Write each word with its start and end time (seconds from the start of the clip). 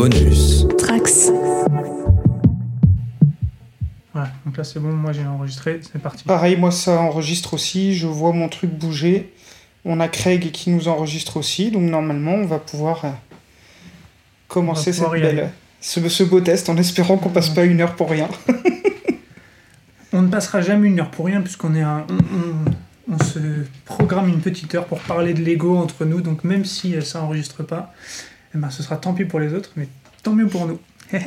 Bonus. 0.00 0.64
Trax. 0.78 1.32
Voilà, 4.14 4.30
donc 4.46 4.56
là 4.56 4.62
c'est 4.62 4.78
bon, 4.78 4.92
moi 4.92 5.10
j'ai 5.10 5.26
enregistré, 5.26 5.80
c'est 5.82 6.00
parti. 6.00 6.22
Pareil, 6.22 6.56
moi 6.56 6.70
ça 6.70 7.00
enregistre 7.00 7.54
aussi, 7.54 7.96
je 7.96 8.06
vois 8.06 8.32
mon 8.32 8.48
truc 8.48 8.70
bouger. 8.70 9.32
On 9.84 9.98
a 9.98 10.06
Craig 10.06 10.52
qui 10.52 10.70
nous 10.70 10.86
enregistre 10.86 11.36
aussi, 11.38 11.72
donc 11.72 11.82
normalement 11.82 12.34
on 12.36 12.46
va 12.46 12.60
pouvoir 12.60 13.04
euh, 13.06 13.08
commencer 14.46 14.90
On 14.90 14.92
va 14.92 15.08
pouvoir 15.08 15.12
cette 15.14 15.22
y 15.24 15.26
aller. 15.26 15.36
belle, 15.42 15.50
ce, 15.80 16.08
ce 16.08 16.22
beau 16.22 16.40
test 16.42 16.68
en 16.68 16.76
espérant 16.76 17.16
qu'on 17.16 17.30
passe 17.30 17.48
pas 17.50 17.64
une 17.64 17.80
heure 17.80 17.96
pour 17.96 18.08
rien. 18.10 18.28
On 20.12 20.22
ne 20.22 20.28
passera 20.28 20.60
jamais 20.60 20.86
une 20.86 21.00
heure 21.00 21.10
pour 21.10 21.26
rien 21.26 21.40
puisqu'on 21.40 21.74
est 21.74 21.82
un. 21.82 22.06
On, 22.08 22.14
on- 22.14 23.16
on 23.16 23.24
se 23.24 23.38
programme 23.84 24.28
une 24.28 24.40
petite 24.40 24.72
heure 24.76 24.84
pour 24.84 25.00
parler 25.00 25.34
de 25.34 25.42
Lego 25.42 25.76
entre 25.76 26.04
nous, 26.04 26.20
donc 26.20 26.44
même 26.44 26.64
si 26.64 26.94
ça 27.02 27.22
enregistre 27.22 27.62
pas, 27.64 27.92
ben, 28.58 28.70
ce 28.70 28.82
sera 28.82 28.96
tant 28.96 29.12
pis 29.14 29.24
pour 29.24 29.40
les 29.40 29.54
autres, 29.54 29.70
mais 29.76 29.88
tant 30.22 30.32
mieux 30.34 30.46
pour 30.46 30.66
nous. 30.66 30.78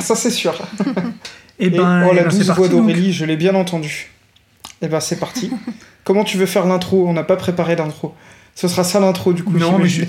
Ça 0.00 0.14
c'est 0.14 0.30
sûr. 0.30 0.54
Et 1.58 1.66
Et 1.66 1.70
ben, 1.70 2.04
oh, 2.06 2.10
eh 2.12 2.16
la 2.16 2.22
ben, 2.24 2.30
c'est 2.30 2.38
douce 2.38 2.46
parti, 2.48 2.60
voix 2.60 2.68
d'Aurélie, 2.68 3.12
je 3.12 3.24
l'ai 3.24 3.36
bien 3.36 3.54
entendue. 3.54 4.10
Et 4.82 4.88
ben 4.88 5.00
c'est 5.00 5.18
parti. 5.18 5.50
Comment 6.04 6.22
tu 6.24 6.36
veux 6.36 6.46
faire 6.46 6.66
l'intro? 6.66 7.06
On 7.08 7.12
n'a 7.12 7.24
pas 7.24 7.36
préparé 7.36 7.76
l'intro. 7.76 8.14
Ce 8.54 8.68
sera 8.68 8.84
ça 8.84 9.00
l'intro 9.00 9.32
du 9.32 9.42
coup. 9.42 9.56
Non, 9.58 9.78
mais 9.78 9.88
je, 9.88 10.04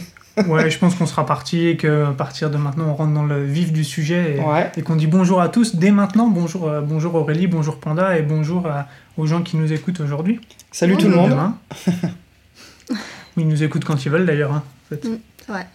ouais, 0.48 0.70
je 0.70 0.78
pense 0.78 0.96
qu'on 0.96 1.06
sera 1.06 1.26
parti 1.26 1.68
et 1.68 1.78
que 1.78 2.06
à 2.06 2.12
partir 2.12 2.50
de 2.50 2.58
maintenant, 2.58 2.88
on 2.90 2.96
rentre 2.96 3.14
dans 3.14 3.24
le 3.26 3.44
vif 3.46 3.72
du 3.74 3.84
sujet 3.84 4.36
et, 4.38 4.40
Ouais. 4.42 4.72
et 4.78 4.82
qu'on 4.82 4.96
dit 4.98 5.08
bonjour 5.08 5.42
à 5.42 5.50
tous 5.50 5.76
dès 5.76 5.92
maintenant. 5.92 6.28
Bonjour, 6.28 6.68
euh, 6.70 6.82
bonjour 6.82 7.16
Aurélie, 7.16 7.48
bonjour 7.48 7.80
Panda 7.80 8.18
et 8.18 8.22
bonjour 8.22 8.68
à- 8.68 8.88
aux 9.18 9.26
gens 9.26 9.42
qui 9.42 9.58
nous 9.58 9.72
écoutent 9.74 10.00
aujourd'hui. 10.02 10.40
Salut 10.72 10.98
tout 10.98 11.08
le 11.10 11.16
monde. 11.16 11.30
Demain. 11.32 11.58
ils 13.38 13.48
nous 13.48 13.64
écoutent 13.64 13.86
quand 13.86 14.06
ils 14.06 14.10
veulent 14.12 14.26
d'ailleurs. 14.26 14.54
hein, 14.54 14.64
en 14.86 14.96
fait. 14.96 15.06
Mm, 15.08 15.54
ouais. 15.54 15.66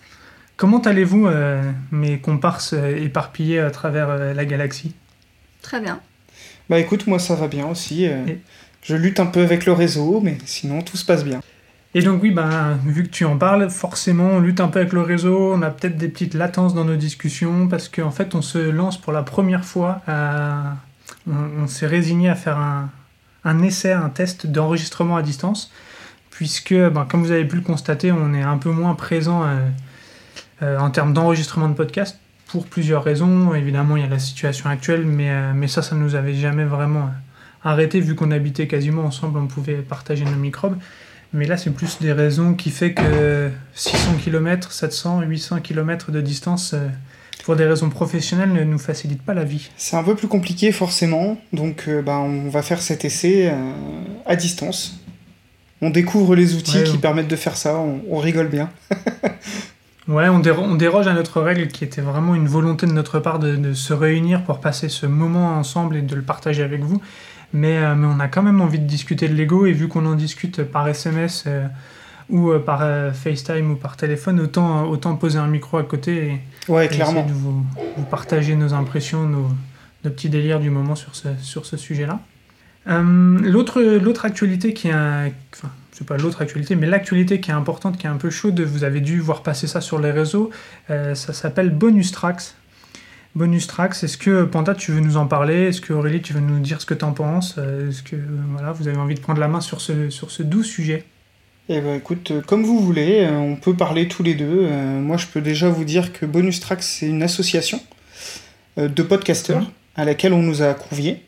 Comment 0.63 0.79
allez-vous, 0.79 1.27
euh, 1.27 1.61
mes 1.91 2.21
comparses 2.21 2.73
euh, 2.73 2.97
éparpillés 2.97 3.59
à 3.59 3.73
travers 3.73 4.09
euh, 4.11 4.33
la 4.33 4.45
galaxie? 4.45 4.95
Très 5.61 5.81
bien. 5.81 5.99
Bah 6.71 6.79
écoute, 6.79 7.09
moi 7.09 7.19
ça 7.19 7.35
va 7.35 7.49
bien 7.49 7.67
aussi. 7.67 8.07
euh, 8.07 8.25
Et- 8.29 8.39
Je 8.81 8.95
lutte 8.95 9.19
un 9.19 9.27
peu 9.27 9.41
avec 9.43 9.67
le 9.67 9.73
réseau, 9.73 10.21
mais 10.23 10.39
sinon 10.45 10.81
tout 10.83 10.97
se 10.97 11.05
passe 11.05 11.25
bien. 11.25 11.41
Et 11.97 12.03
donc 12.03 12.23
oui, 12.23 12.31
ben, 12.31 12.79
vu 12.87 13.03
que 13.03 13.09
tu 13.09 13.25
en 13.25 13.39
parles, 13.39 13.71
forcément, 13.71 14.27
on 14.35 14.39
lutte 14.39 14.61
un 14.61 14.69
peu 14.69 14.79
avec 14.79 14.93
le 14.93 15.01
réseau, 15.01 15.53
on 15.53 15.63
a 15.63 15.71
peut-être 15.71 15.97
des 15.97 16.07
petites 16.07 16.35
latences 16.35 16.75
dans 16.75 16.85
nos 16.85 16.95
discussions, 16.95 17.67
parce 17.67 17.89
qu'en 17.89 18.13
fait, 18.13 18.37
on 18.37 18.41
se 18.41 18.59
lance 18.59 19.01
pour 19.01 19.13
la 19.13 19.25
première 19.25 19.65
fois 19.65 20.01
à... 20.07 20.77
On, 21.29 21.65
on 21.65 21.67
s'est 21.67 21.89
résigné 21.89 22.29
à 22.29 22.37
faire 22.37 22.59
un, 22.59 22.89
un 23.45 23.63
essai, 23.65 23.91
un 23.91 24.11
test 24.11 24.47
d'enregistrement 24.47 25.17
à 25.17 25.23
distance, 25.23 25.73
puisque, 26.31 26.73
ben, 26.73 27.05
comme 27.05 27.25
vous 27.25 27.33
avez 27.33 27.47
pu 27.47 27.57
le 27.57 27.63
constater, 27.63 28.13
on 28.13 28.33
est 28.33 28.43
un 28.43 28.59
peu 28.59 28.71
moins 28.71 28.95
présent 28.95 29.43
euh, 29.43 29.57
en 30.63 30.91
termes 30.91 31.13
d'enregistrement 31.13 31.69
de 31.69 31.75
podcast, 31.75 32.19
pour 32.49 32.67
plusieurs 32.67 33.03
raisons. 33.03 33.55
Évidemment, 33.55 33.97
il 33.97 34.03
y 34.03 34.07
a 34.07 34.09
la 34.09 34.19
situation 34.19 34.69
actuelle, 34.69 35.05
mais, 35.07 35.31
euh, 35.31 35.53
mais 35.55 35.69
ça, 35.69 35.83
ça 35.83 35.95
nous 35.97 36.15
avait 36.15 36.35
jamais 36.35 36.65
vraiment 36.65 37.01
euh, 37.07 37.69
arrêté, 37.69 38.01
vu 38.01 38.15
qu'on 38.15 38.31
habitait 38.31 38.67
quasiment 38.67 39.05
ensemble, 39.05 39.39
on 39.39 39.47
pouvait 39.47 39.77
partager 39.77 40.25
nos 40.25 40.37
microbes. 40.37 40.77
Mais 41.33 41.47
là, 41.47 41.57
c'est 41.57 41.71
plus 41.71 41.99
des 42.01 42.13
raisons 42.13 42.53
qui 42.55 42.71
fait 42.71 42.93
que 42.93 43.51
600 43.75 44.17
km, 44.23 44.71
700, 44.71 45.23
800 45.23 45.61
km 45.61 46.11
de 46.11 46.21
distance, 46.21 46.75
euh, 46.75 46.89
pour 47.45 47.57
des 47.57 47.65
raisons 47.65 47.89
professionnelles, 47.89 48.53
ne 48.53 48.63
nous 48.65 48.79
facilite 48.79 49.23
pas 49.23 49.33
la 49.33 49.45
vie. 49.45 49.71
C'est 49.79 49.97
un 49.97 50.03
peu 50.05 50.15
plus 50.15 50.29
compliqué 50.29 50.71
forcément, 50.73 51.39
donc 51.55 51.85
euh, 51.89 52.03
bah, 52.03 52.19
on 52.19 52.51
va 52.51 52.61
faire 52.63 52.83
cet 52.83 53.05
essai 53.07 53.49
euh, 53.51 53.55
à 54.27 54.37
distance. 54.37 55.01
On 55.81 55.89
découvre 55.91 56.37
les 56.37 56.55
outils 56.55 56.77
Ouais, 56.79 56.85
qui 56.85 56.93
ouais. 56.93 56.99
permettent 56.99 57.29
de 57.29 57.35
faire 57.37 57.57
ça, 57.57 57.77
on, 57.79 58.03
on 58.11 58.19
rigole 58.19 58.49
bien. 58.49 58.69
Ouais, 60.09 60.29
on, 60.29 60.41
déro- 60.41 60.65
on 60.65 60.75
déroge 60.75 61.07
à 61.07 61.13
notre 61.15 61.41
règle 61.41 61.69
qui 61.69 61.85
était 61.85 62.01
vraiment 62.01 62.35
une 62.35 62.49
volonté 62.49 62.87
de 62.87 62.93
notre 62.93 63.21
part 63.21 63.39
de, 63.39 63.55
de 63.57 63.73
se 63.73 63.93
réunir 63.93 64.43
pour 64.43 64.61
passer 64.61 64.89
ce 64.89 65.07
moment 65.07 65.57
ensemble 65.57 65.97
et 65.97 66.03
de 66.03 66.15
le 66.17 66.23
partager 66.23 66.63
avec 66.63 66.83
vous. 66.83 67.01
Mais, 67.53 67.79
euh, 67.79 67.95
mais 67.95 68.07
on 68.07 68.19
a 68.19 68.29
quand 68.29 68.43
même 68.43 68.61
envie 68.61 68.79
de 68.81 68.87
discuter 68.87 69.29
de 69.29 69.35
Lego 69.35 69.67
et 69.67 69.73
vu 69.73 69.87
qu'on 69.87 70.05
en 70.07 70.15
discute 70.15 70.63
par 70.65 70.89
SMS 70.89 71.45
euh, 71.47 71.67
ou 72.31 72.51
euh, 72.51 72.59
par 72.59 72.81
FaceTime 73.15 73.73
ou 73.73 73.77
par 73.77 73.97
téléphone, 73.97 74.41
autant, 74.41 74.85
autant 74.89 75.15
poser 75.17 75.39
un 75.39 75.47
micro 75.47 75.77
à 75.79 75.85
côté 75.85 76.17
et, 76.27 76.41
Ouais, 76.73 76.87
et 76.87 76.89
clairement. 76.89 77.21
essayer 77.21 77.27
de 77.29 77.39
vous, 77.39 77.65
vous 77.97 78.05
partager 78.05 78.57
nos 78.57 78.73
impressions, 78.75 79.25
nos, 79.29 79.49
nos 80.05 80.11
petits 80.11 80.31
délires 80.31 80.61
du 80.61 80.71
moment 80.71 80.95
sur 80.97 81.15
ce, 81.15 81.29
sur 81.41 81.65
ce 81.67 81.77
sujet-là. 81.77 82.19
L'autre, 82.87 83.81
l'autre 83.81 84.25
actualité 84.25 84.73
qui 84.75 84.89
est 84.89 84.93
un- 84.93 85.29
enfin, 85.55 85.71
pas 86.05 86.17
l'autre 86.17 86.43
actualité, 86.43 86.77
mais 86.77 86.87
l'actualité 86.87 87.41
qui 87.41 87.51
est 87.51 87.55
importante, 87.55 87.99
qui 87.99 88.07
est 88.07 88.11
un 88.11 88.17
peu 88.17 88.31
chaude, 88.31 88.61
vous 88.61 88.85
avez 88.85 89.01
dû 89.01 89.21
voir 89.21 89.43
passer 89.43 89.67
ça 89.67 89.81
sur 89.81 89.99
les 89.99 90.11
réseaux, 90.11 90.51
euh, 90.91 91.15
ça 91.15 91.33
s'appelle 91.33 91.71
Bonus 91.71 92.13
Tracks. 92.13 92.55
Bonus 93.35 93.67
Tracks, 93.67 93.95
est-ce 94.03 94.19
que 94.19 94.45
Panda, 94.45 94.75
tu 94.75 94.93
veux 94.93 95.01
nous 95.01 95.17
en 95.17 95.27
parler? 95.27 95.69
Est-ce 95.69 95.81
que 95.81 95.95
Aurélie, 95.95 96.21
tu 96.21 96.35
veux 96.35 96.41
nous 96.41 96.61
dire 96.61 96.83
ce 96.83 96.87
que 96.87 96.93
t'en 96.93 97.13
penses? 97.13 97.55
Euh, 97.57 97.89
Est-ce 97.89 98.03
que 98.03 98.17
voilà, 98.51 98.73
vous 98.73 98.89
avez 98.89 98.99
envie 98.99 99.15
de 99.15 99.21
prendre 99.21 99.41
la 99.41 99.49
main 99.49 99.63
sur 99.63 99.81
ce, 99.81 100.11
sur 100.11 100.31
ce 100.31 100.43
doux 100.43 100.63
sujet? 100.63 101.05
Et 101.71 101.81
bah 101.81 101.95
écoute, 101.95 102.31
euh, 102.31 102.41
comme 102.43 102.63
vous 102.63 102.79
voulez, 102.81 103.27
on 103.27 103.57
peut 103.57 103.75
parler 103.75 104.07
tous 104.07 104.23
les 104.23 104.35
deux. 104.35 104.67
Euh, 104.71 105.01
moi 105.01 105.17
je 105.17 105.27
peux 105.29 105.41
déjà 105.41 105.71
vous 105.71 105.85
dire 105.85 106.13
que 106.13 106.27
Bonus 106.27 106.61
Tracks 106.61 106.83
c'est 106.83 107.07
une 107.07 107.23
association 107.23 107.81
de 108.77 109.03
podcasteurs 109.03 109.71
à 109.97 110.05
laquelle 110.05 110.33
on 110.33 110.43
nous 110.43 110.63
a 110.63 110.75
conviés. 110.75 111.25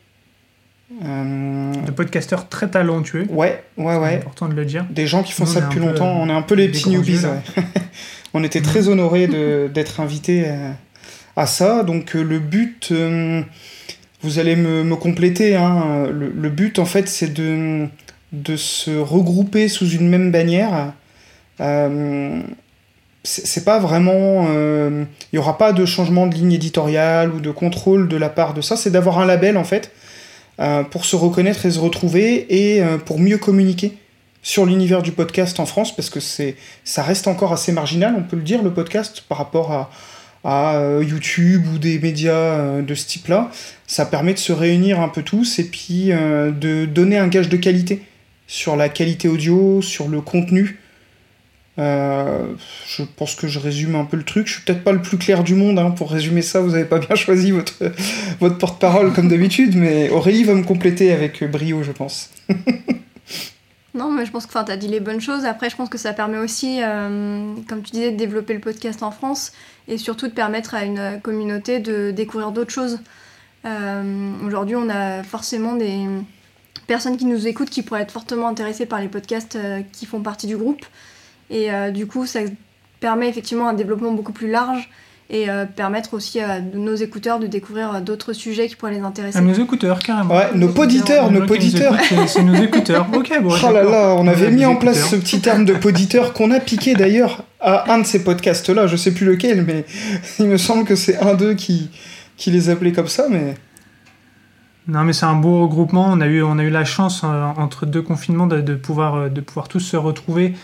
Euh, 1.03 1.73
De 1.87 1.91
podcasteurs 1.91 2.49
très 2.49 2.69
talentueux, 2.69 3.27
ouais, 3.31 3.65
ouais, 3.79 3.95
c'est 3.95 3.99
ouais. 4.01 4.15
important 4.17 4.49
de 4.49 4.55
le 4.55 4.65
dire. 4.65 4.85
Des 4.91 5.07
gens 5.07 5.23
qui 5.23 5.33
font 5.33 5.45
Nous, 5.45 5.51
ça 5.51 5.63
depuis 5.63 5.81
longtemps, 5.81 6.09
euh, 6.09 6.23
on 6.25 6.29
est 6.29 6.33
un 6.33 6.43
peu 6.43 6.55
les 6.55 6.69
petits 6.69 6.91
newbies. 6.91 7.21
ouais. 7.25 7.63
on 8.35 8.45
était 8.45 8.61
très 8.61 8.89
honorés 8.89 9.27
d'être 9.75 10.01
invités 10.01 10.45
euh, 10.47 10.71
à 11.37 11.47
ça. 11.47 11.83
Donc 11.85 12.15
euh, 12.15 12.23
le 12.23 12.39
but, 12.39 12.89
euh, 12.93 13.43
vous 14.23 14.39
allez 14.39 14.57
me, 14.57 14.85
me 14.85 14.95
compléter, 14.97 15.57
hein, 15.57 16.07
le, 16.13 16.29
le 16.31 16.49
but 16.51 16.79
en 16.79 16.85
fait 16.85 17.09
c'est 17.09 17.33
de, 17.33 17.87
de 18.33 18.57
se 18.57 18.91
regrouper 18.97 19.69
sous 19.69 19.89
une 19.89 20.09
même 20.09 20.31
bannière. 20.31 20.93
Euh, 21.61 22.41
c'est 23.27 23.65
pas 23.65 23.79
vraiment. 23.79 24.47
Il 24.53 25.07
n'y 25.33 25.39
aura 25.39 25.57
pas 25.57 25.73
de 25.73 25.87
changement 25.87 26.27
de 26.27 26.35
ligne 26.35 26.53
éditoriale 26.53 27.31
ou 27.33 27.41
de 27.41 27.51
contrôle 27.51 28.07
de 28.07 28.19
la 28.19 28.29
part 28.29 28.53
de 28.53 28.61
ça, 28.61 28.77
c'est 28.77 28.91
d'avoir 28.91 29.19
un 29.19 29.25
label 29.25 29.57
en 29.57 29.65
fait 29.65 29.87
euh, 29.87 30.04
pour 30.91 31.05
se 31.05 31.17
reconnaître 31.17 31.67
et 31.67 31.71
se 31.71 31.79
retrouver 31.79 32.47
et 32.49 32.83
euh, 32.83 32.99
pour 32.99 33.19
mieux 33.19 33.39
communiquer 33.39 33.97
sur 34.43 34.67
l'univers 34.67 35.03
du 35.03 35.11
podcast 35.11 35.59
en 35.59 35.67
France 35.67 35.97
parce 35.97 36.11
que 36.11 36.21
c'est 36.21 36.57
ça 36.85 37.03
reste 37.03 37.27
encore 37.27 37.53
assez 37.53 37.73
marginal, 37.73 38.15
on 38.17 38.23
peut 38.23 38.37
le 38.37 38.43
dire, 38.43 38.63
le 38.63 38.73
podcast 38.73 39.25
par 39.27 39.39
rapport 39.39 39.73
à, 39.73 39.91
à 40.45 40.77
euh, 40.77 41.03
YouTube 41.03 41.67
ou 41.75 41.79
des 41.79 41.99
médias 41.99 42.33
euh, 42.33 42.83
de 42.83 42.95
ce 42.95 43.07
type-là. 43.07 43.51
Ça 43.87 44.05
permet 44.07 44.35
de 44.35 44.39
se 44.39 44.53
réunir 44.53 45.01
un 45.01 45.09
peu 45.09 45.23
tous 45.23 45.59
et 45.59 45.65
puis 45.65 46.13
euh, 46.13 46.53
de 46.53 46.85
donner 46.85 47.17
un 47.17 47.29
gage 47.29 47.49
de 47.49 47.57
qualité 47.57 48.03
sur 48.47 48.77
la 48.77 48.91
qualité 48.91 49.27
audio, 49.27 49.81
sur 49.81 50.09
le 50.09 50.21
contenu. 50.21 50.79
Euh, 51.79 52.47
je 52.87 53.03
pense 53.03 53.35
que 53.35 53.49
je 53.49 53.59
résume 53.59 53.97
un 53.97 54.05
peu 54.05 54.17
le 54.17 54.23
truc. 54.23 54.47
Je 54.47 54.55
suis 54.55 54.63
peut-être 54.63 54.85
pas 54.85 54.93
le 54.93 55.03
plus 55.03 55.19
clair 55.19 55.43
du 55.43 55.55
monde 55.55 55.79
hein, 55.79 55.91
pour 55.91 56.11
résumer 56.11 56.43
ça. 56.43 56.61
Vous 56.61 56.75
avez 56.75 56.85
pas 56.85 56.99
bien 56.99 57.15
choisi 57.17 57.51
votre, 57.51 57.75
votre 58.41 58.59
porte-parole 58.59 59.13
comme 59.13 59.29
d'habitude, 59.29 59.77
mais 59.77 60.11
Aurélie 60.11 60.45
va 60.45 60.55
me 60.55 60.63
compléter 60.63 61.13
avec 61.13 61.43
brio, 61.51 61.83
je 61.83 61.93
pense. 61.93 62.31
Non, 63.95 64.11
mais 64.11 64.27
je 64.27 64.33
pense 64.33 64.47
que 64.47 64.53
tu 64.53 64.59
as 64.59 64.77
dit 64.77 64.89
les 64.89 64.99
bonnes 64.99 65.21
choses. 65.21 65.45
Après, 65.45 65.71
je 65.71 65.77
pense 65.77 65.89
que 65.89 65.99
ça 65.99 66.13
permet 66.13 66.39
aussi, 66.39 66.83
euh, 66.83 67.55
comme 67.69 67.81
tu 67.83 67.93
disais, 67.93 68.11
de 68.11 68.17
développer 68.17 68.53
le 68.53 68.59
podcast 68.59 69.05
en 69.05 69.13
France 69.13 69.53
et 69.87 69.99
surtout 69.99 70.27
de 70.27 70.33
permettre 70.33 70.75
à 70.75 70.83
une 70.85 71.21
communauté 71.23 71.79
de 71.79 72.11
découvrir 72.11 72.51
d'autres 72.51 72.73
choses. 72.73 72.99
Euh, 73.65 74.33
Aujourd'hui, 74.45 74.75
on 74.75 74.89
a 74.91 75.23
forcément 75.23 75.77
des 75.77 76.07
personnes 76.89 77.17
qui 77.17 77.25
nous 77.25 77.47
écoutent 77.47 77.71
qui 77.71 77.83
pourraient 77.83 78.03
être 78.03 78.11
fortement 78.11 78.49
intéressées 78.49 78.85
par 78.85 79.01
les 79.01 79.07
podcasts 79.07 79.57
qui 79.93 80.07
font 80.07 80.23
partie 80.23 80.49
du 80.49 80.57
groupe. 80.57 80.85
Et 81.51 81.71
euh, 81.73 81.91
du 81.91 82.07
coup, 82.07 82.27
ça 82.27 82.41
permet 83.01 83.29
effectivement 83.29 83.69
un 83.69 83.75
développement 83.75 84.13
beaucoup 84.13 84.33
plus 84.33 84.51
large 84.51 84.89
et 85.31 85.49
euh, 85.49 85.65
permettre 85.65 86.13
aussi 86.15 86.39
à 86.41 86.61
nos 86.61 86.95
écouteurs 86.95 87.39
de 87.41 87.47
découvrir 87.47 87.95
euh, 87.95 88.01
d'autres 88.01 88.33
sujets 88.35 88.69
qui 88.69 88.77
pourraient 88.77 88.93
les 88.93 89.01
intéresser. 89.01 89.39
À 89.39 89.41
nos 89.41 89.55
écouteurs, 89.55 89.99
carrément. 89.99 90.35
Ouais, 90.35 90.51
nos 90.55 90.69
poditeurs, 90.69 91.31
nos 91.31 91.47
poditeurs. 91.47 91.97
c'est- 92.29 92.43
nos 92.43 92.55
écouteurs. 92.63 93.07
Ok, 93.15 93.33
bon. 93.43 93.51
Oh 93.67 93.73
là 93.73 93.83
là, 93.85 94.15
on 94.19 94.27
avait 94.27 94.51
mis 94.51 94.65
en 94.67 94.77
place 94.77 95.09
ce 95.11 95.17
petit 95.17 95.41
terme 95.41 95.65
de 95.65 95.73
poditeur 95.75 96.33
qu'on 96.35 96.51
a 96.51 96.61
piqué 96.61 96.95
d'ailleurs 96.95 97.45
à 97.61 97.93
un 97.93 97.99
de 97.99 98.07
ces 98.07 98.23
podcasts-là. 98.23 98.87
Je 98.87 98.97
sais 98.97 99.13
plus 99.13 99.25
lequel, 99.27 99.65
mais 99.67 99.87
il 100.39 100.47
me 100.47 100.59
semble 100.59 100.85
que 100.85 100.95
c'est 100.95 101.17
un 101.19 101.33
d'eux 101.35 101.55
qui, 101.55 101.89
qui 102.37 102.51
les 102.51 102.69
appelait 102.69 102.93
comme 102.93 103.09
ça. 103.09 103.25
Mais 103.31 103.55
Non, 104.87 105.05
mais 105.05 105.15
c'est 105.15 105.25
un 105.27 105.37
beau 105.37 105.63
regroupement. 105.63 106.07
On 106.11 106.21
a 106.21 106.27
eu, 106.27 106.43
on 106.43 106.59
a 106.59 106.63
eu 106.63 106.71
la 106.71 106.85
chance, 106.85 107.23
euh, 107.25 107.45
entre 107.57 107.87
deux 107.87 108.03
confinements, 108.03 108.47
de, 108.47 108.61
de 108.61 108.75
pouvoir, 108.75 109.15
euh, 109.15 109.29
de 109.31 109.41
pouvoir 109.41 109.69
tous 109.69 109.81
se 109.81 109.97
retrouver. 109.97 110.55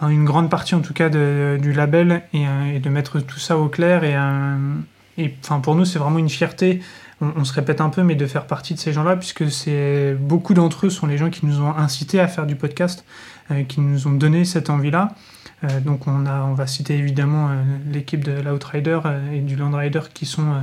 Hein, 0.00 0.08
Une 0.08 0.24
grande 0.24 0.50
partie, 0.50 0.74
en 0.74 0.80
tout 0.80 0.94
cas, 0.94 1.08
de- 1.08 1.58
du 1.60 1.72
label 1.72 2.22
et, 2.32 2.46
euh, 2.46 2.78
de 2.78 2.88
mettre 2.88 3.20
tout 3.20 3.38
ça 3.38 3.58
au 3.58 3.68
clair. 3.68 4.04
Et, 4.04 4.16
euh, 4.16 4.74
et 5.16 5.34
enfin, 5.42 5.60
pour 5.60 5.74
nous, 5.74 5.84
c'est 5.84 5.98
vraiment 5.98 6.18
une 6.18 6.28
fierté. 6.28 6.80
On, 7.20 7.44
se 7.44 7.52
répète 7.52 7.80
un 7.80 7.88
peu, 7.88 8.04
mais 8.04 8.14
de 8.14 8.26
faire 8.26 8.46
partie 8.46 8.74
de 8.74 8.78
ces 8.78 8.92
gens-là, 8.92 9.16
puisque 9.16 9.42
beaucoup 10.20 10.54
d'entre 10.54 10.86
eux 10.86 10.90
sont 10.90 11.08
les 11.08 11.18
gens 11.18 11.30
qui 11.30 11.46
nous 11.46 11.60
ont 11.60 11.76
incités 11.76 12.20
à 12.20 12.28
faire 12.28 12.46
du 12.46 12.54
podcast. 12.54 13.04
qui 13.66 13.80
nous 13.80 14.06
ont 14.06 14.12
donné 14.12 14.44
cette 14.44 14.70
envie-là. 14.70 15.14
donc 15.84 16.06
on, 16.06 16.26
a, 16.26 16.42
on 16.42 16.54
va 16.54 16.68
citer 16.68 16.96
évidemment 16.96 17.48
l'équipe 17.90 18.22
de 18.22 18.40
l'Outrider 18.40 19.00
et 19.32 19.40
du 19.40 19.56
Landrider 19.56 20.02
qui 20.14 20.26
sont 20.26 20.62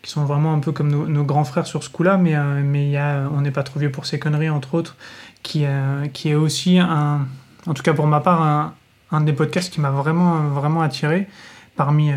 qui 0.00 0.10
sont 0.10 0.24
vraiment 0.24 0.54
un 0.54 0.60
peu 0.60 0.72
comme 0.72 0.88
nos, 0.88 1.24
grands 1.24 1.44
frères 1.44 1.66
sur 1.66 1.84
ce 1.84 1.90
coup-là, 1.90 2.16
mais, 2.16 2.36
mais 2.62 2.88
y 2.88 2.96
a, 2.96 3.28
on 3.30 3.42
n'est 3.42 3.50
pas 3.50 3.62
trop 3.62 3.78
vieux 3.78 3.92
pour 3.92 4.06
ces 4.06 4.18
conneries, 4.18 4.48
entre 4.48 4.74
autres, 4.74 4.96
qui, 5.42 5.66
qui 6.14 6.30
est 6.30 6.34
aussi 6.34 6.78
un, 6.78 7.26
en 7.66 7.74
tout 7.74 7.82
cas 7.82 7.94
pour 7.94 8.06
ma 8.06 8.20
part, 8.20 8.42
un, 8.42 8.74
un 9.10 9.20
des 9.20 9.32
podcasts 9.32 9.72
qui 9.72 9.80
m'a 9.80 9.90
vraiment, 9.90 10.48
vraiment 10.48 10.82
attiré, 10.82 11.28
parmi, 11.76 12.12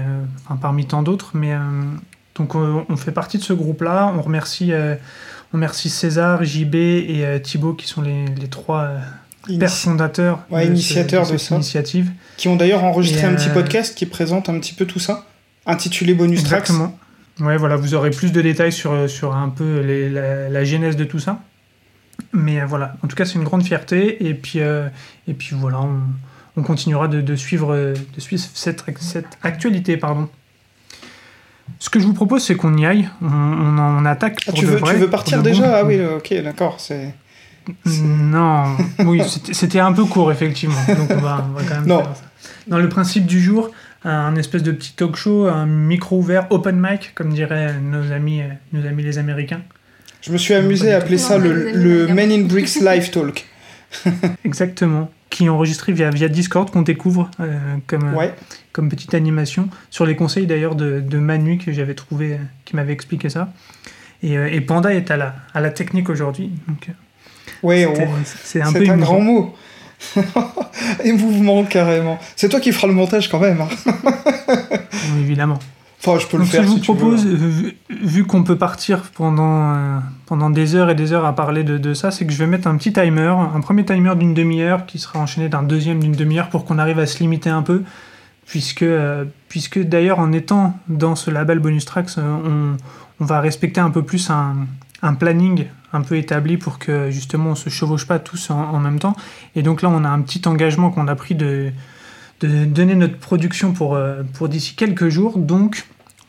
enfin, 0.45 0.57
parmi 0.57 0.85
tant 0.85 1.03
d'autres, 1.03 1.31
mais 1.33 1.53
donc 2.35 2.53
on, 2.55 2.97
fait 2.97 3.11
partie 3.11 3.37
de 3.37 3.43
ce 3.43 3.53
groupe-là. 3.53 4.13
On 4.15 4.21
remercie, 4.21 4.73
euh, 4.73 4.95
on 5.53 5.57
remercie 5.57 5.89
César, 5.89 6.43
JB 6.43 6.75
et 6.75 7.21
euh, 7.23 7.39
Thibaut 7.39 7.73
qui 7.73 7.87
sont 7.87 8.01
les, 8.01 8.25
les 8.25 8.49
trois 8.49 8.81
euh, 8.81 9.57
pères 9.57 9.71
fondateurs, 9.71 10.45
initiateurs 10.51 11.31
de, 11.31 11.37
cette 11.37 11.51
initiative. 11.51 12.11
Qui 12.35 12.49
ont 12.49 12.57
d'ailleurs 12.57 12.83
enregistré 12.83 13.25
un 13.25 13.35
petit 13.35 13.49
podcast 13.49 13.97
qui 13.97 14.05
présente 14.05 14.49
un 14.49 14.59
petit 14.59 14.73
peu 14.73 14.85
tout 14.85 14.99
ça, 14.99 15.25
intitulé 15.65 16.13
Bonus 16.13 16.41
Exactement. 16.41 16.87
Tracks. 16.87 17.47
Ouais, 17.47 17.57
voilà, 17.57 17.77
vous 17.77 17.93
aurez 17.95 18.11
plus 18.11 18.31
de 18.31 18.41
détails 18.41 18.71
sur, 18.71 19.09
sur 19.09 19.35
un 19.35 19.49
peu 19.49 19.81
la, 19.81 20.63
genèse 20.65 20.95
de 20.97 21.03
tout 21.03 21.19
ça. 21.19 21.39
Mais 22.33 22.63
voilà, 22.65 22.95
en 23.03 23.07
tout 23.07 23.15
cas, 23.15 23.25
c'est 23.25 23.35
une 23.35 23.43
grande 23.43 23.63
fierté. 23.63 24.27
Et 24.27 24.33
puis, 24.33 24.59
et 24.59 25.33
puis 25.33 25.55
voilà, 25.55 25.81
on, 25.81 25.99
on 26.57 26.63
continuera 26.63 27.07
de, 27.07 27.21
de, 27.21 27.35
suivre, 27.35 27.75
de 27.75 28.19
suivre 28.19 28.43
cette, 28.53 28.83
cette 28.99 29.37
actualité. 29.43 29.97
Pardon. 29.97 30.29
Ce 31.79 31.89
que 31.89 31.99
je 31.99 32.05
vous 32.05 32.13
propose, 32.13 32.43
c'est 32.43 32.55
qu'on 32.55 32.77
y 32.77 32.85
aille. 32.85 33.09
On, 33.21 33.27
on, 33.27 34.05
attaque 34.05 34.41
ah, 34.47 34.51
tu, 34.51 34.65
veux, 34.65 34.79
tu 34.81 34.95
veux 34.95 35.09
partir 35.09 35.41
déjà? 35.41 35.77
Ah 35.77 35.83
oui, 35.83 35.99
ok, 35.99 36.33
d'accord. 36.43 36.79
C'est. 36.79 37.13
Non, 37.87 38.77
oui, 38.99 39.23
c'était 39.51 39.79
un 39.79 39.91
peu 39.91 40.05
court, 40.05 40.31
effectivement. 40.31 40.79
Donc 40.87 41.09
on 41.09 41.21
va, 41.21 41.43
quand 41.67 41.75
même 41.75 41.87
non. 41.87 42.03
faire 42.03 42.15
ça. 42.15 42.23
Dans 42.67 42.77
le 42.77 42.87
principe 42.87 43.25
du 43.25 43.41
jour, 43.41 43.71
un 44.03 44.35
espèce 44.35 44.61
de 44.61 44.71
petit 44.71 44.93
talk 44.93 45.15
show, 45.15 45.47
un 45.47 45.65
micro 45.65 46.19
ouvert, 46.19 46.45
open 46.51 46.79
mic, 46.79 47.13
comme 47.15 47.33
diraient 47.33 47.73
nos 47.79 48.11
amis, 48.11 48.41
nos 48.71 48.85
amis 48.85 49.01
les 49.01 49.17
Américains. 49.17 49.61
Je 50.25 50.31
me 50.31 50.37
suis 50.37 50.53
amusé 50.53 50.91
à 50.91 50.97
appeler 50.97 51.17
ça 51.17 51.37
le, 51.37 51.71
le 51.71 52.07
Men 52.07 52.31
in 52.31 52.41
Bricks 52.43 52.81
Live 52.81 53.11
Talk. 53.11 53.45
Exactement 54.43 55.11
qui 55.35 55.45
est 55.45 55.49
enregistré 55.49 55.91
via, 55.91 56.11
via 56.11 56.29
Discord, 56.29 56.71
qu'on 56.71 56.81
découvre 56.81 57.29
euh, 57.41 57.57
comme, 57.87 58.15
euh, 58.17 58.27
comme 58.71 58.87
petite 58.87 59.13
animation, 59.13 59.67
sur 59.89 60.05
les 60.05 60.15
conseils 60.15 60.47
d'ailleurs 60.47 60.75
de, 60.75 61.01
de, 61.01 61.17
Manu 61.17 61.57
que 61.57 61.73
j'avais 61.73 61.93
trouvé, 61.93 62.33
euh, 62.33 62.37
qui 62.63 62.77
m'avait 62.77 62.93
expliqué 62.93 63.27
ça. 63.29 63.51
Et, 64.23 64.35
et, 64.35 64.61
Panda 64.61 64.93
est 64.93 65.11
à 65.11 65.17
la, 65.17 65.35
à 65.53 65.59
la 65.59 65.71
technique 65.71 66.09
aujourd'hui. 66.09 66.51
Donc, 66.69 66.89
ouais, 67.63 67.85
c'est 68.23 68.61
un, 68.61 68.71
peu 68.71 68.87
un 68.89 68.95
grand 68.95 69.19
mot. 69.19 69.53
et 71.03 71.11
mouvement 71.11 71.65
carrément. 71.65 72.17
C'est 72.37 72.47
toi 72.47 72.61
qui 72.61 72.71
feras 72.71 72.87
le 72.87 72.93
montage 72.93 73.29
quand 73.29 73.39
même. 73.39 73.59
Hein. 73.59 73.69
évidemment 75.19 75.59
je 76.03 76.27
peux 76.27 76.37
le 76.37 76.45
faire. 76.45 76.63
je 76.63 76.67
vous 76.67 76.79
propose, 76.79 77.25
vu, 77.89 78.25
qu'on 78.25 78.43
peut 78.43 78.57
partir 78.57 79.03
pendant, 79.15 79.73
euh, 79.73 79.99
pendant 80.25 80.49
des 80.49 80.75
heures 80.75 80.89
et 80.89 80.95
des 80.95 81.13
heures 81.13 81.25
à 81.25 81.33
parler 81.33 81.63
de, 81.63 81.77
de 81.77 81.93
ça, 81.93 82.11
c'est 82.11 82.25
que 82.25 82.31
je 82.31 82.37
vais 82.37 82.47
mettre 82.47 82.67
un 82.67 82.77
petit 82.77 82.93
timer, 82.93 83.33
un 83.53 83.59
premier 83.61 83.85
timer 83.85 84.15
d'une 84.15 84.33
demi-heure 84.33 84.85
qui 84.85 84.99
sera 84.99 85.19
enchaîné 85.19 85.49
d'un 85.49 85.63
deuxième 85.63 85.99
d'une 85.99 86.15
demi-heure 86.15 86.49
pour 86.49 86.65
qu'on 86.65 86.77
arrive 86.77 86.99
à 86.99 87.05
se 87.05 87.19
limiter 87.19 87.49
un 87.49 87.61
peu. 87.61 87.83
Puisque, 88.45 88.83
euh, 88.83 89.25
puisque 89.49 89.79
d'ailleurs, 89.79 90.19
en 90.19 90.31
étant 90.31 90.77
dans 90.87 91.15
ce 91.15 91.31
label 91.31 91.59
Bonus 91.59 91.85
Tracks, 91.85 92.11
euh, 92.17 92.21
on, 92.45 92.77
on, 93.19 93.25
va 93.25 93.39
respecter 93.39 93.81
un 93.81 93.89
peu 93.89 94.03
plus 94.03 94.29
un, 94.29 94.67
un, 95.01 95.15
planning 95.15 95.65
un 95.93 96.01
peu 96.01 96.15
établi 96.15 96.57
pour 96.57 96.77
que 96.77 97.09
justement 97.09 97.51
on 97.51 97.55
se 97.55 97.69
chevauche 97.69 98.05
pas 98.05 98.19
tous 98.19 98.51
en, 98.51 98.59
en 98.59 98.79
même 98.79 98.99
temps. 98.99 99.15
Et 99.55 99.63
donc 99.63 99.81
là, 99.81 99.89
on 99.89 100.03
a 100.03 100.09
un 100.09 100.21
petit 100.21 100.47
engagement 100.47 100.91
qu'on 100.91 101.07
a 101.07 101.15
pris 101.15 101.33
de 101.33 101.71
donner 102.65 102.95
notre 102.95 103.17
production 103.17 103.73
pour, 103.73 103.97
pour 104.33 104.49
d'ici 104.49 104.75
quelques 104.75 105.09
jours. 105.09 105.37
Donc, 105.37 105.85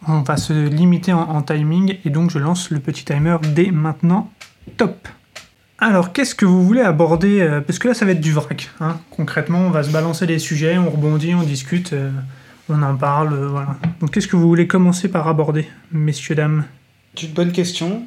on 0.09 0.21
va 0.21 0.37
se 0.37 0.53
limiter 0.53 1.13
en, 1.13 1.43
timing 1.43 1.97
et 2.05 2.11
donc 2.11 2.31
je 2.31 2.39
lance 2.39 2.71
le 2.71 2.81
petit 2.81 3.05
timer 3.05 3.37
dès 3.55 3.71
maintenant. 3.71 4.31
Top 4.77 5.09
alors, 5.79 6.15
qu'est-ce 6.15 6.35
que 6.35 6.47
vous 6.47 6.65
voulez 6.65 6.81
aborder 6.81 7.43
euh, 7.43 7.61
Parce 7.61 7.79
que 7.79 7.89
là, 7.89 7.93
ça 7.93 8.07
va 8.07 8.13
être 8.13 8.21
du 8.21 8.33
vrac. 8.33 8.71
Hein. 8.81 8.99
Concrètement, 9.11 9.59
on 9.59 9.71
va 9.71 9.83
se 9.83 9.91
balancer 9.91 10.27
des 10.27 10.39
sujets, 10.39 10.79
on 10.79 10.89
rebondit, 10.89 11.35
on 11.35 11.43
discute, 11.43 11.93
euh, 11.93 12.11
on 12.71 12.81
en 12.83 12.97
parle, 12.97 13.35
euh, 13.35 13.49
voilà. 13.49 13.77
Donc, 14.01 14.13
qu'est-ce 14.13 14.27
que 14.27 14.37
vous 14.37 14.49
voulez 14.49 14.67
commencer 14.67 15.09
par 15.09 15.29
aborder, 15.29 15.69
messieurs, 15.93 16.35
dames? 16.35 16.65
C'est 17.15 17.27
une 17.27 17.35
bonne 17.35 17.53
question. 17.53 18.05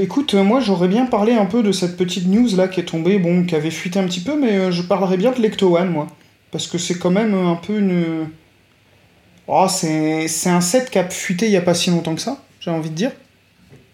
Écoute, 0.00 0.34
moi, 0.34 0.60
j'aurais 0.60 0.88
bien 0.88 1.06
parlé 1.06 1.32
un 1.32 1.46
peu 1.46 1.62
de 1.62 1.72
cette 1.72 1.96
petite 1.96 2.26
news 2.26 2.54
là 2.56 2.68
qui 2.68 2.80
est 2.80 2.84
tombée, 2.84 3.18
bon, 3.18 3.44
qui 3.44 3.54
avait 3.54 3.70
fuité 3.70 3.98
un 3.98 4.04
petit 4.04 4.20
peu, 4.20 4.38
mais 4.38 4.72
je 4.72 4.82
parlerais 4.82 5.16
bien 5.16 5.32
de 5.32 5.40
l'Ecto 5.40 5.76
One, 5.76 5.90
moi. 5.90 6.06
Parce 6.50 6.66
que 6.66 6.78
c'est 6.78 6.98
quand 6.98 7.10
même 7.10 7.34
un 7.34 7.56
peu 7.56 7.78
une 7.78 8.26
Oh, 9.48 9.66
c'est 9.68 10.28
un 10.46 10.60
set 10.60 10.90
qui 10.90 10.98
a 10.98 11.08
fuité 11.08 11.46
il 11.46 11.50
n'y 11.50 11.56
a 11.56 11.62
pas 11.62 11.74
si 11.74 11.90
longtemps 11.90 12.14
que 12.14 12.20
ça, 12.20 12.42
j'ai 12.60 12.70
envie 12.70 12.90
de 12.90 12.94
dire. 12.94 13.12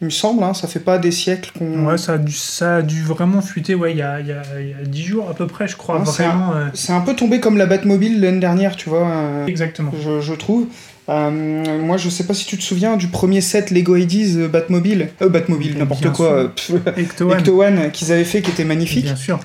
Il 0.01 0.07
me 0.07 0.11
semble, 0.11 0.43
hein, 0.43 0.53
ça 0.53 0.67
fait 0.67 0.81
pas 0.81 0.99
des 0.99 1.13
siècles 1.13 1.53
qu'on. 1.57 1.87
Ouais, 1.87 1.97
ça 1.99 2.15
a, 2.15 2.19
dû, 2.19 2.33
ça 2.33 2.77
a 2.77 2.83
dû 2.83 3.03
vraiment 3.03 3.41
fuiter 3.41 3.77
ouais, 3.77 3.93
il, 3.93 3.99
y 3.99 4.03
a, 4.03 4.19
il, 4.19 4.27
y 4.27 4.33
a, 4.33 4.43
il 4.59 4.71
y 4.71 4.75
a 4.75 4.85
10 4.85 5.05
jours 5.05 5.31
à 5.31 5.35
peu 5.35 5.47
près, 5.47 5.69
je 5.69 5.77
crois. 5.77 5.99
vraiment, 5.99 6.55
euh. 6.55 6.69
c'est 6.75 6.93
un, 6.93 7.03
peu 7.03 7.15
tombé 7.15 7.39
comme 7.39 7.57
la 7.57 7.67
Batmobile 7.67 8.21
l'année 8.21 8.41
dernière, 8.41 8.75
tu 8.75 8.89
vois. 8.89 9.07
Euh, 9.07 9.47
Exactement. 9.47 9.93
Je, 10.03 10.21
je 10.21 10.35
trouve. 10.35 10.67
Euh, 11.09 11.81
moi, 11.81 11.97
je 11.97 12.09
sais 12.09 12.27
pas 12.27 12.35
si 12.35 12.47
tu 12.47 12.57
te 12.57 12.63
souviens 12.63 12.97
du 12.97 13.09
premier 13.09 13.41
set 13.41 13.71
Lego 13.71 13.97
80 13.97 14.49
Batmobile. 14.49 15.09
Euh, 15.21 15.29
Batmobile, 15.29 15.77
n'importe 15.77 16.13
quoi. 16.13 16.53
Ecto 16.97 17.63
One 17.63 17.91
qu'ils 17.91 18.13
avaient 18.13 18.25
fait 18.25 18.43
qui 18.43 18.51
était 18.51 18.65
magnifique. 18.65 19.05
Bien 19.05 19.17
sûr. 19.17 19.41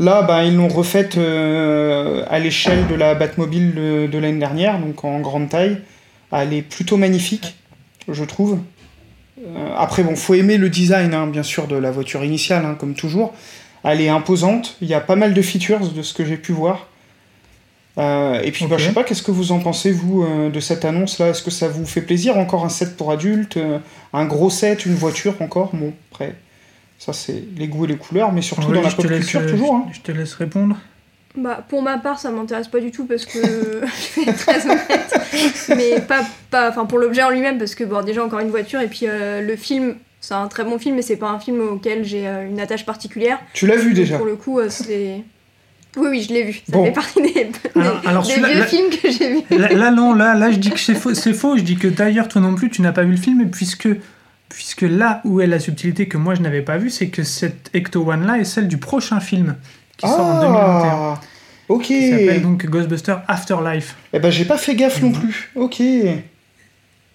Là, 0.00 0.22
bah, 0.22 0.44
ils 0.44 0.56
l'ont 0.56 0.68
refaite 0.68 1.16
euh, 1.18 2.24
à 2.28 2.38
l'échelle 2.40 2.86
de 2.88 2.94
la 2.94 3.14
Batmobile 3.14 3.74
de, 3.74 4.18
l'année 4.18 4.38
dernière, 4.38 4.80
donc 4.80 5.04
en 5.04 5.20
grande 5.20 5.48
taille. 5.48 5.78
Elle 6.32 6.52
est 6.52 6.62
plutôt 6.62 6.96
magnifique, 6.96 7.56
je 8.08 8.24
trouve. 8.24 8.58
Euh, 9.38 9.74
après, 9.76 10.02
bon, 10.02 10.16
faut 10.16 10.34
aimer 10.34 10.58
le 10.58 10.68
design, 10.68 11.14
hein, 11.14 11.28
bien 11.28 11.44
sûr, 11.44 11.68
de 11.68 11.76
la 11.76 11.92
voiture 11.92 12.24
initiale, 12.24 12.64
hein, 12.64 12.76
comme 12.78 12.94
toujours. 12.94 13.34
Elle 13.84 14.00
est 14.00 14.08
imposante. 14.08 14.76
Il 14.80 14.88
y 14.88 14.94
a 14.94 15.00
pas 15.00 15.14
mal 15.14 15.32
de 15.32 15.42
features 15.42 15.92
de 15.92 16.02
ce 16.02 16.12
que 16.12 16.24
j'ai 16.24 16.38
pu 16.38 16.52
voir. 16.52 16.88
Euh, 17.96 18.40
et 18.42 18.50
puis, 18.50 18.66
bah, 18.66 18.76
je 18.78 18.86
sais 18.86 18.92
pas, 18.92 19.04
qu'est-ce 19.04 19.22
que 19.22 19.30
vous 19.30 19.52
en 19.52 19.60
pensez, 19.60 19.92
vous, 19.92 20.26
de 20.50 20.60
cette 20.60 20.84
annonce-là? 20.84 21.28
Est-ce 21.28 21.42
que 21.42 21.50
ça 21.50 21.68
vous 21.68 21.86
fait 21.86 22.02
plaisir 22.02 22.36
Encore 22.36 22.64
un 22.64 22.68
set 22.68 22.96
pour 22.96 23.12
adultes 23.12 23.58
Un 24.12 24.24
gros 24.24 24.50
set, 24.50 24.86
une 24.86 24.94
voiture 24.94 25.34
encore? 25.40 25.70
Bon, 25.74 25.92
après, 26.10 26.34
ça, 26.98 27.12
c'est 27.12 27.44
les 27.56 27.68
goûts 27.68 27.84
et 27.84 27.88
les 27.88 27.96
couleurs, 27.96 28.32
mais 28.32 28.42
surtout 28.42 28.72
dans 28.72 28.80
la 28.80 28.90
pop 28.90 29.06
culture, 29.06 29.46
toujours. 29.46 29.74
Hein. 29.74 29.86
Je 29.92 30.00
te 30.00 30.12
laisse 30.12 30.34
répondre. 30.34 30.76
Bah, 31.36 31.64
pour 31.68 31.82
ma 31.82 31.98
part, 31.98 32.18
ça 32.20 32.30
m'intéresse 32.30 32.68
pas 32.68 32.78
du 32.78 32.92
tout 32.92 33.06
parce 33.06 33.26
que 33.26 33.38
je 33.42 34.20
vais 34.20 34.30
être 34.30 34.38
très 34.38 34.64
honnête. 34.64 35.14
Mais 35.70 36.00
pas, 36.00 36.24
pas 36.50 36.70
enfin, 36.70 36.86
pour 36.86 36.98
l'objet 36.98 37.22
en 37.22 37.30
lui-même, 37.30 37.58
parce 37.58 37.74
que 37.74 37.82
bon, 37.84 38.02
déjà, 38.04 38.24
encore 38.24 38.38
une 38.38 38.50
voiture, 38.50 38.80
et 38.80 38.86
puis 38.86 39.06
euh, 39.06 39.40
le 39.40 39.56
film, 39.56 39.96
c'est 40.20 40.34
un 40.34 40.46
très 40.46 40.64
bon 40.64 40.78
film, 40.78 40.94
mais 40.94 41.02
c'est 41.02 41.16
pas 41.16 41.28
un 41.28 41.40
film 41.40 41.60
auquel 41.60 42.04
j'ai 42.04 42.28
euh, 42.28 42.48
une 42.48 42.60
attache 42.60 42.86
particulière. 42.86 43.40
Tu 43.52 43.66
l'as 43.66 43.76
vu 43.76 43.94
déjà 43.94 44.16
Pour 44.16 44.26
le 44.26 44.36
coup, 44.36 44.60
euh, 44.60 44.68
c'est. 44.68 45.22
Oui, 45.96 46.08
oui, 46.10 46.26
je 46.28 46.34
l'ai 46.34 46.44
vu. 46.44 46.60
Ça 46.70 46.82
fait 46.82 46.92
partie 46.92 47.22
des, 47.22 47.50
alors, 48.04 48.24
vieux 48.24 48.64
films 48.64 48.90
que 48.90 49.10
j'ai 49.10 49.34
vus. 49.34 49.42
Là, 49.50 49.90
non, 49.90 50.12
là, 50.14 50.34
là, 50.34 50.50
je 50.50 50.56
dis 50.56 50.70
que 50.70 50.80
c'est 50.80 50.94
faux, 50.94 51.14
faux. 51.14 51.56
Je 51.56 51.62
dis 51.62 51.76
que 51.76 51.88
d'ailleurs, 51.88 52.28
toi 52.28 52.40
non 52.40 52.54
plus, 52.54 52.68
tu 52.68 52.82
n'as 52.82 52.92
pas 52.92 53.04
vu 53.04 53.12
le 53.12 53.16
film, 53.16 53.48
puisque 53.50 53.88
Puisque 54.54 54.82
là 54.82 55.20
où 55.24 55.40
est 55.40 55.48
la 55.48 55.58
subtilité 55.58 56.06
que 56.06 56.16
moi 56.16 56.36
je 56.36 56.40
n'avais 56.40 56.62
pas 56.62 56.78
vue, 56.78 56.88
c'est 56.88 57.08
que 57.08 57.24
cette 57.24 57.70
Ecto 57.74 58.08
One 58.08 58.24
là 58.24 58.38
est 58.38 58.44
celle 58.44 58.68
du 58.68 58.76
prochain 58.76 59.18
film 59.18 59.56
qui 59.96 60.06
sort 60.06 60.20
en 60.20 60.40
2021. 60.40 60.90
Ah, 60.90 61.20
ok. 61.68 61.82
Qui 61.82 62.10
s'appelle 62.10 62.42
donc 62.42 62.64
Ghostbuster 62.66 63.16
Afterlife. 63.26 63.96
Eh 64.12 64.20
ben 64.20 64.30
j'ai 64.30 64.44
pas 64.44 64.56
fait 64.56 64.76
gaffe 64.76 65.02
non 65.02 65.10
plus. 65.10 65.50
Ok. 65.56 65.82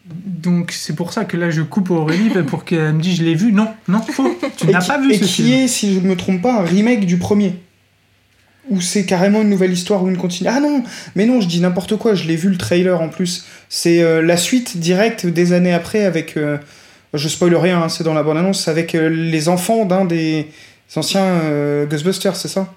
Donc 0.06 0.72
c'est 0.74 0.96
pour 0.96 1.14
ça 1.14 1.24
que 1.24 1.38
là 1.38 1.50
je 1.50 1.62
coupe 1.62 1.92
Aurélie 1.92 2.30
pour 2.48 2.66
qu'elle 2.66 2.94
me 2.94 3.02
dise 3.02 3.20
je 3.20 3.24
l'ai 3.24 3.36
vu. 3.36 3.54
Non, 3.54 3.70
non, 3.88 4.02
faux. 4.02 4.38
Tu 4.58 4.68
n'as 4.68 4.86
pas 4.86 4.98
vu 4.98 5.14
et 5.14 5.20
qui 5.20 5.54
est, 5.54 5.68
si 5.70 5.94
je 5.94 6.00
ne 6.02 6.10
me 6.10 6.18
trompe 6.18 6.42
pas, 6.42 6.60
un 6.60 6.66
remake 6.66 7.06
du 7.06 7.18
premier 7.18 7.54
ou 8.70 8.82
c'est 8.82 9.06
carrément 9.06 9.42
une 9.42 9.50
nouvelle 9.50 9.74
histoire 9.74 10.04
ou 10.04 10.10
une 10.10 10.18
continuité. 10.18 10.56
Ah 10.56 10.62
non, 10.62 10.84
mais 11.16 11.26
non, 11.26 11.42
je 11.42 11.48
dis 11.48 11.60
n'importe 11.60 11.98
quoi, 11.98 12.14
je 12.14 12.28
l'ai 12.28 12.36
vu 12.36 12.50
le 12.50 12.58
trailer 12.58 13.02
en 13.02 13.10
plus. 13.10 13.46
C'est 13.68 14.02
euh, 14.02 14.22
la 14.22 14.38
suite 14.38 14.78
directe 14.78 15.26
des 15.26 15.54
années 15.54 15.74
après 15.74 16.06
avec 16.06 16.38
euh, 16.38 16.58
je 17.14 17.28
spoil 17.28 17.56
rien, 17.56 17.84
hein, 17.84 17.90
c'est 17.90 18.04
dans 18.04 18.14
la 18.14 18.24
bonne 18.24 18.38
annonce, 18.38 18.68
avec 18.68 18.96
euh, 18.96 19.10
les 19.10 19.50
enfants 19.50 19.86
d'un 19.86 20.06
des 20.06 20.48
anciens 20.96 21.42
Ghostbusters, 21.90 22.36
c'est 22.36 22.48
ça? 22.48 22.74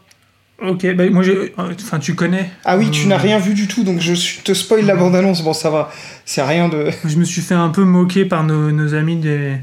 Ok, 0.61 0.95
bah 0.95 1.09
moi, 1.11 1.25
enfin, 1.57 1.99
tu 1.99 2.15
connais. 2.15 2.49
Ah 2.65 2.79
oui, 2.79 2.91
tu 2.91 3.09
n'as 3.09 3.17
rien 3.17 3.39
vu 3.39 3.53
du 3.53 3.67
tout, 3.67 3.83
donc 3.83 4.01
je 4.01 4.43
te 4.43 4.55
spoil 4.55 4.85
la 4.85 4.95
bande 4.95 5.17
annonce. 5.17 5.43
Bon, 5.43 5.55
ça 5.55 5.71
va, 5.71 5.91
c'est 6.25 6.43
rien 6.43 6.69
de. 6.69 6.91
Je 7.05 7.17
me 7.17 7.25
suis 7.25 7.41
fait 7.41 7.55
un 7.55 7.71
peu 7.71 7.83
moquer 7.83 8.27
par 8.27 8.45
nos, 8.45 8.95
amis 8.95 9.17
des, 9.17 9.57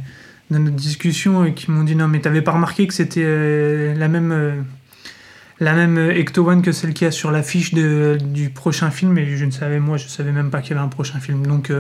de 0.52 0.58
notre 0.58 0.76
discussion 0.76 1.46
et 1.46 1.54
qui 1.54 1.72
m'ont 1.72 1.84
dit 1.84 1.96
non, 1.96 2.10
mais 2.10 2.20
t'avais 2.20 2.42
pas 2.42 2.52
remarqué 2.52 2.86
que 2.86 2.94
c'était 2.94 3.94
la 3.96 4.08
même. 4.10 4.66
La 5.60 5.74
même 5.74 5.98
Ecto 6.12 6.48
One 6.48 6.62
que 6.62 6.72
celle 6.72 6.94
qui 6.94 7.06
a 7.06 7.12
sur 7.12 7.32
l'affiche 7.32 7.74
du 7.74 8.50
prochain 8.50 8.92
film 8.92 9.18
et 9.18 9.36
je 9.38 9.46
ne 9.46 9.52
savais 9.52 9.80
moi 9.80 9.98
je 9.98 10.08
savais 10.08 10.32
même 10.32 10.50
pas 10.52 10.62
qu'il 10.62 10.72
y 10.72 10.74
avait 10.74 10.86
un 10.86 10.90
prochain 10.90 11.20
film 11.20 11.46
donc 11.46 11.72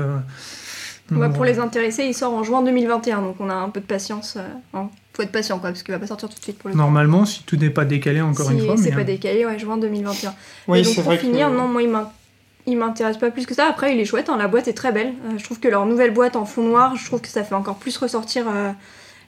Ouais, 1.11 1.29
pour 1.29 1.43
les 1.43 1.57
intéresser, 1.57 2.03
il 2.03 2.13
sort 2.13 2.33
en 2.35 2.43
juin 2.43 2.61
2021, 2.61 3.23
donc 3.23 3.37
on 3.39 3.49
a 3.49 3.55
un 3.55 3.69
peu 3.69 3.79
de 3.79 3.85
patience. 3.85 4.35
euh, 4.37 4.41
hein. 4.75 4.89
Faut 5.15 5.23
être 5.23 5.31
patient, 5.31 5.57
quoi, 5.57 5.69
parce 5.69 5.81
qu'il 5.81 5.91
va 5.91 5.99
pas 5.99 6.05
sortir 6.05 6.29
tout 6.29 6.37
de 6.37 6.43
suite 6.43 6.59
pour 6.59 6.67
le 6.69 6.73
coup. 6.73 6.77
Normalement, 6.77 7.25
si 7.25 7.41
tout 7.43 7.55
n'est 7.55 7.71
pas 7.71 7.83
décalé 7.83 8.21
encore 8.21 8.45
Si 8.45 8.53
une 8.53 8.63
fois. 8.63 8.77
c'est 8.77 8.91
mais, 8.91 8.95
pas 8.95 9.01
euh, 9.01 9.05
décalé, 9.05 9.43
ouais, 9.43 9.57
juin 9.57 9.77
2021. 9.77 10.35
Oui, 10.67 10.79
et 10.79 10.81
donc 10.83 10.93
c'est 10.93 11.01
pour 11.01 11.13
finir, 11.13 11.49
que... 11.49 11.55
non, 11.55 11.67
moi 11.67 11.81
il 11.81 11.89
m'in- 11.89 12.11
il 12.67 12.77
m'intéresse 12.77 13.17
pas 13.17 13.31
plus 13.31 13.47
que 13.47 13.55
ça. 13.55 13.65
Après, 13.67 13.95
il 13.95 13.99
est 13.99 14.05
chouette, 14.05 14.29
hein, 14.29 14.37
la 14.37 14.47
boîte 14.47 14.67
est 14.67 14.73
très 14.73 14.91
belle. 14.91 15.13
Euh, 15.25 15.37
je 15.39 15.43
trouve 15.43 15.59
que 15.59 15.67
leur 15.67 15.87
nouvelle 15.87 16.13
boîte 16.13 16.35
en 16.35 16.45
fond 16.45 16.61
noir, 16.61 16.95
je 16.95 17.03
trouve 17.07 17.21
que 17.21 17.27
ça 17.27 17.43
fait 17.43 17.55
encore 17.55 17.77
plus 17.77 17.97
ressortir 17.97 18.45
euh, 18.47 18.69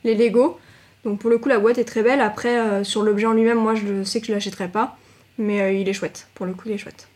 les 0.04 0.14
Lego. 0.14 0.60
Donc 1.06 1.20
pour 1.20 1.30
le 1.30 1.38
coup, 1.38 1.50
la 1.50 1.60
boîte 1.60 1.78
est 1.78 1.86
très 1.86 2.04
belle. 2.04 2.22
Après, 2.22 2.60
euh, 2.60 2.84
sur 2.84 3.04
l'objet 3.04 3.26
en 3.26 3.34
lui-même, 3.34 3.60
moi 3.60 3.76
je 3.76 4.04
sais 4.04 4.22
que 4.22 4.28
je 4.28 4.32
l'achèterai 4.32 4.68
pas. 4.68 4.98
Mais 5.38 5.62
euh, 5.62 5.72
il 5.72 5.88
est 5.90 5.94
chouette. 5.94 6.28
Pour 6.36 6.46
le 6.46 6.54
coup, 6.54 6.64
il 6.68 6.74
est 6.74 6.78
chouette. 6.78 7.08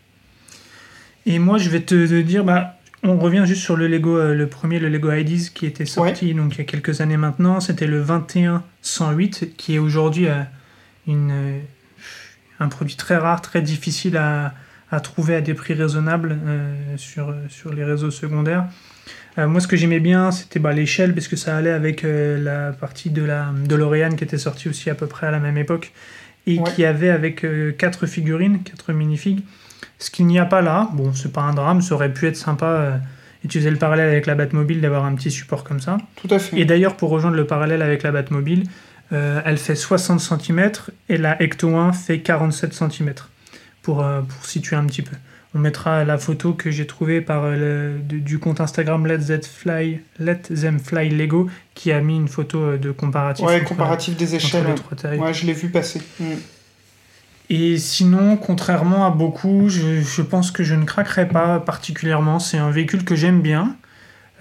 Et 1.25 1.39
moi, 1.39 1.57
je 1.57 1.69
vais 1.69 1.81
te, 1.81 2.07
te 2.07 2.21
dire, 2.21 2.43
bah, 2.43 2.77
on 3.07 3.19
revient 3.19 3.43
juste 3.45 3.61
sur 3.61 3.75
le 3.75 3.87
Lego, 3.87 4.17
euh, 4.17 4.33
le 4.33 4.47
premier, 4.47 4.79
le 4.79 4.89
Lego 4.89 5.11
IDs, 5.11 5.51
qui 5.53 5.65
était 5.65 5.85
sorti 5.85 6.33
donc 6.33 6.55
il 6.55 6.57
y 6.59 6.61
a 6.61 6.63
quelques 6.63 7.01
années 7.01 7.17
maintenant. 7.17 7.59
C'était 7.59 7.87
le 7.87 8.03
2108, 8.03 9.55
qui 9.57 9.75
est 9.75 9.79
aujourd'hui 9.79 10.27
euh, 10.27 10.41
une, 11.07 11.31
euh, 11.31 11.59
un 12.59 12.67
produit 12.67 12.95
très 12.95 13.17
rare, 13.17 13.41
très 13.41 13.61
difficile 13.61 14.17
à, 14.17 14.53
à 14.91 14.99
trouver 14.99 15.35
à 15.35 15.41
des 15.41 15.53
prix 15.53 15.73
raisonnables 15.73 16.37
euh, 16.45 16.73
sur, 16.97 17.33
sur 17.49 17.73
les 17.73 17.83
réseaux 17.83 18.11
secondaires. 18.11 18.65
Euh, 19.37 19.47
moi, 19.47 19.59
ce 19.59 19.67
que 19.67 19.75
j'aimais 19.75 19.99
bien, 19.99 20.31
c'était 20.31 20.59
bah, 20.59 20.71
l'échelle, 20.73 21.13
parce 21.13 21.27
que 21.27 21.35
ça 21.35 21.57
allait 21.57 21.71
avec 21.71 22.03
euh, 22.03 22.41
la 22.41 22.71
partie 22.71 23.09
de 23.09 23.23
la 23.23 23.47
DeLorean 23.65 24.15
qui 24.15 24.23
était 24.23 24.37
sortie 24.37 24.69
aussi 24.69 24.89
à 24.89 24.95
peu 24.95 25.07
près 25.07 25.27
à 25.27 25.31
la 25.31 25.39
même 25.39 25.57
époque, 25.57 25.91
et 26.47 26.59
Ouais. 26.59 26.71
qui 26.75 26.85
avait 26.85 27.09
avec 27.09 27.45
quatre 27.77 28.05
figurines, 28.05 28.61
quatre 28.63 28.93
minifigs. 28.93 29.41
Ce 29.97 30.11
qu'il 30.11 30.27
n'y 30.27 30.39
a 30.39 30.45
pas 30.45 30.61
là, 30.61 30.89
bon, 30.93 31.13
c'est 31.13 31.31
pas 31.33 31.41
un 31.41 31.53
drame, 31.53 31.81
ça 31.81 31.95
aurait 31.95 32.13
pu 32.13 32.27
être 32.27 32.35
sympa. 32.37 32.65
euh, 32.65 32.97
utiliser 33.43 33.69
le 33.69 33.77
parallèle 33.77 34.09
avec 34.09 34.25
la 34.25 34.33
Batmobile, 34.33 34.81
d'avoir 34.81 35.05
un 35.05 35.13
petit 35.13 35.29
support 35.29 35.63
comme 35.63 35.79
ça. 35.79 35.97
Tout 36.15 36.27
à 36.31 36.39
fait. 36.39 36.57
Et 36.59 36.65
d'ailleurs, 36.65 36.97
pour 36.97 37.11
rejoindre 37.11 37.35
le 37.37 37.45
parallèle 37.45 37.83
avec 37.83 38.01
la 38.01 38.11
Batmobile, 38.11 38.63
euh, 39.13 39.39
elle 39.45 39.57
fait 39.57 39.75
60 39.75 40.19
cm 40.19 40.71
et 41.09 41.17
la 41.17 41.39
Ecto 41.43 41.75
1 41.75 41.93
fait 41.93 42.21
47 42.21 42.73
cm, 42.73 43.13
pour, 43.85 44.01
euh, 44.03 44.21
pour 44.21 44.45
situer 44.47 44.75
un 44.75 44.85
petit 44.85 45.03
peu. 45.03 45.15
On 45.53 45.59
mettra 45.59 46.03
la 46.03 46.17
photo 46.17 46.53
que 46.53 46.71
j'ai 46.71 46.87
trouvée 46.87 47.21
par 47.21 47.43
euh, 47.43 47.93
le- 48.01 48.19
du, 48.19 48.39
compte 48.39 48.59
Instagram 48.59 49.05
Let 49.05 49.19
Them 49.19 49.41
Fly, 49.43 49.99
Let 50.19 50.41
Them 50.59 50.79
Fly 50.79 51.09
Lego, 51.09 51.47
qui 51.75 51.91
a 51.91 52.01
mis 52.01 52.15
une 52.17 52.27
photo 52.27 52.57
euh, 52.59 52.77
de 52.77 52.91
comparatif. 52.91 53.45
Ouais, 53.45 53.57
entre- 53.57 53.65
comparatif 53.69 54.17
des 54.17 54.35
échelles. 54.35 54.65
tailles. 54.97 55.19
Ouais, 55.19 55.33
je 55.33 55.45
l'ai 55.45 55.53
vu 55.53 55.69
passer. 55.69 56.01
Mm. 56.19 56.23
Et 57.51 57.77
sinon, 57.77 58.37
contrairement 58.37 59.05
à 59.05 59.11
beaucoup, 59.11 59.69
je, 59.69 60.01
je 60.01 60.21
pense 60.23 60.49
que 60.49 60.63
je 60.63 60.73
ne 60.73 60.83
craquerai 60.83 61.27
pas 61.27 61.59
particulièrement. 61.59 62.39
C'est 62.39 62.57
un 62.57 62.71
véhicule 62.71 63.05
que 63.05 63.15
j'aime 63.15 63.41
bien, 63.41 63.75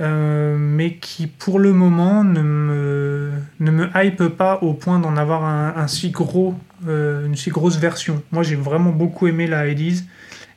euh, 0.01 0.57
mais 0.59 0.95
qui 0.95 1.27
pour 1.27 1.59
le 1.59 1.73
moment 1.75 2.25
ne 2.25 2.41
me, 2.43 3.31
ne 3.61 3.71
me 3.71 3.89
hype 3.95 4.29
pas 4.29 4.59
au 4.63 4.73
point 4.73 4.99
d'en 4.99 5.17
avoir 5.19 5.45
un, 5.45 5.75
un 5.77 5.87
si 5.87 6.11
gros, 6.11 6.55
euh, 6.89 7.27
une 7.27 7.37
si 7.37 7.51
grosse 7.51 7.77
version. 7.79 8.23
Moi, 8.33 8.43
j'ai 8.43 8.57
vraiment 8.57 8.91
beaucoup 8.91 9.27
aimé 9.27 9.47
la 9.47 9.61
Hades, 9.61 9.81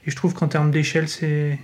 et 0.05 0.11
je 0.11 0.15
trouve 0.15 0.33
qu'en 0.33 0.47
termes 0.47 0.71
d'échelle, 0.71 1.07
c'est 1.07 1.57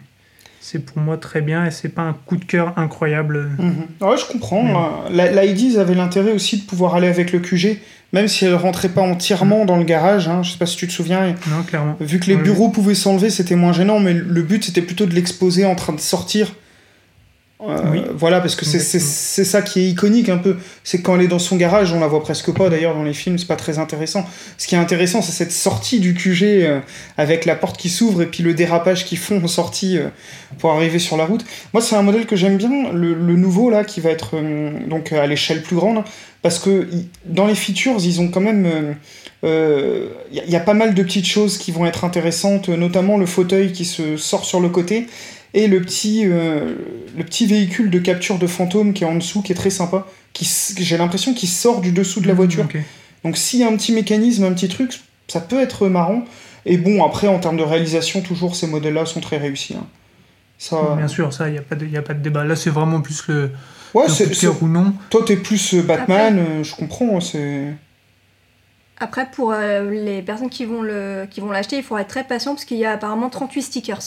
c'est 0.60 0.79
pour 0.79 1.00
moi 1.00 1.17
très 1.17 1.41
bien, 1.41 1.65
et 1.65 1.72
c'est 1.72 1.89
pas 1.89 2.03
un 2.03 2.13
coup 2.13 2.38
de 2.38 2.46
cœur 2.46 2.72
incroyable. 2.77 3.50
Mhm. 3.60 4.08
Ouais, 4.10 4.17
je 4.17 4.25
comprends. 4.32 5.03
La, 5.12 5.29
la 5.29 5.43
IDs 5.46 5.77
avait 5.77 5.93
l'intérêt 5.93 6.32
aussi 6.32 6.58
de 6.58 6.63
pouvoir 6.63 6.96
aller 6.96 7.08
avec 7.08 7.34
le 7.34 7.39
QG, 7.39 7.79
même 8.13 8.29
si 8.29 8.46
elle 8.46 8.55
rentrait 8.55 8.88
pas 8.88 9.01
entièrement 9.01 9.65
dans 9.65 9.75
le 9.75 9.84
garage. 9.84 10.29
Hein. 10.29 10.41
Je 10.41 10.51
sais 10.51 10.58
pas 10.58 10.65
si 10.65 10.77
tu 10.77 10.88
te 10.88 10.93
souviens. 10.93 11.36
Non, 11.50 11.63
clairement. 11.67 11.98
Vu 12.00 12.17
que 12.20 12.27
les 12.27 12.36
Ouais, 12.36 12.43
bureaux 12.43 12.70
pouvaient 12.70 12.96
s'enlever, 12.96 13.29
c'était 13.29 13.55
moins 13.55 13.74
gênant, 13.74 14.00
mais 14.00 14.13
le 14.13 14.41
but 14.41 14.63
c'était 14.63 14.82
plutôt 14.82 15.05
de 15.05 15.13
l'exposer 15.13 15.65
en 15.65 15.75
train 15.75 15.91
de 15.91 16.00
sortir. 16.00 16.53
Euh, 17.70 17.77
Oui. 17.91 18.01
Voilà, 18.15 18.41
parce 18.41 18.55
que 18.55 18.65
c'est- 18.65 19.43
ça 19.43 19.62
qui 19.62 19.79
est 19.82 19.89
iconique 19.89 20.29
un 20.29 20.38
peu. 20.38 20.58
C'est 20.84 21.01
quand 21.01 21.15
elle 21.15 21.22
est 21.24 21.27
dans 21.27 21.39
son 21.39 21.55
garage, 21.55 21.93
on 21.93 22.00
la 22.00 22.08
voit 22.08 22.22
presque 22.22 22.51
pas 22.51 22.70
d'ailleurs 22.70 22.93
dans 22.96 23.03
les 23.03 23.13
films, 23.13 23.38
c'est 23.38 23.48
pas 23.48 23.55
très 23.55 23.79
intéressant. 23.79 24.25
Ce 24.58 24.67
qui 24.67 24.75
est 24.75 24.77
intéressant, 24.77 25.22
c'est 25.22 25.32
cette 25.32 25.51
sortie 25.51 26.00
du 26.00 26.13
QG 26.13 26.43
euh, 26.43 26.79
avec 27.17 27.46
la 27.46 27.55
porte 27.55 27.77
qui 27.77 27.89
s'ouvre 27.89 28.22
et 28.22 28.25
puis 28.25 28.43
le 28.43 28.53
dérapage 28.53 29.05
qu'ils 29.05 29.17
font 29.17 29.41
en 29.43 29.48
sortie 29.48 29.98
euh, 29.98 30.08
pour 30.60 30.72
arriver 30.72 31.00
sur 31.00 31.15
la 31.17 31.25
route. 31.25 31.46
Moi, 31.74 31.82
c'est 31.82 31.96
un 31.96 32.01
modèle 32.01 32.25
que 32.25 32.36
j'aime 32.36 32.58
bien, 32.58 32.91
le, 32.91 33.13
le 33.13 33.36
nouveau 33.36 33.70
là, 33.70 33.84
qui 33.84 34.01
va 34.01 34.10
être 34.10 34.36
donc 34.88 35.12
à 35.13 35.25
l'échelle 35.27 35.62
plus 35.62 35.75
grande, 35.75 36.03
parce 36.41 36.60
que 36.60 36.88
dans 37.25 37.46
les 37.48 37.55
features, 37.55 37.96
ils 38.00 38.20
ont 38.22 38.27
quand 38.29 38.41
même. 38.41 38.96
Il 39.43 40.50
y 40.50 40.55
a 40.55 40.60
pas 40.62 40.74
mal 40.74 40.93
de 40.93 41.03
petites 41.03 41.25
choses 41.27 41.58
qui 41.58 41.72
vont 41.72 41.86
être 41.86 42.05
intéressantes, 42.05 42.70
notamment 42.70 43.17
le 43.17 43.25
fauteuil 43.25 43.72
qui 43.72 43.86
se 43.86 44.15
sort 44.17 44.46
sur 44.46 44.60
le 44.60 44.70
côté 44.70 45.08
et 45.53 45.67
le 45.67 45.81
petit, 45.81 46.24
euh, 46.25 46.75
le 47.17 47.24
petit 47.24 47.45
véhicule 47.45 47.89
de 47.89 48.00
capture 48.00 48.38
de 48.39 48.48
fantôme 48.48 48.93
qui 48.93 49.03
est 49.03 49.07
en 49.07 49.15
dessous, 49.15 49.41
qui 49.41 49.51
est 49.51 49.55
très 49.55 49.69
sympa, 49.69 50.07
qui 50.33 50.48
j'ai 50.77 50.98
l'impression 50.98 51.33
qu'il 51.33 51.50
sort 51.50 51.81
du 51.81 51.91
dessous 51.91 52.22
de 52.22 52.27
la 52.27 52.33
voiture. 52.33 52.63
Ok. 52.65 52.77
Donc 53.24 53.38
s'il 53.38 53.60
y 53.60 53.63
a 53.63 53.67
un 53.67 53.75
petit 53.77 53.91
mécanisme, 53.93 54.43
un 54.43 54.53
petit 54.53 54.67
truc, 54.67 55.00
ça 55.27 55.39
peut 55.41 55.62
être 55.62 55.88
marrant. 55.88 56.24
Et 56.65 56.77
bon, 56.77 57.03
après, 57.05 57.27
en 57.27 57.39
termes 57.39 57.57
de 57.57 57.63
réalisation, 57.63 58.22
toujours 58.22 58.55
ces 58.55 58.67
modèles-là 58.67 59.05
sont 59.05 59.19
très 59.22 59.38
réussis. 59.38 59.75
hein. 59.75 59.86
Ça... 60.57 60.95
Bien 60.98 61.07
sûr, 61.10 61.33
ça, 61.33 61.50
il 61.50 61.53
n'y 61.53 61.57
a, 61.57 61.62
pas 61.62 61.75
de- 61.75 61.86
y 61.86 61.98
a 61.98 62.01
pas 62.01 62.13
de 62.13 62.22
débat. 62.22 62.45
Là, 62.45 62.55
c'est 62.55 62.69
vraiment 62.69 63.01
plus 63.01 63.27
le, 63.27 63.51
Ouais, 63.93 64.07
c'est, 64.07 64.48
ou 64.48 64.67
non. 64.67 64.93
toi, 65.10 65.22
t'es 65.25 65.36
plus 65.36 65.74
euh, 65.75 65.81
Batman, 65.83 66.39
euh, 66.39 66.63
je 66.63 66.74
comprends. 66.75 67.19
C'est... 67.19 67.74
Après, 69.00 69.29
pour 69.29 69.51
euh, 69.51 69.89
les 69.91 70.22
personnes 70.22 70.50
qui 70.50 70.65
vont 70.65 70.81
le- 70.81 71.27
qui 71.29 71.41
vont 71.41 71.51
l'acheter, 71.51 71.77
il 71.77 71.83
faudra 71.83 72.01
être 72.01 72.07
très 72.07 72.24
patient 72.24 72.53
parce 72.53 72.65
qu'il 72.65 72.77
y 72.77 72.86
a 72.86 72.91
apparemment 72.93 73.29
38 73.29 73.62
stickers. 73.62 74.01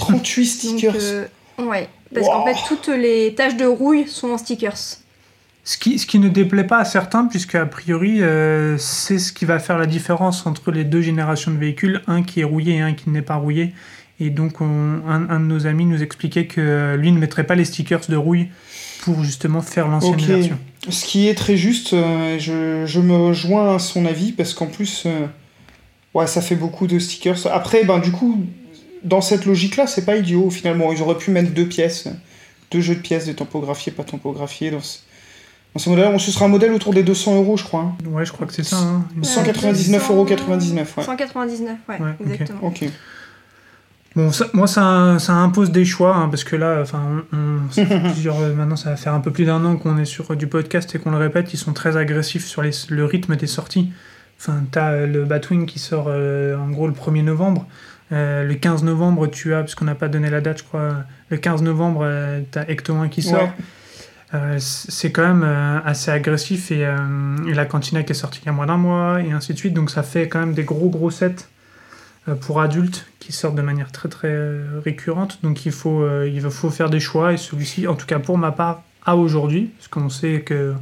38 0.00 0.42
Donc, 0.42 0.50
stickers. 0.78 0.94
euh, 0.98 1.26
ouais. 1.58 1.88
Parce 2.12 2.26
Wow. 2.26 2.32
qu'en 2.32 2.46
fait, 2.46 2.56
toutes 2.66 2.88
les 2.88 3.34
taches 3.36 3.56
de 3.56 3.64
rouille 3.66 4.06
sont 4.08 4.30
en 4.30 4.38
stickers. 4.38 4.76
Ce 5.62 5.76
qui, 5.78 5.98
ce 5.98 6.06
qui 6.06 6.18
ne 6.18 6.28
déplaît 6.28 6.64
pas 6.66 6.78
à 6.78 6.84
certains, 6.84 7.26
puisque 7.26 7.54
a 7.54 7.66
priori, 7.66 8.22
euh, 8.22 8.76
c'est 8.78 9.18
ce 9.18 9.32
qui 9.32 9.44
va 9.44 9.58
faire 9.58 9.78
la 9.78 9.86
différence 9.86 10.46
entre 10.46 10.72
les 10.72 10.84
deux 10.84 11.02
générations 11.02 11.50
de 11.52 11.58
véhicules, 11.58 12.02
un 12.08 12.22
qui 12.22 12.40
est 12.40 12.44
rouillé 12.44 12.76
et 12.76 12.80
un 12.80 12.94
qui 12.94 13.10
n'est 13.10 13.22
pas 13.22 13.36
rouillé. 13.36 13.72
Et 14.18 14.30
donc, 14.30 14.60
on- 14.60 15.00
un, 15.08 15.28
un 15.30 15.38
de 15.40 15.44
nos 15.44 15.66
amis 15.66 15.84
nous 15.86 16.02
expliquait 16.02 16.46
que 16.46 16.60
euh, 16.60 16.96
lui 16.96 17.12
ne 17.12 17.18
mettrait 17.18 17.44
pas 17.44 17.54
les 17.54 17.64
stickers 17.64 18.00
de 18.08 18.16
rouille 18.16 18.48
pour 19.02 19.22
justement 19.22 19.62
faire 19.62 19.86
l'ancienne 19.86 20.16
version. 20.20 20.58
Ce 20.88 21.04
qui 21.04 21.28
est 21.28 21.34
très 21.34 21.56
juste, 21.56 21.92
euh, 21.92 22.38
je, 22.38 22.84
je 22.86 23.00
me 23.00 23.14
rejoins 23.14 23.76
à 23.76 23.78
son 23.78 24.04
avis 24.06 24.32
parce 24.32 24.52
qu'en 24.54 24.66
plus, 24.66 25.04
euh, 25.06 25.26
ouais, 26.14 26.26
ça 26.26 26.40
fait 26.40 26.56
beaucoup 26.56 26.86
de 26.86 26.98
stickers. 26.98 27.46
Après, 27.52 27.84
ben 27.84 27.98
du 27.98 28.10
coup, 28.12 28.44
dans 29.04 29.20
cette 29.20 29.46
logique-là, 29.46 29.86
c'est 29.86 30.04
pas 30.04 30.16
idiot 30.16 30.50
finalement. 30.50 30.92
Ils 30.92 31.02
auraient 31.02 31.18
pu 31.18 31.30
mettre 31.30 31.52
deux 31.52 31.66
pièces, 31.66 32.08
deux 32.70 32.80
jeux 32.80 32.94
de 32.96 33.00
pièces, 33.00 33.26
des 33.26 33.34
tampographiés, 33.34 33.92
pas 33.92 34.04
tampographiés. 34.04 34.70
Dans 34.70 34.80
ce, 34.80 34.98
dans 35.74 35.80
ce 35.80 35.88
modèle, 35.90 36.18
ce 36.20 36.30
sera 36.30 36.44
un 36.46 36.48
modèle 36.48 36.72
autour 36.72 36.92
des 36.94 37.02
200 37.02 37.36
euros, 37.36 37.56
je 37.56 37.64
crois. 37.64 37.80
hein. 37.82 37.94
Ouais, 38.10 38.24
je 38.24 38.32
crois 38.32 38.46
que 38.46 38.52
c'est 38.52 38.64
ça. 38.64 38.76
hein. 38.76 39.04
Semble. 39.22 39.48
199,99 39.48 40.10
euros, 40.10 40.24
99, 40.24 40.96
ouais. 40.98 41.04
199, 41.04 41.76
ouais, 41.88 42.00
Ouais, 42.00 42.10
ok. 42.20 42.26
exactement. 42.26 42.58
Ok. 42.62 42.84
Bon, 44.16 44.32
ça- 44.32 44.48
moi, 44.54 44.66
ça, 44.66 45.18
ça 45.20 45.34
impose 45.34 45.70
des 45.70 45.84
choix, 45.84 46.16
hein, 46.16 46.28
parce 46.28 46.42
que 46.42 46.56
là, 46.56 46.80
enfin, 46.82 47.00
on, 47.32 47.36
on- 47.36 47.70
ça 47.70 47.86
fait 47.86 48.00
plusieurs, 48.12 48.40
euh, 48.40 48.52
maintenant, 48.54 48.74
ça 48.74 48.90
va 48.90 48.96
faire 48.96 49.14
un 49.14 49.20
peu 49.20 49.30
plus 49.30 49.44
d'un 49.44 49.64
an 49.64 49.76
qu'on 49.76 49.96
est 49.98 50.04
sur 50.04 50.32
euh, 50.32 50.36
du 50.36 50.48
podcast 50.48 50.92
et 50.94 50.98
qu'on 50.98 51.12
le 51.12 51.16
répète, 51.16 51.54
ils 51.54 51.58
sont 51.58 51.72
très 51.72 51.96
agressifs 51.96 52.44
sur 52.44 52.62
les- 52.62 52.72
le 52.88 53.04
rythme 53.04 53.36
des 53.36 53.46
sorties. 53.46 53.92
Enfin, 54.40 54.64
t'as 54.72 54.90
euh, 54.92 55.06
le 55.06 55.24
Batwing 55.24 55.64
qui 55.66 55.78
sort 55.78 56.06
euh, 56.08 56.56
en 56.58 56.70
gros 56.70 56.88
le 56.88 56.92
1er 56.92 57.22
novembre. 57.22 57.66
Euh, 58.12 58.44
le 58.44 58.54
15 58.54 58.82
novembre, 58.82 59.28
tu 59.28 59.54
as, 59.54 59.62
puisqu'on 59.62 59.84
n'a 59.84 59.94
pas 59.94 60.08
donné 60.08 60.30
la 60.30 60.40
date, 60.40 60.58
je 60.58 60.64
crois, 60.64 61.04
le 61.28 61.36
15 61.36 61.62
novembre, 61.62 62.00
euh, 62.02 62.40
t'as 62.50 62.64
Ecto 62.68 62.94
1 62.96 63.08
qui 63.08 63.22
sort. 63.22 63.42
Ouais. 63.42 63.52
Euh, 64.34 64.56
c'est 64.58 65.10
quand 65.10 65.22
même 65.26 65.42
euh, 65.44 65.80
assez 65.84 66.10
agressif 66.10 66.70
et, 66.70 66.80
et 67.48 67.54
la 67.54 67.66
cantina 67.66 68.02
qui 68.04 68.12
est 68.12 68.14
sortie 68.14 68.40
il 68.42 68.46
y 68.46 68.48
a 68.48 68.52
moins 68.52 68.66
d'un 68.66 68.76
mois 68.76 69.20
et 69.22 69.32
ainsi 69.32 69.52
de 69.54 69.58
suite. 69.58 69.74
Donc 69.74 69.90
ça 69.90 70.02
fait 70.04 70.28
quand 70.28 70.38
même 70.40 70.54
des 70.54 70.62
gros 70.64 70.88
gros 70.88 71.10
sets 71.10 71.34
pour 72.42 72.60
adultes 72.60 73.06
qui 73.18 73.32
sortent 73.32 73.56
de 73.56 73.62
manière 73.62 73.90
très 73.90 74.08
très 74.08 74.60
récurrente. 74.84 75.40
Donc 75.42 75.66
il 75.66 75.72
faut, 75.72 76.06
il 76.24 76.40
faut 76.42 76.70
faire 76.70 76.90
des 76.90 77.00
choix 77.00 77.32
et 77.32 77.36
celui-ci, 77.38 77.88
en 77.88 77.94
tout 77.96 78.06
cas 78.06 78.20
pour 78.20 78.38
ma 78.38 78.52
part, 78.52 78.82
à 79.04 79.16
aujourd'hui, 79.16 79.72
parce 79.78 79.88
qu'on 79.88 80.08
sait 80.10 80.42
que 80.42 80.74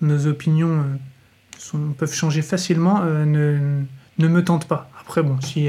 nos 0.00 0.26
opinions 0.26 0.84
sont- 1.58 1.92
peuvent 1.96 2.12
changer 2.14 2.42
facilement, 2.42 3.04
ne, 3.04 3.82
ne 4.18 4.28
me 4.28 4.42
tente 4.42 4.66
pas. 4.66 4.90
Après 5.00 5.22
bon, 5.22 5.40
si, 5.40 5.68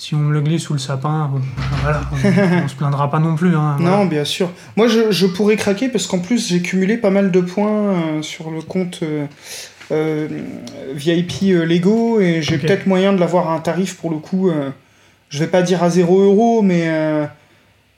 si 0.00 0.14
on 0.14 0.18
me 0.18 0.32
le 0.32 0.40
glisse 0.40 0.62
sous 0.62 0.72
le 0.72 0.78
sapin, 0.78 1.28
bon, 1.30 1.40
voilà, 1.82 2.00
on, 2.10 2.64
on 2.64 2.68
se 2.68 2.74
plaindra 2.74 3.10
pas 3.10 3.18
non 3.18 3.34
plus. 3.36 3.54
hein, 3.54 3.76
voilà. 3.78 3.96
Non, 3.98 4.06
bien 4.06 4.24
sûr. 4.24 4.48
Moi, 4.76 4.88
je, 4.88 5.10
je 5.10 5.26
pourrais 5.26 5.56
craquer 5.56 5.90
parce 5.90 6.06
qu'en 6.06 6.20
plus, 6.20 6.48
j'ai 6.48 6.62
cumulé 6.62 6.96
pas 6.96 7.10
mal 7.10 7.30
de 7.30 7.40
points 7.40 7.70
euh, 7.70 8.22
sur 8.22 8.50
le 8.50 8.62
compte 8.62 9.00
euh, 9.02 9.26
euh, 9.92 10.26
VIP 10.94 11.32
euh, 11.44 11.66
Lego 11.66 12.18
et 12.20 12.40
j'ai 12.40 12.56
peut-être 12.56 12.86
moyen 12.86 13.12
de 13.12 13.20
l'avoir 13.20 13.50
à 13.50 13.54
un 13.54 13.60
tarif 13.60 13.96
pour 13.96 14.10
le 14.10 14.16
coup. 14.16 14.50
je 15.28 15.38
vais 15.38 15.46
pas 15.48 15.60
dire 15.60 15.82
à 15.82 15.90
0 15.90 16.18
euros, 16.20 16.62
mais, 16.62 16.88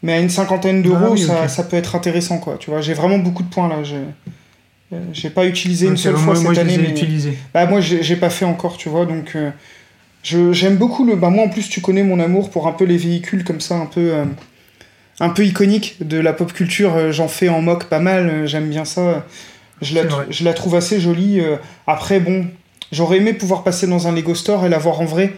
mais 0.03 0.15
à 0.15 0.19
une 0.21 0.29
cinquantaine 0.31 0.83
d'euros, 0.83 0.97
Ah 1.05 1.11
oui, 1.13 1.21
ça, 1.23 1.47
ça 1.47 1.63
peut 1.63 1.77
être 1.77 1.95
intéressant. 1.95 2.39
quoi. 2.39 2.57
Tu 2.59 2.71
vois, 2.71 2.81
j'ai 2.81 2.95
vraiment 2.95 3.19
beaucoup 3.19 3.45
de 3.45 3.49
points 3.49 3.69
là. 3.69 3.85
J'ai 3.85 3.97
euh, 4.93 4.99
j'ai 5.15 5.31
pas 5.31 5.47
utilisé 5.47 5.87
une 5.87 5.97
seule 5.97 6.13
moi, 6.15 6.35
fois 6.35 6.41
moi, 6.43 6.55
cette 6.55 6.65
je 6.65 6.69
les 6.69 6.75
année. 6.75 6.85
ai 6.85 6.87
mais- 6.89 6.91
utilisés. 7.01 7.39
bah 7.55 7.65
moi 7.65 7.81
j'ai 7.81 8.17
pas 8.17 8.29
fait 8.29 8.45
encore, 8.45 8.77
tu 8.77 8.91
vois, 8.91 9.07
donc 9.07 9.31
je- 9.33 9.49
j'aime 10.23 10.76
beaucoup 10.76 11.05
le... 11.05 11.17
Bah 11.17 11.31
moi 11.31 11.45
en 11.45 11.49
plus 11.49 11.69
tu 11.69 11.81
connais 11.81 12.02
mon 12.02 12.21
amour 12.21 12.50
pour 12.50 12.67
un 12.69 12.73
peu 12.73 12.85
les 12.85 12.97
véhicules 12.97 13.45
comme 13.45 13.61
ça, 13.61 13.76
un 13.76 13.87
peu... 13.87 14.12
euh, 14.12 14.25
un 15.21 15.29
peu 15.29 15.45
iconique 15.45 15.97
de 16.00 16.19
la 16.19 16.33
pop 16.33 16.52
culture. 16.52 16.95
Euh, 16.97 17.12
J'en 17.12 17.29
fais 17.29 17.49
en 17.49 17.61
moque 17.62 17.85
pas 17.85 17.99
mal, 18.00 18.29
euh, 18.29 18.47
j'aime 18.47 18.69
bien 18.71 18.85
ça. 18.85 19.25
Je 19.81 19.95
la, 19.95 20.02
je 20.31 20.45
la 20.45 20.55
trouve 20.55 20.75
assez 20.76 21.00
jolie. 21.00 21.41
euh. 21.41 21.57
Après, 21.87 22.21
bon, 22.21 22.47
j'aurais 22.93 23.19
aimé 23.19 23.33
pouvoir 23.33 23.62
passer 23.64 23.87
dans 23.87 24.07
un 24.09 24.12
Lego 24.12 24.35
Store 24.35 24.64
et 24.64 24.69
la 24.69 24.79
voir 24.79 25.00
en 25.00 25.05
vrai. 25.05 25.35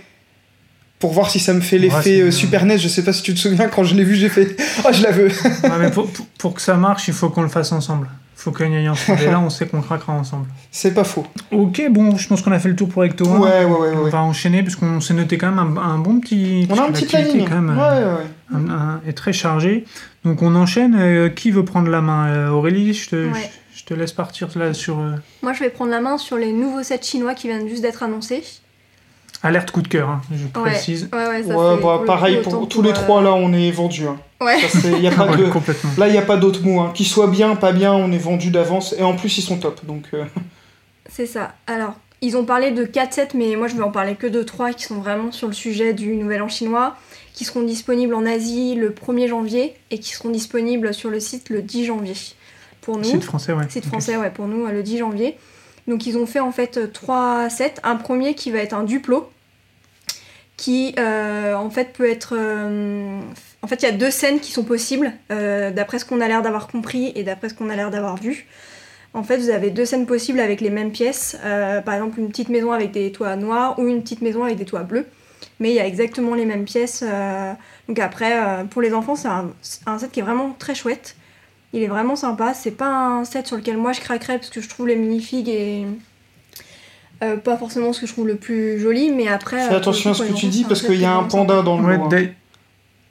Pour 1.00 1.12
voir 1.12 1.28
si 1.28 1.38
ça 1.40 1.52
me 1.52 1.60
fait 1.60 1.76
l'effet. 1.78 2.20
Super 2.30 2.64
NES. 2.64 2.78
Je 2.78 2.88
sais 2.88 3.02
pas 3.02 3.12
si 3.12 3.22
tu 3.22 3.34
te 3.34 3.38
souviens, 3.38 3.68
quand 3.68 3.84
je 3.84 3.94
l'ai 3.94 4.04
vu, 4.04 4.14
j'ai 4.14 4.28
fait 4.28 4.56
Oh, 4.84 4.88
je 4.92 5.02
la 5.02 5.10
veux 5.10 5.28
Ouais, 5.28 5.78
mais 5.80 5.90
pour, 5.90 6.10
pour- 6.10 6.26
pour 6.38 6.54
que 6.54 6.62
ça 6.62 6.74
marche, 6.76 7.08
il 7.08 7.14
faut 7.14 7.28
qu'on 7.30 7.42
le 7.42 7.48
fasse 7.48 7.72
ensemble. 7.72 8.08
Il 8.46 8.50
faut 8.50 8.58
qu'on 8.58 8.70
y 8.70 8.76
aille 8.76 8.88
ensemble. 8.90 9.22
Et 9.22 9.26
là, 9.26 9.40
on 9.40 9.48
sait 9.48 9.66
qu'on 9.66 9.80
craquera 9.80 10.12
ensemble. 10.12 10.46
C'est 10.70 10.92
pas 10.92 11.04
faux. 11.04 11.24
Ok, 11.50 11.80
bon, 11.90 12.14
je 12.18 12.28
pense 12.28 12.42
qu'on 12.42 12.52
a 12.52 12.58
fait 12.58 12.68
le 12.68 12.76
tour 12.76 12.90
pour 12.90 13.02
Ecto 13.02 13.26
1. 13.26 13.38
Ouais, 13.38 13.64
ouais, 13.64 13.64
ouais. 13.64 13.92
On 13.96 14.02
ouais. 14.04 14.10
va 14.10 14.20
enchaîner 14.22 14.62
parce 14.62 14.76
qu'on 14.76 15.00
s'est 15.00 15.14
noté 15.14 15.38
quand 15.38 15.50
même 15.50 15.78
un, 15.78 15.80
un 15.80 15.98
bon 15.98 16.20
petit. 16.20 16.66
On 16.70 16.76
a 16.78 16.82
un 16.88 16.92
petit 16.92 17.06
planning. 17.06 17.48
quand 17.48 17.62
même 17.62 17.70
Ouais, 17.78 17.84
euh, 17.84 18.16
ouais. 18.16 18.22
un- 18.54 18.68
un- 18.70 19.00
est 19.06 19.14
très 19.14 19.32
chargée. 19.32 19.86
Donc 20.26 20.42
on 20.42 20.54
enchaîne. 20.56 20.94
Euh, 20.98 21.30
qui 21.30 21.50
veut 21.52 21.64
prendre 21.64 21.88
la 21.88 22.02
main? 22.02 22.26
Euh, 22.28 22.48
Aurélie, 22.50 22.92
je 22.92 23.08
te, 23.08 23.16
Ouais. 23.32 23.50
je, 23.72 23.78
je 23.80 23.84
te 23.86 23.94
laisse 23.94 24.12
partir 24.12 24.48
là 24.56 24.74
sur 24.74 24.98
euh, 24.98 25.12
Moi, 25.42 25.54
je 25.54 25.60
vais 25.60 25.70
prendre 25.70 25.90
la 25.90 26.02
main 26.02 26.18
sur 26.18 26.36
les 26.36 26.52
nouveaux 26.52 26.82
sets 26.82 27.00
chinois 27.02 27.32
qui 27.34 27.46
viennent 27.48 27.66
juste 27.68 27.80
d'être 27.82 28.02
annoncés. 28.02 28.42
Alerte 29.44 29.70
coup 29.70 29.82
de 29.82 29.88
cœur. 29.88 30.08
hein, 30.08 30.20
je 30.32 30.44
Ouais, 30.60 30.70
précise. 30.70 31.08
ouais, 31.12 31.18
ouais, 31.28 31.42
ça 31.44 31.56
Ouais, 31.56 31.76
c'est 31.76 31.82
bah, 31.82 32.00
pareil, 32.06 32.40
pour, 32.42 32.68
tous 32.68 32.82
les 32.82 32.90
euh, 32.90 32.94
trois, 32.94 33.22
là, 33.22 33.32
on 33.34 33.52
est 33.52 33.70
vendus. 33.70 34.06
Hein. 34.08 34.18
Ouais, 34.40 34.58
Ça, 34.60 34.80
c'est- 34.80 35.00
y 35.00 35.06
a 35.06 35.10
pas 35.16 35.26
Ouais, 35.30 35.36
de... 35.36 35.44
complètement. 35.46 35.90
Là, 35.98 36.08
il 36.08 36.12
n'y 36.12 36.18
a 36.18 36.22
pas 36.22 36.36
d'autre 36.36 36.62
mot. 36.64 36.80
Hein. 36.80 36.90
Qu'ils 36.94 37.06
soient 37.06 37.28
bien, 37.28 37.54
pas 37.54 37.72
bien, 37.72 37.92
on 37.92 38.10
est 38.10 38.18
vendu 38.18 38.50
d'avance. 38.50 38.94
Et 38.98 39.02
en 39.02 39.14
plus, 39.14 39.38
ils 39.38 39.42
sont 39.42 39.58
top. 39.58 39.84
Donc, 39.86 40.04
euh, 40.14 40.24
c'est 41.08 41.26
ça. 41.26 41.54
Alors, 41.66 41.94
ils 42.22 42.36
ont 42.36 42.44
parlé 42.44 42.70
de 42.70 42.84
4 42.84 43.12
sets, 43.12 43.28
mais 43.34 43.54
moi 43.56 43.68
je 43.68 43.74
vais 43.76 43.82
en 43.82 43.90
parler 43.90 44.14
que 44.14 44.26
de 44.26 44.42
3 44.42 44.72
qui 44.72 44.84
sont 44.84 44.94
vraiment 44.96 45.30
sur 45.30 45.46
le 45.46 45.52
sujet 45.52 45.92
du 45.92 46.16
Nouvel 46.16 46.40
An 46.42 46.48
chinois, 46.48 46.96
qui 47.34 47.44
seront 47.44 47.62
disponibles 47.62 48.14
en 48.14 48.24
Asie 48.24 48.74
le 48.76 48.90
1er 48.90 49.28
janvier 49.28 49.74
et 49.90 49.98
qui 49.98 50.12
seront 50.12 50.30
disponibles 50.30 50.94
sur 50.94 51.10
le 51.10 51.20
site 51.20 51.50
le 51.50 51.60
10 51.60 51.84
janvier. 51.84 52.14
Pour 52.80 52.96
nous. 52.96 53.04
Site 53.04 53.24
français, 53.24 53.52
ouais. 53.52 53.64
Site 53.68 53.84
français, 53.86 54.16
ouais, 54.16 54.30
pour 54.30 54.46
nous, 54.46 54.64
euh, 54.66 54.70
le 54.72 54.82
10 54.82 54.98
janvier. 54.98 55.36
Donc 55.86 56.06
ils 56.06 56.16
ont 56.16 56.26
fait 56.26 56.40
en 56.40 56.52
fait 56.52 56.76
euh, 56.76 56.86
trois 56.86 57.50
sets. 57.50 57.74
Un 57.82 57.96
premier 57.96 58.34
qui 58.34 58.50
va 58.50 58.58
être 58.58 58.72
un 58.74 58.84
duplo, 58.84 59.30
qui 60.56 60.94
euh, 60.98 61.54
en 61.54 61.70
fait 61.70 61.92
peut 61.92 62.08
être... 62.08 62.34
euh, 62.36 63.20
En 63.62 63.66
fait, 63.66 63.82
il 63.82 63.86
y 63.86 63.88
a 63.88 63.92
deux 63.92 64.10
scènes 64.10 64.40
qui 64.40 64.52
sont 64.52 64.64
possibles, 64.64 65.12
d'après 65.28 65.98
ce 65.98 66.04
qu'on 66.04 66.20
a 66.20 66.28
l'air 66.28 66.42
d'avoir 66.42 66.68
compris 66.68 67.12
et 67.14 67.22
d'après 67.22 67.48
ce 67.48 67.54
qu'on 67.54 67.70
a 67.70 67.76
l'air 67.76 67.90
d'avoir 67.90 68.16
vu. 68.16 68.46
En 69.14 69.22
fait, 69.22 69.38
vous 69.38 69.48
avez 69.48 69.70
deux 69.70 69.86
scènes 69.86 70.06
possibles 70.06 70.40
avec 70.40 70.60
les 70.60 70.70
mêmes 70.70 70.90
pièces. 70.90 71.36
Par 71.84 71.94
exemple, 71.94 72.20
une 72.20 72.28
petite 72.28 72.50
maison 72.50 72.72
avec 72.72 72.90
des 72.90 73.10
toits 73.10 73.36
noirs 73.36 73.78
ou 73.78 73.86
une 73.88 74.02
petite 74.02 74.20
maison 74.20 74.44
avec 74.44 74.58
des 74.58 74.66
toits 74.66 74.82
bleus. 74.82 75.06
Mais 75.60 75.70
il 75.70 75.76
y 75.76 75.80
a 75.80 75.86
exactement 75.86 76.34
les 76.34 76.44
mêmes 76.44 76.64
pièces. 76.64 77.02
Donc 77.88 77.98
après, 77.98 78.66
pour 78.70 78.82
les 78.82 78.92
enfants, 78.92 79.16
c'est 79.16 79.28
un 79.86 79.98
set 79.98 80.10
qui 80.12 80.20
est 80.20 80.22
vraiment 80.22 80.54
très 80.58 80.74
chouette. 80.74 81.16
Il 81.74 81.82
est 81.82 81.88
vraiment 81.88 82.16
sympa. 82.16 82.54
C'est 82.54 82.70
pas 82.70 82.88
un 82.88 83.24
set 83.24 83.46
sur 83.48 83.56
lequel 83.56 83.76
moi 83.76 83.92
je 83.92 84.00
craquerais 84.00 84.38
parce 84.38 84.48
que 84.48 84.60
je 84.62 84.68
trouve 84.68 84.86
les 84.88 84.96
minifigs 84.96 85.48
et 85.48 85.84
euh, 87.22 87.36
pas 87.36 87.56
forcément 87.56 87.92
ce 87.92 88.00
que 88.00 88.06
je 88.06 88.12
trouve 88.12 88.26
le 88.28 88.36
plus 88.36 88.78
joli, 88.78 89.10
mais 89.10 89.28
après. 89.28 89.58
fais 89.66 89.74
euh, 89.74 89.78
attention 89.78 90.10
à 90.10 90.14
ce 90.14 90.22
que 90.22 90.32
tu 90.32 90.46
dis 90.46 90.64
parce 90.64 90.82
qu'il 90.82 91.00
y 91.00 91.04
a 91.04 91.14
un 91.14 91.24
panda 91.24 91.62
dans 91.62 91.78
le 91.78 91.84
Ouais, 91.86 91.94
hein. 91.96 92.08
d'ailleurs- 92.08 92.30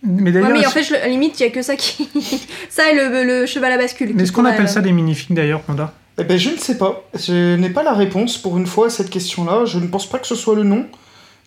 mais 0.06 0.24
Ouais, 0.24 0.32
d'ailleurs, 0.32 0.50
mais 0.52 0.66
en 0.66 0.70
fait, 0.70 0.84
je- 0.84 0.96
à 0.96 1.00
la 1.00 1.08
limite, 1.08 1.40
il 1.40 1.44
y 1.44 1.46
a 1.46 1.50
que 1.50 1.62
ça 1.62 1.76
qui. 1.76 2.10
ça 2.70 2.90
et 2.92 2.96
le, 2.96 3.24
le 3.24 3.46
cheval 3.46 3.72
à 3.72 3.78
bascule. 3.78 4.12
mais 4.16 4.24
est-ce 4.24 4.32
qu'on 4.32 4.46
appelle 4.46 4.66
euh, 4.66 4.68
ça 4.68 4.82
des 4.82 4.92
minifigs 4.92 5.34
d'ailleurs, 5.36 5.62
Panda 5.62 5.94
Eh 6.18 6.24
ben, 6.26 6.38
je 6.38 6.50
ne 6.50 6.58
sais 6.58 6.78
pas. 6.78 7.04
Je 7.16 7.56
n'ai 7.56 7.70
pas 7.70 7.84
la 7.84 7.94
réponse 7.94 8.38
pour 8.38 8.58
une 8.58 8.68
fois 8.68 8.88
à 8.88 8.90
cette 8.90 9.10
question-là. 9.10 9.66
Je 9.66 9.80
ne 9.80 9.88
pense 9.88 10.08
pas 10.10 10.20
que 10.20 10.28
ce 10.28 10.36
soit 10.36 10.56
le 10.56 10.64
nom 10.64 10.86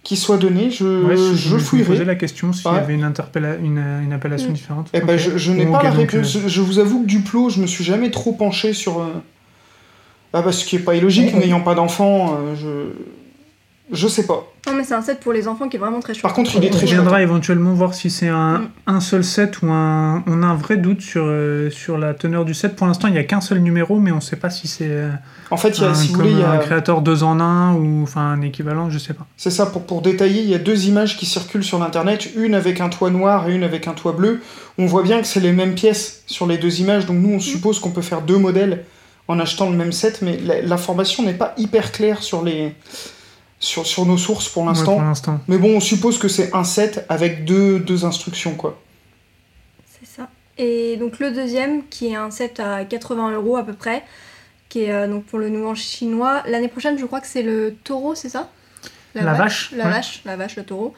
qui 0.06 0.14
soit 0.16 0.36
donné. 0.36 0.70
Je, 0.70 0.84
Ouais, 1.04 1.16
je, 1.16 1.34
je 1.34 1.58
fouillerai. 1.58 2.04
la 2.04 2.14
question 2.14 2.52
s'il 2.52 2.70
y 2.70 2.74
Ouais. 2.74 2.78
avait 2.78 2.94
une, 2.94 3.02
interpella- 3.04 3.58
une, 3.60 3.82
une 4.04 4.12
appellation 4.12 4.50
Mm. 4.50 4.54
différente. 4.54 4.88
Eh 4.94 5.00
ben, 5.00 5.18
je, 5.18 5.36
je 5.36 5.50
n'ai 5.50 5.66
pas 5.66 5.78
ok, 5.78 5.82
la 5.82 5.90
réponse. 5.90 6.38
Je 6.46 6.60
vous 6.60 6.78
avoue 6.78 7.02
que 7.02 7.06
Duplo, 7.06 7.50
je 7.50 7.60
me 7.60 7.66
suis 7.66 7.82
jamais 7.82 8.12
trop 8.12 8.32
penché 8.32 8.72
sur. 8.72 9.00
euh, 9.00 9.06
Ah, 10.32 10.42
bah, 10.42 10.52
ce 10.52 10.64
qui 10.64 10.76
est 10.76 10.80
pas 10.80 10.94
illogique, 10.94 11.34
Ouais. 11.34 11.40
n'ayant 11.40 11.60
pas 11.60 11.74
d'enfant, 11.74 12.34
euh, 12.38 12.54
je. 12.54 12.66
Je 13.92 14.08
sais 14.08 14.26
pas. 14.26 14.44
Non, 14.66 14.74
mais 14.74 14.82
c'est 14.82 14.94
un 14.94 15.00
set 15.00 15.20
pour 15.20 15.32
les 15.32 15.46
enfants 15.46 15.68
qui 15.68 15.76
est 15.76 15.78
vraiment 15.78 16.00
très 16.00 16.12
chouette. 16.12 16.22
Par 16.22 16.32
contre, 16.34 16.56
il 16.56 16.64
est 16.64 16.68
On 16.68 16.70
très 16.72 16.86
reviendra 16.86 17.22
éventuellement 17.22 17.72
voir 17.72 17.94
si 17.94 18.10
c'est 18.10 18.26
un, 18.26 18.58
Mm. 18.58 18.68
un 18.88 19.00
seul 19.00 19.22
set 19.22 19.62
ou 19.62 19.70
un. 19.70 20.24
On 20.26 20.42
a 20.42 20.46
un 20.46 20.56
vrai 20.56 20.76
doute 20.76 21.00
sur, 21.02 21.22
euh, 21.24 21.70
sur 21.70 21.96
la 21.96 22.12
teneur 22.12 22.44
du 22.44 22.52
set. 22.52 22.74
Pour 22.74 22.88
l'instant, 22.88 23.06
il 23.06 23.12
n'y 23.12 23.18
a 23.20 23.22
qu'un 23.24 23.40
seul 23.40 23.58
numéro, 23.60 24.00
mais 24.00 24.10
on 24.10 24.16
ne 24.16 24.20
sait 24.20 24.34
pas 24.34 24.50
si 24.50 24.66
c'est 24.66 24.88
euh, 24.90 25.10
En 25.52 25.56
fait, 25.56 25.78
il 25.78 25.82
y 25.82 25.84
a, 25.84 25.90
un, 25.90 25.94
si 25.94 26.08
vous 26.08 26.14
voulez, 26.14 26.32
il 26.32 26.40
y 26.40 26.42
un 26.42 26.50
a. 26.50 26.58
créateur 26.58 27.00
deux 27.00 27.22
en 27.22 27.38
un 27.38 27.74
ou 27.74 28.02
enfin 28.02 28.22
un 28.22 28.40
équivalent, 28.40 28.90
je 28.90 28.98
sais 28.98 29.14
pas. 29.14 29.24
C'est 29.36 29.52
ça, 29.52 29.66
pour, 29.66 29.86
pour 29.86 30.02
détailler, 30.02 30.42
il 30.42 30.50
y 30.50 30.54
a 30.54 30.58
deux 30.58 30.86
images 30.88 31.16
qui 31.16 31.24
circulent 31.26 31.62
sur 31.62 31.78
l'internet, 31.78 32.28
une 32.36 32.56
avec 32.56 32.80
un 32.80 32.88
toit 32.88 33.10
noir 33.10 33.48
et 33.48 33.54
une 33.54 33.62
avec 33.62 33.86
un 33.86 33.92
toit 33.92 34.12
bleu. 34.12 34.40
On 34.78 34.86
voit 34.86 35.04
bien 35.04 35.20
que 35.20 35.28
c'est 35.28 35.38
les 35.40 35.52
mêmes 35.52 35.76
pièces 35.76 36.24
sur 36.26 36.48
les 36.48 36.58
deux 36.58 36.80
images, 36.80 37.06
donc 37.06 37.18
nous 37.18 37.34
on 37.34 37.38
suppose 37.40 37.78
qu'on 37.78 37.90
peut 37.90 38.02
faire 38.02 38.22
deux 38.22 38.38
modèles 38.38 38.84
en 39.28 39.38
achetant 39.38 39.70
le 39.70 39.76
même 39.76 39.92
set, 39.92 40.22
mais 40.22 40.38
la- 40.44 40.60
l'information 40.62 41.22
n'est 41.24 41.34
pas 41.34 41.54
hyper 41.56 41.92
claire 41.92 42.22
sur, 42.22 42.42
les, 42.42 42.74
sur, 43.58 43.86
sur 43.86 44.04
nos 44.06 44.18
sources 44.18 44.48
pour 44.48 44.64
l'instant. 44.66 45.00
mais 45.48 45.58
bon, 45.58 45.76
on 45.76 45.80
suppose 45.80 46.18
que 46.18 46.28
c'est 46.28 46.54
un 46.54 46.64
set 46.64 47.04
avec 47.08 47.44
deux, 47.44 47.78
deux 47.78 48.04
instructions, 48.04 48.54
quoi. 48.54 48.78
C'est 49.98 50.06
ça. 50.06 50.28
Et 50.58 50.96
donc 50.96 51.18
le 51.18 51.30
deuxième, 51.30 51.86
qui 51.88 52.08
est 52.08 52.16
un 52.16 52.30
set 52.30 52.60
à 52.60 52.84
80 52.84 53.32
euros 53.32 53.56
à 53.56 53.62
peu 53.64 53.72
près, 53.72 54.02
qui 54.68 54.82
est 54.84 54.92
euh, 54.92 55.06
donc 55.08 55.24
pour 55.24 55.38
le 55.38 55.48
nouveau 55.48 55.68
an 55.70 55.74
chinois. 55.74 56.42
L'année 56.46 56.68
prochaine, 56.68 56.98
je 56.98 57.04
crois 57.06 57.20
que 57.20 57.26
c'est 57.26 57.42
le 57.42 57.74
taureau, 57.84 58.14
c'est 58.14 58.28
ça? 58.28 58.50
La 59.14 59.32
vache, 59.32 59.72
La 59.74 59.84
ouais. 59.84 59.90
vache, 59.90 60.20
la 60.26 60.36
vache, 60.36 60.56
le 60.56 60.64
taureau. 60.64 60.92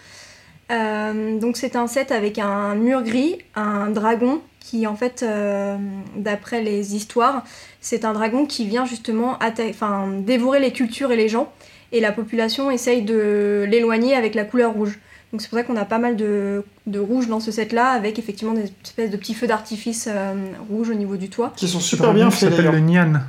Euh, 0.71 1.39
donc 1.39 1.57
c'est 1.57 1.77
un 1.77 1.87
set 1.87 2.11
avec 2.13 2.39
un 2.39 2.75
mur 2.75 3.03
gris, 3.03 3.39
un 3.55 3.89
dragon 3.91 4.43
qui 4.61 4.87
en 4.87 4.97
fait, 4.97 5.23
euh, 5.23 5.77
d'après 6.17 6.63
les 6.63 6.95
histoires, 6.95 7.43
c'est 7.81 8.05
un 8.05 8.13
dragon 8.13 8.45
qui 8.45 8.67
vient 8.67 8.85
justement 8.85 9.39
atta- 9.39 9.71
enfin, 9.71 10.09
dévorer 10.19 10.61
les 10.61 10.73
cultures 10.73 11.11
et 11.13 11.17
les 11.17 11.29
gens, 11.29 11.51
et 11.93 12.01
la 12.01 12.13
population 12.13 12.71
essaye 12.71 13.03
de 13.03 13.65
l'éloigner 13.69 14.15
avec 14.15 14.35
la 14.35 14.45
couleur 14.45 14.73
rouge. 14.73 14.99
Donc 15.33 15.43
c'est 15.43 15.49
pour 15.49 15.59
ça 15.59 15.65
qu'on 15.65 15.77
a 15.77 15.85
pas 15.85 15.99
mal 15.99 16.17
de, 16.17 16.65
de 16.87 16.99
rouge 16.99 17.29
dans 17.29 17.41
ce 17.41 17.51
set-là, 17.51 17.89
avec 17.91 18.19
effectivement 18.19 18.55
des 18.55 18.73
espèces 18.85 19.11
de 19.11 19.17
petits 19.17 19.35
feux 19.35 19.47
d'artifice 19.47 20.09
euh, 20.11 20.33
rouges 20.71 20.89
au 20.89 20.95
niveau 20.95 21.17
du 21.17 21.29
toit, 21.29 21.53
Qui 21.57 21.69
sont 21.69 21.81
super 21.81 22.15
bien 22.15 22.31
faits 22.31 22.51
s'appelle 22.51 22.71
le 22.73 22.81
Nian. 22.81 23.21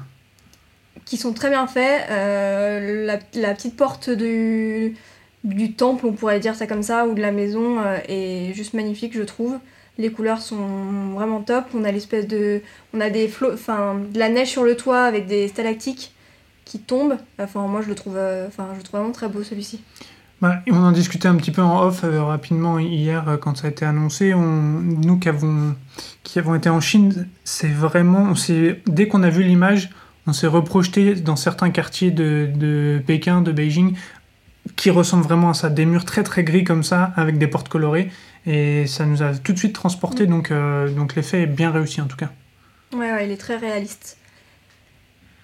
qui 1.06 1.18
sont 1.18 1.34
très 1.34 1.50
bien 1.50 1.68
faits. 1.68 2.04
Euh, 2.10 3.06
la, 3.06 3.20
la 3.36 3.54
petite 3.54 3.76
porte 3.76 4.10
du, 4.10 4.96
du 5.44 5.74
temple, 5.74 6.06
on 6.06 6.14
pourrait 6.14 6.40
dire 6.40 6.56
ça 6.56 6.68
comme 6.68 6.84
ça, 6.84 7.06
ou 7.06 7.14
de 7.16 7.22
la 7.22 7.32
maison, 7.32 7.80
euh, 7.80 7.98
est 8.08 8.54
juste 8.54 8.74
magnifique, 8.74 9.14
je 9.16 9.24
trouve. 9.24 9.58
Les 9.98 10.10
couleurs 10.12 10.42
sont 10.42 10.68
vraiment 11.16 11.42
top. 11.42 11.66
On 11.74 11.84
a 11.84 11.92
l'espèce 11.92 12.28
de, 12.28 12.62
on 12.94 13.02
a 13.02 13.10
des 13.10 13.30
enfin 13.54 13.98
de 14.14 14.18
la 14.18 14.30
neige 14.30 14.48
sur 14.48 14.64
le 14.64 14.78
toit 14.78 15.02
avec 15.04 15.28
des 15.28 15.50
stalactiques 15.50 16.14
qui 16.70 16.80
tombent. 16.80 17.18
Enfin 17.40 17.66
moi 17.68 17.82
je 17.82 17.90
le 17.90 17.96
trouve, 17.96 18.16
euh, 18.16 18.48
enfin 18.48 18.68
je 18.74 18.78
le 18.78 18.84
trouve 18.84 19.00
vraiment 19.00 19.14
très 19.14 19.28
beau 19.28 19.44
celui-ci. 19.44 19.82
Bah, 20.42 20.62
on 20.70 20.78
en 20.78 20.92
discutait 20.94 21.28
un 21.28 21.36
petit 21.36 21.52
peu 21.52 21.62
en 21.62 21.84
off 21.84 22.04
euh, 22.04 22.24
rapidement 22.24 22.80
hier 22.80 23.28
euh, 23.28 23.38
quand 23.38 23.58
ça 23.58 23.68
a 23.68 23.70
été 23.72 23.86
annoncé. 23.86 24.34
On, 24.34 24.40
nous 24.42 25.18
qui 25.18 25.28
avons, 25.28 25.76
qui 26.24 26.40
avons 26.40 26.56
été 26.56 26.70
en 26.70 26.80
Chine, 26.80 27.28
c'est 27.44 27.68
vraiment, 27.68 28.32
on 28.32 28.36
dès 28.86 29.08
qu'on 29.10 29.24
a 29.24 29.30
vu 29.30 29.44
l'image, 29.44 29.90
on 30.28 30.34
s'est 30.34 30.48
reprojeté 30.48 31.16
dans 31.16 31.36
certains 31.36 31.72
quartiers 31.72 32.12
de, 32.12 32.50
de 32.56 33.02
Pékin, 33.06 33.42
de 33.42 33.52
Beijing, 33.52 33.98
qui 34.78 34.92
ressemblent 34.92 35.26
vraiment 35.26 35.50
à 35.50 35.54
ça, 35.54 35.70
des 35.70 35.86
murs 35.86 36.06
très 36.06 36.24
très 36.24 36.44
gris 36.44 36.64
comme 36.64 36.84
ça, 36.84 37.12
avec 37.18 37.38
des 37.38 37.48
portes 37.48 37.68
colorées, 37.68 38.10
et 38.46 38.88
ça 38.88 39.06
nous 39.06 39.22
a 39.22 39.34
tout 39.34 39.52
de 39.52 39.58
suite 39.58 39.74
transporté. 39.74 40.26
Donc, 40.26 40.52
euh, 40.52 40.88
donc 40.90 41.16
l'effet 41.16 41.42
est 41.42 41.48
bien 41.48 41.72
réussi 41.72 42.00
en 42.00 42.08
tout 42.08 42.18
cas. 42.18 42.30
Ouais 42.94 43.12
ouais, 43.12 43.26
il 43.26 43.32
est 43.32 43.38
très 43.38 43.58
réaliste. 43.58 44.18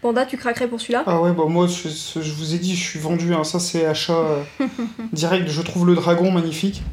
Panda, 0.05 0.23
tu 0.27 0.37
craquerais 0.37 0.67
pour 0.67 0.79
celui-là? 0.79 1.03
Ah 1.07 1.19
ouais, 1.19 1.31
bah 1.31 1.45
moi, 1.47 1.65
je, 1.65 1.89
je 2.21 2.31
vous 2.33 2.53
ai 2.53 2.59
dit, 2.59 2.75
je 2.75 2.83
suis 2.83 2.99
vendu, 2.99 3.33
hein. 3.33 3.43
ça 3.43 3.59
c'est 3.59 3.87
achat 3.87 4.13
euh, 4.13 4.43
direct. 5.13 5.49
Je 5.49 5.61
trouve 5.63 5.87
le 5.87 5.95
dragon 5.95 6.29
magnifique. 6.29 6.83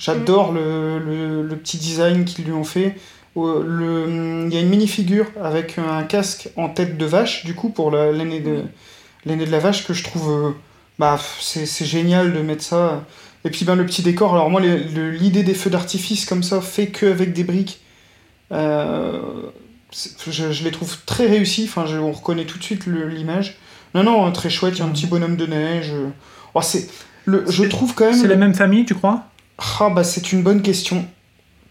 J'adore 0.00 0.50
le, 0.50 0.98
le- 0.98 1.42
le 1.46 1.56
petit 1.56 1.76
design 1.78 2.24
qu'ils 2.24 2.44
lui 2.46 2.52
ont 2.52 2.64
fait. 2.64 2.96
Euh, 3.36 4.48
Il 4.50 4.52
y 4.52 4.58
a 4.58 4.60
une 4.60 4.68
mini-figure 4.70 5.26
avec 5.40 5.78
un 5.78 6.02
casque 6.02 6.48
en 6.56 6.68
tête 6.68 6.98
de 6.98 7.06
vache, 7.06 7.44
du 7.44 7.54
coup, 7.54 7.68
pour 7.68 7.92
la- 7.92 8.10
l'aîné 8.10 8.40
de, 8.40 8.64
l'aîné 9.24 9.46
de 9.46 9.50
la 9.52 9.60
vache, 9.60 9.86
que 9.86 9.94
je 9.94 10.02
trouve... 10.02 10.28
euh, 10.48 10.50
bah, 10.98 11.20
c'est 11.40 11.84
génial 11.86 12.32
de 12.32 12.40
mettre 12.40 12.64
ça. 12.64 13.04
Et 13.44 13.50
puis 13.50 13.64
ben, 13.64 13.76
le 13.76 13.86
petit 13.86 14.02
décor, 14.02 14.34
alors 14.34 14.50
moi, 14.50 14.60
l'idée 14.60 15.44
des 15.44 15.54
feux 15.54 15.70
d'artifice 15.70 16.26
comme 16.26 16.42
ça, 16.42 16.60
fait 16.60 16.88
qu'avec 16.88 17.32
des 17.32 17.44
briques, 17.44 17.80
euh, 18.50 19.20
je, 20.30 20.52
je 20.52 20.64
les 20.64 20.70
trouve 20.70 20.96
très 21.06 21.26
réussis. 21.26 21.64
Enfin, 21.68 21.86
je- 21.86 21.96
on 21.98 22.12
reconnaît 22.12 22.44
tout 22.44 22.58
de 22.58 22.64
suite 22.64 22.86
l'image. 22.86 23.56
Non, 23.94 24.02
non, 24.02 24.30
très 24.32 24.50
chouette. 24.50 24.74
Il 24.76 24.78
y 24.78 24.82
a 24.82 24.86
un 24.86 24.88
petit 24.90 25.06
bonhomme 25.06 25.36
de 25.36 25.46
neige. 25.46 25.92
Oh, 26.54 26.60
c'est, 26.62 26.88
le, 27.24 27.44
je 27.48 27.64
trouve 27.64 27.94
quand 27.94 28.06
même. 28.06 28.14
C'est 28.14 28.28
la 28.28 28.36
même 28.36 28.54
famille, 28.54 28.84
tu 28.84 28.94
crois? 28.94 29.24
Ah, 29.80 29.90
bah, 29.90 30.02
c'est 30.04 30.32
une 30.32 30.42
bonne 30.42 30.62
question. 30.62 31.04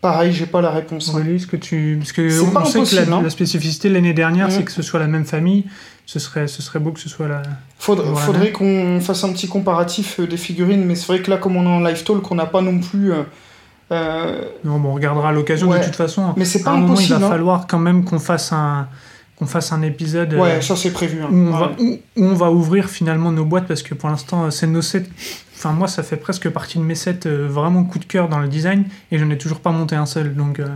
Pareil, 0.02 0.34
j'ai 0.34 0.46
pas 0.48 0.62
la 0.62 0.72
réponse. 0.72 1.10
hein. 1.10 1.14
Aurélie, 1.16 1.36
est-ce 1.36 1.46
que 1.48 1.58
tu... 1.58 1.96
Parce 2.00 2.12
que 2.12 2.42
on 2.42 2.50
pas 2.52 2.66
sait 2.66 2.82
que 2.82 2.96
la, 2.96 3.16
hein. 3.16 3.22
la 3.22 3.30
spécificité 3.30 3.88
de 3.90 3.94
l'année 3.94 4.14
dernière, 4.14 4.48
Mhm. 4.48 4.52
c'est 4.56 4.64
que 4.64 4.72
ce 4.72 4.82
soit 4.82 5.00
la 5.00 5.06
même 5.08 5.26
famille. 5.26 5.66
Ce 6.08 6.18
serait, 6.18 6.48
ce 6.48 6.62
serait 6.64 6.80
beau 6.80 6.92
que 6.92 7.00
ce 7.00 7.08
soit 7.10 7.28
la... 7.28 7.44
Faudrait, 7.78 8.08
Voilà. 8.10 8.26
faudrait 8.26 8.52
qu'on 8.52 9.00
fasse 9.00 9.24
un 9.24 9.32
petit 9.32 9.48
comparatif 9.48 10.20
euh, 10.20 10.26
des 10.28 10.38
figurines, 10.38 10.84
mais 10.86 10.96
c'est 10.96 11.06
vrai 11.06 11.22
que 11.22 11.30
là, 11.30 11.38
comme 11.38 11.56
on 11.56 11.64
est 11.64 11.68
en 11.68 11.80
live 11.80 12.04
talk, 12.04 12.30
on 12.32 12.36
n'a 12.36 12.48
pas 12.48 12.62
non 12.62 12.80
plus 12.80 13.14
euh, 13.14 13.22
Euh, 13.92 14.42
Non, 14.64 14.80
bon, 14.80 14.90
on 14.90 14.94
regardera 14.94 15.30
à 15.30 15.32
l'occasion 15.32 15.68
Ouais. 15.70 15.80
de 15.80 15.84
toute 15.86 15.96
façon. 15.96 16.34
mais 16.38 16.46
c'est 16.46 16.62
À 16.62 16.66
pas 16.66 16.72
un 16.72 16.74
moment, 16.78 16.88
il 16.88 16.92
impossible. 16.94 17.20
va 17.20 17.26
hein. 17.26 17.30
falloir 17.30 17.68
quand 17.68 17.80
même 17.80 18.04
qu'on 18.06 18.20
fasse 18.20 18.52
un, 18.54 18.88
qu'on 19.38 19.46
fasse 19.48 19.72
un 19.74 19.82
épisode 19.82 20.34
euh, 20.34 20.40
Ouais, 20.40 20.62
ça 20.62 20.76
c'est 20.76 20.92
prévu. 20.92 21.22
hein. 21.22 21.28
où, 21.32 21.36
on 21.36 21.52
Ouais. 21.54 21.60
va, 21.60 21.72
où- 21.80 22.00
où 22.18 22.26
on 22.26 22.34
va 22.34 22.52
ouvrir 22.52 22.90
finalement 22.90 23.32
nos 23.32 23.44
boîtes 23.46 23.68
parce 23.68 23.84
que 23.84 23.94
pour 23.94 24.10
l'instant, 24.10 24.46
euh, 24.46 24.50
c'est 24.50 24.68
nos 24.68 24.82
sets. 24.82 25.06
Enfin, 25.58 25.74
moi, 25.74 25.88
ça 25.88 26.04
fait 26.04 26.16
presque 26.18 26.50
partie 26.50 26.78
de 26.80 26.84
mes 26.84 26.96
sets 26.96 27.20
euh, 27.28 27.48
vraiment 27.50 27.84
coup 27.84 28.00
de 28.00 28.06
cœur 28.06 28.30
dans 28.30 28.40
le 28.40 28.48
design 28.48 28.86
et 29.12 29.20
je 29.20 29.26
n'ai 29.26 29.38
toujours 29.38 29.60
pas 29.60 29.72
monté 29.72 29.96
un 29.96 30.06
seul. 30.06 30.36
Donc, 30.36 30.60
euh, 30.60 30.68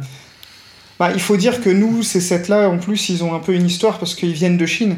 Bah, 1.00 1.12
il 1.14 1.20
faut 1.22 1.38
dire 1.38 1.62
que 1.62 1.70
nous, 1.70 2.04
ces 2.04 2.22
sets-là, 2.22 2.70
en 2.70 2.78
plus, 2.78 3.10
ils 3.10 3.24
ont 3.24 3.34
un 3.34 3.40
peu 3.40 3.54
une 3.54 3.66
histoire 3.66 3.98
parce 3.98 4.14
qu'ils 4.16 4.32
viennent 4.34 4.58
de 4.58 4.66
Chine. 4.66 4.98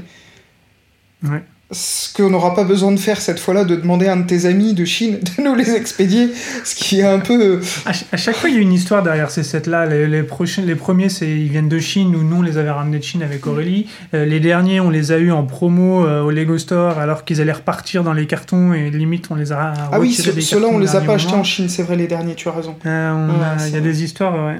Ouais. 1.23 1.43
Ce 1.69 2.13
qu'on 2.13 2.30
n'aura 2.30 2.56
pas 2.56 2.63
besoin 2.63 2.93
de 2.93 2.97
faire 2.99 3.19
cette 3.19 3.39
fois-là, 3.41 3.65
de 3.65 3.75
demander 3.75 4.08
à 4.08 4.13
un 4.13 4.17
de 4.17 4.25
tes 4.25 4.45
amis 4.45 4.73
de 4.73 4.86
Chine 4.86 5.19
de 5.38 5.43
nous 5.43 5.53
les 5.53 5.71
expédier, 5.75 6.30
ce 6.63 6.75
qui 6.75 7.01
est 7.01 7.06
un 7.06 7.19
peu. 7.19 7.60
à, 7.86 7.91
ch- 7.93 8.06
à 8.13 8.15
chaque 8.15 8.38
fois, 8.38 8.49
il 8.49 8.56
y 8.56 8.58
a 8.58 8.62
une 8.62 8.71
histoire 8.71 9.03
derrière 9.03 9.30
ces 9.30 9.43
sets-là. 9.43 9.86
Les, 9.86 10.08
les, 10.08 10.23
premiers, 10.23 11.10
c'est, 11.10 11.30
ils 11.30 11.49
viennent 11.49 11.67
de 11.67 11.80
Chine 11.80 12.15
ou 12.15 12.23
nous, 12.23 12.38
on 12.38 12.41
les 12.41 12.58
avait 12.58 12.71
ramenés 12.71 12.99
de 12.99 13.03
Chine 13.03 13.21
avec 13.21 13.45
Aurélie. 13.47 13.88
Euh, 14.13 14.23
les 14.23 14.39
derniers, 14.39 14.80
on 14.80 14.89
les 14.89 15.12
a 15.12 15.17
eu 15.17 15.30
en 15.32 15.43
promo 15.43 16.06
euh, 16.06 16.21
au 16.21 16.32
Lego 16.32 16.58
Store 16.58 16.99
alors 16.99 17.25
qu'ils 17.25 17.41
allaient 17.41 17.51
repartir 17.51 18.01
dans 18.01 18.13
les 18.13 18.27
cartons 18.27 18.71
et 18.73 18.89
limite, 18.89 19.27
on 19.30 19.36
les 19.36 19.51
a 19.51 19.73
Ah 19.91 19.99
oui, 19.99 20.13
ceux-là, 20.13 20.67
on 20.71 20.80
les 20.80 20.95
a 20.95 21.01
pas 21.01 21.15
achetés 21.15 21.34
en 21.34 21.43
Chine, 21.43 21.67
c'est 21.67 21.84
vrai, 21.84 21.97
les 21.97 22.08
derniers, 22.08 22.36
tu 22.36 22.47
as 22.47 22.53
raison. 22.53 22.75
Euh, 22.86 23.27
Ouais, 23.27 23.67
Il 23.67 23.73
y 23.73 23.77
a 23.77 23.82
des 23.82 24.03
histoires, 24.06 24.34
ouais. 24.47 24.56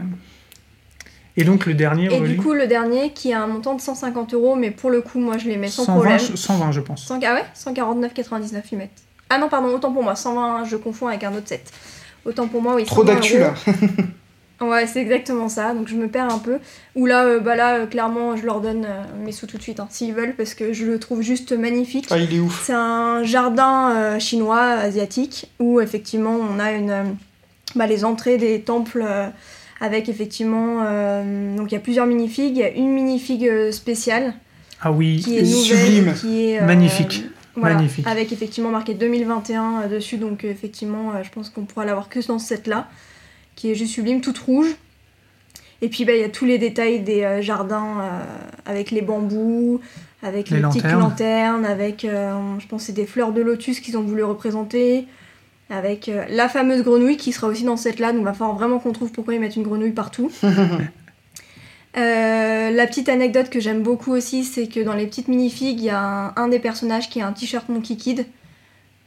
Et 1.40 1.44
donc 1.44 1.66
le 1.68 1.74
dernier, 1.76 2.12
Et 2.14 2.20
du 2.20 2.36
coup, 2.38 2.54
le 2.54 2.66
dernier 2.68 3.12
qui 3.12 3.32
a 3.32 3.42
un 3.44 3.48
montant 3.48 3.76
de 3.76 3.82
150 3.82 4.34
euros, 4.34 4.56
mais 4.56 4.72
pour 4.72 4.90
le 4.90 5.02
coup, 5.02 5.20
moi 5.20 5.38
je 5.38 5.48
les 5.48 5.58
mets 5.58 5.68
sans 5.68 5.86
120, 5.86 5.94
problème. 6.00 6.20
je- 6.20 6.36
120, 6.36 6.72
je 6.72 6.82
pense. 6.82 7.06
100, 7.06 7.20
ah 7.24 7.34
ouais? 7.36 7.46
149,99 7.54 8.64
ils 8.72 8.78
mettent. 8.80 8.90
Ah 9.30 9.38
non, 9.38 9.48
pardon, 9.50 9.68
autant 9.70 9.92
pour 9.92 10.04
moi, 10.04 10.16
120, 10.16 10.66
je 10.66 10.76
confonds 10.78 11.08
avec 11.08 11.24
un 11.24 11.34
autre 11.34 11.48
set. 11.48 11.72
Autant 12.26 12.48
pour 12.48 12.62
moi, 12.62 12.76
oui. 12.76 12.86
Trop 12.86 13.02
120 13.06 13.14
d'actu 13.14 13.40
là. 13.40 13.54
Ouais, 14.60 14.88
c'est 14.88 15.02
exactement 15.02 15.50
ça, 15.50 15.76
donc 15.76 15.88
je 15.88 15.96
me 15.96 16.08
perds 16.08 16.34
un 16.34 16.40
peu. 16.40 16.58
Ou 16.96 17.06
là, 17.06 17.26
euh, 17.26 17.40
bah 17.40 17.56
là, 17.56 17.76
euh, 17.76 17.86
clairement, 17.86 18.36
je 18.36 18.44
leur 18.44 18.60
donne 18.60 18.86
euh, 18.86 19.04
mes 19.24 19.32
sous 19.32 19.46
tout 19.46 19.58
de 19.58 19.62
suite, 19.62 19.80
hein, 19.80 19.86
s'ils 19.92 20.16
veulent, 20.16 20.34
parce 20.36 20.56
que 20.56 20.74
je 20.74 20.84
le 20.88 20.98
trouve 20.98 21.22
juste 21.22 21.52
magnifique. 21.52 22.08
Ah, 22.10 22.18
il 22.18 22.34
est 22.36 22.40
ouf. 22.40 22.64
C'est 22.66 22.74
un 22.74 23.22
jardin 23.22 23.92
euh, 23.96 24.20
chinois, 24.20 24.64
asiatique, 24.64 25.52
où 25.60 25.80
effectivement 25.80 26.32
on 26.32 26.58
a 26.60 26.72
une, 26.72 26.90
euh, 26.90 27.04
bah, 27.76 27.86
les 27.86 28.04
entrées 28.04 28.38
des 28.38 28.62
temples 28.62 29.04
euh, 29.08 29.28
avec 29.80 30.10
effectivement. 30.10 30.84
euh, 30.86 31.56
donc 31.56 31.72
il 31.72 31.76
y 31.76 31.78
a 31.78 31.82
plusieurs 31.82 32.06
minifigs. 32.06 32.56
Il 32.56 32.60
y 32.60 32.64
a 32.64 32.70
une 32.70 32.92
minifig 32.94 33.48
euh, 33.48 33.72
spéciale 33.72 34.34
Ah 34.82 34.92
oui, 34.92 35.22
qui 35.24 35.38
est 35.38 35.42
nouvelle. 35.42 35.56
sublime. 35.56 36.14
Qui 36.14 36.46
est, 36.50 36.62
euh, 36.62 36.66
Magnifique. 36.66 37.26
voilà, 37.56 37.76
Magnifique. 37.76 38.08
Avec 38.08 38.32
effectivement 38.32 38.70
marqué 38.70 38.94
2021 38.94 39.82
euh, 39.84 39.88
dessus, 39.88 40.18
donc 40.18 40.44
effectivement 40.44 41.12
je 41.24 41.30
pense 41.30 41.50
qu'on 41.50 41.66
pourra 41.66 41.86
l'avoir 41.86 42.10
que 42.10 42.26
dans 42.28 42.40
ce 42.40 42.48
set 42.48 42.68
là, 42.68 42.88
qui 43.56 43.72
est 43.72 43.76
juste 43.76 43.94
sublime, 43.94 44.22
toute 44.22 44.38
rouge. 44.40 44.76
Et 45.84 45.90
puis 45.90 46.06
bah, 46.06 46.14
il 46.16 46.22
y 46.22 46.24
a 46.24 46.30
tous 46.30 46.46
les 46.46 46.58
détails 46.58 47.02
des 47.02 47.38
jardins 47.42 48.00
euh, 48.02 48.22
avec 48.66 48.90
les 48.90 49.04
bambous, 49.04 49.80
avec 50.24 50.50
Les 50.50 50.58
les, 50.58 50.64
petites 50.64 50.84
lanternes. 50.92 51.66
avec 51.66 52.04
euh, 52.04 52.34
je 52.58 52.66
pense 52.66 52.82
que 52.82 52.88
c'est 52.88 52.94
des 52.94 53.06
fleurs 53.06 53.32
de 53.32 53.42
lotus 53.42 53.80
qu'ils 53.80 53.96
ont 53.96 54.02
voulu 54.02 54.24
représenter, 54.24 55.06
avec 55.70 56.10
euh, 56.10 56.26
la 56.30 56.48
fameuse 56.50 56.84
grenouille 56.84 57.18
qui 57.18 57.32
sera 57.34 57.48
aussi 57.48 57.64
dans 57.64 57.78
ce 57.78 57.84
set 57.84 58.00
là, 58.00 58.12
donc 58.12 58.22
il 58.22 58.26
va 58.26 58.34
falloir 58.34 58.56
vraiment 58.56 58.80
qu'on 58.80 58.94
trouve 58.94 59.12
pourquoi 59.12 59.34
ils 59.34 59.40
mettent 59.40 59.56
une 59.56 59.64
grenouille 59.64 59.92
partout. 59.92 60.32
Euh, 61.96 62.70
la 62.70 62.86
petite 62.86 63.10
anecdote 63.10 63.50
que 63.50 63.60
j'aime 63.60 63.82
beaucoup 63.82 64.12
aussi, 64.12 64.44
c'est 64.44 64.68
que 64.68 64.82
dans 64.82 64.94
les 64.94 65.08
petites 65.08 65.30
minifigs, 65.30 65.80
il 65.80 65.86
y 65.86 65.90
a 65.90 66.00
un, 66.00 66.34
un 66.36 66.48
des 66.48 66.60
personnages 66.60 67.10
qui 67.10 67.22
a 67.22 67.28
un 67.28 67.32
t-shirt 67.34 67.68
Monkey 67.70 67.96
Kid. 67.96 68.28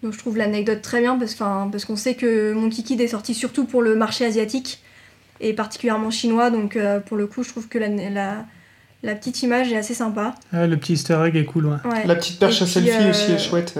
Donc 0.02 0.12
je 0.12 0.18
trouve 0.18 0.36
l'anecdote 0.36 0.82
très 0.82 1.00
bien 1.00 1.16
parce, 1.16 1.34
parce 1.34 1.84
qu'on 1.84 1.94
sait 1.94 2.14
que 2.14 2.52
Monkey 2.52 2.82
Kid 2.82 3.00
est 3.00 3.08
sorti 3.08 3.32
surtout 3.34 3.64
pour 3.64 3.82
le 3.82 3.94
marché 3.94 4.24
asiatique 4.24 4.82
et 5.40 5.52
particulièrement 5.52 6.10
chinois. 6.10 6.50
Donc 6.50 6.74
euh, 6.74 6.98
pour 6.98 7.16
le 7.16 7.28
coup, 7.28 7.44
je 7.44 7.50
trouve 7.50 7.68
que 7.68 7.78
la, 7.78 7.88
la, 7.88 8.44
la 9.04 9.14
petite 9.14 9.42
image 9.42 9.72
est 9.72 9.76
assez 9.76 9.94
sympa. 9.94 10.34
Ah, 10.52 10.66
le 10.66 10.76
petit 10.76 10.94
easter 10.94 11.22
egg 11.24 11.36
est 11.36 11.44
cool, 11.44 11.66
ouais. 11.66 11.76
Ouais. 11.84 12.06
La 12.06 12.16
petite 12.16 12.40
perche 12.40 12.60
Et 12.60 12.64
à 12.64 12.66
puis, 12.66 12.74
selfie 12.74 13.04
euh, 13.04 13.10
aussi 13.10 13.32
est 13.32 13.38
chouette. 13.38 13.78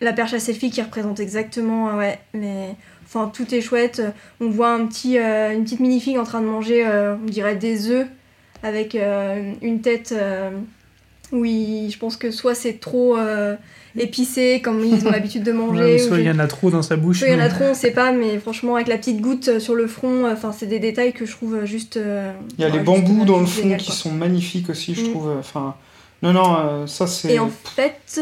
Euh. 0.00 0.04
La 0.04 0.12
perche 0.12 0.32
à 0.34 0.38
selfie 0.40 0.70
qui 0.70 0.80
représente 0.82 1.20
exactement, 1.20 1.90
euh, 1.90 1.98
ouais, 1.98 2.18
les... 2.34 2.66
Enfin, 3.06 3.30
tout 3.34 3.52
est 3.54 3.60
chouette. 3.60 4.00
On 4.40 4.48
voit 4.50 4.70
un 4.72 4.86
petit, 4.86 5.18
euh, 5.18 5.52
une 5.52 5.64
petite 5.64 5.80
minifig 5.80 6.16
en 6.16 6.22
train 6.24 6.40
de 6.40 6.46
manger, 6.46 6.86
euh, 6.86 7.16
on 7.20 7.26
dirait 7.26 7.56
des 7.56 7.90
œufs, 7.90 8.06
avec 8.62 8.94
euh, 8.94 9.52
une 9.62 9.80
tête 9.80 10.14
euh, 10.16 10.50
où 11.32 11.44
il- 11.44 11.90
je 11.90 11.98
pense 11.98 12.16
que 12.16 12.30
soit 12.30 12.54
c'est 12.54 12.74
trop 12.80 13.16
euh, 13.16 13.56
épicé, 13.98 14.60
comme 14.62 14.84
ils 14.84 15.06
ont 15.08 15.10
l'habitude 15.16 15.42
de 15.42 15.50
Ouais, 15.50 15.58
manger, 15.58 15.92
ou 15.94 16.04
ou 16.04 16.08
soit 16.08 16.18
il 16.20 16.26
y 16.26 16.30
en 16.30 16.38
a 16.38 16.46
trop 16.46 16.70
dans 16.70 16.82
sa 16.82 16.94
bouche. 16.96 17.18
soit 17.18 17.28
il 17.28 17.32
y 17.34 17.36
en 17.36 17.40
a 17.44 17.48
trop, 17.48 17.64
on 17.64 17.74
sait 17.74 17.90
pas, 17.90 18.12
mais 18.12 18.38
franchement, 18.38 18.76
avec 18.76 18.86
la 18.86 18.96
petite 18.96 19.20
goutte 19.20 19.48
euh, 19.48 19.58
sur 19.58 19.74
le 19.74 19.88
front, 19.88 20.26
euh, 20.26 20.32
enfin, 20.32 20.52
c'est 20.52 20.66
des 20.66 20.78
détails 20.78 21.12
que 21.12 21.26
je 21.26 21.32
trouve 21.32 21.64
juste. 21.64 21.96
euh, 21.96 22.32
Il 22.58 22.62
y 22.62 22.64
a 22.64 22.68
ouais, 22.70 22.78
les 22.78 22.84
bambous 22.84 23.22
euh, 23.22 23.24
dans 23.24 23.40
le 23.40 23.46
fond 23.46 23.62
génial, 23.62 23.80
qui 23.80 23.90
sont 23.90 24.12
magnifiques 24.12 24.70
aussi, 24.70 24.94
je 24.94 25.00
Mm. 25.06 25.10
trouve. 25.10 25.30
Enfin, 25.38 25.74
non, 26.22 26.32
non, 26.32 26.56
euh, 26.56 26.86
ça 26.86 27.08
c'est. 27.08 27.32
Et 27.34 27.38
en 27.40 27.50
fait, 27.50 28.20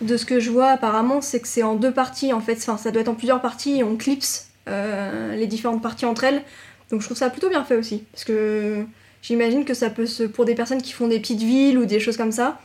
de 0.00 0.16
ce 0.16 0.24
que 0.24 0.40
je 0.40 0.50
vois 0.50 0.68
apparemment, 0.70 1.20
c'est 1.20 1.40
que 1.40 1.48
c'est 1.48 1.62
en 1.62 1.74
deux 1.74 1.92
parties 1.92 2.32
en 2.32 2.40
fait. 2.40 2.56
Enfin, 2.58 2.76
ça 2.76 2.90
doit 2.90 3.02
être 3.02 3.08
en 3.08 3.14
plusieurs 3.14 3.40
parties 3.40 3.78
et 3.78 3.84
on 3.84 3.96
clipse 3.96 4.48
euh, 4.68 5.34
les 5.36 5.46
différentes 5.46 5.82
parties 5.82 6.06
entre 6.06 6.24
elles. 6.24 6.42
Donc 6.90 7.00
je 7.00 7.06
trouve 7.06 7.16
ça 7.18 7.30
plutôt 7.30 7.48
bien 7.48 7.64
fait 7.64 7.76
aussi. 7.76 8.04
Parce 8.12 8.24
que 8.24 8.84
j'imagine 9.22 9.64
que 9.64 9.74
ça 9.74 9.90
peut 9.90 10.06
se. 10.06 10.24
Pour 10.24 10.44
des 10.44 10.54
personnes 10.54 10.82
qui 10.82 10.92
font 10.92 11.08
des 11.08 11.20
petites 11.20 11.42
villes 11.42 11.78
ou 11.78 11.84
des 11.86 12.00
choses 12.00 12.16
comme 12.16 12.32
ça. 12.32 12.58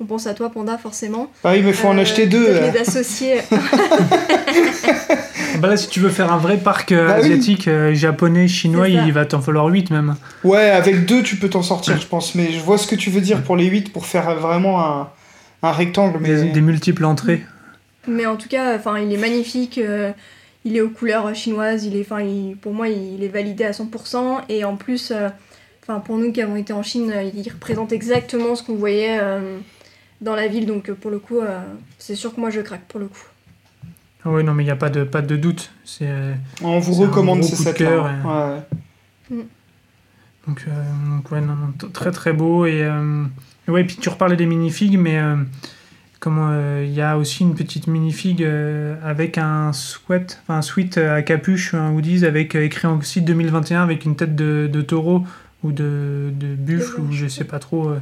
On 0.00 0.06
pense 0.06 0.26
à 0.26 0.34
toi, 0.34 0.50
Panda, 0.50 0.76
forcément. 0.76 1.30
Ah 1.44 1.52
oui, 1.52 1.62
mais 1.62 1.72
faut 1.72 1.86
en 1.86 1.96
Euh, 1.96 2.00
acheter 2.00 2.26
deux. 2.26 2.46
euh. 2.48 2.72
les 2.72 2.78
associer. 2.80 3.36
Ah 3.52 3.56
Bah 5.60 5.68
là, 5.68 5.76
si 5.76 5.88
tu 5.88 6.00
veux 6.00 6.08
faire 6.08 6.32
un 6.32 6.36
vrai 6.36 6.56
parc 6.58 6.90
euh, 6.90 7.06
Bah 7.06 7.14
oui. 7.20 7.26
asiatique, 7.26 7.68
euh, 7.68 7.94
japonais, 7.94 8.48
chinois, 8.48 8.88
il 8.88 9.12
va 9.12 9.24
t'en 9.24 9.40
falloir 9.40 9.66
8 9.66 9.90
même. 9.90 10.16
Ouais, 10.42 10.68
avec 10.70 11.06
deux, 11.06 11.22
tu 11.22 11.36
peux 11.36 11.48
t'en 11.48 11.62
sortir, 11.62 11.98
je 12.00 12.06
pense. 12.06 12.34
Mais 12.34 12.50
je 12.52 12.58
vois 12.60 12.76
ce 12.76 12.88
que 12.88 12.96
tu 12.96 13.10
veux 13.10 13.20
dire 13.20 13.42
pour 13.42 13.56
les 13.56 13.66
8 13.66 13.92
pour 13.92 14.04
faire 14.06 14.34
vraiment 14.34 14.84
un, 14.84 15.08
un 15.68 15.72
rectangle. 15.72 16.18
Mais... 16.20 16.28
Des, 16.42 16.50
des 16.52 16.60
multiples 16.60 17.04
entrées. 17.04 17.42
Mais 18.06 18.26
en 18.26 18.36
tout 18.36 18.48
cas, 18.48 18.76
enfin, 18.76 18.98
il 18.98 19.12
est 19.12 19.16
magnifique. 19.18 19.78
euh, 19.78 20.12
il 20.66 20.76
est 20.76 20.80
aux 20.80 20.88
couleurs 20.90 21.34
chinoises. 21.34 21.84
Il 21.84 21.96
est, 21.96 22.02
enfin, 22.02 22.20
il- 22.22 22.56
pour 22.56 22.72
moi, 22.74 22.88
il 22.88 23.22
est 23.22 23.28
validé 23.28 23.64
à 23.64 23.72
100%. 23.72 24.42
Et 24.48 24.64
en 24.64 24.76
plus, 24.76 25.10
euh, 25.10 25.28
enfin, 25.82 26.00
pour 26.00 26.16
nous 26.18 26.32
qui 26.32 26.40
avons 26.42 26.56
été 26.56 26.72
en 26.72 26.82
Chine, 26.82 27.10
euh, 27.14 27.22
il 27.34 27.48
représente 27.50 27.92
exactement 27.92 28.54
ce 28.56 28.62
qu'on 28.62 28.74
voyait 28.76 29.18
euh, 29.20 29.58
dans 30.20 30.34
la 30.36 30.46
ville. 30.48 30.66
Donc, 30.66 30.90
pour 30.92 31.10
le 31.10 31.18
coup, 31.18 31.40
euh, 31.40 31.60
c'est 31.98 32.14
sûr 32.14 32.34
que 32.34 32.40
moi, 32.40 32.50
je 32.50 32.60
craque 32.60 32.84
pour 32.88 33.00
le 33.00 33.06
coup. 33.08 33.24
Ah 34.26 34.30
ouais, 34.30 34.42
non, 34.42 34.54
mais 34.54 34.62
il 34.62 34.66
n'y 34.66 34.72
a 34.72 34.76
pas 34.76 34.88
de, 34.88 35.04
pas 35.04 35.20
de 35.20 35.36
doute. 35.36 35.70
C'est, 35.84 36.08
On 36.62 36.78
vous 36.78 36.94
recommande 36.94 37.42
ces 37.44 37.56
coup 37.56 37.62
de 37.64 37.68
sets 37.68 37.74
cœur, 37.74 38.04
là. 38.04 38.64
Ouais. 39.30 39.44
donc, 40.46 40.64
euh, 40.66 40.70
donc 41.16 41.30
ouais, 41.30 41.40
non, 41.42 41.54
non, 41.56 41.88
très 41.92 42.10
très 42.10 42.32
beau. 42.32 42.64
Et 42.66 42.82
ouais, 43.68 43.84
puis 43.84 43.96
tu 44.00 44.08
reparlais 44.08 44.36
des 44.36 44.46
minifigs, 44.46 44.98
mais 44.98 45.18
euh, 45.18 45.36
comment 46.20 46.48
euh, 46.50 46.84
il 46.86 46.92
y 46.94 47.00
a 47.00 47.16
aussi 47.18 47.42
une 47.42 47.54
petite 47.54 47.86
minifig 47.86 48.42
euh, 48.42 48.96
avec 49.04 49.38
un 49.38 49.72
sweat, 49.72 50.40
enfin 50.42 50.58
un 50.58 50.62
sweat 50.62 50.98
à 50.98 51.22
capuche, 51.22 51.74
un 51.74 51.92
hoodies 51.92 52.24
avec 52.26 52.54
euh, 52.54 52.64
écrit 52.64 52.88
aussi 52.88 53.22
2021 53.22 53.82
avec 53.82 54.04
une 54.04 54.16
tête 54.16 54.34
de, 54.36 54.68
de 54.72 54.82
taureau 54.82 55.24
ou 55.62 55.72
de, 55.72 56.30
de 56.38 56.54
buffle 56.54 57.00
ou 57.00 57.12
je 57.12 57.26
sais 57.26 57.44
pas 57.44 57.58
trop. 57.58 57.88
euh, 57.88 57.98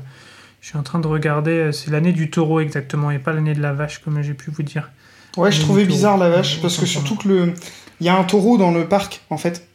je 0.61 0.69
suis 0.69 0.79
en 0.79 0.83
train 0.85 1.01
de 1.01 1.09
regarder, 1.09 1.71
c'est 1.73 1.91
l'année 1.91 2.13
du 2.13 2.31
taureau 2.31 2.61
exactement 2.61 3.11
et 3.11 3.19
pas 3.19 3.33
l'année 3.33 3.55
de 3.55 3.61
la 3.61 3.73
vache 3.73 3.99
comme 3.99 4.23
j'ai 4.23 4.35
pu 4.35 4.51
vous 4.53 4.63
dire. 4.63 4.91
Ouais, 5.37 5.51
je 5.51 5.61
trouvais 5.61 5.85
bizarre 5.85 6.19
la 6.19 6.29
vache, 6.29 6.57
Ouais, 6.57 6.63
parce 6.63 6.77
que 6.77 6.87
surtout 6.87 7.17
que 7.17 7.27
le. 7.27 7.55
Il 8.01 8.07
y 8.07 8.09
a 8.09 8.17
un 8.19 8.23
taureau 8.25 8.59
dans 8.59 8.71
le 8.71 8.87
parc, 8.87 9.23
en 9.31 9.39
fait. 9.39 9.67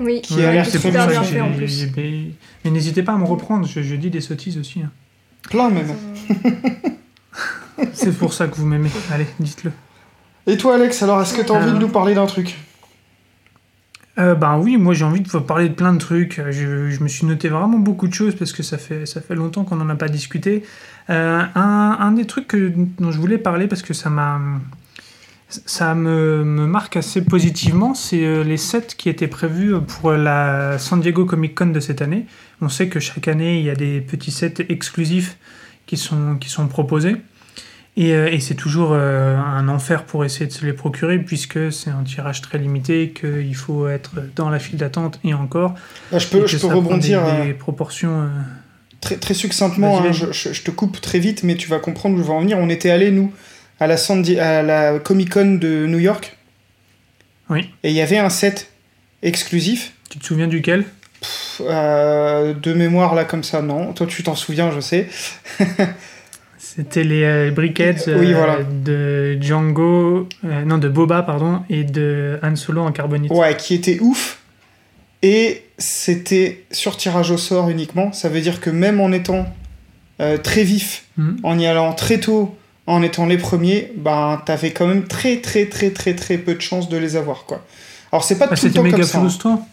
Oui, 0.00 0.22
Qui 0.22 0.42
a 0.42 0.50
l'air 0.52 0.64
c'est 0.66 0.78
très 0.78 0.88
super 0.88 1.06
bien 1.08 1.22
fait, 1.22 1.40
en 1.40 1.52
plus. 1.52 1.86
Mais, 1.96 2.12
mais 2.64 2.70
n'hésitez 2.70 3.02
pas 3.02 3.12
à 3.12 3.18
me 3.18 3.24
reprendre, 3.24 3.66
je, 3.66 3.80
je 3.82 3.94
dis 3.96 4.10
des 4.10 4.20
sottises 4.20 4.58
aussi. 4.58 4.80
hein. 4.80 4.90
Plein 5.50 5.70
même. 5.70 5.94
C'est 7.92 8.16
pour 8.16 8.32
ça 8.32 8.46
que 8.48 8.56
vous 8.56 8.66
m'aimez. 8.66 8.90
Allez, 9.12 9.26
dites-le. 9.40 9.72
Et 10.46 10.56
toi, 10.56 10.74
Alex, 10.76 11.02
alors, 11.02 11.20
est-ce 11.22 11.34
que 11.34 11.42
t'as 11.42 11.54
envie 11.54 11.70
Euh. 11.70 11.74
de 11.74 11.78
nous 11.78 11.88
parler 11.88 12.14
d'un 12.14 12.26
truc? 12.26 12.56
Euh, 14.16 14.36
ben 14.36 14.58
oui, 14.58 14.76
moi 14.76 14.94
j'ai 14.94 15.04
envie 15.04 15.20
de 15.20 15.28
vous 15.28 15.40
parler 15.40 15.68
de 15.68 15.74
plein 15.74 15.92
de 15.92 15.98
trucs. 15.98 16.40
Je, 16.50 16.88
je 16.88 17.02
me 17.02 17.08
suis 17.08 17.26
noté 17.26 17.48
vraiment 17.48 17.78
beaucoup 17.78 18.06
de 18.06 18.14
choses 18.14 18.36
parce 18.36 18.52
que 18.52 18.62
ça 18.62 18.78
fait, 18.78 19.06
ça 19.06 19.20
fait 19.20 19.34
longtemps 19.34 19.64
qu'on 19.64 19.74
n'en 19.74 19.88
a 19.88 19.96
pas 19.96 20.08
discuté. 20.08 20.62
Euh, 21.10 21.42
un, 21.56 21.96
un 21.98 22.12
des 22.12 22.24
trucs 22.24 22.46
que- 22.46 22.72
dont 23.00 23.10
je 23.10 23.18
voulais 23.18 23.38
parler 23.38 23.66
parce 23.66 23.82
que 23.82 23.92
ça 23.92 24.10
m'a. 24.10 24.40
Ça 25.48 25.94
me, 25.94 26.42
me 26.42 26.66
marque 26.66 26.96
assez 26.96 27.22
positivement, 27.22 27.94
c'est 27.94 28.24
euh, 28.24 28.42
les 28.42 28.56
sets 28.56 28.88
qui 28.96 29.08
étaient 29.08 29.28
prévus 29.28 29.74
pour 29.86 30.10
la 30.12 30.78
San 30.78 31.00
Diego 31.00 31.26
Comic 31.26 31.54
Con 31.54 31.66
de 31.66 31.78
cette 31.80 32.02
année. 32.02 32.26
On 32.60 32.68
sait 32.68 32.88
que 32.88 32.98
chaque 32.98 33.28
année, 33.28 33.58
il 33.58 33.64
y 33.64 33.70
a 33.70 33.76
des 33.76 34.00
petits 34.00 34.32
sets 34.32 34.54
exclusifs 34.68 35.36
qui 35.86 35.96
sont, 35.96 36.36
qui 36.40 36.48
sont 36.48 36.66
proposés. 36.66 37.16
Et, 37.96 38.14
euh, 38.14 38.26
et 38.32 38.40
c'est 38.40 38.56
toujours 38.56 38.90
euh, 38.94 39.36
un 39.36 39.68
enfer 39.68 40.04
pour 40.06 40.24
essayer 40.24 40.46
de 40.46 40.52
se 40.52 40.66
les 40.66 40.72
procurer 40.72 41.20
puisque 41.20 41.70
c'est 41.70 41.90
un 41.90 42.02
tirage 42.02 42.42
très 42.42 42.58
limité, 42.58 43.10
qu'il 43.10 43.54
faut 43.54 43.86
être 43.86 44.10
dans 44.34 44.50
la 44.50 44.58
file 44.58 44.78
d'attente 44.78 45.20
et 45.22 45.34
encore. 45.34 45.74
Bah, 46.10 46.18
Je 46.18 46.26
peux, 46.26 46.46
je 46.48 46.56
rebondir 46.66 47.22
Des, 47.36 47.46
des 47.48 47.52
proportions. 47.54 48.28
très, 49.00 49.16
très 49.18 49.34
succinctement. 49.34 50.00
Hein, 50.02 50.10
je- 50.10 50.32
je 50.52 50.62
te 50.62 50.72
coupe 50.72 51.00
très 51.00 51.20
vite, 51.20 51.44
mais 51.44 51.54
tu 51.54 51.68
vas 51.68 51.78
comprendre 51.78 52.16
où 52.16 52.18
je 52.18 52.24
veux 52.24 52.32
en 52.32 52.40
venir. 52.40 52.58
On 52.58 52.68
était 52.68 52.90
allés, 52.90 53.12
nous, 53.12 53.32
à 53.80 53.86
la, 53.86 53.96
à 54.40 54.62
la 54.62 54.98
Comic 54.98 55.30
Con 55.30 55.58
de 55.60 55.86
New 55.86 55.98
York. 55.98 56.36
Oui. 57.50 57.70
Et 57.82 57.90
il 57.90 57.94
y 57.96 58.00
avait 58.00 58.18
un 58.18 58.30
set 58.30 58.70
exclusif. 59.22 59.92
Tu 60.10 60.18
te 60.18 60.24
souviens 60.24 60.46
duquel? 60.48 60.84
Pff, 61.20 61.62
euh, 61.68 62.54
De 62.54 62.72
mémoire, 62.72 63.14
là, 63.14 63.24
comme 63.24 63.42
ça, 63.44 63.62
non. 63.62 63.92
Toi, 63.92 64.06
tu 64.06 64.22
t'en 64.22 64.34
souviens, 64.34 64.70
je 64.70 64.80
sais. 64.80 65.08
C'était 66.58 67.04
les 67.04 67.22
euh, 67.22 67.52
Oui, 67.56 67.72
euh, 67.78 68.34
voilà. 68.34 68.58
de 68.64 69.38
Django, 69.40 70.28
euh, 70.44 70.64
non 70.64 70.78
de 70.78 70.88
Boba 70.88 71.22
pardon, 71.22 71.62
et 71.70 71.84
de 71.84 72.40
Han 72.42 72.56
Solo 72.56 72.82
en 72.82 72.90
carbonite. 72.90 73.30
Ouais, 73.30 73.56
qui 73.56 73.74
était 73.74 74.00
ouf. 74.00 74.38
Et 75.22 75.62
c'était 75.78 76.64
sur 76.72 76.96
tirage 76.96 77.30
au 77.30 77.38
sort 77.38 77.70
uniquement. 77.70 78.12
Ça 78.12 78.28
veut 78.28 78.40
dire 78.40 78.60
que 78.60 78.70
même 78.70 79.00
en 79.00 79.12
étant 79.12 79.46
très 80.42 80.64
vif, 80.64 81.04
Mhm. 81.16 81.36
en 81.44 81.58
y 81.58 81.66
allant 81.66 81.92
très 81.92 82.18
tôt, 82.18 82.56
en 82.86 83.02
étant 83.02 83.26
les 83.26 83.38
premiers, 83.38 83.92
ben 83.96 84.42
t'avais 84.44 84.72
quand 84.72 84.86
même 84.86 85.04
très 85.04 85.40
très 85.40 85.66
très 85.66 85.90
très 85.90 86.14
très 86.14 86.38
peu 86.38 86.54
de 86.54 86.60
chances 86.60 86.88
de 86.88 86.96
les 86.96 87.16
avoir 87.16 87.44
quoi. 87.44 87.64
Alors 88.12 88.24
c'est 88.24 88.38
pas 88.38 88.46
Bah, 88.46 88.56
tout 88.56 88.64
le 88.64 88.68
c'était 88.70 88.74
temps 88.78 88.82
méga 88.82 88.96
comme 88.98 89.06
ça. 89.06 89.18
hein. 89.18 89.20
frustrant. 89.22 89.68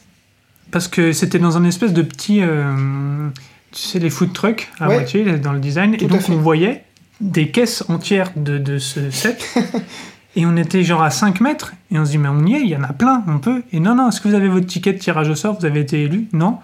Parce 0.72 0.88
que 0.88 1.12
c'était 1.12 1.40
dans 1.40 1.58
un 1.58 1.64
espèce 1.66 1.92
de 1.94 2.02
petit. 2.02 2.42
euh, 2.42 3.28
tu 3.72 3.82
sais, 3.82 4.00
les 4.00 4.10
food 4.10 4.32
trucks 4.34 4.70
à 4.80 4.88
Ouais. 4.88 4.96
moitié 4.96 5.24
dans 5.38 5.52
le 5.54 5.60
design. 5.60 5.96
Tout 5.98 6.06
et 6.06 6.08
donc 6.08 6.22
on 6.30 6.36
voyait 6.38 6.84
des 7.20 7.50
caisses 7.52 7.84
entières 7.90 8.32
de, 8.36 8.58
de 8.58 8.78
ce 8.78 9.12
set. 9.12 9.46
et 10.36 10.46
on 10.46 10.56
était 10.58 10.84
genre 10.84 11.04
à 11.04 11.10
5 11.12 11.40
mètres. 11.42 11.74
Et 11.92 12.00
on 12.00 12.06
se 12.06 12.12
dit, 12.12 12.18
mais 12.18 12.30
on 12.30 12.46
y 12.46 12.56
est, 12.56 12.62
il 12.62 12.68
y 12.70 12.76
en 12.76 12.84
a 12.84 12.94
plein, 12.94 13.24
on 13.28 13.38
peut. 13.40 13.64
Et 13.74 13.80
non, 13.82 13.96
non, 13.96 14.10
est-ce 14.10 14.22
que 14.22 14.28
vous 14.30 14.34
avez 14.34 14.48
votre 14.48 14.66
ticket 14.68 14.94
de 14.94 14.98
tirage 14.98 15.30
au 15.30 15.36
sort? 15.36 15.60
Vous 15.60 15.66
avez 15.66 15.82
été 15.82 16.04
élu? 16.04 16.28
Non. 16.34 16.58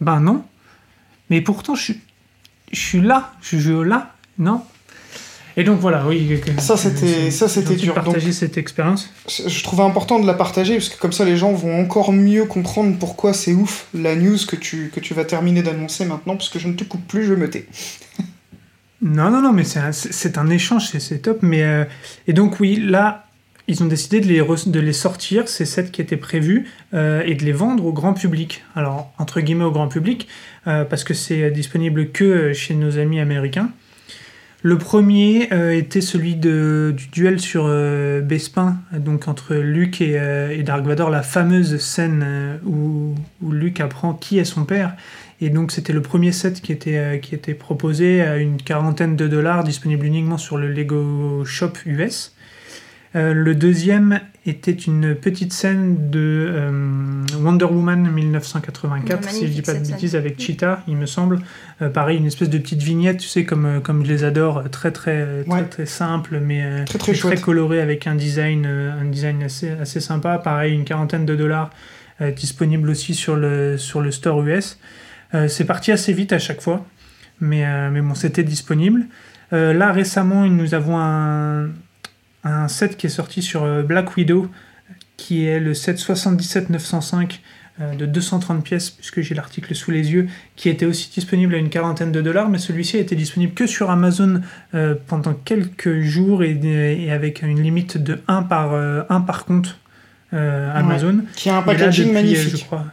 Ben 0.00 0.20
non. 0.20 0.44
Mais 1.30 1.40
pourtant, 1.40 1.74
je 1.74 1.82
suis, 1.82 2.00
je 2.72 2.78
suis 2.80 3.00
là. 3.00 3.32
Je 3.42 3.58
joue 3.58 3.82
là. 3.82 4.12
Non. 4.38 4.62
Et 5.56 5.62
donc 5.62 5.78
voilà, 5.78 6.04
oui. 6.08 6.40
Ça, 6.58 6.76
c'était- 6.76 7.30
ça, 7.30 7.48
c'était 7.48 7.76
dur. 7.76 7.94
partager 7.94 8.32
cette 8.32 8.58
expérience. 8.58 9.10
Je 9.28 9.62
trouvais 9.62 9.84
important 9.84 10.18
de 10.18 10.26
la 10.26 10.34
partager 10.34 10.74
parce 10.74 10.88
que 10.88 10.98
comme 10.98 11.12
ça 11.12 11.24
les 11.24 11.36
gens 11.36 11.52
vont 11.52 11.80
encore 11.80 12.12
mieux 12.12 12.44
comprendre 12.44 12.96
pourquoi 12.98 13.32
c'est 13.32 13.52
ouf 13.52 13.86
la 13.94 14.16
news 14.16 14.38
que 14.48 14.56
tu, 14.56 14.90
que 14.92 14.98
tu 14.98 15.14
vas 15.14 15.24
terminer 15.24 15.62
d'annoncer 15.62 16.06
maintenant 16.06 16.36
parce 16.36 16.48
que 16.48 16.58
je 16.58 16.66
ne 16.66 16.72
te 16.74 16.82
coupe 16.82 17.06
plus, 17.06 17.24
je 17.24 17.34
me 17.34 17.48
tais. 17.48 17.66
Non, 19.02 19.30
non, 19.30 19.42
non, 19.42 19.52
mais 19.52 19.64
c'est 19.64 19.80
un, 19.80 19.92
c'est- 19.92 20.12
c'est 20.12 20.38
un 20.38 20.48
échange, 20.48 20.88
c'est- 20.98 21.18
top. 21.18 21.38
Mais, 21.42 21.62
euh, 21.62 21.84
et 22.26 22.32
donc, 22.32 22.58
oui, 22.58 22.76
là, 22.76 23.26
ils 23.68 23.82
ont 23.82 23.86
décidé 23.86 24.20
de 24.20 24.26
les, 24.26 24.40
de 24.40 24.80
les 24.80 24.92
sortir, 24.94 25.46
ces 25.48 25.66
sets 25.66 25.90
qui 25.90 26.00
étaient 26.00 26.16
prévus, 26.16 26.68
euh, 26.94 27.22
et 27.26 27.34
de 27.34 27.44
les 27.44 27.52
vendre 27.52 27.84
au 27.84 27.92
grand 27.92 28.14
public. 28.14 28.64
Alors, 28.74 29.12
entre 29.18 29.40
guillemets, 29.42 29.64
au 29.64 29.72
grand 29.72 29.88
public, 29.88 30.26
euh, 30.68 30.84
parce 30.84 31.04
que 31.04 31.12
c'est 31.12 31.50
disponible 31.50 32.12
que 32.12 32.52
chez 32.54 32.74
nos 32.74 32.98
amis 32.98 33.20
américains. 33.20 33.68
Le 34.66 34.78
premier 34.78 35.52
euh, 35.52 35.76
était 35.76 36.00
celui 36.00 36.36
du 36.36 36.94
duel 37.12 37.38
sur 37.38 37.66
euh, 37.66 38.22
Bespin, 38.22 38.78
donc 38.94 39.28
entre 39.28 39.56
Luke 39.56 40.00
et, 40.00 40.18
euh, 40.18 40.56
et 40.58 40.62
Dark 40.62 40.86
Vador, 40.86 41.10
la 41.10 41.22
fameuse 41.22 41.76
scène 41.76 42.58
où, 42.64 43.14
où 43.42 43.52
Luke 43.52 43.80
apprend 43.80 44.14
qui 44.14 44.38
est 44.38 44.44
son 44.44 44.64
père. 44.64 44.96
Et 45.42 45.50
donc 45.50 45.70
c'était 45.70 45.92
le 45.92 46.00
premier 46.00 46.32
set 46.32 46.62
qui 46.62 46.72
était, 46.72 47.20
qui 47.20 47.34
était 47.34 47.52
proposé 47.52 48.22
à 48.22 48.38
une 48.38 48.56
quarantaine 48.56 49.16
de 49.16 49.28
dollars, 49.28 49.64
disponible 49.64 50.06
uniquement 50.06 50.38
sur 50.38 50.56
le 50.56 50.72
Lego 50.72 51.44
Shop 51.44 51.72
US. 51.84 52.33
Euh, 53.16 53.32
le 53.32 53.54
deuxième 53.54 54.20
était 54.44 54.72
une 54.72 55.14
petite 55.14 55.52
scène 55.52 56.10
de 56.10 56.48
euh, 56.50 57.24
Wonder 57.38 57.64
Woman 57.66 58.10
1984, 58.10 59.24
Ouais, 59.24 59.30
si 59.32 59.46
je 59.46 59.52
dis 59.52 59.62
pas 59.62 59.72
de 59.74 59.78
bêtises, 59.78 60.10
scène. 60.12 60.20
avec 60.20 60.40
Cheetah, 60.40 60.82
il 60.88 60.96
me 60.96 61.06
semble. 61.06 61.38
Euh, 61.80 61.88
pareil, 61.90 62.18
une 62.18 62.26
espèce 62.26 62.50
de 62.50 62.58
petite 62.58 62.82
vignette, 62.82 63.18
tu 63.18 63.28
sais, 63.28 63.44
comme, 63.44 63.80
comme 63.82 64.04
je 64.04 64.10
les 64.10 64.24
adore, 64.24 64.68
très 64.70 64.90
très, 64.90 65.44
très, 65.44 65.52
Ouais. 65.52 65.64
très 65.64 65.86
simple, 65.86 66.40
mais 66.40 66.84
Très, 66.86 67.36
coloré 67.36 67.80
avec 67.80 68.06
un 68.06 68.16
design, 68.16 68.64
euh, 68.66 69.00
un 69.00 69.04
design 69.04 69.42
assez, 69.44 69.70
assez 69.70 70.00
sympa. 70.00 70.38
Pareil, 70.38 70.74
une 70.74 70.84
quarantaine 70.84 71.24
de 71.24 71.36
dollars, 71.36 71.70
euh, 72.20 72.32
disponible 72.32 72.90
aussi 72.90 73.14
sur 73.14 73.36
le, 73.36 73.78
sur 73.78 74.00
le 74.00 74.10
store 74.10 74.42
US. 74.42 74.78
Euh, 75.34 75.48
c'est 75.48 75.64
parti 75.64 75.90
assez 75.92 76.12
vite 76.12 76.32
à 76.32 76.38
chaque 76.38 76.60
fois, 76.60 76.84
mais, 77.40 77.64
euh, 77.64 77.90
mais 77.90 78.00
bon, 78.02 78.14
c'était 78.14 78.42
disponible. 78.44 79.06
Euh, 79.52 79.72
là, 79.72 79.92
récemment, 79.92 80.46
nous 80.46 80.74
avons 80.74 80.98
un, 80.98 81.68
un 82.44 82.68
set 82.68 82.96
qui 82.96 83.06
est 83.06 83.10
sorti 83.10 83.42
sur 83.42 83.62
euh, 83.64 83.82
Black 83.82 84.16
Widow, 84.16 84.48
qui 85.16 85.44
est 85.46 85.60
le 85.60 85.74
set 85.74 85.98
77-905 85.98 87.38
euh, 87.80 87.94
de 87.94 88.06
230 88.06 88.62
pièces, 88.62 88.90
puisque 88.90 89.20
j'ai 89.20 89.34
l'article 89.34 89.74
sous 89.74 89.90
les 89.90 90.12
yeux, 90.12 90.28
qui 90.56 90.68
était 90.68 90.86
aussi 90.86 91.10
disponible 91.12 91.54
à 91.54 91.58
une 91.58 91.70
quarantaine 91.70 92.12
de 92.12 92.20
dollars, 92.20 92.48
mais 92.48 92.58
celui-ci 92.58 92.96
a 92.98 93.00
été 93.00 93.16
disponible 93.16 93.52
que 93.54 93.66
sur 93.66 93.90
Amazon 93.90 94.42
euh, 94.74 94.94
pendant 95.06 95.34
quelques 95.34 96.00
jours 96.02 96.42
et, 96.44 96.52
et 96.62 97.10
avec 97.10 97.42
une 97.42 97.60
limite 97.62 97.98
de 97.98 98.20
1 98.28 98.42
par, 98.44 98.74
euh, 98.74 99.02
un 99.08 99.20
par 99.20 99.44
compte 99.44 99.78
euh, 100.32 100.70
Amazon. 100.74 101.24
Qui 101.34 101.48
a 101.50 101.54
un 101.54 101.60
là, 101.60 101.62
packaging 101.66 102.04
depuis, 102.06 102.14
magnifique. 102.14 102.56
je 102.58 102.64
crois. 102.64 102.84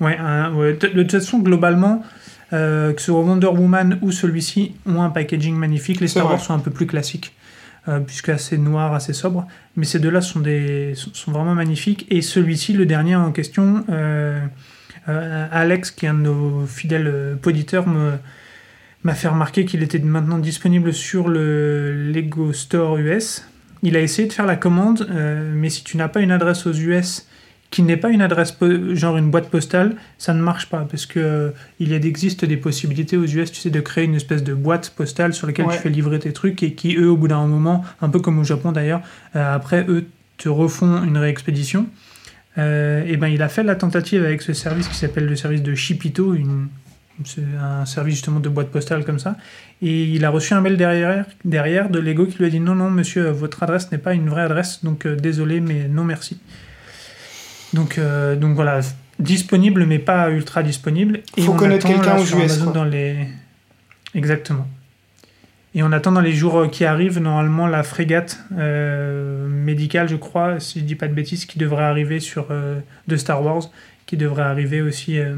Ouais, 0.00 0.16
un- 0.18 0.52
ouais, 0.54 0.76
toute 0.76 1.10
façon, 1.10 1.38
globalement, 1.38 2.04
que 2.50 2.94
ce 2.98 3.04
soit 3.06 3.20
Wonder 3.20 3.46
Woman 3.48 3.98
ou 4.02 4.12
celui-ci, 4.12 4.74
ont 4.86 5.02
un 5.02 5.10
packaging 5.10 5.56
magnifique. 5.56 6.00
Les 6.00 6.06
Star. 6.08 6.26
Wars 6.26 6.40
sont 6.40 6.54
un 6.54 6.58
peu 6.60 6.70
plus 6.70 6.86
classiques, 6.86 7.32
euh, 7.86 8.00
puisque 8.00 8.30
assez 8.30 8.56
noir, 8.56 8.94
assez 8.94 9.12
sobre. 9.12 9.46
Mais 9.76 9.84
ces 9.84 9.98
deux-là 9.98 10.22
sont, 10.22 10.40
des, 10.40 10.94
vraiment 11.26 11.54
magnifiques. 11.54 12.06
Et 12.08 12.22
celui-ci, 12.22 12.72
le 12.72 12.86
dernier 12.86 13.14
en 13.14 13.30
question, 13.30 13.84
euh, 13.90 14.40
euh, 15.08 15.46
Alex, 15.50 15.90
qui 15.90 16.06
est 16.06 16.08
un 16.08 16.14
de 16.14 16.20
nos 16.20 16.66
fidèles 16.66 17.36
poditeurs, 17.42 17.84
m'a 17.86 19.14
fait 19.14 19.28
remarquer 19.28 19.66
qu'il 19.66 19.82
était 19.82 19.98
maintenant 19.98 20.38
disponible 20.38 20.94
sur 20.94 21.28
le 21.28 22.10
Lego 22.10 22.54
Store 22.54 22.96
US. 22.96 23.46
Il 23.82 23.96
a 23.96 24.00
essayé 24.00 24.26
de 24.26 24.32
faire 24.32 24.46
la 24.46 24.56
commande, 24.56 25.06
mais 25.52 25.68
si 25.68 25.84
tu 25.84 25.98
n'as 25.98 26.08
pas 26.08 26.20
une 26.20 26.32
adresse 26.32 26.66
aux 26.66 26.72
US 26.72 27.26
qui 27.74 27.82
n'est 27.82 27.96
pas 27.96 28.10
une 28.10 28.22
adresse 28.22 28.56
genre 28.92 29.16
une 29.16 29.32
boîte 29.32 29.48
postale, 29.50 29.96
ça 30.16 30.32
ne 30.32 30.40
marche 30.40 30.68
pas 30.68 30.86
parce 30.88 31.06
que 31.06 31.18
euh, 31.18 31.50
il 31.80 31.88
y 31.90 31.94
a 31.94 31.96
existe 31.96 32.44
des 32.44 32.56
possibilités 32.56 33.16
aux 33.16 33.24
US, 33.24 33.50
tu 33.50 33.60
sais, 33.60 33.70
de 33.70 33.80
créer 33.80 34.04
une 34.04 34.14
espèce 34.14 34.44
de 34.44 34.54
boîte 34.54 34.90
postale 34.90 35.34
sur 35.34 35.48
laquelle 35.48 35.66
Ouais. 35.66 35.74
tu 35.74 35.82
fais 35.82 35.88
livrer 35.88 36.20
tes 36.20 36.32
trucs 36.32 36.62
et 36.62 36.74
qui 36.74 36.94
eux, 36.96 37.10
au 37.10 37.16
bout 37.16 37.26
d'un 37.26 37.44
moment, 37.48 37.84
un 38.00 38.10
peu 38.10 38.20
comme 38.20 38.38
au 38.38 38.44
Japon 38.44 38.70
d'ailleurs, 38.70 39.00
euh, 39.34 39.56
après 39.56 39.84
eux 39.88 40.06
te 40.36 40.48
refont 40.48 41.02
une 41.02 41.18
réexpédition. 41.18 41.86
Euh, 42.58 43.02
et 43.08 43.16
ben 43.16 43.26
il 43.26 43.42
a 43.42 43.48
fait 43.48 43.64
la 43.64 43.74
tentative 43.74 44.24
avec 44.24 44.40
ce 44.42 44.52
service 44.52 44.86
qui 44.86 44.94
s'appelle 44.94 45.26
le 45.26 45.34
service 45.34 45.62
de 45.64 45.74
Shipito, 45.74 46.32
une, 46.32 46.68
un 47.60 47.86
service 47.86 48.14
justement 48.14 48.38
de 48.38 48.48
boîte 48.48 48.68
postale 48.68 49.04
comme 49.04 49.18
ça. 49.18 49.36
Et 49.82 50.04
il 50.04 50.24
a 50.24 50.30
reçu 50.30 50.54
un 50.54 50.60
mail 50.60 50.76
derrière, 50.76 51.26
derrière 51.44 51.90
de 51.90 51.98
Lego 51.98 52.26
qui 52.26 52.38
lui 52.38 52.46
a 52.46 52.50
dit 52.50 52.60
non, 52.60 52.76
non, 52.76 52.88
monsieur, 52.88 53.30
votre 53.30 53.64
adresse 53.64 53.90
n'est 53.90 53.98
pas 53.98 54.14
une 54.14 54.28
vraie 54.28 54.42
adresse, 54.42 54.84
donc 54.84 55.08
désolé, 55.08 55.60
mais 55.60 55.88
non 55.88 56.04
merci. 56.04 56.38
Donc, 57.74 57.98
euh, 57.98 58.36
donc 58.36 58.54
voilà, 58.54 58.80
disponible, 59.18 59.84
mais 59.84 59.98
pas 59.98 60.30
ultra 60.30 60.62
disponible. 60.62 61.20
Et 61.36 61.42
Faut 61.42 61.52
on 61.52 61.56
connaître 61.56 61.86
quelqu'un 61.86 62.16
aux 62.16 62.24
US, 62.24 62.58
quoi. 62.58 62.72
dans 62.72 62.84
les. 62.84 63.28
Exactement. 64.14 64.66
Et 65.74 65.82
on 65.82 65.90
attend 65.90 66.12
dans 66.12 66.20
les 66.20 66.32
jours 66.32 66.56
euh, 66.56 66.68
qui 66.68 66.84
arrivent, 66.84 67.18
normalement, 67.18 67.66
la 67.66 67.82
frégate 67.82 68.38
euh, 68.56 69.48
médicale, 69.48 70.08
je 70.08 70.14
crois, 70.14 70.60
si 70.60 70.78
je 70.78 70.84
dis 70.84 70.94
pas 70.94 71.08
de 71.08 71.14
bêtises, 71.14 71.46
qui 71.46 71.58
devrait 71.58 71.82
arriver 71.82 72.20
sur 72.20 72.46
euh, 72.50 72.78
de 73.08 73.16
Star 73.16 73.42
Wars, 73.44 73.64
qui 74.06 74.16
devrait 74.16 74.44
arriver 74.44 74.82
aussi 74.82 75.18
euh, 75.18 75.34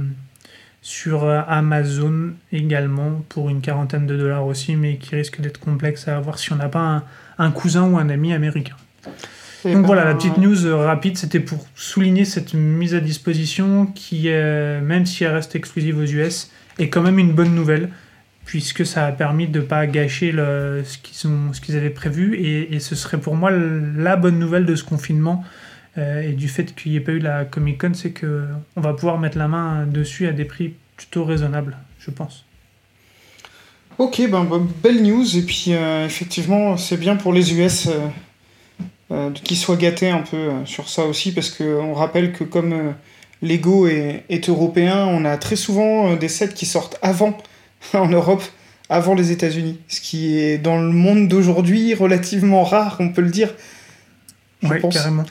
sur 0.82 1.24
Amazon 1.24 2.34
également 2.52 3.24
pour 3.30 3.48
une 3.48 3.62
quarantaine 3.62 4.06
de 4.06 4.16
dollars 4.16 4.46
aussi, 4.46 4.76
mais 4.76 4.98
qui 4.98 5.16
risque 5.16 5.40
d'être 5.40 5.58
complexe 5.58 6.06
à 6.06 6.18
avoir 6.18 6.38
si 6.38 6.52
on 6.52 6.56
n'a 6.56 6.68
pas 6.68 6.80
un, 6.80 7.02
un 7.38 7.50
cousin 7.50 7.84
ou 7.88 7.96
un 7.98 8.10
ami 8.10 8.34
américain. 8.34 8.76
Donc 9.74 9.86
voilà, 9.86 10.04
la 10.04 10.14
petite 10.14 10.36
news 10.38 10.66
euh, 10.66 10.76
rapide, 10.86 11.16
c'était 11.18 11.40
pour 11.40 11.66
souligner 11.74 12.24
cette 12.24 12.54
mise 12.54 12.94
à 12.94 13.00
disposition 13.00 13.86
qui, 13.86 14.24
euh, 14.26 14.80
même 14.80 15.06
si 15.06 15.24
elle 15.24 15.32
reste 15.34 15.54
exclusive 15.56 15.98
aux 15.98 16.04
US, 16.04 16.50
est 16.78 16.88
quand 16.88 17.02
même 17.02 17.18
une 17.18 17.32
bonne 17.32 17.54
nouvelle, 17.54 17.88
puisque 18.44 18.84
ça 18.86 19.06
a 19.06 19.12
permis 19.12 19.48
de 19.48 19.58
ne 19.60 19.64
pas 19.64 19.86
gâcher 19.86 20.30
le- 20.32 20.82
ce 20.84 20.98
qu'ils 20.98 21.28
ont- 21.30 21.52
ce 21.52 21.60
qu'ils 21.60 21.76
avaient 21.76 21.90
prévu, 21.90 22.36
et, 22.36 22.74
et 22.74 22.80
ce 22.80 22.94
serait 22.94 23.18
pour 23.18 23.34
moi 23.34 23.50
la 23.50 24.16
bonne 24.16 24.38
nouvelle 24.38 24.66
de 24.66 24.74
ce 24.76 24.84
confinement, 24.84 25.42
euh, 25.98 26.20
et 26.22 26.32
du 26.32 26.48
fait 26.48 26.74
qu'il 26.74 26.92
n'y 26.92 26.98
ait 26.98 27.00
pas 27.00 27.12
eu 27.12 27.18
la 27.18 27.44
Comic 27.44 27.80
Con, 27.80 27.92
c'est 27.94 28.12
qu'on 28.12 28.80
va 28.80 28.92
pouvoir 28.92 29.18
mettre 29.18 29.38
la 29.38 29.48
main 29.48 29.86
dessus 29.86 30.26
à 30.28 30.32
des 30.32 30.44
prix 30.44 30.74
plutôt 30.96 31.24
raisonnables, 31.24 31.76
je 31.98 32.10
pense. 32.10 32.44
Ok, 33.98 34.20
ben, 34.30 34.44
ben, 34.44 34.66
belle 34.82 35.02
news. 35.02 35.36
Et 35.38 35.42
puis, 35.42 35.68
euh, 35.70 36.04
effectivement, 36.04 36.76
c'est 36.76 36.98
bien 36.98 37.16
pour 37.16 37.32
les 37.32 37.54
US 37.54 37.86
euh, 37.86 37.92
qu'ils 39.44 39.56
soient 39.56 39.76
gâtés 39.76 40.10
un 40.10 40.22
peu 40.22 40.36
euh, 40.36 40.64
sur 40.66 40.88
ça 40.88 41.04
aussi, 41.04 41.32
parce 41.32 41.50
qu'on 41.50 41.94
rappelle 41.94 42.32
que 42.32 42.42
comme 42.44 42.72
euh, 42.72 42.90
Lego 43.42 43.86
est, 43.86 44.24
est 44.28 44.48
européen, 44.48 45.06
on 45.06 45.24
a 45.24 45.36
très 45.36 45.54
souvent 45.56 46.10
euh, 46.10 46.16
des 46.16 46.28
sets 46.28 46.54
qui 46.54 46.66
sortent 46.66 46.98
avant, 47.02 47.36
en 47.94 48.08
Europe, 48.08 48.42
avant 48.88 49.14
les 49.14 49.30
États-Unis. 49.32 49.78
Ce 49.88 50.00
qui 50.00 50.38
est, 50.38 50.58
dans 50.58 50.80
le 50.80 50.90
monde 50.92 51.28
d'aujourd'hui, 51.28 51.94
relativement 51.94 52.64
rare, 52.64 52.96
on 53.00 53.10
peut 53.10 53.22
le 53.22 53.30
dire. 53.30 53.52
Je 54.62 54.68
Ouais, 54.68 54.80
pense. 54.80 54.94
carrément. 54.94 55.24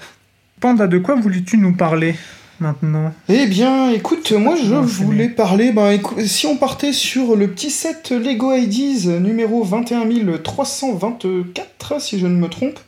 Panda, 0.62 0.88
de 0.88 0.98
quoi 1.00 1.16
voulais-tu 1.16 1.58
nous 1.58 1.76
parler 1.76 2.16
maintenant? 2.62 3.12
Eh 3.28 3.46
bien, 3.48 3.90
écoute, 3.92 4.32
moi 4.32 4.56
je 4.56 4.74
voulais 4.76 5.28
parler, 5.28 5.74
ben, 5.74 6.00
si 6.26 6.48
on 6.48 6.56
partait 6.56 6.94
sur 6.94 7.36
le 7.36 7.50
petit 7.50 7.70
set 7.70 8.12
Lego 8.12 8.54
IDs 8.54 9.08
numéro 9.20 9.66
21324, 9.66 12.00
si 12.00 12.18
je 12.20 12.28
ne 12.28 12.36
me 12.36 12.48
trompe, 12.48 12.80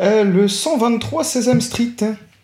euh, 0.00 0.24
le 0.24 0.48
123 0.48 1.24
Sesame 1.24 1.60
Street, 1.60 1.96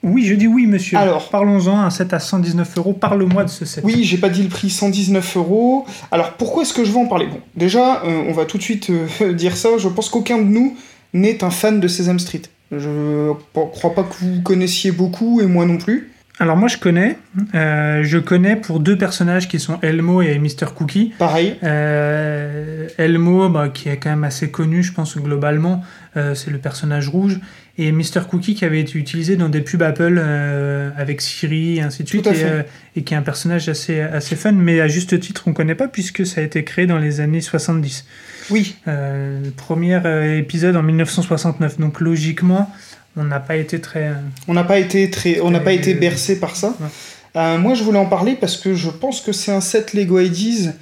Oui, 0.02 0.24
je 0.24 0.34
dis 0.34 0.46
oui, 0.46 0.66
monsieur. 0.66 0.98
Alors. 0.98 1.28
Parlons-en, 1.30 1.78
un 1.78 1.90
set 1.90 2.12
à 2.12 2.18
119 2.18 2.78
euros. 2.78 2.92
Parle-moi 2.92 3.44
de 3.44 3.50
ce 3.50 3.64
set. 3.64 3.84
Oui, 3.84 4.04
j'ai 4.04 4.18
pas 4.18 4.28
dit 4.28 4.42
le 4.42 4.48
prix, 4.48 4.70
119 4.70 5.36
euros. 5.36 5.86
Alors 6.10 6.32
pourquoi 6.32 6.62
est-ce 6.62 6.74
que 6.74 6.84
je 6.84 6.92
vais 6.92 6.98
en 6.98 7.06
parler? 7.06 7.26
Bon, 7.26 7.40
déjà, 7.56 8.02
euh, 8.04 8.24
on 8.28 8.32
va 8.32 8.44
tout 8.44 8.58
de 8.58 8.62
suite 8.62 8.90
euh, 8.90 9.32
dire 9.32 9.56
ça. 9.56 9.70
Je 9.78 9.88
pense 9.88 10.08
qu'aucun 10.08 10.38
de 10.38 10.44
nous 10.44 10.76
n'est 11.12 11.44
un 11.44 11.50
fan 11.50 11.80
de 11.80 11.88
Sesame 11.88 12.18
Street. 12.18 12.42
Je 12.72 13.32
crois 13.52 13.94
pas 13.94 14.02
que 14.02 14.14
vous 14.20 14.40
connaissiez 14.42 14.90
beaucoup 14.90 15.40
et 15.40 15.46
moi 15.46 15.64
non 15.64 15.78
plus. 15.78 16.10
Alors 16.40 16.56
moi 16.56 16.66
je 16.66 16.78
connais, 16.78 17.16
euh, 17.54 18.02
je 18.02 18.18
connais 18.18 18.56
pour 18.56 18.80
deux 18.80 18.98
personnages 18.98 19.46
qui 19.46 19.60
sont 19.60 19.78
Elmo 19.82 20.20
et 20.20 20.36
Mr 20.40 20.74
Cookie. 20.74 21.12
Pareil. 21.16 21.56
Euh, 21.62 22.88
Elmo, 22.98 23.48
bah, 23.48 23.68
qui 23.68 23.88
est 23.88 23.98
quand 23.98 24.10
même 24.10 24.24
assez 24.24 24.50
connu, 24.50 24.82
je 24.82 24.92
pense 24.92 25.16
globalement, 25.16 25.82
euh, 26.16 26.34
c'est 26.34 26.50
le 26.50 26.58
personnage 26.58 27.08
rouge, 27.08 27.40
et 27.76 27.90
Mr 27.90 28.26
Cookie 28.28 28.54
qui 28.54 28.64
avait 28.64 28.80
été 28.80 28.98
utilisé 28.98 29.36
dans 29.36 29.48
des 29.48 29.60
pubs 29.60 29.82
Apple 29.82 30.18
euh, 30.18 30.90
avec 30.96 31.20
Siri 31.20 31.78
et 31.78 31.80
ainsi 31.80 32.04
de 32.04 32.08
suite, 32.08 32.26
et, 32.26 32.44
euh, 32.44 32.62
et 32.96 33.02
qui 33.02 33.14
est 33.14 33.16
un 33.16 33.22
personnage 33.22 33.68
assez, 33.68 34.00
assez 34.00 34.36
fun, 34.36 34.52
mais 34.52 34.80
à 34.80 34.88
juste 34.88 35.18
titre 35.18 35.44
on 35.46 35.52
connaît 35.52 35.74
pas 35.74 35.88
puisque 35.88 36.24
ça 36.24 36.40
a 36.40 36.44
été 36.44 36.62
créé 36.64 36.86
dans 36.86 36.98
les 36.98 37.20
années 37.20 37.40
70. 37.40 38.04
Oui, 38.50 38.76
le 38.86 39.50
premier 39.50 40.00
épisode 40.38 40.76
en 40.76 40.82
1969, 40.82 41.80
donc 41.80 42.00
logiquement 42.00 42.70
on 43.16 43.24
n'a 43.24 43.40
pas 43.40 43.56
été 43.56 43.80
très... 43.80 44.12
on 44.48 44.54
n'a 44.54 44.64
pas 44.64 44.78
été 44.78 45.08
très, 45.10 45.40
on 45.40 45.50
n'a 45.50 45.60
pas 45.60 45.72
été 45.72 45.94
bercé 45.94 46.38
par 46.38 46.56
ça. 46.56 46.76
ouais. 46.80 47.58
Moi, 47.58 47.74
je 47.74 47.82
voulais 47.82 47.98
en 47.98 48.06
parler 48.06 48.36
parce 48.40 48.56
que 48.56 48.74
je 48.74 48.90
pense 48.90 49.20
que 49.20 49.32
c'est 49.32 49.50
un 49.50 49.60
set 49.60 49.92
Lego 49.92 50.20
IDs 50.20 50.72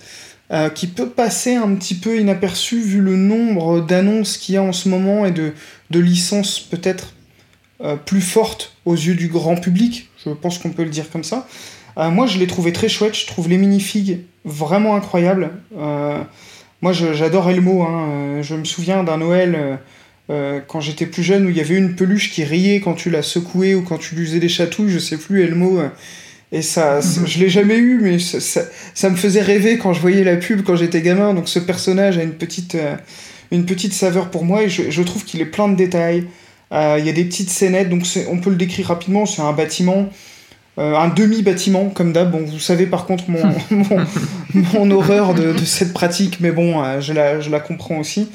euh, 0.53 0.69
qui 0.69 0.87
peut 0.87 1.09
passer 1.09 1.55
un 1.55 1.75
petit 1.75 1.95
peu 1.95 2.21
inaperçu 2.21 2.81
vu 2.83 3.01
le 3.01 3.17
nombre 3.17 3.81
d'annonces 3.81 4.37
qu'il 4.37 4.55
y 4.55 4.59
a 4.59 4.63
en 4.63 4.73
ce 4.73 4.91
moment 4.91 5.25
et 5.25 5.31
de, 5.31 5.53
de 5.91 5.99
licences 5.99 6.61
peut-être 6.61 7.15
euh, 7.81 7.97
plus 7.97 8.21
fortes 8.21 8.77
aux 8.85 8.95
yeux 8.95 9.15
du 9.15 9.29
grand 9.29 9.57
public. 9.57 10.11
Je 10.25 10.31
pense 10.31 10.59
qu'on 10.59 10.71
peut 10.71 10.85
le 10.85 10.91
dire 10.91 11.11
comme 11.11 11.25
ça. 11.25 11.49
Euh, 11.97 12.11
moi, 12.11 12.27
je 12.27 12.39
l'ai 12.39 12.47
trouvé 12.47 12.73
très 12.73 12.91
chouette. 12.91 13.17
Je 13.17 13.27
trouve 13.27 13.49
les 13.49 13.57
minifigs 13.57 14.21
vraiment 14.45 14.95
incroyables. 14.95 15.53
Moi, 16.83 16.93
j'adore 16.93 17.49
Elmo. 17.49 17.83
hein. 17.83 18.43
Je 18.43 18.55
me 18.55 18.65
souviens 18.65 19.05
d'un 19.05 19.17
Noël. 19.17 19.79
quand 20.29 20.81
j'étais 20.81 21.07
plus 21.07 21.23
jeune, 21.23 21.47
où 21.47 21.51
il 21.51 21.57
y 21.57 21.61
avait 21.61 21.77
une 21.77 21.95
peluche 21.95 22.31
qui 22.31 22.45
riait 22.45 22.81
quand 22.81 22.95
tu 22.95 23.09
la 23.09 23.23
secouais 23.23 23.75
ou 23.75 23.83
quand 23.83 23.99
tu 23.99 24.17
lui 24.17 24.27
faisais 24.27 24.41
des 24.41 24.49
chatouilles, 24.49 24.91
je 24.91 24.99
sais 24.99 25.17
plus, 25.17 25.43
Elmo. 25.45 25.81
Et 26.53 26.63
ça, 26.63 27.01
ça- 27.03 27.23
je 27.27 27.39
l'ai 27.39 27.49
jamais 27.49 27.77
eu, 27.79 27.99
mais 28.03 28.19
ça, 28.19 28.39
ça, 28.41 28.63
ça 28.95 29.09
me 29.11 29.17
faisait 29.17 29.41
rêver 29.43 29.79
quand 29.79 29.93
je 29.95 30.01
voyais 30.01 30.23
la 30.25 30.37
pub 30.37 30.63
quand 30.63 30.77
j'étais 30.77 31.01
gamin. 31.03 31.35
Donc 31.35 31.49
ce 31.49 31.59
personnage 31.59 32.19
a 32.19 32.23
une 32.23 32.35
petite, 32.35 32.75
euh, 32.75 32.95
une 33.51 33.65
petite 33.67 33.95
saveur 33.95 34.31
pour 34.31 34.45
moi 34.45 34.63
et 34.63 34.69
je, 34.69 34.91
je 34.91 35.03
trouve 35.03 35.25
qu'il 35.25 35.41
est 35.41 35.47
plein 35.47 35.69
de 35.69 35.77
détails. 35.77 36.25
Euh, 36.73 36.97
Il 36.99 37.07
y 37.07 37.11
a 37.11 37.13
des 37.13 37.25
petites 37.25 37.51
scénettes, 37.51 37.89
donc 37.91 38.05
on 38.31 38.39
peut 38.39 38.51
le 38.51 38.57
décrire 38.57 38.89
rapidement. 38.89 39.27
C'est 39.27 39.43
un 39.43 39.53
bâtiment, 39.53 40.09
euh, 40.79 40.95
un 40.97 41.09
demi-bâtiment 41.09 41.89
comme 41.91 42.13
d'hab. 42.13 42.31
Bon, 42.33 42.45
vous 42.47 42.59
savez 42.59 42.87
par 42.87 43.07
contre 43.07 43.25
mon, 43.31 43.41
mon, 43.71 44.07
mon 44.75 44.91
horreur 44.91 45.35
de, 45.35 45.53
de 45.53 45.65
cette 45.65 45.93
pratique, 45.93 46.39
mais 46.41 46.51
bon, 46.53 46.83
je, 47.01 47.13
la, 47.13 47.41
je 47.41 47.51
la 47.51 47.61
comprends 47.61 47.99
aussi. 47.99 48.29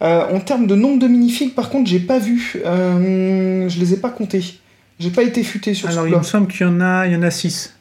En 0.00 0.40
termes 0.40 0.66
de 0.66 0.74
nombre 0.74 0.98
de 0.98 1.06
minifigs, 1.08 1.54
par 1.54 1.68
contre, 1.68 1.90
j'ai 1.90 1.98
pas 2.00 2.18
vu. 2.18 2.54
Je 2.64 3.78
les 3.78 3.92
ai 3.92 3.96
pas 3.98 4.08
comptés. 4.08 4.42
J'ai 5.00 5.10
pas 5.10 5.22
été 5.22 5.42
futé 5.42 5.74
sur 5.74 5.88
Alors 5.88 6.04
ce 6.04 6.08
il 6.08 6.10
plan. 6.10 6.18
me 6.20 6.24
semble 6.24 6.46
qu'il 6.46 6.66
y 6.66 6.70
en 6.70 6.80
a, 6.80 7.06
il 7.06 7.12
y 7.12 7.16
en 7.16 7.22
a 7.22 7.30
6. 7.30 7.74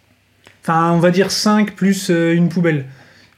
Enfin, 0.63 0.91
on 0.91 0.99
va 0.99 1.11
dire 1.11 1.29
5 1.29 1.75
plus 1.75 2.09
euh, 2.09 2.33
une 2.33 2.49
poubelle. 2.49 2.85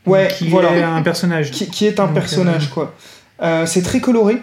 Ouais, 0.05 0.29
qui 0.37 0.47
voilà. 0.47 0.77
est 0.77 0.83
un 0.83 1.01
personnage. 1.01 1.51
qui, 1.51 1.69
qui 1.69 1.85
est 1.85 1.99
un 1.99 2.05
Donc, 2.05 2.13
personnage, 2.15 2.65
euh, 2.65 2.73
quoi. 2.73 2.95
Euh, 3.41 3.65
c'est 3.65 3.81
très 3.81 3.99
coloré, 3.99 4.37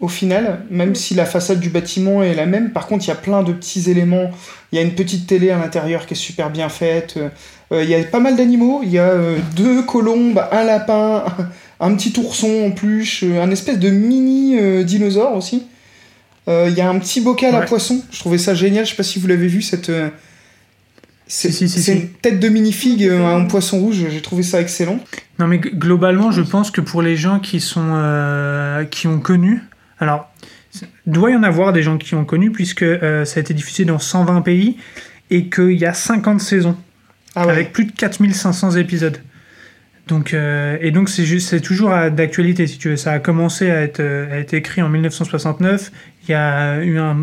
au 0.00 0.08
final, 0.08 0.60
même 0.70 0.94
si 0.94 1.14
la 1.14 1.26
façade 1.26 1.60
du 1.60 1.68
bâtiment 1.68 2.22
est 2.22 2.34
la 2.34 2.46
même. 2.46 2.70
Par 2.70 2.86
contre, 2.86 3.04
il 3.06 3.08
y 3.08 3.12
a 3.12 3.16
plein 3.16 3.42
de 3.42 3.52
petits 3.52 3.90
éléments. 3.90 4.30
Il 4.70 4.76
y 4.76 4.78
a 4.78 4.82
une 4.82 4.94
petite 4.94 5.26
télé 5.26 5.50
à 5.50 5.58
l'intérieur 5.58 6.06
qui 6.06 6.14
est 6.14 6.16
super 6.16 6.50
bien 6.50 6.68
faite. 6.68 7.18
Euh, 7.72 7.82
il 7.82 7.90
y 7.90 7.94
a 7.94 8.02
pas 8.04 8.20
mal 8.20 8.36
d'animaux. 8.36 8.80
Il 8.82 8.90
y 8.90 8.98
a 8.98 9.08
euh, 9.08 9.38
deux 9.56 9.82
colombes, 9.82 10.42
un 10.52 10.64
lapin, 10.64 11.24
un 11.80 11.94
petit 11.94 12.12
ourson 12.18 12.70
en 12.70 12.86
euh, 12.86 13.42
un 13.42 13.50
espèce 13.50 13.78
de 13.78 13.90
mini 13.90 14.84
dinosaure 14.84 15.36
aussi. 15.36 15.66
Euh, 16.48 16.66
Il 16.70 16.74
y 16.76 16.80
a 16.80 16.88
un 16.88 16.98
petit 16.98 17.20
bocal 17.20 17.54
à 17.54 17.62
poisson. 17.62 18.02
Je 18.10 18.18
trouvais 18.18 18.38
ça 18.38 18.54
génial. 18.54 18.84
Je 18.84 18.90
sais 18.90 18.96
pas 18.96 19.02
si 19.02 19.18
vous 19.18 19.26
l'avez 19.28 19.46
vu, 19.46 19.62
cette... 19.62 19.88
euh, 19.90 20.08
C'est 21.26 21.50
Si, 21.50 21.68
si, 21.68 21.68
si, 21.68 21.82
c'est 21.82 21.92
si. 21.94 21.98
une 22.00 22.08
tête 22.08 22.40
de 22.40 22.48
minifig 22.48 23.04
euh, 23.04 23.22
en 23.24 23.46
poisson 23.46 23.78
rouge. 23.78 24.04
J'ai 24.10 24.20
trouvé 24.22 24.42
ça 24.42 24.60
excellent. 24.60 24.98
Non 25.38 25.46
mais 25.46 25.58
globalement, 25.58 26.30
je 26.30 26.42
pense 26.42 26.70
que 26.70 26.80
pour 26.80 27.00
les 27.02 27.16
gens 27.16 27.38
qui 27.40 27.60
sont 27.60 27.90
euh, 27.94 28.84
qui 28.84 29.06
ont 29.06 29.18
connu, 29.20 29.60
alors 29.98 30.30
doit 31.06 31.30
y 31.30 31.36
en 31.36 31.42
avoir 31.42 31.72
des 31.72 31.82
gens 31.82 31.98
qui 31.98 32.14
ont 32.14 32.24
connu 32.24 32.50
puisque 32.50 32.82
euh, 32.82 33.24
ça 33.24 33.38
a 33.38 33.40
été 33.40 33.54
diffusé 33.54 33.84
dans 33.84 33.98
120 33.98 34.40
pays 34.42 34.76
et 35.30 35.48
qu'il 35.48 35.72
y 35.78 35.84
a 35.84 35.94
50 35.94 36.40
saisons 36.40 36.76
Ah 37.34 37.46
ouais. 37.46 37.52
avec 37.52 37.72
plus 37.72 37.84
de 37.86 37.92
4500 37.92 38.72
épisodes. 38.76 39.18
Donc 40.12 40.34
euh, 40.34 40.76
et 40.82 40.90
donc 40.90 41.08
c'est 41.08 41.24
juste 41.24 41.48
c'est 41.48 41.60
toujours 41.60 41.90
d'actualité 42.10 42.66
si 42.66 42.76
tu 42.76 42.90
veux. 42.90 42.96
Ça 42.98 43.12
a 43.12 43.18
commencé 43.18 43.70
à 43.70 43.80
être 43.80 44.00
euh, 44.00 44.30
à 44.30 44.36
être 44.40 44.52
écrit 44.52 44.82
en 44.82 44.90
1969. 44.90 45.90
Il 46.24 46.30
y 46.30 46.34
a 46.34 46.82
eu 46.84 46.98
un 46.98 47.16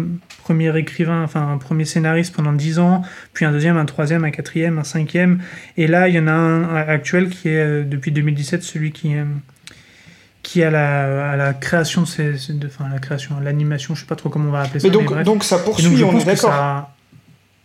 premier 0.43 0.75
écrivain, 0.75 1.21
enfin 1.23 1.51
un 1.53 1.57
premier 1.59 1.85
scénariste 1.85 2.35
pendant 2.35 2.51
10 2.51 2.79
ans, 2.79 3.03
puis 3.33 3.45
un 3.45 3.51
deuxième, 3.51 3.77
un 3.77 3.85
troisième, 3.85 4.23
un 4.25 4.31
quatrième, 4.31 4.79
un 4.79 4.83
cinquième. 4.83 5.39
Et 5.77 5.85
là, 5.85 6.07
il 6.09 6.15
y 6.15 6.19
en 6.19 6.25
a 6.27 6.31
un 6.31 6.75
actuel 6.75 7.29
qui 7.29 7.49
est 7.49 7.57
euh, 7.63 7.83
depuis 7.83 8.11
2017 8.11 8.63
celui 8.63 8.91
qui 8.91 9.15
euh, 9.15 9.23
qui 10.41 10.63
a 10.63 10.71
la, 10.71 11.31
à 11.33 11.35
la 11.35 11.53
création 11.53 12.01
de 12.05 12.65
enfin 12.65 12.89
la 12.91 12.97
création, 12.99 13.39
l'animation, 13.39 13.93
je 13.93 14.01
sais 14.01 14.07
pas 14.07 14.15
trop 14.15 14.29
comment 14.29 14.49
on 14.49 14.51
va 14.51 14.61
appeler 14.61 14.79
ça. 14.79 14.87
Mais 14.87 15.23
donc, 15.23 15.43
ça 15.43 15.59
poursuit, 15.59 15.95
donc, 15.99 16.13
on 16.13 16.17
est 16.17 16.21
que 16.21 16.25
d'accord. 16.25 16.49
ça- 16.51 16.95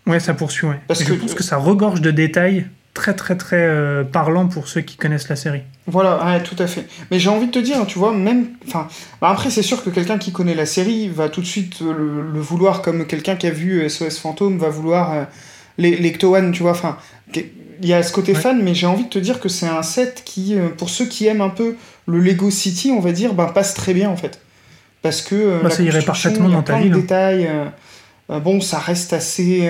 Ouais, 0.06 0.20
ça 0.20 0.34
poursuit, 0.34 0.66
ouais. 0.66 0.80
Parce 0.86 1.00
Et 1.00 1.04
je 1.06 1.14
que- 1.14 1.18
pense 1.18 1.32
que 1.32 1.42
ça 1.42 1.56
regorge 1.56 2.02
de 2.02 2.10
détails 2.10 2.66
très 2.94 3.14
très 3.14 3.36
très 3.36 3.56
euh, 3.58 4.04
parlants 4.04 4.46
pour 4.46 4.68
ceux 4.68 4.80
qui 4.80 4.96
connaissent 4.96 5.28
la 5.28 5.36
série. 5.36 5.62
Voilà, 5.86 6.24
ouais, 6.24 6.42
tout 6.42 6.56
à 6.58 6.66
fait. 6.66 6.86
Mais 7.10 7.18
j'ai 7.18 7.28
envie 7.28 7.46
de 7.46 7.50
te 7.52 7.58
dire, 7.58 7.84
tu 7.86 7.98
vois, 7.98 8.12
même. 8.12 8.46
Enfin, 8.66 8.88
bah 9.20 9.28
après, 9.30 9.50
c'est 9.50 9.62
sûr 9.62 9.82
que 9.84 9.90
quelqu'un 9.90 10.16
qui 10.16 10.32
connaît 10.32 10.54
la 10.54 10.64
série 10.66 11.08
va 11.08 11.28
tout 11.28 11.40
de 11.42 11.46
suite 11.46 11.82
euh, 11.82 11.92
le, 11.92 12.22
le 12.32 12.40
vouloir, 12.40 12.80
comme 12.82 13.06
quelqu'un 13.06 13.36
qui 13.36 13.46
a 13.46 13.50
vu 13.50 13.88
SOS 13.90 14.18
Fantôme 14.18 14.56
va 14.58 14.68
vouloir 14.70 15.12
euh, 15.12 15.24
les, 15.76 15.96
les 15.96 16.12
Ctoan, 16.12 16.52
tu 16.52 16.62
vois. 16.62 16.70
Enfin, 16.70 16.96
il 17.34 17.88
y 17.88 17.92
a 17.92 18.02
ce 18.02 18.12
côté 18.12 18.32
Ouais. 18.32 18.40
fan, 18.40 18.62
mais 18.62 18.74
j'ai 18.74 18.86
envie 18.86 19.04
de 19.04 19.08
te 19.10 19.18
dire 19.18 19.40
que 19.40 19.48
c'est 19.48 19.66
un 19.66 19.82
set 19.82 20.22
qui, 20.24 20.56
euh, 20.56 20.68
pour 20.68 20.88
ceux 20.88 21.06
qui 21.06 21.26
aiment 21.26 21.40
un 21.42 21.50
peu 21.50 21.74
le 22.06 22.18
Lego 22.20 22.50
City, 22.50 22.92
on 22.92 23.00
va 23.00 23.12
dire, 23.12 23.34
ben, 23.34 23.46
passe 23.46 23.74
très 23.74 23.92
bien 23.92 24.08
en 24.08 24.16
fait. 24.16 24.40
Parce 25.02 25.20
que. 25.20 25.34
euh, 25.34 25.58
Bah, 25.62 25.68
la 25.68 25.74
ça 25.74 25.82
irait 25.82 26.00
parfaitement 26.02 26.48
dans 26.48 26.62
ta 26.62 26.78
ville, 26.78 26.92
hein. 26.92 26.96
détails. 26.96 27.46
euh, 27.46 27.64
euh, 28.30 28.38
bon, 28.40 28.60
ça 28.62 28.78
reste 28.78 29.12
assez. 29.12 29.68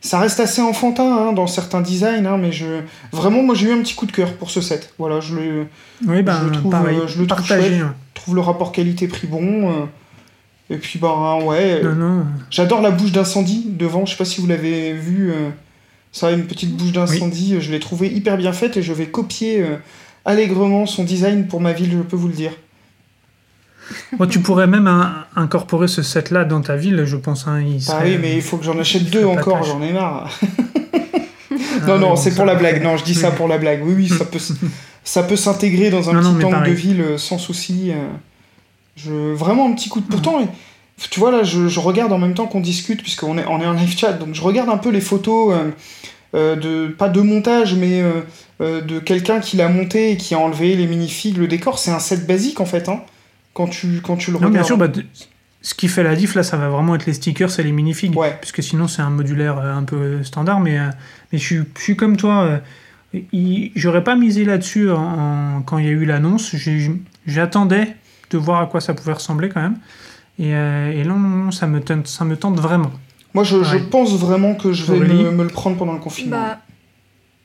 Ça 0.00 0.18
reste 0.18 0.40
assez 0.40 0.62
enfantin 0.62 1.04
hein, 1.28 1.32
dans 1.32 1.46
certains 1.46 1.80
designs, 1.82 2.26
hein, 2.26 2.38
mais 2.38 2.52
je 2.52 2.66
vraiment 3.12 3.42
moi 3.42 3.54
j'ai 3.54 3.68
eu 3.68 3.72
un 3.72 3.82
petit 3.82 3.94
coup 3.94 4.06
de 4.06 4.12
cœur 4.12 4.32
pour 4.34 4.50
ce 4.50 4.60
set. 4.60 4.94
Voilà, 4.98 5.20
je 5.20 5.34
le, 5.36 5.66
Oui, 6.06 6.22
ben 6.22 6.38
Je 6.42 6.46
le 6.46 6.52
trouve, 6.52 6.70
pareil, 6.72 6.96
euh, 6.96 7.06
je 7.06 7.18
le 7.20 7.26
trouve 7.26 7.38
partagé. 7.38 7.68
chouette. 7.68 7.82
hein. 7.82 7.94
trouve 8.14 8.34
le 8.34 8.40
rapport 8.40 8.72
qualité-prix 8.72 9.26
bon. 9.26 9.70
euh, 9.70 9.84
et 10.72 10.76
puis, 10.76 10.98
bah 11.00 11.36
ouais. 11.42 11.80
euh. 11.84 12.22
J'adore 12.48 12.80
la 12.80 12.92
bouche 12.92 13.10
d'incendie 13.12 13.64
devant. 13.68 14.06
Je 14.06 14.12
sais 14.12 14.16
pas 14.18 14.24
si 14.24 14.40
vous 14.40 14.46
l'avez 14.46 14.92
vu. 14.92 15.30
euh, 15.32 15.50
ça 16.12 16.28
a 16.28 16.30
une 16.32 16.44
petite 16.46 16.76
bouche 16.76 16.92
d'incendie. 16.92 17.60
Je 17.60 17.70
l'ai 17.72 17.80
trouvé 17.80 18.06
hyper 18.08 18.36
bien 18.36 18.52
faite 18.52 18.76
et 18.76 18.82
je 18.82 18.92
vais 18.92 19.06
copier 19.06 19.62
euh, 19.62 19.76
allègrement 20.24 20.86
son 20.86 21.02
design 21.04 21.46
pour 21.48 21.60
ma 21.60 21.72
ville, 21.72 21.90
je 21.90 21.98
peux 22.02 22.16
vous 22.16 22.28
le 22.28 22.34
dire. 22.34 22.52
Moi, 24.18 24.26
tu 24.26 24.40
pourrais 24.40 24.66
même 24.66 24.88
incorporer 25.36 25.88
ce 25.88 26.02
set-là 26.02 26.44
dans 26.44 26.60
ta 26.60 26.76
ville, 26.76 27.04
je 27.04 27.16
pense. 27.16 27.46
Hein, 27.46 27.60
il 27.66 27.76
Ah 27.88 27.92
serait- 27.92 28.10
oui, 28.12 28.18
mais 28.20 28.34
il 28.36 28.42
faut 28.42 28.56
que 28.56 28.64
j'en 28.64 28.78
achète 28.78 29.10
deux 29.10 29.24
encore, 29.24 29.62
j'en 29.64 29.82
ai 29.82 29.92
marre. 29.92 30.30
Ah 31.82 31.86
non, 31.86 31.98
non, 31.98 32.16
c'est 32.16 32.34
pour 32.34 32.44
la 32.44 32.54
blague. 32.54 32.82
Non, 32.82 32.96
je 32.96 33.04
dis 33.04 33.14
ça 33.14 33.30
pour 33.30 33.48
la 33.48 33.58
blague. 33.58 33.80
Oui, 33.84 33.94
oui, 33.96 34.08
ça 34.08 34.24
peut, 34.24 34.38
ça 35.04 35.22
peut 35.22 35.36
s'intégrer 35.36 35.90
dans 35.90 36.10
un 36.10 36.20
Non, 36.20 36.34
petit 36.34 36.44
angle 36.44 36.66
de 36.68 36.72
ville 36.72 37.00
euh, 37.00 37.18
sans 37.18 37.38
souci. 37.38 37.90
euh. 37.90 38.06
Je... 38.96 39.32
Vraiment 39.34 39.68
un 39.68 39.72
petit 39.74 39.88
coup 39.88 40.00
de... 40.00 40.06
Pourtant, 40.06 40.40
tu 41.10 41.20
vois, 41.20 41.30
là, 41.30 41.42
je, 41.42 41.68
je 41.68 41.80
regarde 41.80 42.12
en 42.12 42.18
même 42.18 42.34
temps 42.34 42.46
qu'on 42.46 42.60
discute, 42.60 43.02
puisqu'on 43.02 43.38
est, 43.38 43.44
on 43.48 43.60
est 43.60 43.66
en 43.66 43.72
live 43.72 43.96
chat, 43.96 44.12
donc 44.12 44.34
je 44.34 44.42
regarde 44.42 44.68
un 44.68 44.76
peu 44.76 44.90
les 44.90 45.00
photos, 45.00 45.54
euh, 45.54 45.70
euh, 46.34 46.56
de, 46.56 46.88
pas 46.92 47.08
de 47.08 47.20
montage, 47.22 47.74
mais 47.74 48.02
euh, 48.60 48.80
de 48.82 48.98
quelqu'un 48.98 49.40
qui 49.40 49.56
l'a 49.56 49.68
monté 49.68 50.10
et 50.12 50.16
qui 50.18 50.34
a 50.34 50.38
enlevé 50.38 50.76
les 50.76 50.86
minifigs, 50.86 51.38
le 51.38 51.48
décor. 51.48 51.78
C'est 51.78 51.90
un 51.92 51.98
set 51.98 52.26
basique, 52.26 52.60
en 52.60 52.66
fait, 52.66 52.88
hein, 52.90 53.00
quand, 53.54 53.66
tu, 53.68 54.00
quand 54.02 54.16
tu 54.16 54.30
le 54.30 54.34
Non, 54.34 54.38
regardes. 54.48 54.54
bien 54.54 54.62
sûr, 54.64 54.76
bah, 54.78 54.88
ce 55.62 55.74
qui 55.74 55.88
fait 55.88 56.02
la 56.02 56.16
diff, 56.16 56.34
là, 56.34 56.42
ça 56.42 56.56
va 56.56 56.68
vraiment 56.68 56.94
être 56.94 57.06
les 57.06 57.12
stickers 57.12 57.58
et 57.58 57.62
les 57.62 57.72
minifigs. 57.72 58.16
Ouais. 58.16 58.36
Puisque 58.40 58.62
sinon, 58.62 58.88
c'est 58.88 59.02
un 59.02 59.10
modulaire 59.10 59.58
euh, 59.58 59.74
un 59.74 59.84
peu 59.84 60.22
standard. 60.24 60.60
Mais, 60.60 60.78
euh, 60.78 60.88
mais 61.32 61.38
je, 61.38 61.44
suis, 61.44 61.60
je 61.76 61.82
suis 61.82 61.96
comme 61.96 62.16
toi. 62.16 62.44
euh, 62.44 62.58
J'aurais 63.74 64.04
pas 64.04 64.14
misé 64.14 64.44
là-dessus 64.44 64.90
en- 64.90 65.62
quand 65.66 65.78
il 65.78 65.84
y 65.84 65.88
a 65.88 65.92
eu 65.92 66.04
l'annonce. 66.04 66.54
J'attendais 67.26 67.96
de 68.30 68.38
voir 68.38 68.62
à 68.62 68.66
quoi 68.66 68.80
ça 68.80 68.94
pouvait 68.94 69.12
ressembler 69.12 69.48
quand 69.48 69.60
même. 69.60 69.76
Et, 70.38 70.54
euh, 70.54 70.92
et 70.92 71.02
là, 71.04 71.10
non, 71.12 71.18
non, 71.18 71.50
ça 71.50 71.66
me 71.66 71.80
tente, 71.80 72.06
ça 72.06 72.24
me 72.24 72.36
tente 72.36 72.58
vraiment. 72.58 72.90
Moi, 73.34 73.44
je, 73.44 73.76
pense 73.78 74.18
vraiment 74.18 74.54
que 74.54 74.72
je 74.72 74.92
vais 74.92 74.98
me 75.00 75.42
le 75.42 75.48
prendre 75.48 75.76
pendant 75.76 75.92
le 75.92 75.98
confinement. 76.00 76.36
Bah, 76.36 76.58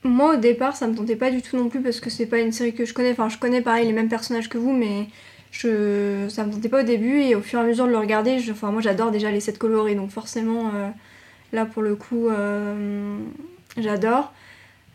moi 0.04 0.36
au 0.36 0.38
départ, 0.38 0.76
ça 0.76 0.88
me 0.88 0.96
tentait 0.96 1.16
pas 1.16 1.32
du 1.32 1.42
tout 1.42 1.58
non 1.58 1.68
plus 1.68 1.82
parce 1.82 2.00
que 2.00 2.10
c'est 2.12 2.28
pas 2.28 2.40
une 2.40 2.52
série 2.52 2.74
que 2.74 2.86
je 2.86 2.94
connais. 2.94 3.12
Enfin, 3.12 3.28
je 3.30 3.38
connais 3.38 3.62
pareil 3.62 3.88
les 3.88 3.94
mêmes 3.94 4.08
personnages 4.08 4.50
que 4.50 4.58
vous, 4.58 4.72
mais 4.72 5.08
je... 5.60 6.28
ça 6.30 6.44
me 6.46 6.52
tentait 6.52 6.70
pas 6.70 6.82
au 6.82 6.86
début 6.86 7.22
et 7.22 7.36
au 7.36 7.42
fur 7.42 7.60
et 7.60 7.64
à 7.64 7.66
mesure 7.66 7.86
de 7.86 7.92
le 7.92 7.98
regarder, 7.98 8.40
je... 8.40 8.52
enfin, 8.52 8.72
moi 8.72 8.82
j'adore 8.82 9.12
déjà 9.12 9.32
les 9.32 9.40
sets 9.40 9.54
colorés 9.54 9.96
donc 9.96 10.10
forcément 10.12 10.72
euh, 10.76 10.90
Là, 11.54 11.66
pour 11.66 11.84
le 11.84 11.96
coup, 11.96 12.28
euh, 12.28 13.18
j'adore. 13.78 14.34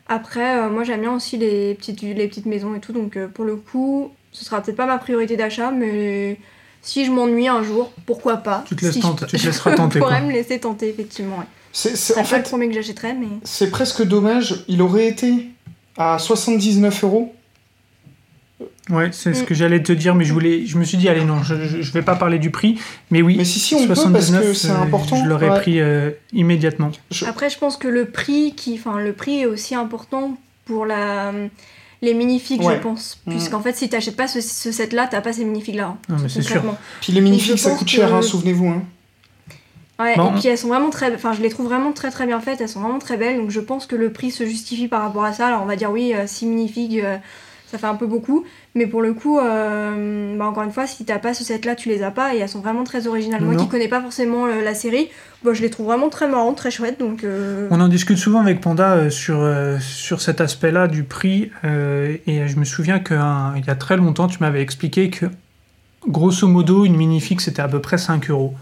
Après, 0.08 0.58
euh, 0.58 0.68
moi, 0.68 0.84
j'aime 0.84 1.00
bien 1.02 1.12
aussi 1.14 1.38
les 1.38 1.74
petites, 1.74 2.02
les 2.02 2.26
petites 2.28 2.44
maisons 2.44 2.74
et 2.74 2.80
tout. 2.80 2.92
Donc, 2.92 3.16
euh, 3.16 3.28
pour 3.28 3.44
le 3.44 3.56
coup, 3.56 4.10
ce 4.32 4.44
sera 4.44 4.60
peut-être 4.60 4.76
pas 4.76 4.84
ma 4.84 4.98
priorité 4.98 5.36
d'achat, 5.36 5.70
mais 5.70 6.38
si 6.82 7.06
je 7.06 7.12
m'ennuie 7.12 7.48
un 7.48 7.62
jour, 7.62 7.92
pourquoi 8.04 8.38
pas? 8.38 8.64
Tu 8.66 8.76
te, 8.76 8.84
laisses 8.84 8.94
Si 8.94 9.00
je 9.00 9.06
tenter- 9.06 9.20
peux- 9.24 9.30
tu 9.30 9.38
te 9.38 9.46
laisseras 9.46 9.70
Je 9.70 9.76
quoi. 9.76 9.88
pourrais 9.88 10.20
me 10.20 10.32
laisser 10.32 10.58
tenter, 10.58 10.88
effectivement. 10.88 11.38
Ouais. 11.38 11.44
C'est, 11.72 12.12
en 12.12 12.16
pas 12.16 12.20
le 12.22 12.26
fait, 12.26 12.42
premier 12.42 12.68
que 12.68 12.74
j'achèterais, 12.74 13.14
mais. 13.14 13.28
c'est 13.44 13.70
presque 13.70 14.02
dommage. 14.02 14.64
Il 14.68 14.82
aurait 14.82 15.06
été 15.06 15.46
à 15.96 16.18
79 16.18 17.04
euros. 17.04 17.34
Ouais, 18.88 19.10
c'est 19.12 19.34
ce 19.34 19.42
Mm. 19.42 19.46
que 19.46 19.54
j'allais 19.54 19.82
te 19.82 19.92
dire, 19.92 20.14
mais 20.16 20.24
je 20.24 20.32
voulais, 20.32 20.66
je 20.66 20.76
me 20.78 20.84
suis 20.84 20.96
dit, 20.98 21.08
allez, 21.08 21.24
non, 21.24 21.42
je, 21.42 21.54
je, 21.66 21.82
je 21.82 21.92
vais 21.92 22.02
pas 22.02 22.16
parler 22.16 22.38
du 22.38 22.50
prix, 22.50 22.80
mais 23.10 23.22
oui, 23.22 23.36
Mais 23.36 23.44
si, 23.44 23.60
si, 23.60 23.74
on 23.74 23.82
peut 23.82 23.88
parce 23.88 24.00
79, 24.00 24.42
que 24.44 24.52
c'est 24.54 24.70
euh, 24.70 24.76
important. 24.80 25.16
Je 25.22 25.28
l'aurais 25.28 25.50
Ouais. 25.50 25.60
pris 25.60 25.80
euh, 25.80 26.10
immédiatement. 26.32 26.90
Je- 27.10 27.24
Après, 27.26 27.50
je 27.50 27.58
pense 27.58 27.76
que 27.76 27.86
le 27.86 28.06
prix, 28.06 28.54
qui, 28.56 28.74
enfin, 28.74 28.98
le 28.98 29.12
prix 29.12 29.40
est 29.42 29.46
aussi 29.46 29.74
important 29.76 30.36
pour 30.64 30.86
la, 30.86 31.32
les 32.02 32.14
minifigs, 32.14 32.62
Ouais. 32.62 32.76
je 32.76 32.80
pense. 32.80 33.20
Mhm. 33.26 33.34
Puisqu'en 33.34 33.60
fait, 33.60 33.76
si 33.76 33.88
t'achètes 33.88 34.16
pas 34.16 34.26
ce, 34.26 34.40
ce 34.40 34.72
set-là, 34.72 35.06
t'as 35.08 35.20
pas 35.20 35.32
ces 35.34 35.44
minifigs-là. 35.44 35.84
hein, 35.88 35.98
Non, 36.08 36.16
mais 36.20 36.28
c'est 36.28 36.42
sûr. 36.42 36.62
Puis 37.00 37.12
les 37.12 37.20
minifigs, 37.20 37.58
ça 37.58 37.72
coûte 37.76 37.86
cher, 37.88 38.08
que- 38.08 38.14
hein, 38.14 38.22
souvenez-vous. 38.22 38.68
Hein. 38.68 38.82
Ouais, 40.00 40.16
Bon. 40.16 40.34
et 40.34 40.38
puis 40.40 40.48
elles 40.48 40.56
sont 40.58 40.68
vraiment 40.68 40.88
très. 40.90 41.14
Enfin, 41.14 41.34
je 41.34 41.42
les 41.42 41.50
trouve 41.50 41.66
vraiment 41.66 41.92
très 41.92 42.10
très 42.10 42.26
bien 42.26 42.40
faites, 42.40 42.60
elles 42.62 42.70
sont 42.70 42.80
vraiment 42.80 42.98
très 42.98 43.18
belles, 43.18 43.36
donc 43.36 43.50
je 43.50 43.60
pense 43.60 43.84
que 43.86 43.94
le 43.96 44.10
prix 44.10 44.30
se 44.30 44.46
justifie 44.46 44.88
par 44.88 45.02
rapport 45.02 45.24
à 45.24 45.34
ça. 45.34 45.48
Alors 45.48 45.62
on 45.62 45.66
va 45.66 45.76
dire 45.76 45.90
oui, 45.90 46.14
6 46.26 46.46
minifigs, 46.46 47.00
euh, 47.04 47.18
ça 47.70 47.78
fait 47.78 47.86
un 47.86 47.94
peu 47.94 48.06
beaucoup, 48.06 48.44
mais 48.74 48.86
pour 48.86 49.00
le 49.02 49.12
coup, 49.14 49.38
euh, 49.38 50.36
bah, 50.36 50.46
encore 50.46 50.62
une 50.64 50.72
fois, 50.72 50.86
si 50.86 51.04
t'as 51.04 51.18
pas 51.18 51.34
ce 51.34 51.44
set 51.44 51.64
là, 51.64 51.74
tu 51.76 51.88
les 51.88 52.02
as 52.02 52.10
pas, 52.10 52.34
et 52.34 52.38
elles 52.38 52.48
sont 52.48 52.60
vraiment 52.60 52.84
très 52.84 53.06
originales. 53.06 53.42
Moi 53.42 53.54
Non. 53.54 53.62
qui 53.64 53.68
connais 53.68 53.88
pas 53.88 54.00
forcément 54.00 54.46
euh, 54.46 54.62
la 54.64 54.74
série, 54.74 55.08
bah, 55.44 55.52
je 55.54 55.62
les 55.62 55.70
trouve 55.70 55.86
vraiment 55.86 56.08
très 56.08 56.28
marrantes, 56.28 56.56
très 56.56 56.70
chouettes, 56.70 56.98
donc. 56.98 57.22
euh, 57.24 57.68
On 57.70 57.80
en 57.80 57.88
discute 57.88 58.18
souvent 58.18 58.40
avec 58.40 58.60
Panda 58.60 58.92
euh, 58.94 59.10
sur, 59.10 59.38
euh, 59.40 59.78
sur 59.80 60.20
cet 60.20 60.40
aspect-là 60.40 60.88
du 60.88 61.04
prix, 61.04 61.50
euh, 61.64 62.16
et 62.26 62.48
je 62.48 62.56
me 62.58 62.64
souviens 62.64 62.98
qu'il 62.98 63.16
y 63.16 63.70
a 63.70 63.74
très 63.76 63.96
longtemps, 63.96 64.26
tu 64.26 64.38
m'avais 64.40 64.62
expliqué 64.62 65.10
que, 65.10 65.26
grosso 66.08 66.48
modo, 66.48 66.84
une 66.84 66.96
minifig, 66.96 67.40
c'était 67.40 67.62
à 67.62 67.68
peu 67.68 67.80
près 67.80 67.98
5 67.98 68.30
euros. 68.30 68.54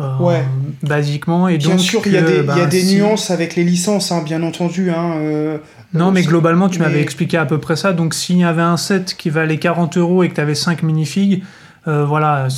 Euh, 0.00 0.16
Ouais. 0.18 0.42
Basiquement, 0.82 1.46
et 1.48 1.58
Bien 1.58 1.70
donc... 1.70 1.80
sûr, 1.80 2.00
il 2.06 2.12
y 2.12 2.16
a 2.16 2.22
des, 2.22 2.30
il 2.32 2.36
y 2.36 2.40
a 2.40 2.42
bah, 2.42 2.66
des 2.66 2.80
si- 2.80 2.96
nuances 2.96 3.30
avec 3.30 3.54
les 3.54 3.64
licences, 3.64 4.10
hein, 4.12 4.22
bien 4.24 4.42
entendu. 4.42 4.90
Hein, 4.90 5.12
euh, 5.18 5.58
Non, 5.92 6.12
mais 6.12 6.22
globalement, 6.22 6.68
tu 6.68 6.78
mais- 6.78 6.86
m'avais 6.86 7.00
expliqué 7.02 7.36
à 7.36 7.46
peu 7.46 7.58
près 7.58 7.76
ça. 7.76 7.92
Donc, 7.92 8.14
s'il 8.14 8.36
y 8.38 8.44
avait 8.44 8.62
un 8.62 8.76
set 8.76 9.16
qui 9.16 9.28
valait 9.30 9.58
40 9.58 9.96
euros 9.96 10.22
et 10.22 10.28
que 10.28 10.34
tu 10.34 10.40
avais 10.40 10.54
5 10.54 10.82
minifigs, 10.82 11.42
euh, 11.88 12.04
voilà, 12.04 12.48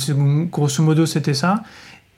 grosso 0.51 0.83
modo, 0.83 1.05
c'était 1.05 1.33
ça. 1.33 1.63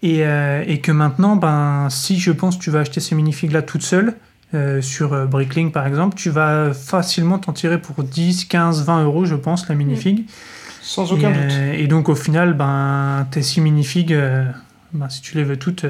Et, 0.04 0.26
euh, 0.26 0.64
et 0.68 0.82
que 0.82 0.92
maintenant, 0.92 1.36
ben, 1.36 1.88
si 1.90 2.20
je 2.20 2.32
pense 2.32 2.58
que 2.58 2.62
tu 2.64 2.70
vas 2.70 2.80
acheter 2.80 3.00
ces 3.00 3.16
minifigs-là 3.16 3.62
toute 3.62 3.82
seule, 3.82 4.16
euh, 4.54 4.82
sur 4.82 5.26
Bricklink 5.28 5.74
par 5.74 5.88
exemple, 5.88 6.16
tu 6.16 6.30
vas 6.30 6.74
facilement 6.74 7.40
t'en 7.40 7.52
tirer 7.54 7.80
pour 7.82 8.04
10, 8.04 8.46
15, 8.46 8.84
20 8.86 9.04
euros, 9.04 9.26
je 9.26 9.36
pense, 9.36 9.68
la 9.70 9.76
minifig. 9.76 10.26
Sans 10.82 11.10
Et, 11.10 11.14
aucun 11.14 11.32
doute. 11.32 11.52
euh, 11.52 11.74
et 11.74 11.88
donc, 11.88 12.10
au 12.10 12.16
final, 12.16 12.54
ben, 12.54 13.26
tes 13.32 13.42
6 13.42 13.62
minifigs, 13.62 14.16
ben, 14.94 15.10
si 15.10 15.22
tu 15.22 15.36
les 15.38 15.44
veux 15.44 15.58
toutes, 15.58 15.86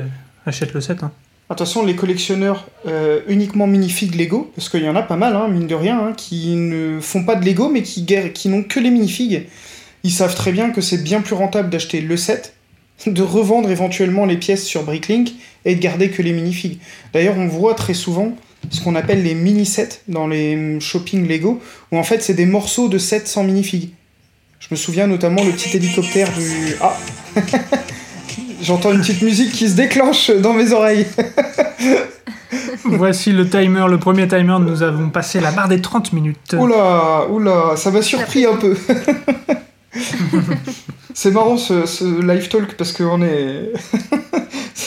achète 0.45 0.73
le 0.73 0.81
set. 0.81 1.03
hein. 1.03 1.11
Attention, 1.47 1.85
les 1.85 1.95
collectionneurs 1.95 2.67
euh, 2.87 3.21
uniquement 3.27 3.67
minifigs 3.67 4.15
Lego, 4.15 4.51
parce 4.55 4.67
qu'il 4.67 4.83
y 4.83 4.89
en 4.89 4.95
a 4.95 5.03
pas 5.03 5.15
mal, 5.15 5.35
hein, 5.35 5.47
mine 5.47 5.67
de 5.67 5.75
rien, 5.75 5.99
hein, 5.99 6.13
qui 6.17 6.55
ne 6.55 6.99
font 6.99 7.23
pas 7.23 7.35
de 7.35 7.45
Lego, 7.45 7.69
mais 7.69 7.83
qui, 7.83 8.49
n'ont 8.49 8.63
que 8.63 8.79
les 8.79 8.89
minifigs. 8.89 9.43
Ils 10.03 10.11
savent 10.11 10.33
très 10.33 10.51
bien 10.51 10.71
que 10.71 10.81
c'est 10.81 11.03
bien 11.03 11.21
plus 11.21 11.35
rentable 11.35 11.69
d'acheter 11.69 12.01
le 12.01 12.17
set, 12.17 12.55
de 13.05 13.21
revendre 13.21 13.69
éventuellement 13.69 14.25
les 14.25 14.37
pièces 14.37 14.65
sur 14.65 14.83
Bricklink 14.83 15.33
et 15.65 15.75
de 15.75 15.79
garder 15.79 16.09
que 16.09 16.23
les 16.23 16.31
minifigs. 16.31 16.79
D'ailleurs, 17.13 17.37
on 17.37 17.47
voit 17.47 17.75
très 17.75 17.93
souvent 17.93 18.35
ce 18.71 18.81
qu'on 18.81 18.95
appelle 18.95 19.21
les 19.21 19.35
mini-sets 19.35 20.01
dans 20.07 20.25
les 20.25 20.55
hum, 20.55 20.81
shopping 20.81 21.27
Lego, 21.27 21.61
où 21.91 21.97
en 21.97 22.03
fait 22.03 22.23
c'est 22.23 22.33
des 22.33 22.47
morceaux 22.47 22.89
de 22.89 22.97
sets 22.97 23.27
sans 23.27 23.43
minifigs. 23.43 23.91
Je 24.59 24.67
me 24.71 24.75
souviens 24.75 25.05
notamment 25.05 25.43
le 25.43 25.51
petit 25.51 25.77
hélicoptère 25.77 26.31
du... 26.33 26.75
Ah 26.81 26.97
J'entends 28.65 28.91
une 28.93 29.01
petite 29.01 29.21
musique 29.21 29.51
qui 29.51 29.69
se 29.69 29.75
déclenche 29.75 30.31
dans 30.31 30.53
mes 30.53 30.71
oreilles. 30.73 31.05
Voici 32.85 33.31
le 33.31 33.47
timer, 33.47 33.85
le 33.89 33.99
premier 33.99 34.27
timer. 34.27 34.57
Nous 34.59 34.81
avons 34.81 35.09
passé 35.09 35.39
la 35.39 35.51
barre 35.51 35.67
des 35.67 35.81
30 35.81 36.13
minutes. 36.13 36.55
Oula, 36.57 37.27
oula, 37.29 37.75
ça 37.75 37.91
m'a 37.91 38.01
surpris 38.01 38.45
un 38.45 38.55
peu. 38.55 38.75
c'est 41.13 41.31
marrant 41.31 41.57
ce, 41.57 41.85
ce 41.85 42.03
live 42.25 42.47
talk 42.47 42.73
parce 42.75 42.91
que 42.91 43.03
on 43.03 43.21
est. 43.21 43.71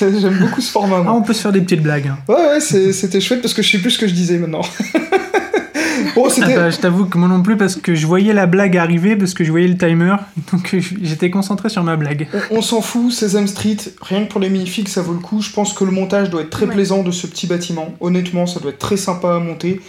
J'aime 0.01 0.39
beaucoup 0.41 0.61
ce 0.61 0.71
format. 0.71 1.05
Ah, 1.07 1.13
on 1.13 1.23
peut 1.23 1.33
se 1.33 1.43
faire 1.43 1.53
des 1.53 1.61
petites 1.61 1.83
blagues. 1.83 2.09
hein. 2.09 2.19
Ouais, 2.29 2.35
ouais, 2.35 2.61
c'était 2.61 3.21
chouette 3.21 3.43
parce 3.43 3.55
que 3.55 3.63
je 3.63 3.71
sais 3.71 3.79
plus 3.79 3.93
ce 3.93 3.99
que 3.99 4.07
je 4.09 4.15
disais 4.15 4.39
maintenant. 4.39 4.63
bon, 6.15 6.29
Ah 6.43 6.47
bah, 6.47 6.71
je 6.71 6.77
t'avoue 6.79 7.07
que 7.07 7.19
moi 7.19 7.29
non 7.29 7.43
plus 7.43 7.57
parce 7.57 7.77
que 7.77 7.95
je 7.95 8.07
voyais 8.07 8.33
la 8.33 8.47
blague 8.47 8.77
arriver 8.77 9.17
parce 9.17 9.35
que 9.35 9.45
je 9.45 9.51
voyais 9.51 9.69
le 9.69 9.77
timer 9.77 10.17
donc 10.53 10.75
euh, 10.75 10.81
j'étais 11.03 11.31
concentré 11.31 11.69
sur 11.69 11.83
ma 11.83 11.97
blague. 11.97 12.29
On, 12.51 12.59
on 12.59 12.63
s'en 12.63 12.81
fout, 12.81 13.13
Sesame 13.13 13.47
Street, 13.47 13.77
rien 14.01 14.25
que 14.25 14.31
pour 14.31 14.41
les 14.41 14.51
minifigs, 14.51 14.89
ça 14.89 15.03
vaut 15.03 15.13
le 15.15 15.19
coup. 15.21 15.41
Je 15.43 15.51
pense 15.51 15.73
que 15.73 15.85
le 15.85 15.91
montage 15.91 16.31
doit 16.31 16.43
être 16.43 16.51
très 16.51 16.67
Ouais. 16.67 16.75
plaisant 16.75 17.03
de 17.03 17.11
ce 17.11 17.27
petit 17.27 17.47
bâtiment. 17.47 17.95
Honnêtement, 18.01 18.47
ça 18.47 18.61
doit 18.61 18.71
être 18.71 18.79
très 18.79 18.97
sympa 18.97 19.37
à 19.37 19.39
monter. 19.39 19.81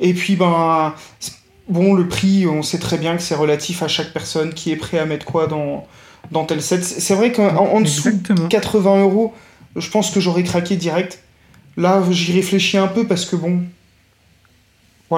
Et 0.00 0.12
puis, 0.14 0.34
ben, 0.36 0.92
bon, 1.68 1.94
le 1.94 2.08
prix, 2.08 2.46
on 2.46 2.62
sait 2.62 2.78
très 2.78 2.98
bien 2.98 3.16
que 3.16 3.22
c'est 3.22 3.34
relatif 3.34 3.82
à 3.82 3.88
chaque 3.88 4.12
personne 4.12 4.52
qui 4.52 4.72
est 4.72 4.76
prêt 4.76 4.98
à 4.98 5.06
mettre 5.06 5.24
quoi 5.26 5.46
dans, 5.46 5.86
dans 6.32 6.44
tel 6.44 6.60
set. 6.62 6.84
C'est 6.84 7.14
vrai 7.14 7.32
qu'en 7.32 7.54
en 7.56 7.80
dessous 7.80 8.08
Exactement. 8.08 8.48
80 8.48 9.00
euros, 9.02 9.32
je 9.76 9.88
pense 9.90 10.10
que 10.10 10.20
j'aurais 10.20 10.42
craqué 10.42 10.76
direct. 10.76 11.20
Là, 11.76 12.02
j'y 12.10 12.32
réfléchis 12.32 12.78
un 12.78 12.86
peu 12.88 13.04
parce 13.06 13.24
que 13.24 13.36
bon. 13.36 13.60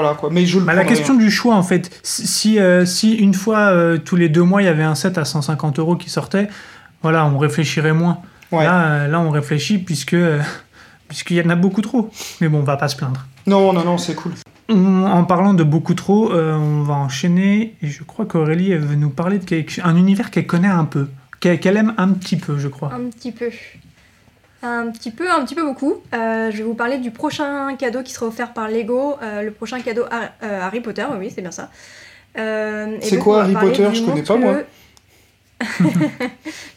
Voilà 0.00 0.14
quoi. 0.14 0.28
Mais 0.32 0.44
je 0.46 0.58
le 0.58 0.64
Bah, 0.64 0.74
la 0.74 0.84
question 0.84 1.14
du 1.14 1.30
choix 1.30 1.54
en 1.54 1.62
fait, 1.62 1.90
si, 2.02 2.58
euh, 2.58 2.84
si 2.84 3.14
une 3.14 3.34
fois 3.34 3.58
euh, 3.70 3.96
tous 3.98 4.16
les 4.16 4.28
deux 4.28 4.42
mois 4.42 4.62
il 4.62 4.66
y 4.66 4.68
avait 4.68 4.82
un 4.82 4.94
set 4.94 5.16
à 5.18 5.24
150 5.24 5.78
euros 5.78 5.96
qui 5.96 6.10
sortait, 6.10 6.48
voilà, 7.02 7.24
on 7.26 7.38
réfléchirait 7.38 7.92
moins. 7.92 8.18
hein. 8.22 8.56
Ouais. 8.56 8.64
Là, 8.64 8.84
euh, 8.86 9.08
là, 9.08 9.20
on 9.20 9.30
réfléchit 9.30 9.78
puisque 9.78 10.14
euh, 10.14 10.40
puisqu'il 11.08 11.36
y 11.36 11.40
en 11.42 11.50
a 11.50 11.54
beaucoup 11.56 11.82
trop. 11.82 12.10
Mais 12.40 12.48
bon, 12.48 12.58
on 12.58 12.62
va 12.62 12.76
pas 12.76 12.88
se 12.88 12.96
plaindre. 12.96 13.26
Non, 13.46 13.72
non, 13.72 13.84
non, 13.84 13.98
c'est 13.98 14.14
cool. 14.14 14.32
En 14.68 15.22
parlant 15.24 15.54
de 15.54 15.62
beaucoup 15.62 15.94
trop, 15.94 16.32
euh, 16.32 16.54
on 16.56 16.82
va 16.82 16.94
enchaîner 16.94 17.74
et 17.82 17.86
je 17.86 18.02
crois 18.02 18.26
qu'Aurélie 18.26 18.74
veut 18.74 18.96
nous 18.96 19.10
parler 19.10 19.38
de 19.38 19.44
quelque- 19.44 19.80
un 19.84 19.94
univers 19.96 20.30
qu'elle 20.32 20.46
connaît 20.46 20.66
un 20.68 20.84
peu, 20.84 21.08
qu'elle 21.38 21.60
qu'elle 21.60 21.76
aime 21.76 21.94
un 21.98 22.08
petit 22.08 22.36
peu, 22.36 22.58
je 22.58 22.66
crois. 22.68 22.92
Un 22.92 23.08
petit 23.10 23.30
peu. 23.30 23.46
Un 24.66 24.90
petit 24.90 25.10
peu, 25.10 25.30
un 25.30 25.44
petit 25.44 25.54
peu 25.54 25.62
beaucoup. 25.64 25.94
Euh, 26.14 26.50
je 26.50 26.56
vais 26.56 26.62
vous 26.64 26.74
parler 26.74 26.98
du 26.98 27.10
prochain 27.10 27.74
cadeau 27.76 28.02
qui 28.02 28.12
sera 28.12 28.26
offert 28.26 28.52
par 28.52 28.68
Lego, 28.68 29.16
euh, 29.22 29.42
le 29.42 29.50
prochain 29.52 29.80
cadeau 29.80 30.02
Har- 30.10 30.30
euh, 30.42 30.60
Harry 30.62 30.80
Potter, 30.80 31.04
oui, 31.18 31.30
c'est 31.34 31.42
bien 31.42 31.50
ça. 31.52 31.70
C'est 32.34 33.18
quoi 33.20 33.42
Harry 33.42 33.54
Potter 33.54 33.88
Je 33.94 34.02
connais 34.04 34.22
pas, 34.22 34.36
moi. 34.36 34.56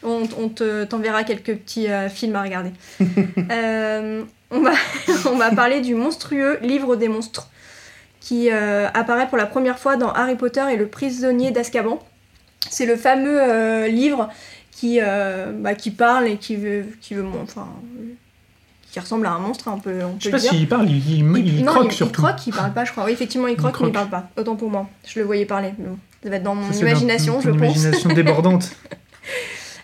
on 0.02 0.22
on 0.38 0.48
te- 0.48 0.84
t'enverra 0.84 1.24
quelques 1.24 1.54
petits 1.56 1.86
films 2.10 2.36
à 2.36 2.42
regarder. 2.42 2.70
On, 4.52 4.60
va, 4.62 4.72
on 5.30 5.36
va 5.36 5.50
parler 5.52 5.80
du 5.80 5.94
monstrueux 5.94 6.58
livre 6.62 6.96
des 6.96 7.06
monstres 7.08 7.48
qui 8.20 8.50
apparaît 8.50 9.28
pour 9.28 9.38
la 9.38 9.46
première 9.46 9.78
fois 9.78 9.96
dans 9.96 10.10
Harry 10.12 10.34
Potter 10.36 10.62
et 10.72 10.76
le 10.76 10.86
prisonnier 10.88 11.50
d'Azkaban. 11.52 12.00
C'est 12.68 12.84
le 12.86 12.96
fameux 12.96 13.86
livre 13.86 14.28
qui, 14.80 14.98
euh, 15.02 15.52
bah, 15.54 15.74
qui 15.74 15.90
parle 15.90 16.26
et 16.28 16.36
qui 16.36 16.56
veut, 16.56 16.86
qui 17.02 17.14
veut 17.14 17.22
mon- 17.22 17.42
enfin, 17.42 17.68
qui 18.90 18.98
ressemble 18.98 19.26
à 19.26 19.32
un 19.32 19.38
monstre, 19.38 19.68
on 19.72 19.78
peut, 19.78 20.00
on 20.04 20.12
peut 20.12 20.16
Je 20.18 20.24
sais 20.24 20.30
pas 20.30 20.38
s'il 20.38 20.66
parle, 20.68 20.88
il, 20.90 20.96
il- 21.10 21.18
il 21.58 21.64
non, 21.64 21.72
croque 21.72 21.86
il, 21.90 21.92
surtout. 21.92 22.22
Il 22.22 22.24
croque, 22.24 22.46
il 22.46 22.52
parle 22.54 22.72
pas, 22.72 22.84
je 22.84 22.92
crois. 22.92 23.04
Oui, 23.04 23.12
effectivement, 23.12 23.46
il 23.46 23.56
croque, 23.56 23.78
mais 23.80 23.88
il 23.88 23.92
croque. 23.92 24.08
parle 24.10 24.22
pas. 24.34 24.40
Autant 24.40 24.56
pour 24.56 24.70
moi. 24.70 24.88
Je 25.06 25.18
le 25.20 25.24
voyais 25.26 25.44
parler. 25.44 25.74
Mais 25.78 25.86
bon, 25.86 25.98
ça 26.22 26.30
va 26.30 26.36
être 26.36 26.42
dans 26.42 26.54
mon 26.54 26.72
Ça, 26.72 26.80
imagination, 26.80 27.34
dans 27.34 27.40
je 27.40 27.50
pense. 27.50 27.58
imagination 27.58 28.10
débordante. 28.12 28.70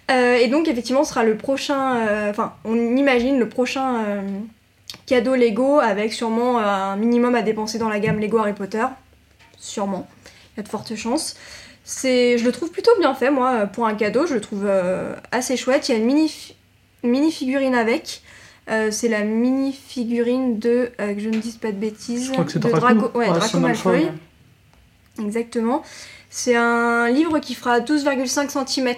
Euh, 0.09 0.37
et 0.37 0.47
donc, 0.47 0.69
effectivement, 0.69 1.03
ce 1.03 1.11
sera 1.11 1.25
le 1.25 1.37
prochain. 1.37 1.97
euh, 2.07 2.31
Enfin, 2.31 2.53
on 2.65 2.77
imagine 2.97 3.41
le 3.41 3.49
prochain 3.49 4.23
cadeau 5.07 5.35
Lego 5.35 5.81
avec 5.81 6.13
sûrement 6.13 6.59
un 6.61 6.95
minimum 6.97 7.35
à 7.35 7.43
dépenser 7.43 7.79
dans 7.79 7.89
la 7.89 7.99
gamme 7.99 8.21
Lego 8.21 8.39
Harry 8.39 8.53
Potter. 8.53 8.85
Sûrement. 9.59 10.09
Il 10.55 10.59
y 10.59 10.61
a 10.61 10.63
de 10.63 10.69
fortes 10.69 10.95
chances. 10.95 11.37
C'est, 11.89 12.37
je 12.37 12.45
le 12.45 12.51
trouve 12.51 12.71
plutôt 12.71 12.91
bien 12.99 13.15
fait, 13.15 13.31
moi, 13.31 13.67
pour 13.67 13.87
un 13.87 13.95
cadeau. 13.95 14.27
Je 14.27 14.35
le 14.35 14.41
trouve 14.41 14.65
euh, 14.67 15.15
assez 15.31 15.57
chouette. 15.57 15.89
Il 15.89 15.93
y 15.93 15.95
a 15.95 15.99
une 15.99 16.05
mini, 16.07 16.55
mini 17.05 17.31
figurine 17.31 17.77
avec. 17.77 18.23
Euh, 18.69 18.91
c'est 18.91 19.07
la 19.09 19.23
mini 19.23 19.73
figurine 19.73 20.59
de. 20.59 20.91
euh, 21.01 21.15
que 21.15 21.21
je 21.21 21.29
ne 21.29 21.39
dise 21.39 21.57
pas 21.59 21.71
de 21.71 21.77
bêtises. 21.77 22.27
Je 22.27 22.33
crois 22.33 22.45
que 22.45 22.51
c'est 22.51 22.59
de 22.59 22.69
Draco. 22.69 23.11
Ouais, 23.17 23.29
Ouais, 23.31 23.39
Draco 23.39 23.59
Malfoy. 23.61 24.11
Exactement. 25.23 25.83
C'est 26.29 26.57
un 26.57 27.09
livre 27.09 27.39
qui 27.39 27.55
fera 27.55 27.79
12,5 27.81 28.67
cm. 28.67 28.89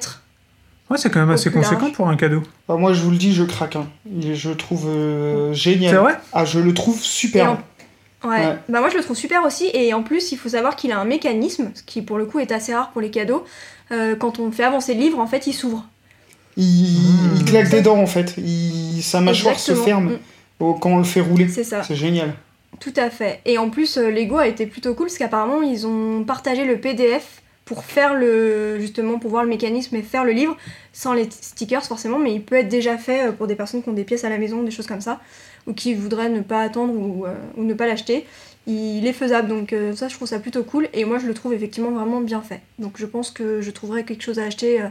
Ouais, 0.91 0.97
c'est 0.97 1.11
quand 1.11 1.21
même 1.21 1.31
assez 1.31 1.51
conséquent 1.51 1.83
large. 1.83 1.93
pour 1.93 2.09
un 2.09 2.17
cadeau. 2.17 2.43
Bah, 2.67 2.77
moi, 2.77 2.95
je 2.95 3.03
vous 3.03 3.11
le 3.11 3.19
dis, 3.19 3.35
je 3.35 3.45
craque. 3.45 3.77
hein. 3.77 3.87
Je 4.33 4.49
le 4.49 4.57
trouve 4.57 4.87
euh, 4.89 5.53
génial. 5.53 5.91
C'est 5.95 6.01
vrai? 6.01 6.19
Ah, 6.33 6.47
je 6.47 6.59
le 6.61 6.73
trouve 6.73 6.99
superbe. 7.03 7.59
Ouais. 8.25 8.31
Ouais. 8.31 8.57
bah 8.69 8.81
moi 8.81 8.89
je 8.91 8.97
le 8.97 9.03
trouve 9.05 9.17
super 9.17 9.45
aussi 9.45 9.71
et 9.73 9.95
en 9.95 10.03
plus 10.03 10.33
il 10.33 10.39
faut 10.39 10.49
savoir 10.49 10.75
qu'il 10.75 10.91
a 10.91 10.99
un 10.99 11.05
mécanisme, 11.05 11.71
ce 11.75 11.83
qui 11.85 12.03
pour 12.03 12.19
le 12.19 12.27
coup 12.27 12.41
est 12.41 12.51
assez 12.51 12.75
rare 12.75 12.91
pour 12.91 13.01
les 13.01 13.11
cadeaux. 13.11 13.45
Euh, 13.93 14.17
quand 14.17 14.39
on 14.39 14.51
fait 14.51 14.65
avancer 14.65 14.95
le 14.95 15.01
livre 15.01 15.19
en 15.19 15.27
fait 15.27 15.47
il 15.47 15.53
s'ouvre. 15.53 15.87
Il, 16.57 16.65
Mmh. 16.65 17.37
il 17.37 17.45
claque 17.45 17.71
des 17.71 17.83
dents 17.83 17.99
en 17.99 18.07
fait. 18.07 18.35
Il, 18.39 19.03
sa 19.03 19.21
mâchoire 19.21 19.59
se 19.59 19.75
ferme. 19.75 20.15
Mm. 20.15 20.19
quand 20.59 20.91
on 20.91 20.99
le 20.99 21.05
fait 21.05 21.21
rouler. 21.21 21.49
C'est 21.49 21.65
ça. 21.65 21.83
C'est 21.83 21.95
génial. 21.95 22.35
Tout 22.81 22.93
à 22.97 23.11
fait. 23.11 23.41
Et 23.45 23.59
en 23.59 23.71
plus, 23.71 23.97
euh, 23.97 24.11
Lego 24.11 24.37
a 24.37 24.47
été 24.47 24.67
plutôt 24.67 24.95
cool 24.95 25.07
parce 25.07 25.19
qu'apparemment, 25.19 25.63
ils 25.63 25.87
ont 25.87 26.25
partagé 26.25 26.65
le 26.65 26.79
PDF 26.79 27.43
pour 27.65 27.85
faire 27.85 28.15
le. 28.15 28.79
justement, 28.81 29.19
pour 29.19 29.31
voir 29.31 29.43
le 29.43 29.49
mécanisme 29.49 29.95
et 29.97 30.03
faire 30.03 30.25
le 30.25 30.33
livre, 30.33 30.57
sans 30.93 31.13
les 31.13 31.29
stickers 31.31 31.85
forcément, 31.85 32.19
mais 32.19 32.33
il 32.35 32.43
peut 32.43 32.57
être 32.57 32.69
déjà 32.69 32.97
fait 32.99 33.29
euh, 33.29 33.33
pour 33.33 33.47
des 33.47 33.55
personnes 33.57 33.83
qui 33.83 33.89
ont 33.89 33.95
des 33.95 34.05
pièces 34.05 34.25
à 34.25 34.29
la 34.31 34.39
maison, 34.39 34.63
des 34.63 34.71
choses 34.71 34.87
comme 34.87 35.01
ça, 35.01 35.21
ou 35.67 35.73
qui 35.73 35.95
voudraient 35.95 36.29
ne 36.29 36.41
pas 36.41 36.63
attendre 36.63 36.93
ou, 36.95 37.27
euh, 37.27 37.35
ou 37.57 37.65
ne 37.65 37.75
pas 37.75 37.87
l'acheter. 37.87 38.27
Il 38.67 39.07
est 39.07 39.13
faisable, 39.15 39.49
donc 39.49 39.73
euh, 39.73 39.95
ça, 39.97 40.09
je 40.09 40.15
trouve 40.15 40.29
ça 40.29 40.39
plutôt 40.39 40.63
cool. 40.63 40.89
Et 40.93 41.05
moi, 41.05 41.19
je 41.19 41.27
le 41.27 41.33
trouve 41.35 41.55
effectivement 41.55 41.91
vraiment 41.91 42.21
bien 42.21 42.43
fait. 42.43 42.61
Donc 42.79 42.95
je 42.97 43.07
pense 43.07 43.31
que 43.31 43.61
je 43.63 43.71
trouverai 43.71 44.05
quelque 44.05 44.23
chose 44.23 44.39
à 44.39 44.45
acheter 44.45 44.83
euh, 44.83 44.89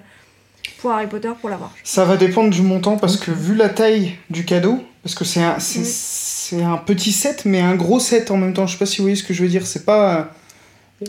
pour 0.80 0.92
Harry 0.92 1.08
Potter 1.08 1.30
pour 1.40 1.50
l'avoir. 1.50 1.72
Ça 1.84 2.04
va 2.06 2.18
dépendre 2.18 2.50
du 2.50 2.62
montant 2.64 2.98
parce 2.98 3.18
que 3.18 3.30
vu 3.32 3.56
la 3.56 3.70
taille 3.70 4.14
du 4.32 4.46
cadeau, 4.46 4.80
parce 5.04 5.14
que 5.16 5.26
c'est 5.26 5.44
un, 5.44 5.60
c'est, 5.60 5.80
Oui. 5.80 5.86
c'est 5.86 6.64
un 6.64 6.78
petit 6.78 7.12
set 7.12 7.44
mais 7.46 7.60
un 7.62 7.76
gros 7.76 8.00
set 8.00 8.32
en 8.32 8.38
même 8.38 8.54
temps. 8.54 8.66
Je 8.66 8.74
sais 8.74 8.80
pas 8.80 8.86
si 8.88 8.98
vous 8.98 9.04
voyez 9.04 9.16
ce 9.16 9.24
que 9.24 9.34
je 9.34 9.44
veux 9.44 9.50
dire. 9.50 9.66
C'est 9.68 9.86
pas. 9.86 10.32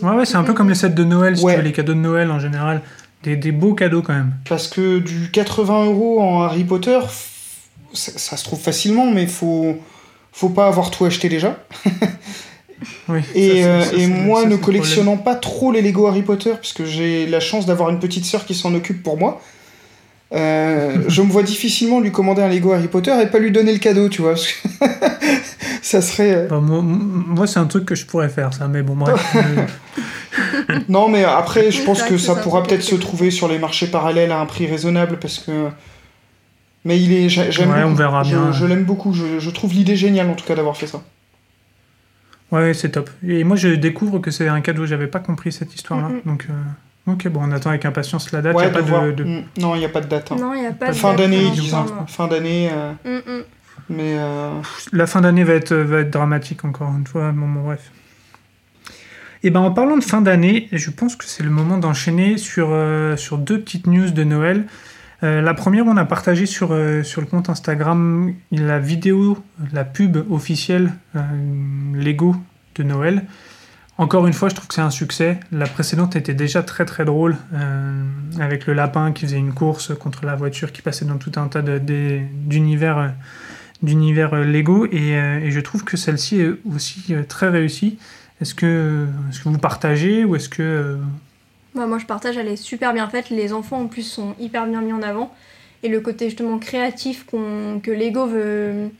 Ouais, 0.02 0.10
ouais, 0.16 0.26
c'est 0.26 0.36
un 0.36 0.44
peu 0.44 0.52
comme 0.52 0.68
les 0.68 0.74
sets 0.74 0.90
de 0.90 1.04
Noël, 1.04 1.38
si 1.38 1.44
Ouais. 1.44 1.54
tu 1.54 1.58
veux, 1.60 1.64
les 1.64 1.72
cadeaux 1.72 1.94
de 1.94 1.98
Noël 2.00 2.30
en 2.30 2.38
général. 2.38 2.82
Des, 3.24 3.34
des 3.34 3.50
beaux 3.50 3.74
cadeaux 3.74 4.02
quand 4.02 4.12
même. 4.12 4.32
Parce 4.48 4.68
que 4.68 4.98
du 4.98 5.30
80 5.32 5.86
euros 5.86 6.20
en 6.20 6.42
Harry 6.42 6.62
Potter, 6.64 7.00
ça, 7.92 8.12
ça 8.16 8.36
se 8.36 8.44
trouve 8.44 8.60
facilement, 8.60 9.06
mais 9.10 9.26
faut, 9.26 9.76
faut 10.32 10.48
pas 10.50 10.66
avoir 10.66 10.90
tout 10.90 11.04
acheté 11.04 11.28
déjà. 11.28 11.58
Oui, 13.08 13.20
Et, 13.34 13.62
ça, 13.62 13.68
euh, 13.68 13.82
ça, 13.82 13.92
et 13.96 14.00
c'est- 14.00 14.06
moi, 14.06 14.42
ça, 14.42 14.48
ne 14.48 14.56
collectionnant 14.56 15.16
pas 15.16 15.34
trop 15.34 15.72
les 15.72 15.82
Lego 15.82 16.06
Harry 16.06 16.22
Potter, 16.22 16.52
puisque 16.60 16.84
j'ai 16.84 17.26
la 17.26 17.40
chance 17.40 17.66
d'avoir 17.66 17.90
une 17.90 17.98
petite 17.98 18.24
sœur 18.24 18.44
qui 18.46 18.54
s'en 18.54 18.72
occupe 18.72 19.02
pour 19.02 19.18
moi, 19.18 19.40
euh, 20.32 20.96
je 21.08 21.22
me 21.22 21.28
vois 21.32 21.42
difficilement 21.42 21.98
lui 21.98 22.12
commander 22.12 22.40
un 22.42 22.48
Lego 22.48 22.72
Harry 22.72 22.86
Potter 22.86 23.12
et 23.20 23.26
pas 23.26 23.40
lui 23.40 23.50
donner 23.50 23.72
le 23.72 23.78
cadeau, 23.80 24.08
tu 24.08 24.22
vois. 24.22 24.34
ça 25.82 26.00
serait. 26.02 26.34
euh, 26.34 26.46
Bah, 26.48 26.60
moi, 26.60 26.80
moi, 26.82 27.46
c'est 27.48 27.58
un 27.58 27.66
truc 27.66 27.84
que 27.84 27.96
je 27.96 28.06
pourrais 28.06 28.28
faire, 28.28 28.54
ça, 28.54 28.68
mais 28.68 28.82
bon, 28.82 28.94
bref. 28.94 29.20
Euh, 29.34 30.78
Non, 30.88 31.08
mais 31.08 31.24
après, 31.24 31.72
je 31.72 31.82
pense 31.82 32.02
que 32.02 32.16
ça 32.16 32.36
pourra 32.36 32.62
peut-être 32.62 32.82
se 32.84 32.94
trouver 32.94 33.32
sur 33.32 33.48
les 33.48 33.58
marchés 33.58 33.88
parallèles 33.88 34.30
à 34.30 34.38
un 34.38 34.46
prix 34.46 34.66
raisonnable, 34.66 35.18
parce 35.18 35.38
que. 35.38 35.68
Mais 36.84 36.98
il 37.00 37.12
est. 37.12 37.28
j'ai- 37.28 37.50
J'aime 37.52 37.70
Ouais, 37.70 37.78
on 37.82 37.86
beaucoup. 37.88 37.96
verra 37.96 38.22
Je- 38.22 38.30
bien. 38.36 38.52
Je, 38.52 38.64
l'aime 38.66 38.84
beaucoup. 38.84 39.12
Je, 39.12 39.38
je 39.38 39.50
trouve 39.50 39.72
l'idée 39.72 39.96
géniale, 39.96 40.28
en 40.30 40.34
tout 40.34 40.44
cas, 40.46 40.54
d'avoir 40.54 40.76
fait 40.76 40.86
ça. 40.86 41.02
ouais, 42.52 42.72
c'est 42.74 42.90
top. 42.90 43.10
Et 43.26 43.44
moi, 43.44 43.56
je 43.56 43.68
découvre 43.68 44.18
que 44.20 44.30
c'est 44.30 44.48
un 44.48 44.60
cadeau, 44.60 44.86
j'avais 44.86 45.06
pas 45.08 45.18
compris 45.20 45.52
cette 45.52 45.74
histoire-là. 45.74 46.10
Donc, 46.24 46.46
euh, 46.48 47.12
ok, 47.12 47.28
bon, 47.28 47.40
on 47.42 47.52
attend 47.52 47.70
avec 47.70 47.84
impatience 47.84 48.32
la 48.32 48.42
date. 48.42 48.56
ouais, 48.56 48.64
y 48.64 48.66
a 48.66 48.70
pas 48.70 48.82
de 48.82 48.88
voir. 48.88 49.04
de, 49.06 49.12
de- 49.12 49.24
Mm, 49.24 49.42
Non, 49.60 49.74
il 49.74 49.80
n'y 49.80 49.84
a 49.84 49.88
pas 49.90 50.00
de 50.00 50.08
date. 50.08 50.32
hein. 50.32 50.36
Non, 50.40 50.54
il 50.54 50.60
n'y 50.60 50.66
a 50.66 50.72
pas 50.72 50.88
de. 50.88 50.92
Fin 50.92 51.10
date 51.10 51.18
d'année, 51.18 51.42
ils 51.42 51.50
disent. 51.60 51.74
Fin 52.06 52.28
d'année. 52.28 52.70
euh, 52.72 52.92
Mm, 53.04 53.30
mm. 53.38 53.42
Mais. 53.90 54.14
euh, 54.18 54.50
La 54.92 55.06
fin 55.06 55.20
d'année 55.20 55.44
va 55.44 55.54
être, 55.54 55.74
va 55.74 56.00
être 56.00 56.10
dramatique, 56.10 56.64
encore 56.64 56.92
une 56.96 57.06
fois. 57.06 57.32
Bon, 57.32 57.48
bon, 57.48 57.62
bref. 57.62 57.90
Et 59.44 59.50
ben, 59.50 59.60
en 59.60 59.70
parlant 59.70 59.96
de 59.96 60.02
fin 60.04 60.20
d'année, 60.20 60.68
je 60.72 60.90
pense 60.90 61.14
que 61.14 61.24
c'est 61.24 61.44
le 61.44 61.50
moment 61.50 61.78
d'enchaîner 61.78 62.38
sur, 62.38 62.68
euh, 62.72 63.16
sur 63.16 63.38
deux 63.38 63.60
petites 63.60 63.86
news 63.86 64.10
de 64.10 64.24
Noël. 64.24 64.66
Euh, 65.24 65.40
la 65.40 65.54
première, 65.54 65.86
on 65.86 65.96
a 65.96 66.04
partagé 66.04 66.46
sur, 66.46 66.72
euh, 66.72 67.02
sur 67.02 67.20
le 67.20 67.26
compte 67.26 67.48
Instagram 67.48 68.32
la 68.52 68.78
vidéo, 68.78 69.38
la 69.72 69.84
pub 69.84 70.18
officielle 70.30 70.92
euh, 71.16 71.20
Lego 71.94 72.36
de 72.76 72.82
Noël. 72.84 73.24
Encore 73.96 74.28
une 74.28 74.32
fois, 74.32 74.48
je 74.48 74.54
trouve 74.54 74.68
que 74.68 74.74
c'est 74.74 74.80
un 74.80 74.90
succès. 74.90 75.40
La 75.50 75.66
précédente 75.66 76.14
était 76.14 76.34
déjà 76.34 76.62
très 76.62 76.84
très 76.84 77.04
drôle, 77.04 77.36
avec 78.38 78.68
le 78.68 78.72
lapin 78.72 79.10
qui 79.10 79.22
faisait 79.26 79.38
une 79.38 79.52
course 79.52 79.92
contre 79.92 80.24
la 80.24 80.36
voiture 80.36 80.70
qui 80.70 80.82
passait 80.82 81.04
dans 81.04 81.16
tout 81.16 81.32
un 81.34 81.48
tas 81.48 81.62
d'univers 81.62 83.12
d'univers 83.82 84.36
Lego. 84.36 84.86
Et, 84.86 85.50
je 85.50 85.58
trouve 85.58 85.82
que 85.82 85.96
celle-ci 85.96 86.40
est 86.42 86.50
aussi 86.72 87.12
très 87.28 87.48
réussie. 87.48 87.98
Est-ce 88.40 88.54
que, 88.54 89.08
est 89.32 89.42
que 89.42 89.48
vous 89.48 89.58
partagez 89.58 90.24
ou 90.24 90.36
est-ce 90.36 90.48
que... 90.48 90.96
euh, 91.76 91.78
Bah, 91.78 91.86
moi 91.86 91.98
je 91.98 92.06
partage, 92.06 92.36
elle 92.36 92.48
est 92.48 92.56
super 92.56 92.92
bien 92.92 93.08
faite. 93.08 93.30
Les 93.30 93.52
enfants 93.52 93.80
en 93.80 93.86
plus 93.86 94.02
sont 94.02 94.34
hyper 94.38 94.66
bien 94.66 94.80
mis 94.80 94.92
en 94.92 95.02
avant. 95.02 95.34
Et 95.82 95.88
le 95.88 96.00
côté 96.00 96.26
justement 96.28 96.58
créatif 96.58 97.26
que 97.26 97.90
Lego 97.90 98.26
veut 98.26 98.90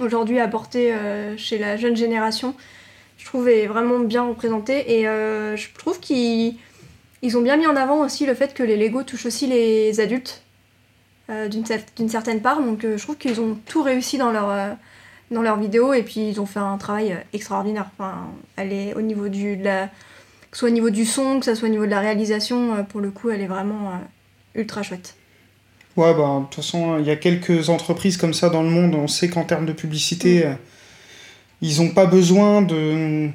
aujourd'hui 0.00 0.40
apporter 0.40 0.92
euh, 0.92 1.36
chez 1.36 1.56
la 1.56 1.76
jeune 1.76 1.96
génération, 1.96 2.54
je 3.16 3.24
trouve 3.24 3.48
est 3.48 3.66
vraiment 3.66 4.00
bien 4.00 4.24
représenté. 4.24 4.98
Et 4.98 5.06
euh, 5.08 5.56
je 5.56 5.68
trouve 5.78 6.00
qu'ils 6.00 6.56
ils 7.22 7.38
ont 7.38 7.42
bien 7.42 7.56
mis 7.56 7.66
en 7.66 7.76
avant 7.76 8.00
aussi 8.00 8.26
le 8.26 8.34
fait 8.34 8.54
que 8.54 8.62
les 8.62 8.76
Lego 8.76 9.02
touchent 9.04 9.26
aussi 9.26 9.46
les 9.46 10.00
adultes 10.00 10.42
euh, 11.30 11.48
d'une 11.48 11.62
cer- 11.64 11.84
d'une 11.96 12.08
certaine 12.08 12.40
part. 12.40 12.60
Donc 12.60 12.84
euh, 12.84 12.96
je 12.98 13.02
trouve 13.04 13.16
qu'ils 13.16 13.40
ont 13.40 13.56
tout 13.66 13.82
réussi 13.82 14.18
dans 14.18 14.32
leur, 14.32 14.50
euh, 14.50 14.72
dans 15.30 15.42
leur 15.42 15.58
vidéo 15.58 15.92
et 15.94 16.02
puis 16.02 16.28
ils 16.28 16.40
ont 16.40 16.46
fait 16.46 16.58
un 16.60 16.76
travail 16.76 17.12
euh, 17.12 17.16
extraordinaire. 17.32 17.86
Enfin, 17.98 18.26
elle 18.56 18.72
est 18.72 18.94
au 18.94 19.00
niveau 19.00 19.28
du, 19.28 19.56
de 19.56 19.64
la, 19.64 19.88
que 20.56 20.60
ce 20.60 20.60
soit 20.60 20.68
au 20.70 20.72
niveau 20.72 20.88
du 20.88 21.04
son, 21.04 21.38
que 21.38 21.44
ce 21.44 21.54
soit 21.54 21.68
au 21.68 21.70
niveau 21.70 21.84
de 21.84 21.90
la 21.90 22.00
réalisation, 22.00 22.74
euh, 22.76 22.82
pour 22.82 23.02
le 23.02 23.10
coup, 23.10 23.28
elle 23.28 23.42
est 23.42 23.46
vraiment 23.46 23.90
euh, 23.90 24.60
ultra 24.60 24.82
chouette. 24.82 25.14
Ouais, 25.98 26.14
bah, 26.14 26.38
de 26.40 26.44
toute 26.46 26.54
façon, 26.54 26.98
il 26.98 27.04
y 27.04 27.10
a 27.10 27.16
quelques 27.16 27.68
entreprises 27.68 28.16
comme 28.16 28.32
ça 28.32 28.48
dans 28.48 28.62
le 28.62 28.70
monde. 28.70 28.94
On 28.94 29.06
sait 29.06 29.28
qu'en 29.28 29.44
termes 29.44 29.66
de 29.66 29.74
publicité, 29.74 30.44
Mm. 30.44 30.48
euh, 30.48 30.54
ils 31.60 31.82
n'ont 31.82 31.90
pas 31.90 32.06
besoin 32.06 32.62
de. 32.62 33.28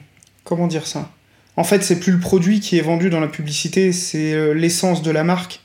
Comment 0.46 0.66
dire 0.66 0.88
ça? 0.88 1.12
En 1.58 1.64
fait, 1.64 1.84
c'est 1.84 2.00
plus 2.00 2.12
le 2.14 2.20
produit 2.20 2.60
qui 2.60 2.80
est 2.80 2.82
vendu 2.82 3.12
dans 3.12 3.20
la 3.20 3.28
publicité, 3.28 3.92
c'est 3.92 4.34
euh, 4.34 4.54
l'essence 4.54 5.04
de 5.04 5.12
la 5.12 5.24
marque. 5.24 5.60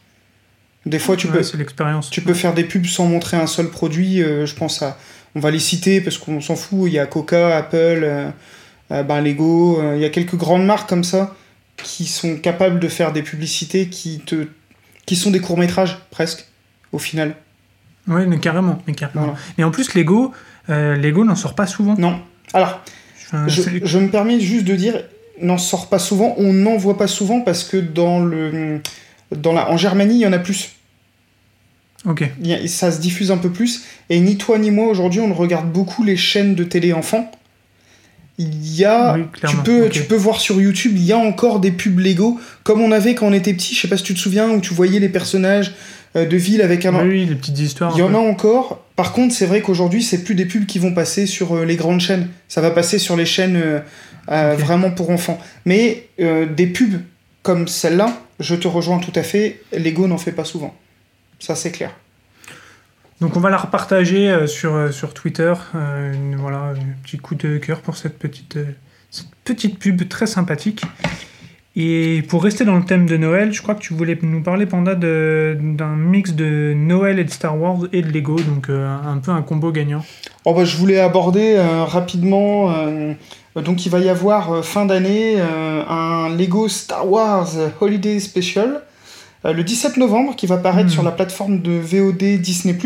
Des 0.84 0.98
fois, 0.98 1.16
tu 1.16 1.26
ouais, 1.28 1.40
peux, 1.40 2.00
tu 2.10 2.20
peux 2.20 2.34
faire 2.34 2.52
des 2.52 2.64
pubs 2.64 2.84
sans 2.84 3.06
montrer 3.06 3.38
un 3.38 3.46
seul 3.46 3.70
produit. 3.70 4.22
euh, 4.22 4.44
je 4.44 4.54
pense 4.54 4.82
à. 4.82 4.98
On 5.34 5.40
va 5.40 5.50
les 5.50 5.58
citer 5.58 6.02
parce 6.02 6.18
qu'on 6.18 6.42
s'en 6.42 6.54
fout. 6.56 6.82
Il 6.88 6.92
y 6.92 6.98
a 6.98 7.06
Coca, 7.06 7.56
Apple, 7.56 7.76
euh, 8.04 8.30
euh, 8.90 9.02
ben, 9.02 9.22
Lego. 9.22 9.80
euh, 9.80 9.96
il 9.96 10.02
y 10.02 10.04
a 10.04 10.10
quelques 10.10 10.36
grandes 10.36 10.66
marques 10.66 10.88
comme 10.88 11.04
ça 11.04 11.34
qui 11.76 12.06
sont 12.06 12.36
capables 12.36 12.80
de 12.80 12.88
faire 12.88 13.12
des 13.12 13.22
publicités 13.22 13.88
qui, 13.88 14.20
te, 14.20 14.48
qui 15.06 15.16
sont 15.16 15.30
des 15.30 15.40
courts-métrages, 15.40 15.98
presque, 16.10 16.46
au 16.92 16.98
final. 16.98 17.34
Oui, 18.08 18.22
mais 18.26 18.38
carrément. 18.38 18.80
Mais, 18.86 18.94
carrément. 18.94 19.24
Voilà. 19.26 19.38
mais 19.58 19.64
en 19.64 19.70
plus, 19.70 19.94
Lego, 19.94 20.32
euh, 20.70 20.96
Lego 20.96 21.24
n'en 21.24 21.34
sort 21.36 21.54
pas 21.54 21.66
souvent. 21.66 21.94
Non. 21.98 22.20
Alors, 22.54 22.80
Enfin, 23.28 23.48
je, 23.48 23.60
je 23.82 23.98
me 23.98 24.08
permets 24.08 24.38
juste 24.38 24.64
de 24.64 24.76
dire, 24.76 25.02
n'en 25.42 25.58
sort 25.58 25.88
pas 25.88 25.98
souvent, 25.98 26.34
on 26.38 26.52
n'en 26.52 26.76
voit 26.76 26.96
pas 26.96 27.08
souvent 27.08 27.40
parce 27.40 27.64
que 27.64 27.76
dans 27.76 28.20
le, 28.20 28.80
dans 29.34 29.52
la, 29.52 29.68
en 29.70 29.76
Germanie, 29.76 30.14
il 30.14 30.20
y 30.20 30.26
en 30.26 30.32
a 30.32 30.38
plus. 30.38 30.70
Ok. 32.04 32.22
A- 32.22 32.68
ça 32.68 32.92
se 32.92 33.00
diffuse 33.00 33.32
un 33.32 33.38
peu 33.38 33.50
plus. 33.50 33.82
Et 34.10 34.20
ni 34.20 34.36
toi 34.38 34.58
ni 34.58 34.70
moi, 34.70 34.86
aujourd'hui, 34.86 35.18
on 35.20 35.34
regarde 35.34 35.70
beaucoup 35.72 36.04
les 36.04 36.16
chaînes 36.16 36.54
de 36.54 36.62
télé 36.62 36.92
enfants. 36.92 37.30
Il 38.38 38.76
y 38.76 38.84
a, 38.84 39.14
Oui, 39.14 39.24
tu, 39.48 39.56
peux, 39.58 39.88
tu 39.88 40.02
peux 40.02 40.16
voir 40.16 40.40
sur 40.40 40.60
YouTube, 40.60 40.92
il 40.94 41.04
y 41.04 41.12
a 41.12 41.18
encore 41.18 41.58
des 41.58 41.70
pubs 41.70 41.98
Lego, 41.98 42.38
comme 42.64 42.82
on 42.82 42.92
avait 42.92 43.14
quand 43.14 43.26
on 43.26 43.32
était 43.32 43.54
petit, 43.54 43.74
je 43.74 43.80
sais 43.80 43.88
pas 43.88 43.96
si 43.96 44.02
tu 44.02 44.12
te 44.12 44.18
souviens, 44.18 44.50
où 44.50 44.60
tu 44.60 44.74
voyais 44.74 45.00
les 45.00 45.08
personnages 45.08 45.74
euh, 46.16 46.26
de 46.26 46.36
ville 46.36 46.60
avec 46.60 46.84
un... 46.84 46.94
Oui, 47.02 47.08
oui, 47.08 47.26
les 47.26 47.34
petites 47.34 47.58
histoires. 47.58 47.92
Il 47.96 48.00
y 48.00 48.02
en 48.02 48.08
peu. 48.08 48.14
a 48.14 48.18
encore. 48.18 48.84
Par 48.94 49.12
contre, 49.12 49.34
c'est 49.34 49.46
vrai 49.46 49.62
qu'aujourd'hui, 49.62 50.02
c'est 50.02 50.22
plus 50.22 50.34
des 50.34 50.44
pubs 50.44 50.66
qui 50.66 50.78
vont 50.78 50.92
passer 50.92 51.26
sur 51.26 51.56
euh, 51.56 51.64
les 51.64 51.76
grandes 51.76 52.00
chaînes. 52.00 52.28
Ça 52.48 52.60
va 52.60 52.70
passer 52.70 52.98
sur 52.98 53.16
les 53.16 53.24
chaînes 53.26 53.56
euh, 53.56 53.80
euh, 54.30 54.56
vraiment 54.56 54.90
pour 54.90 55.10
enfants. 55.10 55.38
Mais 55.64 56.08
euh, 56.20 56.46
des 56.46 56.66
pubs 56.66 57.00
comme 57.42 57.68
celle-là, 57.68 58.20
je 58.40 58.56
te 58.56 58.66
rejoins 58.66 58.98
tout 58.98 59.12
à 59.14 59.22
fait. 59.22 59.60
Lego 59.72 60.08
n'en 60.08 60.18
fait 60.18 60.32
pas 60.32 60.44
souvent. 60.44 60.74
Ça, 61.38 61.54
c'est 61.54 61.70
clair. 61.70 61.94
Donc 63.20 63.36
on 63.36 63.40
va 63.40 63.48
la 63.48 63.56
repartager 63.56 64.28
euh, 64.28 64.46
sur, 64.46 64.74
euh, 64.74 64.90
sur 64.90 65.14
Twitter. 65.14 65.52
Euh, 65.74 66.12
voilà, 66.38 66.58
un 66.58 67.02
petit 67.02 67.16
coup 67.16 67.34
de 67.34 67.56
cœur 67.56 67.80
pour 67.80 67.96
cette 67.96 68.18
petite, 68.18 68.58
petite 69.44 69.78
pub 69.78 70.06
très 70.08 70.26
sympathique. 70.26 70.82
Et 71.78 72.22
pour 72.28 72.42
rester 72.42 72.64
dans 72.64 72.76
le 72.76 72.84
thème 72.84 73.06
de 73.06 73.16
Noël, 73.18 73.52
je 73.52 73.60
crois 73.60 73.74
que 73.74 73.80
tu 73.80 73.92
voulais 73.92 74.18
nous 74.22 74.42
parler, 74.42 74.64
Panda, 74.64 74.94
d'un 74.94 75.96
mix 75.96 76.32
de 76.32 76.72
Noël 76.74 77.18
et 77.18 77.24
de 77.24 77.30
Star 77.30 77.58
Wars 77.60 77.80
et 77.92 78.00
de 78.00 78.10
Lego, 78.10 78.36
donc 78.36 78.70
un 78.70 79.18
peu 79.18 79.30
un 79.30 79.42
combo 79.42 79.72
gagnant. 79.72 80.02
Oh, 80.46 80.54
bah, 80.54 80.64
je 80.64 80.74
voulais 80.78 81.00
aborder 81.00 81.58
rapidement. 81.86 82.74
donc, 83.54 83.84
il 83.84 83.90
va 83.90 83.98
y 83.98 84.08
avoir 84.08 84.64
fin 84.64 84.86
d'année 84.86 85.38
un 85.38 86.30
Lego 86.34 86.66
Star 86.66 87.06
Wars 87.06 87.50
Holiday 87.78 88.20
Special 88.20 88.80
le 89.52 89.62
17 89.64 89.96
novembre 89.96 90.34
qui 90.36 90.46
va 90.46 90.56
paraître 90.56 90.88
Hmm. 90.88 90.92
sur 90.92 91.02
la 91.02 91.10
plateforme 91.12 91.60
de 91.62 91.72
VOD 91.72 92.38
Disney. 92.40 92.76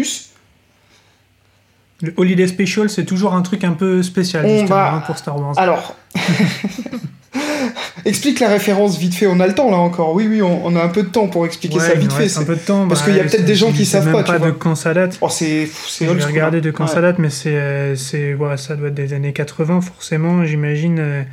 Le 2.02 2.14
Holiday 2.16 2.46
Special, 2.46 2.88
c'est 2.88 3.04
toujours 3.04 3.34
un 3.34 3.42
truc 3.42 3.62
un 3.64 3.72
peu 3.74 4.02
spécial, 4.02 4.46
On 4.46 4.48
justement, 4.48 4.68
va- 4.76 4.92
hein, 4.94 5.02
pour 5.06 5.18
Star 5.18 5.38
Wars. 5.38 5.52
Alors, 5.58 5.94
explique 8.06 8.40
la 8.40 8.48
référence 8.48 8.96
vite 8.98 9.14
fait. 9.14 9.26
On 9.26 9.38
a 9.40 9.46
le 9.46 9.54
temps 9.54 9.70
là 9.70 9.76
encore. 9.76 10.14
Oui, 10.14 10.26
oui, 10.26 10.40
on, 10.42 10.64
on 10.66 10.76
a 10.76 10.82
un 10.82 10.88
peu 10.88 11.02
de 11.02 11.08
temps 11.08 11.28
pour 11.28 11.44
expliquer 11.44 11.76
Ouais, 11.78 11.86
ça 11.86 11.94
vite 11.94 12.12
fait. 12.12 12.38
un 12.38 12.44
peu 12.44 12.54
de 12.56 12.61
temps. 12.61 12.88
parce 12.88 13.00
bah, 13.00 13.06
qu'il 13.08 13.16
y 13.16 13.20
a 13.20 13.24
peut-être 13.24 13.36
c'est- 13.40 13.42
des 13.42 13.54
gens 13.54 13.70
qui 13.72 13.84
savent 13.84 14.06
même 14.06 14.14
pas, 14.14 14.22
tu 14.24 14.32
de 14.32 14.36
vois. 14.38 14.52
quand 14.52 14.74
ça 14.74 14.94
date. 14.94 15.18
Oh, 15.20 15.28
c'est 15.28 15.66
c'est 15.88 16.06
J'ai 16.06 16.11
school, 16.14 16.22
regardé 16.22 16.58
hein. 16.58 16.61
de 16.62 16.70
quand 16.70 16.84
Ouais. 16.86 16.90
ça 16.90 17.00
date, 17.02 17.18
mais 17.18 17.30
c'est, 17.30 17.54
euh, 17.54 17.94
c'est, 17.96 18.32
voilà, 18.32 18.56
ça 18.56 18.76
doit 18.76 18.88
être 18.88 18.94
des 18.94 19.12
années 19.12 19.32
80 19.34 19.80
forcément, 19.82 20.44
j'imagine. 20.44 21.26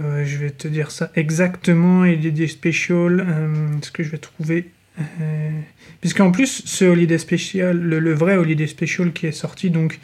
Euh, 0.00 0.24
je 0.24 0.36
vais 0.38 0.50
te 0.50 0.68
dire 0.68 0.90
ça 0.90 1.10
exactement. 1.14 2.04
Il 2.04 2.24
y 2.24 2.28
a 2.28 2.30
des 2.30 2.48
specials. 2.48 3.20
euh, 3.28 3.78
Est-ce 3.80 3.90
que 3.90 4.02
je 4.02 4.10
vais 4.10 4.18
trouver 4.18 4.70
euh, 5.00 5.50
Puisqu'en 6.00 6.30
plus, 6.30 6.62
ce 6.66 6.84
Holiday 6.84 7.18
Special, 7.18 7.76
le, 7.78 7.98
le 7.98 8.12
vrai 8.14 8.36
Holiday 8.36 8.66
Special 8.66 9.12
qui 9.12 9.26
est 9.26 9.32
sorti, 9.32 9.70
donc 9.70 9.98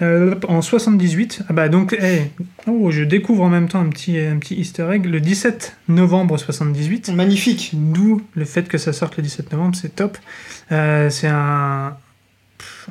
Euh, 0.00 0.36
en 0.46 0.62
78, 0.62 1.40
ah 1.48 1.52
bah 1.52 1.68
donc, 1.68 1.96
eh, 2.00 2.20
oh, 2.68 2.92
je 2.92 3.02
découvre 3.02 3.42
en 3.42 3.48
même 3.48 3.66
temps 3.68 3.80
un 3.80 3.88
petit, 3.88 4.16
un 4.16 4.38
petit 4.38 4.54
easter 4.54 4.86
egg, 4.92 5.06
le 5.06 5.18
17 5.20 5.76
novembre 5.88 6.38
78. 6.38 7.08
Magnifique. 7.16 7.72
D'où 7.74 8.22
le 8.36 8.44
fait 8.44 8.68
que 8.68 8.78
ça 8.78 8.92
sorte 8.92 9.16
le 9.16 9.24
17 9.24 9.50
novembre, 9.50 9.74
c'est 9.74 9.96
top. 9.96 10.16
C'est 10.70 11.26
un, 11.26 11.96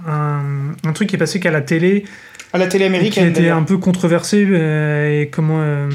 un, 0.06 0.42
un 0.84 0.94
truc 0.94 1.08
qui 1.10 1.16
est 1.16 1.20
passé 1.20 1.40
qu'à 1.40 1.52
la 1.52 1.62
télé, 1.62 2.04
À 2.58 2.66
la 2.66 2.68
télé 2.68 2.84
qui 2.86 2.88
américaine. 2.89 3.28
était 3.30 3.41
d'ailleurs. 3.41 3.58
un 3.58 3.64
peu 3.64 3.78
controversé 3.78 4.45
euh, 4.49 5.22
et 5.22 5.30
comment 5.30 5.60
euh, 5.62 5.89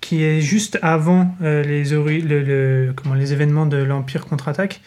qui 0.00 0.22
est 0.22 0.40
juste 0.40 0.78
avant 0.82 1.34
euh, 1.42 1.62
les 1.62 1.84
le, 1.84 2.42
le- 2.42 2.92
comment 2.94 3.14
les 3.14 3.32
événements 3.32 3.66
de 3.66 3.76
l'Empire 3.78 4.26
contre-attaque 4.26 4.80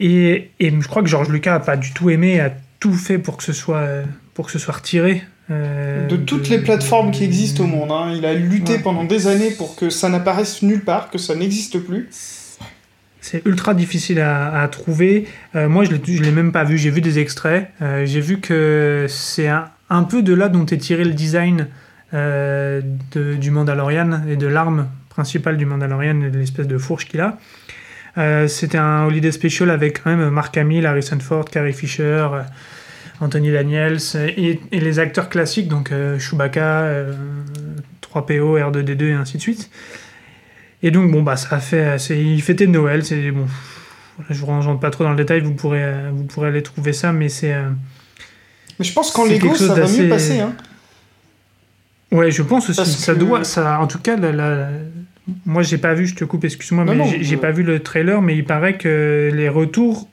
et, 0.00 0.50
et 0.58 0.70
je 0.80 0.88
crois 0.88 1.02
que 1.02 1.08
George 1.08 1.28
Lucas 1.28 1.54
a 1.54 1.60
pas 1.60 1.76
du 1.76 1.92
tout 1.92 2.10
aimé 2.10 2.40
a 2.40 2.50
tout 2.80 2.92
fait 2.94 3.18
pour 3.18 3.36
que 3.36 3.44
ce 3.44 3.52
soit 3.52 3.86
pour 4.34 4.46
que 4.46 4.52
ce 4.52 4.58
soit 4.58 4.74
retiré 4.74 5.22
euh, 5.50 6.06
De 6.08 6.16
toutes 6.16 6.48
les 6.48 6.58
plateformes 6.58 7.10
qui 7.12 7.22
existent 7.24 7.64
au 7.64 7.66
monde. 7.66 7.92
hein. 7.92 8.12
Il 8.16 8.24
a 8.26 8.34
lutté 8.34 8.72
Ouais. 8.74 8.78
pendant 8.80 9.04
des 9.04 9.26
années 9.28 9.50
pour 9.52 9.76
que 9.76 9.90
ça 9.90 10.08
n'apparaisse 10.08 10.62
nulle 10.62 10.82
part, 10.82 11.10
que 11.10 11.18
ça 11.18 11.34
n'existe 11.34 11.78
plus. 11.78 12.08
C'est 13.20 13.44
ultra 13.46 13.72
difficile 13.74 14.20
à, 14.20 14.60
à 14.62 14.68
trouver. 14.68 15.26
Euh, 15.54 15.68
moi, 15.68 15.84
je 15.84 15.92
ne 15.92 16.22
l'ai 16.22 16.30
même 16.30 16.50
pas 16.52 16.64
vu. 16.64 16.76
J'ai 16.76 16.90
vu 16.90 17.00
des 17.00 17.18
extraits. 17.18 17.70
J'ai 18.04 18.20
vu 18.20 18.40
que 18.40 19.06
c'est 19.08 19.48
un, 19.48 19.66
un 19.90 20.02
peu 20.04 20.22
de 20.22 20.34
là 20.34 20.48
dont 20.48 20.66
est 20.66 20.78
tiré 20.78 21.04
le 21.04 21.12
design 21.12 21.68
euh, 22.12 22.80
du 23.14 23.50
Mandalorian 23.50 24.22
et 24.28 24.36
de 24.36 24.46
l'arme 24.46 24.88
principale 25.08 25.56
du 25.56 25.66
Mandalorian 25.66 26.20
et 26.22 26.30
de 26.30 26.38
l'espèce 26.38 26.66
de 26.66 26.78
fourche 26.78 27.06
qu'il 27.06 27.20
a. 27.20 27.38
Euh, 28.18 28.46
C'était 28.46 28.78
un 28.78 29.04
holiday 29.04 29.32
special 29.32 29.70
avec 29.70 30.02
quand 30.02 30.14
même 30.14 30.28
Mark 30.30 30.56
Hamill, 30.56 30.86
Harrison 30.86 31.18
Ford, 31.18 31.44
Carrie 31.44 31.72
Fisher, 31.72 32.28
euh, 32.32 32.42
Anthony 33.20 33.52
Daniels 33.52 33.98
et, 34.36 34.60
les 34.72 34.98
acteurs 34.98 35.28
classiques, 35.28 35.68
donc 35.68 35.92
euh, 35.92 36.18
Chewbacca, 36.18 36.82
euh, 36.82 37.12
3PO, 38.02 38.60
R2D2 38.60 39.04
et 39.04 39.12
ainsi 39.12 39.36
de 39.36 39.42
suite. 39.42 39.70
Et 40.82 40.90
donc, 40.90 41.10
bon, 41.10 41.22
bah, 41.22 41.36
ça 41.36 41.56
a 41.56 41.60
fait. 41.60 41.96
Il 42.10 42.42
fêtait 42.42 42.66
Noël, 42.66 43.04
c'est. 43.04 43.30
Bon. 43.30 43.46
Je 44.30 44.38
vous 44.38 44.46
rentre 44.46 44.78
pas 44.78 44.90
trop 44.90 45.02
dans 45.02 45.10
le 45.10 45.16
détail, 45.16 45.40
vous 45.40 45.54
pourrez, 45.54 46.10
vous 46.12 46.24
pourrez 46.24 46.48
aller 46.48 46.62
trouver 46.62 46.92
ça, 46.92 47.12
mais 47.12 47.28
c'est. 47.28 47.54
Euh, 48.74 48.76
Mais 48.78 48.84
je 48.84 48.92
pense 48.92 49.10
qu'en 49.10 49.24
Lego, 49.24 49.54
ça 49.54 49.74
va 49.74 49.88
mieux 49.88 50.08
passer. 50.08 50.40
Hein. 50.40 50.54
Ouais, 52.12 52.30
je 52.30 52.42
pense 52.42 52.68
aussi. 52.70 52.76
Parce 52.76 52.90
Ça 52.96 53.14
que- 53.14 53.18
doit. 53.18 53.44
Ça, 53.44 53.80
en 53.80 53.86
tout 53.86 53.98
cas, 53.98 54.16
la, 54.16 54.32
la- 54.32 54.68
moi, 55.46 55.62
j'ai 55.62 55.78
pas 55.78 55.94
vu, 55.94 56.06
je 56.06 56.14
te 56.14 56.24
coupe, 56.24 56.44
excuse-moi, 56.44 56.84
mais 56.84 57.08
j'ai- 57.08 57.24
je- 57.24 57.36
pas 57.36 57.50
vu 57.50 57.62
le 57.62 57.80
trailer, 57.80 58.20
mais 58.22 58.36
il 58.36 58.44
paraît 58.44 58.76
que 58.76 59.30
les 59.34 59.48
retours 59.48 60.08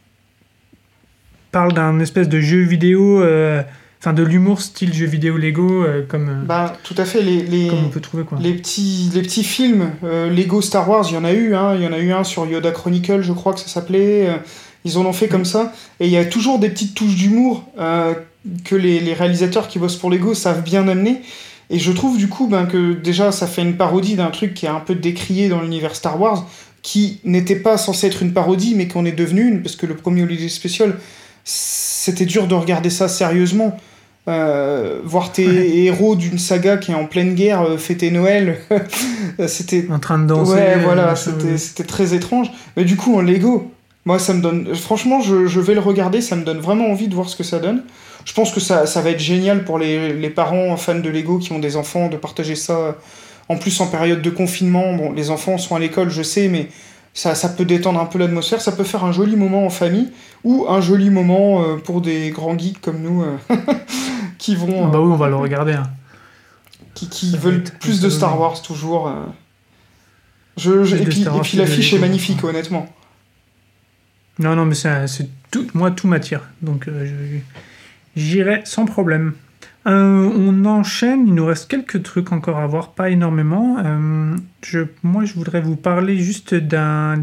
parlent 1.51 1.73
d'un 1.73 1.99
espèce 1.99 2.29
de 2.29 2.39
jeu 2.39 2.61
vidéo. 2.61 3.21
euh, 3.21 3.61
Enfin, 4.03 4.13
de 4.13 4.23
l'humour 4.23 4.61
style 4.63 4.91
jeu 4.95 5.05
vidéo 5.05 5.37
Lego, 5.37 5.83
euh, 5.83 6.01
comme, 6.07 6.27
euh, 6.27 6.43
Bah, 6.43 6.73
tout 6.83 6.95
à 6.97 7.05
fait. 7.05 7.21
Les, 7.21 7.43
les, 7.43 7.67
comme 7.67 7.85
on 7.85 7.89
peut 7.89 7.99
trouver, 7.99 8.23
quoi. 8.23 8.39
les, 8.41 8.53
petits, 8.55 9.11
les 9.13 9.21
petits 9.21 9.43
films 9.43 9.91
euh, 10.03 10.27
Lego 10.31 10.59
Star 10.63 10.89
Wars, 10.89 11.05
il 11.11 11.13
y 11.13 11.17
en 11.17 11.23
a 11.23 11.31
eu. 11.33 11.53
Hein. 11.53 11.75
Il 11.75 11.83
y 11.83 11.87
en 11.87 11.93
a 11.93 11.99
eu 11.99 12.11
un 12.11 12.23
sur 12.23 12.47
Yoda 12.47 12.71
Chronicle, 12.71 13.21
je 13.21 13.31
crois 13.31 13.53
que 13.53 13.59
ça 13.59 13.67
s'appelait. 13.67 14.27
euh, 14.27 14.37
Ils 14.85 14.97
en 14.97 15.05
ont 15.05 15.13
fait 15.13 15.27
comme 15.27 15.45
ça. 15.45 15.71
Et 15.99 16.07
il 16.07 16.11
y 16.11 16.17
a 16.17 16.25
toujours 16.25 16.57
des 16.57 16.69
petites 16.69 16.95
touches 16.95 17.13
d'humour 17.15 17.63
euh, 17.77 18.15
que 18.65 18.75
les, 18.75 18.99
les 18.99 19.13
réalisateurs 19.13 19.67
qui 19.67 19.79
bossent 19.79 19.95
pour 19.97 20.09
Lego 20.09 20.33
savent 20.33 20.63
bien 20.63 20.87
amener. 20.87 21.21
Et 21.69 21.79
je 21.79 21.91
trouve 21.91 22.17
du 22.17 22.27
coup 22.27 22.47
ben, 22.47 22.65
que 22.65 22.93
déjà 22.93 23.31
ça 23.31 23.47
fait 23.47 23.61
une 23.61 23.75
parodie 23.77 24.15
d'un 24.15 24.29
truc 24.29 24.53
qui 24.53 24.65
est 24.65 24.69
un 24.69 24.79
peu 24.81 24.95
décrié 24.95 25.47
dans 25.47 25.61
l'univers 25.61 25.95
Star 25.95 26.19
Wars, 26.19 26.45
qui 26.81 27.19
n'était 27.23 27.55
pas 27.55 27.77
censé 27.77 28.07
être 28.07 28.21
une 28.23 28.33
parodie, 28.33 28.73
mais 28.75 28.87
qu'on 28.87 29.05
est 29.05 29.11
devenu 29.11 29.47
une, 29.47 29.61
parce 29.61 29.75
que 29.75 29.85
le 29.85 29.95
premier 29.95 30.23
Holiday 30.23 30.49
Special, 30.49 30.95
c'était 31.43 32.25
dur 32.25 32.47
de 32.47 32.55
regarder 32.55 32.89
ça 32.89 33.07
sérieusement. 33.07 33.77
Euh, 34.27 34.99
voir 35.03 35.31
tes 35.31 35.47
Ouais. 35.47 35.69
héros 35.77 36.15
d'une 36.15 36.37
saga 36.37 36.77
qui 36.77 36.91
est 36.91 36.95
en 36.95 37.05
pleine 37.05 37.33
guerre 37.33 37.63
euh, 37.63 37.77
fêter 37.77 38.11
Noël, 38.11 38.59
c'était 39.47 39.87
En 39.89 39.97
train 39.97 40.19
de 40.19 40.27
danser. 40.27 40.53
ouais, 40.53 40.75
euh, 40.77 40.81
voilà, 40.83 41.15
c'était 41.15 41.83
très 41.83 42.13
étrange. 42.13 42.51
Mais 42.77 42.83
du 42.83 42.95
coup, 42.97 43.15
en 43.17 43.21
Lego, 43.21 43.71
moi, 44.05 44.19
ça 44.19 44.33
me 44.35 44.41
donne. 44.41 44.75
Franchement, 44.75 45.21
je, 45.21 45.47
je 45.47 45.59
vais 45.59 45.73
le 45.73 45.79
regarder, 45.79 46.21
ça 46.21 46.35
me 46.35 46.43
donne 46.43 46.59
vraiment 46.59 46.91
envie 46.91 47.07
de 47.07 47.15
voir 47.15 47.29
ce 47.29 47.35
que 47.35 47.43
ça 47.43 47.57
donne. 47.59 47.81
Je 48.25 48.33
pense 48.33 48.51
que 48.51 48.59
ça, 48.59 48.85
ça 48.85 49.01
va 49.01 49.09
être 49.09 49.19
génial 49.19 49.63
pour 49.65 49.77
les, 49.79 50.13
les 50.13 50.29
parents 50.29 50.75
fans 50.77 50.99
de 50.99 51.09
Lego 51.09 51.37
qui 51.39 51.51
ont 51.51 51.59
des 51.59 51.75
enfants 51.75 52.07
de 52.09 52.17
partager 52.17 52.55
ça. 52.55 52.97
En 53.49 53.57
plus, 53.57 53.79
en 53.81 53.87
période 53.87 54.21
de 54.21 54.29
confinement, 54.29 54.93
bon, 54.95 55.11
les 55.11 55.29
enfants 55.29 55.57
sont 55.57 55.75
à 55.75 55.79
l'école, 55.79 56.09
je 56.09 56.21
sais, 56.23 56.47
mais 56.47 56.69
ça, 57.13 57.35
ça 57.35 57.49
peut 57.49 57.65
détendre 57.65 57.99
un 57.99 58.05
peu 58.05 58.17
l'atmosphère. 58.19 58.61
Ça 58.61 58.71
peut 58.71 58.83
faire 58.85 59.03
un 59.03 59.11
joli 59.11 59.35
moment 59.35 59.65
en 59.65 59.69
famille 59.69 60.09
ou 60.43 60.65
un 60.69 60.79
joli 60.81 61.09
moment 61.09 61.63
euh, 61.63 61.75
pour 61.77 61.99
des 62.01 62.29
grands 62.29 62.57
geeks 62.57 62.79
comme 62.79 63.01
nous 63.01 63.23
euh, 63.23 63.37
qui 64.37 64.55
vont. 64.55 64.85
Ah 64.85 64.89
bah 64.89 64.99
euh, 64.99 65.01
oui, 65.01 65.11
on 65.13 65.17
va 65.17 65.27
le 65.27 65.35
regarder. 65.35 65.73
hein. 65.73 65.89
qui, 66.93 67.09
qui 67.09 67.35
veulent 67.37 67.63
plus 67.79 67.99
de. 67.99 68.09
Star 68.09 68.39
Wars 68.39 68.61
toujours. 68.61 69.07
euh. 69.07 69.13
Je, 70.57 70.71
et 70.95 71.05
puis, 71.05 71.21
et 71.21 71.57
l'affiche 71.57 71.93
est 71.93 71.99
magnifique, 71.99 72.43
honnêtement. 72.43 72.87
Non, 74.39 74.55
non, 74.55 74.65
mais 74.65 74.75
c'est 74.75 75.27
tout, 75.49 75.67
moi, 75.73 75.91
tout 75.91 76.07
m'attire. 76.07 76.41
Donc, 76.61 76.87
euh, 76.87 77.05
je- 77.05 77.37
j'irai 78.15 78.61
sans 78.65 78.85
problème. 78.85 79.33
Euh, 79.87 80.29
on 80.35 80.65
enchaîne, 80.65 81.27
il 81.27 81.33
nous 81.33 81.45
reste 81.45 81.67
quelques 81.69 82.03
trucs 82.03 82.31
encore 82.31 82.59
à 82.59 82.67
voir, 82.67 82.91
pas 82.91 83.09
énormément. 83.09 83.77
Euh, 83.83 84.35
je, 84.63 84.81
moi, 85.01 85.25
je 85.25 85.33
voudrais 85.33 85.59
vous 85.61 85.75
parler 85.75 86.17
juste 86.19 86.53
d'un- 86.53 87.17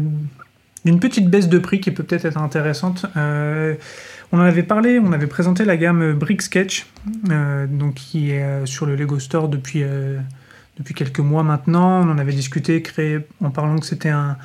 d'une 0.83 0.99
petite 0.99 1.29
baisse 1.29 1.47
de 1.47 1.57
prix 1.57 1.79
qui 1.79 1.91
peut 1.91 2.03
peut-être 2.03 2.25
être 2.25 2.37
intéressante. 2.37 3.05
Euh, 3.15 3.75
on 4.33 4.39
en 4.39 4.43
avait 4.43 4.63
parlé, 4.63 4.99
on 4.99 5.13
avait 5.13 5.27
présenté 5.27 5.63
la 5.63 5.77
gamme 5.77 6.13
Brick 6.13 6.41
Sketch, 6.41 6.85
donc 7.69 7.95
qui 7.95 8.31
est 8.31 8.65
sur 8.65 8.85
le 8.85 8.95
Lego 8.95 9.19
Store 9.19 9.47
depuis, 9.49 9.83
depuis 10.77 10.93
quelques 10.93 11.19
mois 11.19 11.43
maintenant. 11.43 12.05
On 12.05 12.11
en 12.11 12.17
avait 12.19 12.33
discuté, 12.33 12.81
créé 12.81 13.19
en 13.43 13.49
parlant 13.49 13.77
que 13.77 13.85
c'était 13.85 14.09
un, 14.09 14.37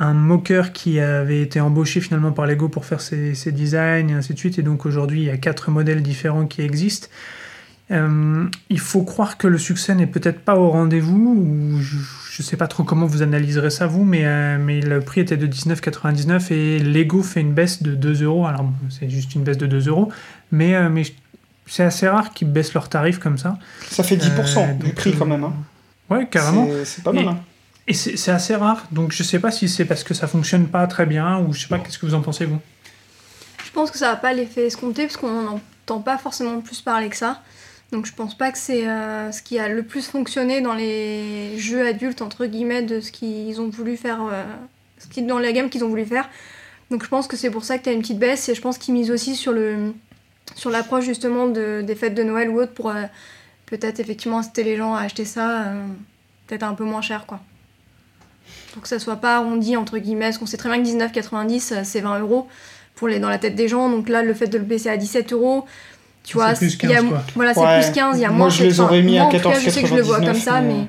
un 0.00 0.14
moqueur 0.14 0.72
qui 0.72 0.98
avait 0.98 1.42
été 1.42 1.60
embauché 1.60 2.00
finalement 2.00 2.32
par 2.32 2.46
Lego 2.46 2.68
pour 2.68 2.84
faire 2.86 3.00
ses, 3.00 3.34
ses 3.34 3.52
designs 3.52 4.08
et 4.08 4.14
ainsi 4.14 4.32
de 4.34 4.38
suite. 4.38 4.58
Et 4.58 4.62
donc 4.62 4.86
aujourd'hui, 4.86 5.20
il 5.20 5.26
y 5.26 5.30
a 5.30 5.36
quatre 5.36 5.70
modèles 5.70 6.02
différents 6.02 6.46
qui 6.46 6.62
existent. 6.62 7.06
Euh, 7.90 8.44
il 8.70 8.78
faut 8.80 9.02
croire 9.02 9.36
que 9.36 9.46
le 9.48 9.58
succès 9.58 9.94
n'est 9.94 10.06
peut-être 10.06 10.40
pas 10.40 10.54
au 10.56 10.70
rendez-vous, 10.70 11.34
ou 11.36 11.80
je 11.80 11.96
ne 11.96 12.42
sais 12.44 12.56
pas 12.56 12.68
trop 12.68 12.84
comment 12.84 13.04
vous 13.06 13.20
analyserez 13.22 13.70
ça 13.70 13.86
vous, 13.88 14.04
mais, 14.04 14.24
euh, 14.24 14.58
mais 14.58 14.80
le 14.80 15.00
prix 15.00 15.20
était 15.22 15.36
de 15.36 15.46
19,99 15.46 16.52
et 16.52 16.78
Lego 16.78 17.22
fait 17.22 17.40
une 17.40 17.52
baisse 17.52 17.82
de 17.82 17.94
2 17.96 18.22
euros. 18.22 18.46
Alors 18.46 18.62
bon, 18.62 18.72
c'est 18.90 19.10
juste 19.10 19.34
une 19.34 19.42
baisse 19.42 19.58
de 19.58 19.66
2 19.66 19.88
euros, 19.88 20.10
mais, 20.52 20.76
euh, 20.76 20.88
mais 20.88 21.02
c'est 21.66 21.82
assez 21.82 22.08
rare 22.08 22.32
qu'ils 22.32 22.50
baissent 22.50 22.74
leurs 22.74 22.88
tarifs 22.88 23.18
comme 23.18 23.38
ça. 23.38 23.58
Ça 23.88 24.02
fait 24.04 24.16
10% 24.16 24.68
Euh, 24.70 24.72
du 24.84 24.92
prix 24.92 25.12
quand 25.18 25.26
même. 25.26 25.42
Hein. 25.44 25.52
Ouais, 26.08 26.26
carrément. 26.30 26.66
C'est- 26.68 26.84
C'est 26.84 27.04
pas 27.04 27.12
mal. 27.12 27.24
Et- 27.24 27.28
hein. 27.28 27.38
Et 27.86 27.94
c'est 27.94 28.30
assez 28.30 28.54
rare, 28.54 28.86
donc 28.92 29.10
je 29.10 29.22
sais 29.22 29.40
pas 29.40 29.50
si 29.50 29.68
c'est 29.68 29.84
parce 29.84 30.04
que 30.04 30.14
ça 30.14 30.28
fonctionne 30.28 30.68
pas 30.68 30.86
très 30.86 31.06
bien, 31.06 31.40
ou 31.40 31.52
je 31.52 31.62
sais 31.62 31.68
pas, 31.68 31.78
qu'est-ce 31.78 31.98
que 31.98 32.06
vous 32.06 32.14
en 32.14 32.20
pensez 32.20 32.44
vous? 32.44 32.60
Je 33.64 33.70
pense 33.72 33.90
que 33.90 33.98
ça 33.98 34.10
va 34.10 34.16
pas 34.16 34.32
l'effet 34.32 34.66
escompté 34.66 35.06
parce 35.06 35.16
qu'on 35.16 35.42
n'entend 35.42 36.00
pas 36.00 36.18
forcément 36.18 36.60
plus 36.60 36.80
parler 36.80 37.08
que 37.08 37.16
ça. 37.16 37.42
Donc 37.92 38.06
je 38.06 38.12
pense 38.12 38.36
pas 38.36 38.52
que 38.52 38.58
c'est 38.58 38.86
euh, 38.86 39.32
ce 39.32 39.42
qui 39.42 39.58
a 39.58 39.68
le 39.68 39.82
plus 39.82 40.06
fonctionné 40.06 40.60
dans 40.60 40.74
les 40.74 41.58
jeux 41.58 41.84
adultes 41.86 42.22
entre 42.22 42.46
guillemets 42.46 42.82
de 42.82 43.00
ce 43.00 43.10
qu'ils 43.10 43.60
ont 43.60 43.68
voulu 43.68 43.96
faire, 43.96 44.20
euh, 44.22 44.44
ce 44.98 45.08
qui 45.08 45.22
dans 45.22 45.40
la 45.40 45.50
gamme 45.52 45.68
qu'ils 45.68 45.82
ont 45.82 45.88
voulu 45.88 46.04
faire. 46.04 46.28
Donc 46.90 47.04
je 47.04 47.08
pense 47.08 47.26
que 47.26 47.36
c'est 47.36 47.50
pour 47.50 47.64
ça 47.64 47.78
que 47.78 47.84
tu 47.84 47.88
as 47.88 47.92
une 47.92 48.00
petite 48.00 48.18
baisse 48.18 48.48
et 48.48 48.54
je 48.54 48.60
pense 48.60 48.78
qu'ils 48.78 48.94
misent 48.94 49.10
aussi 49.10 49.34
sur 49.34 49.52
le 49.52 49.92
sur 50.56 50.70
l'approche 50.70 51.04
justement 51.04 51.46
de, 51.46 51.82
des 51.82 51.94
fêtes 51.94 52.14
de 52.14 52.22
Noël 52.22 52.50
ou 52.50 52.60
autre 52.60 52.72
pour 52.72 52.90
euh, 52.90 53.04
peut-être 53.66 54.00
effectivement 54.00 54.38
inciter 54.38 54.64
les 54.64 54.76
gens 54.76 54.94
à 54.94 55.02
acheter 55.02 55.24
ça 55.24 55.62
euh, 55.62 55.86
peut-être 56.46 56.64
un 56.64 56.74
peu 56.74 56.84
moins 56.84 57.02
cher 57.02 57.26
quoi. 57.26 57.40
Pour 58.72 58.82
que 58.82 58.88
ça 58.88 58.98
soit 58.98 59.16
pas 59.16 59.36
arrondi 59.36 59.76
entre 59.76 59.98
guillemets, 59.98 60.26
parce 60.26 60.38
qu'on 60.38 60.46
sait 60.46 60.56
très 60.56 60.68
bien 60.68 60.82
que 60.82 60.86
19,90 60.88 61.72
euh, 61.74 61.80
c'est 61.84 62.00
20 62.00 62.20
euros 62.20 62.46
pour 62.94 63.08
les 63.08 63.18
dans 63.18 63.28
la 63.28 63.38
tête 63.38 63.54
des 63.56 63.68
gens. 63.68 63.88
Donc 63.90 64.08
là, 64.08 64.22
le 64.22 64.34
fait 64.34 64.46
de 64.46 64.58
le 64.58 64.64
baisser 64.64 64.88
à 64.90 64.96
17 64.96 65.32
euros, 65.32 65.64
tu 66.22 66.32
C'est 66.32 66.34
vois, 66.34 66.52
plus 66.54 66.74
il 66.82 66.88
y 66.88 66.92
a- 66.92 66.96
15, 67.00 67.08
quoi. 67.08 67.22
voilà, 67.34 67.54
c'est 67.54 67.60
Ouais. 67.60 67.80
plus 67.80 67.90
15, 67.92 68.18
il 68.18 68.22
y 68.22 68.24
a 68.24 68.28
Moi, 68.28 68.36
moins. 68.38 68.48
je 68.50 68.62
les 68.64 68.80
aurais 68.80 69.02
mis 69.02 69.18
à 69.18 69.22
moi, 69.24 69.28
en 69.34 69.38
tout 69.38 69.48
cas, 69.48 69.58
Je 69.58 69.70
sais 69.70 69.82
que 69.82 69.88
je 69.88 69.94
le 69.94 70.02
vois 70.02 70.16
comme 70.16 70.26
14,99, 70.26 70.42
ça, 70.44 70.60
mais- 70.60 70.86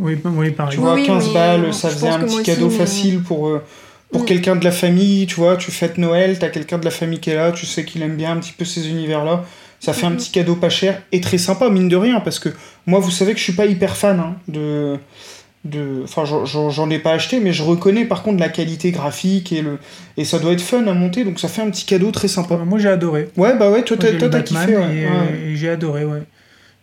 Oui, 0.00 0.16
oui, 0.24 0.50
pareil. 0.52 0.74
Tu 0.74 0.80
vois, 0.80 0.94
oui, 0.94 1.04
15 1.06 1.26
mais 1.28 1.34
balles, 1.34 1.62
bon, 1.62 1.72
ça 1.72 1.88
faisait 1.90 2.08
un 2.08 2.20
petit 2.20 2.34
moi 2.36 2.42
cadeau 2.44 2.66
aussi, 2.66 2.78
mais- 2.78 2.84
facile 2.86 3.22
pour, 3.22 3.48
euh, 3.48 3.64
pour 4.12 4.22
Mm. 4.22 4.26
quelqu'un 4.26 4.56
de 4.56 4.64
la 4.64 4.70
famille. 4.70 5.26
Tu 5.26 5.34
vois, 5.36 5.56
tu 5.56 5.70
fêtes 5.70 5.98
Noël, 5.98 6.38
t'as 6.38 6.48
quelqu'un 6.48 6.78
de 6.78 6.84
la 6.84 6.90
famille 6.90 7.18
qui 7.20 7.30
est 7.30 7.34
là, 7.34 7.52
tu 7.52 7.66
sais 7.66 7.84
qu'il 7.84 8.00
aime 8.02 8.16
bien 8.16 8.32
un 8.32 8.36
petit 8.36 8.52
peu 8.52 8.64
ces 8.64 8.88
univers-là. 8.88 9.44
Ça 9.80 9.92
fait 9.92 10.06
un 10.06 10.10
Mhm. 10.10 10.16
petit 10.16 10.30
cadeau 10.32 10.54
pas 10.56 10.70
cher 10.70 11.02
et 11.12 11.20
très 11.20 11.38
sympa, 11.38 11.68
mine 11.68 11.88
de 11.88 11.96
rien, 11.96 12.20
parce 12.20 12.38
que 12.40 12.48
moi, 12.86 12.98
vous 13.00 13.10
savez 13.12 13.32
que 13.32 13.38
je 13.38 13.44
suis 13.44 13.52
pas 13.52 13.66
hyper 13.66 13.96
fan 13.96 14.18
hein, 14.20 14.34
de. 14.48 14.96
De 15.64 16.02
enfin, 16.04 16.24
j'en- 16.24 16.90
ai 16.90 16.98
pas 16.98 17.12
acheté, 17.12 17.40
mais 17.40 17.52
je 17.52 17.62
reconnais 17.62 18.04
par 18.04 18.22
contre 18.22 18.38
la 18.38 18.48
qualité 18.48 18.90
graphique 18.92 19.52
et, 19.52 19.60
le, 19.60 19.78
et 20.16 20.24
ça 20.24 20.38
doit 20.38 20.52
être 20.52 20.60
fun 20.62 20.86
à 20.86 20.94
monter, 20.94 21.24
donc 21.24 21.40
ça 21.40 21.48
fait 21.48 21.62
un 21.62 21.70
petit 21.70 21.84
cadeau 21.84 22.10
très 22.10 22.28
sympa. 22.28 22.56
Moi 22.56 22.78
j'ai 22.78 22.88
adoré. 22.88 23.28
Ouais, 23.36 23.56
bah 23.58 23.70
ouais, 23.70 23.82
toi, 23.82 23.96
t'as 23.98 24.12
kiffé, 24.42 24.76
ouais. 24.76 24.96
et, 24.96 25.06
Ouais. 25.06 25.40
et 25.48 25.56
j'ai 25.56 25.68
adoré, 25.68 26.04
ouais. 26.04 26.22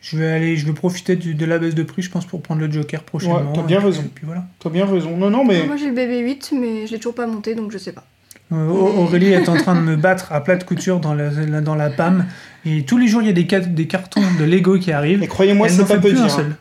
Je 0.01 0.17
vais 0.17 0.27
aller, 0.27 0.55
je 0.57 0.65
vais 0.67 0.73
profiter 0.73 1.15
du- 1.15 1.33
de 1.33 1.45
la 1.45 1.57
baisse 1.57 1.73
de 1.73 1.81
prix, 1.81 2.03
je 2.03 2.11
pense, 2.11 2.25
pour 2.25 2.41
prendre 2.41 2.61
le 2.61 2.71
Joker 2.71 3.01
prochainement. 3.03 3.37
Ouais, 3.37 3.43
t'as 3.55 3.63
bien 3.63 3.77
et 3.77 3.79
puis- 3.79 3.87
raison. 3.89 4.01
Et 4.03 4.11
puis 4.13 4.25
voilà. 4.25 4.43
T'as 4.59 4.69
bien 4.69 4.85
raison. 4.85 5.17
Non, 5.17 5.31
non, 5.31 5.43
mais. 5.43 5.65
moi 5.65 5.77
j'ai 5.77 5.89
le 5.89 5.95
BB8, 5.95 6.51
mais 6.59 6.85
je 6.85 6.91
l'ai 6.91 6.97
toujours 6.99 7.15
pas 7.15 7.25
monté, 7.25 7.55
donc 7.55 7.71
je 7.71 7.77
sais 7.79 7.91
pas. 7.93 8.03
Euh, 8.51 8.67
Aurélie 8.67 9.31
est 9.31 9.49
en 9.49 9.55
train 9.57 9.73
de 9.73 9.79
me 9.81 9.95
battre 9.95 10.31
à 10.31 10.43
plat 10.43 10.55
de 10.57 10.63
couture 10.63 10.99
dans 10.99 11.15
la, 11.15 11.29
dans 11.61 11.73
la 11.73 11.89
PAM. 11.89 12.25
Et 12.67 12.83
tous 12.83 12.97
les 12.99 13.07
jours, 13.07 13.23
il 13.23 13.27
y 13.27 13.31
a 13.31 13.33
des, 13.33 13.47
ca- 13.49 13.59
des 13.61 13.87
cartons 13.87 14.21
de 14.39 14.43
Lego 14.45 14.77
qui 14.77 14.91
arrivent. 14.91 15.23
Et 15.23 15.27
croyez-moi, 15.27 15.67
c'est 15.69 15.87
pas 15.87 15.97
peu 15.97 16.11
dire. 16.11 16.25
hein. 16.25 16.55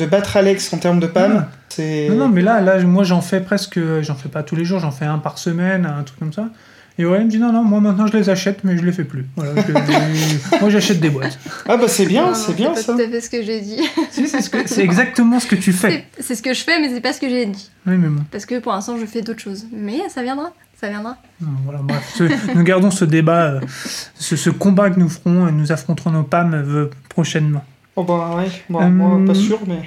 De 0.00 0.06
battre 0.06 0.36
Alex 0.36 0.72
en 0.72 0.78
termes 0.78 1.00
de 1.00 1.06
PAM, 1.06 1.46
c'est. 1.68 2.08
Non, 2.10 2.16
non, 2.16 2.28
mais 2.28 2.42
là, 2.42 2.60
là, 2.60 2.82
moi, 2.82 3.04
j'en 3.04 3.20
fais 3.20 3.40
presque. 3.40 3.78
J'en 4.02 4.14
fais 4.14 4.28
pas 4.28 4.42
tous 4.42 4.56
les 4.56 4.64
jours, 4.64 4.80
j'en 4.80 4.90
fais 4.90 5.04
un 5.04 5.18
par 5.18 5.38
semaine, 5.38 5.86
un 5.86 6.02
truc 6.02 6.18
comme 6.18 6.32
ça. 6.32 6.48
Et 6.98 7.04
Aurélie 7.06 7.24
me 7.24 7.30
dit 7.30 7.38
non, 7.38 7.50
non, 7.50 7.62
moi 7.64 7.80
maintenant 7.80 8.06
je 8.06 8.14
les 8.14 8.28
achète, 8.28 8.62
mais 8.62 8.76
je 8.76 8.84
les 8.84 8.92
fais 8.92 9.04
plus. 9.04 9.24
Voilà, 9.36 9.52
je- 9.62 9.72
moi 10.60 10.68
j'achète 10.68 11.00
des 11.00 11.08
boîtes. 11.08 11.38
Ah 11.66 11.78
bah 11.78 11.88
c'est 11.88 12.04
bien, 12.04 12.26
Non, 12.26 12.34
c'est 12.34 12.52
bien 12.54 12.70
pas 12.72 12.76
ça. 12.82 12.92
tout 12.92 13.00
à 13.00 13.08
fait 13.08 13.20
ce 13.22 13.30
que 13.30 13.42
j'ai 13.42 13.60
dit. 13.62 13.78
Si, 14.10 14.28
c'est 14.28 14.42
ce 14.42 14.50
que- 14.50 14.66
c'est 14.68 14.82
exactement 14.82 15.40
ce 15.40 15.46
que 15.46 15.54
tu 15.54 15.72
fais. 15.72 16.04
C'est 16.18 16.22
c'est 16.22 16.34
ce 16.34 16.42
que 16.42 16.52
je 16.52 16.60
fais, 16.62 16.78
mais 16.78 16.90
c'est 16.90 17.00
pas 17.00 17.14
ce 17.14 17.20
que 17.20 17.28
j'ai 17.30 17.46
dit. 17.46 17.70
Oui, 17.86 17.96
mais 17.96 18.08
bon. 18.08 18.22
Parce 18.30 18.44
que 18.44 18.58
pour 18.58 18.72
l'instant, 18.72 18.98
je 19.00 19.06
fais 19.06 19.22
d'autres 19.22 19.40
choses. 19.40 19.64
Mais 19.72 20.00
ça 20.10 20.22
viendra, 20.22 20.52
ça 20.78 20.88
viendra. 20.88 21.16
Voilà, 21.64 21.78
bref, 21.82 22.12
ce- 22.16 22.54
nous 22.54 22.64
gardons 22.64 22.90
ce 22.90 23.06
débat, 23.06 23.44
euh, 23.52 23.60
ce, 24.16 24.36
ce 24.36 24.50
combat 24.50 24.90
que 24.90 25.00
nous 25.00 25.08
ferons, 25.08 25.48
et 25.48 25.52
nous 25.52 25.72
affronterons 25.72 26.10
nos 26.10 26.24
PAM 26.24 26.52
euh, 26.54 26.90
prochainement. 27.08 27.64
Oh 28.00 28.04
bah 28.04 28.34
ouais, 28.38 28.48
bon, 28.70 28.80
Euh, 28.80 28.88
moi 28.88 29.20
pas 29.26 29.34
sûr, 29.34 29.58
mais. 29.66 29.82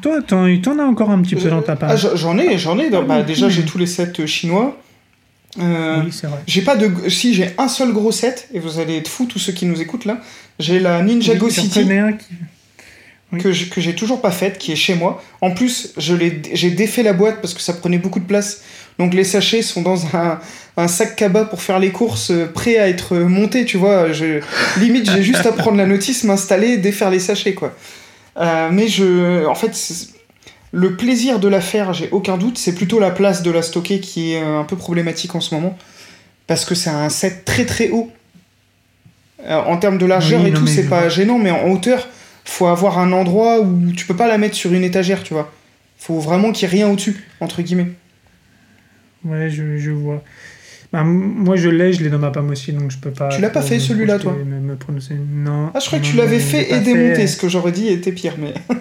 Toi, 0.00 0.22
t'en 0.22 0.46
t'en 0.60 0.78
as 0.78 0.84
encore 0.84 1.10
un 1.10 1.20
petit 1.20 1.34
peu 1.36 1.50
dans 1.50 1.60
ta 1.62 1.76
PAM. 1.76 1.90
Ah, 1.92 1.96
j'en- 1.96 2.38
ai, 2.38 2.56
j'en 2.58 2.78
ai. 2.78 2.88
dans- 2.90 3.00
Ah, 3.02 3.04
Bah, 3.04 3.22
déjà, 3.22 3.48
j'ai 3.48 3.64
tous 3.64 3.76
les 3.76 3.86
sets 3.86 4.12
euh, 4.20 4.26
chinois. 4.26 4.78
Euh, 5.60 6.02
oui, 6.04 6.12
c'est 6.12 6.26
vrai. 6.28 6.38
J'ai 6.46 6.62
pas 6.62 6.76
de. 6.76 7.08
Si, 7.10 7.34
j'ai 7.34 7.50
un 7.58 7.68
seul 7.68 7.92
gros 7.92 8.12
set, 8.12 8.48
et 8.54 8.60
vous 8.60 8.78
allez 8.78 8.96
être 8.96 9.08
fous, 9.08 9.26
tous 9.26 9.38
ceux 9.40 9.52
qui 9.52 9.66
nous 9.66 9.80
écoutent 9.82 10.04
là. 10.06 10.20
J'ai 10.58 10.78
la 10.78 11.02
Ninjago 11.02 11.46
Oui, 11.46 11.52
City. 11.52 11.80
connais 11.80 11.98
un 11.98 12.12
qui- 12.12 12.26
oui. 13.32 13.40
que 13.40 13.52
je- 13.52 13.66
que 13.66 13.80
j'ai 13.80 13.94
toujours 13.94 14.20
pas 14.20 14.30
faite, 14.30 14.58
qui 14.58 14.72
est 14.72 14.76
chez 14.76 14.94
moi. 14.94 15.22
En 15.40 15.50
plus, 15.50 15.92
je 15.98 16.14
l'ai- 16.14 16.40
j'ai 16.52 16.70
défait 16.70 17.02
la 17.02 17.12
boîte 17.12 17.40
parce 17.40 17.52
que 17.54 17.60
ça 17.60 17.72
prenait 17.74 17.98
beaucoup 17.98 18.20
de 18.20 18.24
place. 18.26 18.62
Donc 19.00 19.14
les 19.14 19.24
sachets 19.24 19.62
sont 19.62 19.80
dans 19.80 20.14
un, 20.14 20.38
un 20.76 20.86
sac 20.86 21.16
cabas 21.16 21.46
pour 21.46 21.62
faire 21.62 21.78
les 21.78 21.90
courses, 21.90 22.30
euh, 22.30 22.46
prêts 22.46 22.76
à 22.76 22.88
être 22.88 23.16
montés, 23.16 23.64
tu 23.64 23.78
vois. 23.78 24.12
Je, 24.12 24.40
limite, 24.78 25.10
j'ai 25.10 25.22
juste 25.22 25.46
à 25.46 25.52
prendre 25.52 25.78
la 25.78 25.86
notice, 25.86 26.22
m'installer, 26.22 26.76
défaire 26.76 27.10
les 27.10 27.18
sachets, 27.18 27.54
quoi. 27.54 27.74
Euh, 28.36 28.68
mais 28.70 28.88
je, 28.88 29.46
en 29.46 29.54
fait, 29.54 29.74
le 30.72 30.96
plaisir 30.96 31.40
de 31.40 31.48
la 31.48 31.60
faire, 31.60 31.92
j'ai 31.92 32.08
aucun 32.12 32.36
doute, 32.36 32.58
c'est 32.58 32.74
plutôt 32.74 33.00
la 33.00 33.10
place 33.10 33.42
de 33.42 33.50
la 33.50 33.62
stocker 33.62 34.00
qui 34.00 34.34
est 34.34 34.42
euh, 34.42 34.60
un 34.60 34.64
peu 34.64 34.76
problématique 34.76 35.34
en 35.34 35.40
ce 35.40 35.54
moment. 35.54 35.76
Parce 36.46 36.66
que 36.66 36.74
c'est 36.74 36.90
un 36.90 37.08
set 37.08 37.44
très 37.46 37.64
très 37.64 37.90
haut. 37.90 38.10
Euh, 39.46 39.58
en 39.62 39.78
termes 39.78 39.96
de 39.96 40.04
largeur 40.04 40.42
Oui, 40.42 40.50
et 40.50 40.52
tout, 40.52 40.66
c'est 40.66 40.88
pas 40.88 41.08
gênant, 41.08 41.38
mais 41.38 41.50
en 41.50 41.70
hauteur, 41.70 42.06
faut 42.44 42.66
avoir 42.66 42.98
un 42.98 43.12
endroit 43.12 43.60
où 43.60 43.92
tu 43.92 44.04
peux 44.04 44.16
pas 44.16 44.28
la 44.28 44.36
mettre 44.36 44.56
sur 44.56 44.72
une 44.72 44.84
étagère, 44.84 45.22
tu 45.22 45.32
vois. 45.32 45.50
Faut 45.98 46.18
vraiment 46.18 46.52
qu'il 46.52 46.68
y 46.68 46.70
ait 46.70 46.76
rien 46.76 46.90
au-dessus, 46.90 47.26
entre 47.40 47.62
guillemets. 47.62 47.92
Ouais, 49.24 49.50
je, 49.50 49.76
je 49.78 49.90
vois. 49.90 50.22
Bah, 50.92 51.04
moi, 51.04 51.54
je 51.56 51.68
l'ai, 51.68 51.92
je 51.92 52.02
l'ai 52.02 52.10
dans 52.10 52.18
ma 52.18 52.30
PAM 52.30 52.50
aussi, 52.50 52.72
donc 52.72 52.90
je 52.90 52.98
peux 52.98 53.10
pas. 53.12 53.28
Tu 53.28 53.40
l'as 53.40 53.50
pas 53.50 53.62
fait, 53.62 53.78
celui-là, 53.78 54.18
toi 54.18 54.34
me, 54.44 54.58
me 54.60 54.76
prononcer. 54.76 55.14
Non. 55.14 55.70
Ah, 55.74 55.78
je 55.80 55.86
crois 55.86 55.98
que 56.00 56.04
tu 56.04 56.16
l'avais 56.16 56.40
fait 56.40 56.72
et 56.72 56.80
démonté, 56.80 57.26
ce 57.26 57.36
que 57.36 57.48
j'aurais 57.48 57.72
dit 57.72 57.88
était 57.88 58.12
pire, 58.12 58.34
mais. 58.38 58.54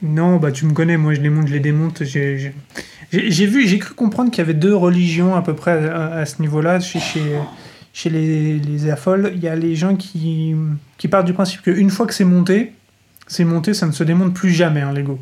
Non, 0.00 0.36
bah 0.36 0.52
tu 0.52 0.64
me 0.64 0.72
connais, 0.74 0.96
moi 0.96 1.12
je 1.14 1.20
les 1.20 1.28
monte, 1.28 1.48
je 1.48 1.54
les 1.54 1.60
démonte. 1.60 2.04
J'ai 2.04 2.52
vu, 3.46 3.66
j'ai 3.66 3.78
cru 3.80 3.94
comprendre 3.94 4.30
qu'il 4.30 4.38
y 4.38 4.42
avait 4.42 4.54
deux 4.54 4.74
religions 4.74 5.34
à 5.34 5.42
peu 5.42 5.54
près 5.54 5.88
à, 5.88 6.12
à 6.12 6.24
ce 6.24 6.40
niveau-là. 6.40 6.78
Chez, 6.78 7.00
chez, 7.00 7.20
chez 7.92 8.08
les, 8.08 8.60
les 8.60 8.88
affoles, 8.90 9.32
il 9.34 9.42
y 9.42 9.48
a 9.48 9.56
les 9.56 9.74
gens 9.74 9.96
qui, 9.96 10.54
qui 10.98 11.08
partent 11.08 11.26
du 11.26 11.32
principe 11.32 11.62
qu'une 11.62 11.90
fois 11.90 12.06
que 12.06 12.14
c'est 12.14 12.24
monté, 12.24 12.72
c'est 13.26 13.42
monté, 13.44 13.74
ça 13.74 13.86
ne 13.88 13.92
se 13.92 14.04
démonte 14.04 14.34
plus 14.34 14.50
jamais, 14.50 14.82
un 14.82 14.92
Lego. 14.92 15.18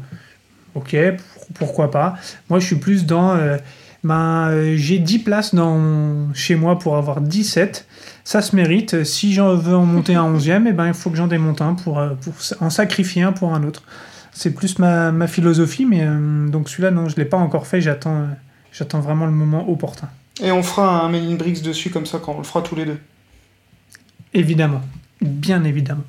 Ok, 0.75 0.95
pour- 1.17 1.47
pourquoi 1.55 1.91
pas. 1.91 2.17
Moi 2.51 2.59
je 2.59 2.67
suis 2.67 2.77
plus 2.77 3.07
dans. 3.07 3.35
euh, 3.35 3.57
ben, 4.05 4.49
euh, 4.49 4.75
j'ai 4.77 4.99
10 4.99 5.21
places 5.21 5.55
dans, 5.55 6.33
chez 6.35 6.55
moi 6.55 6.79
pour 6.79 6.97
avoir 6.97 7.21
17. 7.21 7.87
Ça 8.27 8.43
se 8.43 8.57
mérite. 8.57 9.05
Si 9.05 9.33
j'en 9.33 9.55
veux 9.55 9.77
en 9.77 9.87
monter 9.87 10.17
un 10.17 10.35
11e, 10.35 10.67
et 10.67 10.73
ben, 10.73 10.89
il 10.89 10.95
faut 10.95 11.11
que 11.11 11.17
j'en 11.17 11.29
démonte 11.29 11.61
un 11.61 11.75
pour, 11.75 12.01
euh, 12.01 12.15
pour 12.15 12.35
en 12.61 12.71
sacrifier 12.71 13.23
un 13.23 13.33
pour 13.33 13.55
un 13.55 13.63
autre. 13.63 13.85
C'est 14.33 14.51
plus 14.51 14.79
ma, 14.79 15.13
ma 15.13 15.29
philosophie, 15.29 15.87
mais 15.87 16.01
euh, 16.03 16.49
donc 16.49 16.69
celui-là, 16.69 16.91
non, 16.91 17.09
je 17.09 17.15
ne 17.15 17.23
l'ai 17.23 17.25
pas 17.25 17.37
encore 17.37 17.69
fait. 17.69 17.81
J'attends 17.81 18.17
euh, 18.17 18.27
j'attends 18.73 18.99
vraiment 18.99 19.27
le 19.27 19.33
moment 19.33 19.71
opportun. 19.71 20.09
Et 20.43 20.51
on 20.51 20.63
fera 20.65 21.05
un 21.05 21.09
Mail 21.09 21.33
in 21.33 21.37
Bricks 21.37 21.63
dessus, 21.63 21.91
comme 21.91 22.05
ça, 22.05 22.19
quand 22.19 22.35
on 22.35 22.39
le 22.39 22.45
fera 22.45 22.63
tous 22.63 22.75
les 22.75 22.85
deux. 22.85 22.99
Évidemment. 24.35 24.83
Bien 25.23 25.63
évidemment. 25.63 26.03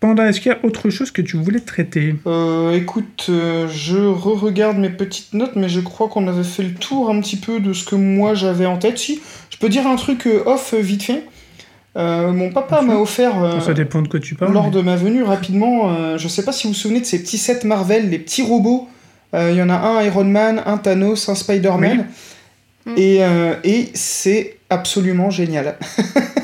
Panda, 0.00 0.28
est-ce 0.28 0.40
qu'il 0.40 0.52
y 0.52 0.54
a 0.54 0.58
autre 0.62 0.90
chose 0.90 1.10
que 1.10 1.22
tu 1.22 1.36
voulais 1.38 1.60
traiter? 1.60 2.14
Euh, 2.26 2.72
écoute, 2.76 3.26
euh, 3.30 3.66
je 3.68 3.96
re-regarde 3.96 4.76
mes 4.76 4.90
petites 4.90 5.32
notes, 5.32 5.56
mais 5.56 5.70
je 5.70 5.80
crois 5.80 6.08
qu'on 6.08 6.28
avait 6.28 6.44
fait 6.44 6.62
le 6.64 6.74
tour 6.74 7.08
un 7.10 7.18
petit 7.20 7.36
peu 7.36 7.60
de 7.60 7.72
ce 7.72 7.84
que 7.84 7.96
moi 7.96 8.34
j'avais 8.34 8.66
en 8.66 8.76
tête. 8.76 8.98
Si, 8.98 9.20
je 9.48 9.56
peux 9.56 9.70
dire 9.70 9.86
un 9.86 9.96
truc 9.96 10.26
euh, 10.26 10.42
off 10.44 10.74
vite 10.74 11.02
fait. 11.04 11.24
Mon 11.96 12.50
papa 12.52 12.82
m'a 12.82 12.96
offert. 12.96 13.62
Ça 13.62 13.72
dépend 13.72 14.02
de 14.02 14.08
quoi 14.08 14.20
tu 14.20 14.34
parles. 14.34 14.52
Lors 14.52 14.64
mais- 14.66 14.70
de 14.70 14.82
ma 14.82 14.96
venue, 14.96 15.22
rapidement, 15.22 16.18
je 16.18 16.28
sais 16.28 16.44
pas 16.44 16.52
si 16.52 16.66
vous 16.66 16.74
vous 16.74 16.78
souvenez 16.78 17.00
de 17.00 17.06
ces 17.06 17.22
petits 17.22 17.38
sets 17.38 17.64
Marvel, 17.64 18.10
les 18.10 18.18
petits 18.18 18.42
robots. 18.42 18.86
Il 19.32 19.54
y 19.54 19.62
en 19.62 19.70
a 19.70 19.76
un 19.78 20.02
Iron 20.02 20.24
Man, 20.24 20.62
un 20.66 20.76
Thanos, 20.76 21.26
un 21.30 21.34
Spider-Man. 21.34 22.06
Oui. 22.86 22.92
Et, 22.98 23.20
et 23.64 23.88
c'est 23.94 24.58
absolument 24.68 25.30
génial. 25.30 25.78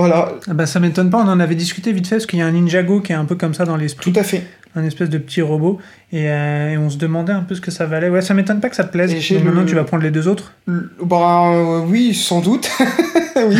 voilà, 0.00 0.32
Ah 0.48 0.54
bah, 0.54 0.66
ça 0.66 0.78
m'étonne 0.80 1.10
pas, 1.10 1.18
on 1.18 1.28
en 1.28 1.40
avait 1.40 1.54
discuté 1.54 1.92
vite 1.92 2.06
fait, 2.06 2.16
parce 2.16 2.26
qu'il 2.26 2.38
y 2.38 2.42
a 2.42 2.46
un 2.46 2.52
Ninjago 2.52 3.00
qui 3.00 3.12
est 3.12 3.16
un 3.16 3.24
peu 3.24 3.34
comme 3.34 3.54
ça 3.54 3.64
dans 3.64 3.76
l'esprit, 3.76 4.12
tout 4.12 4.18
à 4.18 4.22
fait. 4.22 4.42
un 4.74 4.84
espèce 4.84 5.08
de 5.08 5.18
petit 5.18 5.40
robot, 5.42 5.78
et, 6.12 6.30
euh, 6.30 6.70
et 6.72 6.76
on 6.78 6.90
se 6.90 6.98
demandait 6.98 7.32
un 7.32 7.40
peu 7.42 7.54
ce 7.54 7.60
que 7.62 7.70
ça 7.70 7.86
valait. 7.86 8.08
Ouais, 8.10 8.20
ça 8.22 8.34
m'étonne 8.34 8.60
pas 8.60 8.68
que 8.68 8.76
ça 8.76 8.84
te 8.84 8.92
plaise. 8.92 9.12
Et 9.12 9.38
maintenant, 9.38 9.62
le- 9.62 9.66
tu 9.66 9.74
vas 9.74 9.84
prendre 9.84 10.02
les 10.02 10.10
deux 10.10 10.28
autres 10.28 10.52
Le- 10.66 10.90
Bah 11.02 11.50
euh, 11.54 11.80
oui, 11.86 12.14
sans 12.14 12.40
doute. 12.40 12.70
oui. 13.36 13.56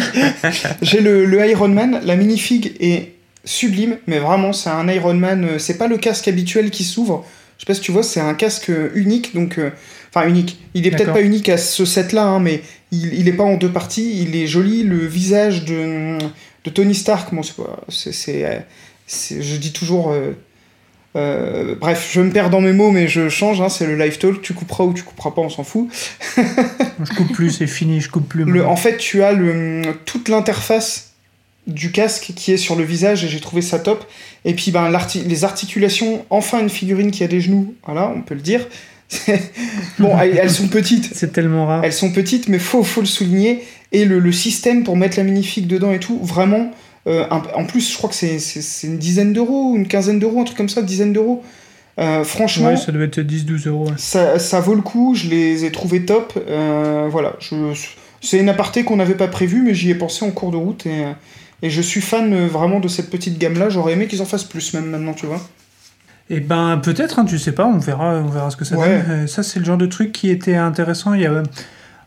J'ai 0.83 1.01
le, 1.01 1.25
le 1.25 1.47
Iron 1.49 1.69
Man, 1.69 2.01
la 2.05 2.17
minifig 2.17 2.77
est 2.81 3.13
sublime, 3.45 3.97
mais 4.07 4.19
vraiment 4.19 4.53
c'est 4.53 4.71
un 4.71 4.89
Iron 4.89 5.15
Man, 5.15 5.45
euh, 5.45 5.59
c'est 5.59 5.79
pas 5.79 5.87
le 5.89 5.97
casque 5.97 6.29
habituel 6.29 6.71
qui 6.71 6.85
s'ouvre. 6.85 7.25
Je 7.59 7.63
sais 7.63 7.67
pas 7.67 7.75
si 7.75 7.81
tu 7.81 7.93
vois, 7.93 8.03
c'est 8.03 8.21
un 8.21 8.35
casque 8.35 8.71
unique, 8.95 9.35
donc 9.35 9.57
euh, 9.59 9.71
enfin 10.15 10.29
unique. 10.29 10.59
Il 10.75 10.87
est 10.87 10.91
peut-être 10.91 11.13
pas 11.15 11.23
unique 11.23 11.49
à 11.49 11.57
ce 11.57 11.85
set-là, 11.87 12.25
hein, 12.27 12.41
mais 12.41 12.61
il, 12.93 13.15
il 13.15 13.29
est 13.29 13.33
pas 13.33 13.45
en 13.45 13.57
deux 13.57 13.71
parties. 13.73 14.23
Il 14.23 14.37
est 14.37 14.47
joli, 14.47 14.83
le 14.83 15.05
visage 15.07 15.65
de, 15.65 16.19
de 16.65 16.71
Tony 16.71 16.95
Stark. 16.95 17.33
Bon, 17.35 17.43
c'est 17.89 18.67
je 19.09 19.57
dis 19.57 19.73
toujours. 19.73 20.11
euh, 20.13 20.33
euh, 21.17 21.75
bref, 21.75 22.11
je 22.13 22.21
me 22.21 22.31
perds 22.31 22.51
dans 22.51 22.61
mes 22.61 22.73
mots, 22.73 22.91
mais 22.91 23.09
je 23.09 23.29
change. 23.29 23.61
hein, 23.61 23.69
c'est 23.69 23.87
le 23.87 23.97
live 23.97 24.19
talk. 24.19 24.43
Tu 24.43 24.53
couperas 24.53 24.85
ou 24.85 24.93
tu 24.93 25.03
couperas 25.03 25.31
pas, 25.31 25.41
on 25.41 25.49
s'en 25.49 25.65
fout. 25.65 25.89
Je 26.37 27.15
coupe 27.15 27.33
plus, 27.35 27.51
c'est 27.51 27.67
fini, 27.67 28.01
je 28.01 28.09
coupe 28.09 28.27
plus. 28.27 28.45
Le, 28.45 28.67
en 28.67 28.75
fait, 28.77 28.97
tu 28.97 29.23
as 29.23 29.33
le, 29.33 29.83
toute 30.07 30.31
l'interface 30.31 31.13
du 31.67 31.93
casque 31.93 32.33
qui 32.35 32.53
est 32.53 32.57
sur 32.57 32.75
le 32.75 32.85
visage 32.85 33.23
et 33.23 33.29
j'ai 33.29 33.41
trouvé 33.41 33.61
ça 33.61 33.79
top. 33.79 34.07
Et 34.47 34.55
puis 34.55 34.71
ben, 34.71 34.91
les 35.27 35.45
articulations, 35.45 36.25
enfin 36.31 36.61
une 36.61 36.71
figurine 36.71 37.11
qui 37.11 37.23
a 37.23 37.27
des 37.29 37.43
genoux, 37.43 37.75
voilà, 37.85 38.11
on 38.17 38.23
peut 38.23 38.35
le 38.35 38.41
dire. 38.41 38.67
bon, 39.99 40.17
elles, 40.19 40.51
sont 40.51 40.69
petites, 40.69 41.11
C'est 41.15 41.33
tellement 41.33 41.67
rare. 41.67 41.85
elles 41.85 41.93
sont 41.93 42.11
petites, 42.13 42.49
mais 42.49 42.59
faut, 42.59 42.83
faut 42.83 43.01
le 43.01 43.07
souligner. 43.07 43.63
Et 43.93 44.05
le, 44.05 44.19
le 44.19 44.33
système 44.33 44.83
pour 44.85 44.97
mettre 44.97 45.17
la 45.17 45.23
minifig 45.25 45.67
dedans 45.67 45.93
et 45.93 46.01
tout, 46.01 46.19
vraiment. 46.23 46.71
euh, 47.07 47.25
en 47.31 47.65
plus, 47.65 47.93
je 47.93 47.97
crois 47.97 48.11
que 48.11 48.17
c'est- 48.17 48.39
une 48.87 48.99
dizaine 48.99 49.33
d'euros, 49.33 49.75
une 49.77 49.87
quinzaine 49.87 50.19
d'euros, 50.19 50.41
un 50.41 50.45
truc 50.45 50.57
comme 50.57 50.69
ça, 50.69 50.81
une 50.81 50.87
dizaine 50.87 51.13
d'euros. 51.13 51.43
Euh, 51.99 52.25
franchement, 52.25 52.69
Ouais, 52.71 52.77
ça 52.77 52.93
doit 52.93 53.05
être 53.05 53.21
10-12 53.21 53.67
euros. 53.69 53.87
ouais. 53.87 53.95
ça, 53.97 54.39
ça 54.39 54.61
vaut 54.61 54.75
le 54.75 54.83
coup, 54.83 55.15
je 55.15 55.29
les 55.29 55.65
ai 55.65 55.71
trouvés 55.73 56.05
top. 56.05 56.33
euh, 56.49 57.09
voilà, 57.11 57.37
c'est 58.21 58.39
une 58.39 58.49
aparté 58.49 58.83
qu'on 58.83 58.97
n'avait 58.97 59.15
pas 59.15 59.29
prévu, 59.29 59.63
mais 59.63 59.73
j'y 59.73 59.91
ai 59.91 59.95
pensé 59.95 60.25
en 60.25 60.31
cours 60.31 60.51
de 60.51 60.57
route 60.57 60.85
et, 60.87 61.05
et 61.63 61.71
je 61.71 61.81
suis 61.81 62.01
fan 62.03 62.47
vraiment 62.49 62.81
de 62.81 62.89
cette 62.89 63.09
petite 63.09 63.39
gamme-là. 63.39 63.69
J'aurais 63.71 63.93
aimé 63.93 64.09
qu'ils 64.09 64.21
en 64.21 64.27
fassent 64.27 64.45
plus, 64.45 64.75
même 64.75 64.87
maintenant, 64.87 65.15
tu 65.15 65.27
vois. 65.27 65.41
Et 66.29 66.41
ben 66.41 66.79
peut-être, 66.83 67.19
hein, 67.21 67.25
tu 67.25 67.39
sais 67.39 67.53
pas, 67.53 67.67
on 67.67 67.79
verra, 67.79 68.15
on 68.17 68.27
verra 68.29 68.51
ce 68.51 68.57
que 68.57 68.65
ça 68.65 68.77
Ouais. 68.77 68.89
donne. 69.03 69.11
Euh, 69.11 69.27
ça 69.27 69.43
c'est 69.43 69.59
le 69.61 69.65
genre 69.65 69.79
de 69.79 69.87
truc 69.87 70.11
qui 70.13 70.29
était 70.31 70.57
intéressant. 70.57 71.15
Il 71.15 71.21
y 71.21 71.27
a, 71.27 71.43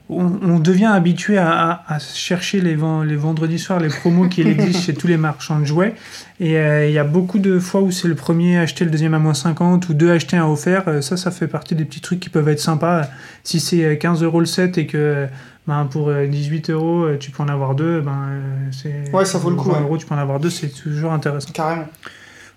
on, 0.10 0.26
on 0.42 0.60
devient 0.60 0.88
habitué 0.88 1.38
à, 1.38 1.52
à- 1.52 1.94
à 1.96 2.00
chercher 2.00 2.60
les, 2.62 2.76
ven- 2.76 3.04
les 3.04 3.16
vendredis 3.16 3.60
soirs 3.60 3.80
les 3.80 3.88
promos 3.90 4.28
qui 4.28 4.42
existent 4.42 4.82
chez 4.88 4.94
tous 4.94 5.08
les 5.08 5.18
marchands 5.18 5.60
de 5.60 5.66
jouets. 5.66 5.94
Et 6.42 6.58
euh, 6.58 6.88
il 6.88 6.94
y 6.94 6.98
a 6.98 7.04
beaucoup 7.06 7.40
de 7.40 7.60
fois 7.60 7.82
où 7.82 7.92
c'est 7.92 8.08
le 8.10 8.16
premier 8.16 8.58
acheté, 8.58 8.84
le 8.84 8.92
deuxième 8.92 9.14
à 9.14 9.20
moins 9.20 9.34
50 9.34 9.88
ou 9.88 9.94
deux 9.94 10.12
achetés 10.12 10.36
un 10.36 10.48
offert. 10.48 10.84
Euh, 10.88 11.02
ça, 11.02 11.16
ça 11.16 11.32
fait 11.32 11.48
partie 11.48 11.76
des 11.76 11.86
petits 11.86 12.02
trucs 12.02 12.20
qui 12.20 12.30
peuvent 12.30 12.50
être 12.50 12.60
sympas. 12.60 13.08
Si 13.44 13.60
c'est 13.62 13.86
euh, 13.86 13.96
15 13.96 14.24
euros 14.24 14.40
le 14.42 14.46
set 14.48 14.78
et 14.78 14.86
que 14.88 15.28
ben, 15.68 15.86
pour 15.86 16.10
euh, 16.10 16.26
18 16.28 16.72
euros 16.72 17.04
euh, 17.04 17.18
tu 17.18 17.32
peux 17.32 17.44
en 17.44 17.48
avoir 17.48 17.74
deux, 17.76 18.02
ben, 18.02 18.12
euh, 18.32 18.42
c'est. 18.72 19.16
Ouais, 19.16 19.24
ça 19.24 19.38
vaut 19.38 19.50
le 19.52 19.56
coup, 19.56 19.70
20 19.70 19.78
ouais. 19.78 19.84
euros 19.84 19.98
tu 19.98 20.06
peux 20.08 20.16
en 20.16 20.18
avoir 20.18 20.40
deux, 20.42 20.50
c'est 20.50 20.68
toujours 20.70 21.14
intéressant. 21.14 21.52
Carrément. 21.54 21.86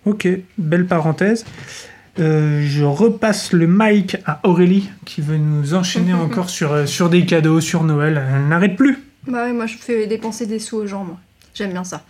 Ok, 0.04 0.28
belle 0.58 0.86
parenthèse. 0.86 1.44
Euh, 2.18 2.62
je 2.66 2.84
repasse 2.84 3.52
le 3.52 3.66
mic 3.66 4.16
à 4.26 4.40
Aurélie 4.44 4.90
qui 5.06 5.22
veut 5.22 5.38
nous 5.38 5.74
enchaîner 5.74 6.12
encore 6.12 6.50
sur, 6.50 6.72
euh, 6.72 6.86
sur 6.86 7.08
des 7.08 7.24
cadeaux, 7.24 7.60
sur 7.60 7.84
Noël. 7.84 8.22
Elle 8.34 8.48
n'arrête 8.48 8.76
plus. 8.76 8.98
Bah 9.26 9.44
oui, 9.46 9.52
moi 9.52 9.66
je 9.66 9.76
fais 9.76 10.06
dépenser 10.06 10.46
des 10.46 10.58
sous 10.58 10.76
aux 10.76 10.86
gens, 10.86 11.04
moi. 11.04 11.18
J'aime 11.54 11.72
bien 11.72 11.84
ça. 11.84 12.02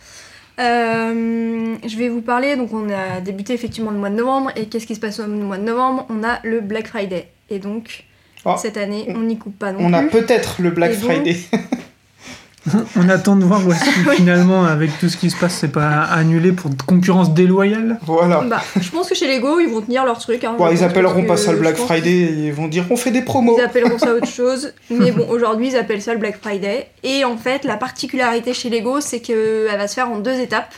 Euh, 0.58 1.74
je 1.86 1.96
vais 1.96 2.08
vous 2.08 2.20
parler, 2.20 2.56
donc 2.56 2.72
on 2.72 2.88
a 2.90 3.20
débuté 3.20 3.54
effectivement 3.54 3.90
le 3.90 3.98
mois 3.98 4.10
de 4.10 4.16
novembre, 4.16 4.50
et 4.56 4.66
qu'est-ce 4.66 4.86
qui 4.86 4.94
se 4.94 5.00
passe 5.00 5.18
au 5.20 5.26
mois 5.26 5.58
de 5.58 5.64
novembre? 5.64 6.06
On 6.10 6.24
a 6.24 6.40
le 6.44 6.60
Black 6.60 6.88
Friday. 6.88 7.28
Et 7.50 7.58
donc, 7.58 8.04
oh. 8.44 8.54
cette 8.58 8.76
année. 8.76 9.06
On 9.08 9.20
n'y 9.20 9.38
coupe 9.38 9.58
pas 9.58 9.72
non 9.72 9.80
on 9.80 9.88
plus. 9.88 9.94
On 9.94 9.98
a 9.98 10.02
peut-être 10.04 10.62
le 10.62 10.70
Black 10.70 10.92
Friday. 10.94 11.36
on 12.96 13.08
attend 13.08 13.36
de 13.36 13.44
voir 13.44 13.66
où 13.66 13.72
finalement, 14.16 14.64
avec 14.64 14.96
tout 14.98 15.08
ce 15.08 15.16
qui 15.16 15.30
se 15.30 15.36
passe, 15.36 15.54
c'est 15.54 15.72
pas 15.72 16.02
annulé 16.02 16.52
pour 16.52 16.70
concurrence 16.86 17.34
déloyale. 17.34 17.98
Voilà. 18.06 18.42
Bah, 18.42 18.62
je 18.80 18.90
pense 18.90 19.08
que 19.08 19.14
chez 19.14 19.26
Lego, 19.26 19.58
ils 19.58 19.68
vont 19.68 19.80
tenir 19.80 20.04
leur 20.04 20.18
truc. 20.18 20.44
Hein, 20.44 20.54
bon, 20.56 20.70
ils 20.70 20.84
appelleront 20.84 21.24
pas 21.24 21.36
ça 21.36 21.52
le 21.52 21.58
Black 21.58 21.76
Friday, 21.76 22.32
ils 22.32 22.52
vont 22.52 22.68
dire 22.68 22.84
on 22.90 22.96
fait 22.96 23.10
des 23.10 23.22
promos. 23.22 23.56
Ils 23.58 23.62
appelleront 23.62 23.98
ça 23.98 24.14
autre 24.14 24.28
chose. 24.28 24.72
mais 24.90 25.10
bon, 25.10 25.28
aujourd'hui, 25.28 25.68
ils 25.68 25.76
appellent 25.76 26.02
ça 26.02 26.12
le 26.12 26.20
Black 26.20 26.38
Friday. 26.40 26.88
Et 27.02 27.24
en 27.24 27.36
fait, 27.36 27.64
la 27.64 27.76
particularité 27.76 28.54
chez 28.54 28.70
Lego, 28.70 29.00
c'est 29.00 29.20
qu'elle 29.20 29.76
va 29.76 29.88
se 29.88 29.94
faire 29.94 30.10
en 30.10 30.18
deux 30.18 30.38
étapes. 30.38 30.74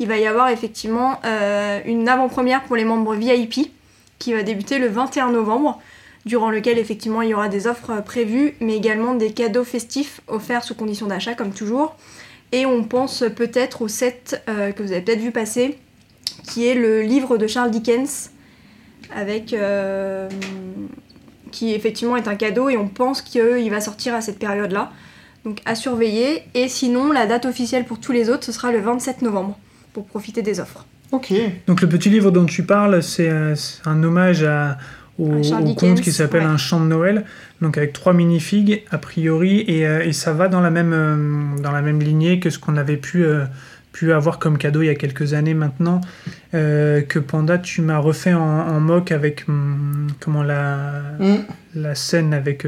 Il 0.00 0.08
va 0.08 0.16
y 0.18 0.26
avoir 0.26 0.48
effectivement 0.48 1.20
euh, 1.24 1.80
une 1.86 2.08
avant-première 2.08 2.62
pour 2.64 2.76
les 2.76 2.84
membres 2.84 3.14
VIP 3.14 3.70
qui 4.18 4.32
va 4.32 4.42
débuter 4.42 4.78
le 4.78 4.88
21 4.88 5.30
novembre 5.30 5.80
durant 6.26 6.50
lequel 6.50 6.78
effectivement 6.78 7.22
il 7.22 7.30
y 7.30 7.34
aura 7.34 7.48
des 7.48 7.66
offres 7.66 8.02
prévues, 8.02 8.54
mais 8.60 8.76
également 8.76 9.14
des 9.14 9.32
cadeaux 9.32 9.64
festifs 9.64 10.20
offerts 10.26 10.64
sous 10.64 10.74
condition 10.74 11.06
d'achat 11.06 11.34
comme 11.34 11.52
toujours. 11.52 11.96
Et 12.52 12.66
on 12.66 12.84
pense 12.84 13.24
peut-être 13.34 13.82
au 13.82 13.88
set 13.88 14.42
euh, 14.48 14.72
que 14.72 14.82
vous 14.82 14.92
avez 14.92 15.00
peut-être 15.00 15.20
vu 15.20 15.32
passer, 15.32 15.78
qui 16.44 16.66
est 16.66 16.74
le 16.74 17.02
livre 17.02 17.36
de 17.36 17.46
Charles 17.46 17.70
Dickens, 17.70 18.30
avec 19.14 19.52
euh, 19.52 20.28
qui 21.50 21.74
effectivement 21.74 22.16
est 22.16 22.28
un 22.28 22.36
cadeau 22.36 22.68
et 22.68 22.76
on 22.76 22.88
pense 22.88 23.22
qu'il 23.22 23.70
va 23.70 23.80
sortir 23.80 24.14
à 24.14 24.20
cette 24.20 24.38
période-là. 24.38 24.92
Donc 25.44 25.60
à 25.66 25.74
surveiller. 25.74 26.42
Et 26.54 26.68
sinon, 26.68 27.12
la 27.12 27.26
date 27.26 27.44
officielle 27.44 27.84
pour 27.84 28.00
tous 28.00 28.12
les 28.12 28.30
autres, 28.30 28.44
ce 28.44 28.52
sera 28.52 28.72
le 28.72 28.80
27 28.80 29.20
novembre, 29.20 29.58
pour 29.92 30.06
profiter 30.06 30.40
des 30.40 30.58
offres. 30.58 30.86
Ok. 31.12 31.34
Donc 31.66 31.82
le 31.82 31.88
petit 31.88 32.08
livre 32.08 32.30
dont 32.30 32.46
tu 32.46 32.64
parles, 32.64 33.02
c'est 33.02 33.30
un 33.84 34.02
hommage 34.02 34.42
à, 34.42 34.78
au, 35.18 35.74
conte 35.74 36.00
qui 36.00 36.12
s'appelle 36.12 36.42
Un 36.42 36.56
chant 36.56 36.80
de 36.80 36.86
Noël, 36.86 37.24
donc 37.60 37.78
avec 37.78 37.92
trois 37.92 38.12
minifigues 38.12 38.82
a 38.90 38.98
priori, 38.98 39.64
et, 39.66 39.86
euh, 39.86 40.04
et 40.04 40.12
ça 40.12 40.32
va 40.32 40.48
dans 40.48 40.60
la 40.60 40.70
même, 40.70 40.92
euh, 40.92 41.60
dans 41.60 41.70
la 41.70 41.82
même 41.82 42.00
lignée 42.00 42.40
que 42.40 42.50
ce 42.50 42.58
qu'on 42.58 42.76
avait 42.76 42.96
pu, 42.96 43.24
euh, 43.24 43.44
pu 43.92 44.12
avoir 44.12 44.38
comme 44.38 44.58
cadeau 44.58 44.82
il 44.82 44.86
y 44.86 44.90
a 44.90 44.94
quelques 44.94 45.34
années 45.34 45.54
maintenant, 45.54 46.00
que 46.52 47.18
Panda 47.18 47.58
tu 47.58 47.82
m'as 47.82 47.98
refait 47.98 48.34
en, 48.34 48.40
en 48.40 48.80
mock 48.80 49.10
avec 49.10 49.44
hum, 49.48 50.08
comment 50.20 50.42
la, 50.42 51.02
mm. 51.18 51.36
la 51.74 51.94
scène 51.94 52.32
avec 52.32 52.64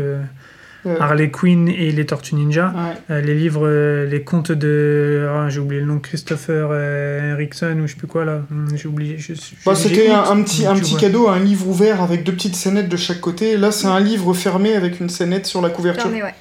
Harley 1.01 1.31
Quinn 1.31 1.69
et 1.69 1.91
les 1.93 2.07
Tortues 2.07 2.35
Ninja. 2.35 2.73
Euh, 3.11 3.21
les 3.21 3.35
livres, 3.35 3.67
euh, 3.67 4.07
les 4.07 4.23
contes 4.23 4.53
de. 4.53 5.29
Ah, 5.31 5.49
j'ai 5.49 5.61
oublié 5.61 5.81
le 5.81 5.87
nom, 5.87 5.99
Christopher 5.99 6.69
euh, 6.71 7.33
Erickson 7.33 7.79
ou 7.83 7.87
je 7.87 7.93
sais 7.93 7.99
plus 7.99 8.07
quoi 8.07 8.25
là. 8.25 8.43
Hum, 8.51 8.69
j'ai 8.75 8.89
oublié. 8.89 9.19
Bah, 9.65 9.75
C'était 9.75 10.11
un, 10.11 10.43
petit, 10.43 10.67
un 10.67 10.75
petit 10.75 10.97
cadeau, 10.97 11.29
un 11.29 11.39
livre 11.39 11.69
ouvert 11.69 12.03
avec 12.03 12.25
deux 12.25 12.33
petites 12.33 12.57
scénettes 12.57 12.89
de 12.89 12.97
chaque 12.97 13.21
côté. 13.21 13.57
Là, 13.57 13.73
c'est 13.73 13.87
un 13.87 14.01
livre 14.01 14.33
fermé 14.35 14.75
avec 14.75 15.01
une 15.01 15.09
scénette 15.09 15.47
sur 15.47 15.61
la 15.61 15.71
couverture. 15.71 16.05
Fermé, 16.05 16.23
ouais. 16.23 16.35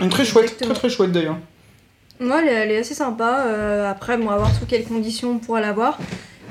Une 0.00 0.08
très 0.08 0.24
chouette, 0.24 0.56
très 0.58 0.74
très 0.74 0.88
chouette 0.88 1.12
d'ailleurs. 1.12 1.38
Moi, 2.18 2.42
elle, 2.48 2.70
est 2.70 2.78
assez 2.78 2.94
sympa. 2.94 3.44
après, 3.88 4.16
bon, 4.16 4.30
à 4.30 4.36
voir 4.36 4.54
sous 4.54 4.64
quelles 4.66 4.84
conditions 4.84 5.32
on 5.32 5.38
pourra 5.38 5.60
l'avoir. 5.60 5.98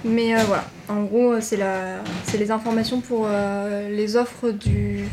Mais 0.03 0.33
voilà, 0.45 0.65
en 0.89 1.03
gros, 1.03 1.39
c'est 1.39 1.57
la... 1.57 2.01
les 2.37 2.51
informations 2.51 3.01
pour 3.01 3.27
les 3.89 4.15
offres 4.15 4.51
du 4.51 5.05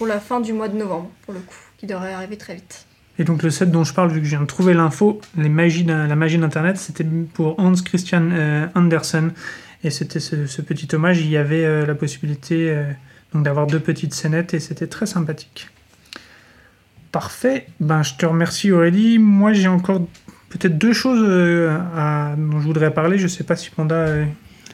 pour 0.00 0.06
la 0.06 0.18
fin 0.18 0.40
du 0.40 0.54
mois 0.54 0.68
de 0.68 0.78
novembre, 0.78 1.10
pour 1.26 1.34
le 1.34 1.40
coup, 1.40 1.58
qui 1.76 1.84
devrait 1.84 2.14
arriver 2.14 2.38
très 2.38 2.54
vite. 2.54 2.86
Et 3.18 3.24
donc 3.24 3.42
le 3.42 3.50
set 3.50 3.70
dont 3.70 3.84
je 3.84 3.92
parle, 3.92 4.10
vu 4.10 4.20
que 4.20 4.24
je 4.24 4.30
viens 4.30 4.40
de 4.40 4.46
trouver 4.46 4.72
l'info, 4.72 5.20
la 5.36 5.50
magie 5.50 5.84
d'Internet, 5.84 6.78
c'était 6.78 7.04
pour 7.04 7.60
Hans 7.60 7.74
Christian 7.74 8.30
euh, 8.32 8.66
Andersen. 8.74 9.32
Et 9.84 9.90
c'était 9.90 10.18
ce, 10.18 10.62
petit 10.62 10.88
hommage, 10.94 11.20
il 11.20 11.28
y 11.28 11.36
avait 11.36 11.66
euh, 11.66 11.84
la 11.84 11.94
possibilité 11.94 12.70
euh, 12.70 12.90
d'avoir 13.34 13.66
deux 13.66 13.78
petites 13.78 14.14
scénettes 14.14 14.54
et 14.54 14.58
c'était 14.58 14.86
très 14.86 15.04
sympathique. 15.04 15.68
Parfait, 17.12 17.66
ben, 17.78 18.02
je 18.02 18.14
te 18.14 18.24
remercie 18.24 18.72
Aurélie. 18.72 19.18
Moi 19.18 19.52
j'ai 19.52 19.68
encore 19.68 20.00
peut-être 20.48 20.78
deux 20.78 20.94
choses 20.94 21.20
dont 21.20 22.58
je 22.58 22.64
voudrais 22.64 22.94
parler. 22.94 23.18
Je 23.18 23.26
sais 23.26 23.44
pas 23.44 23.54
si 23.54 23.68
Panda 23.68 24.06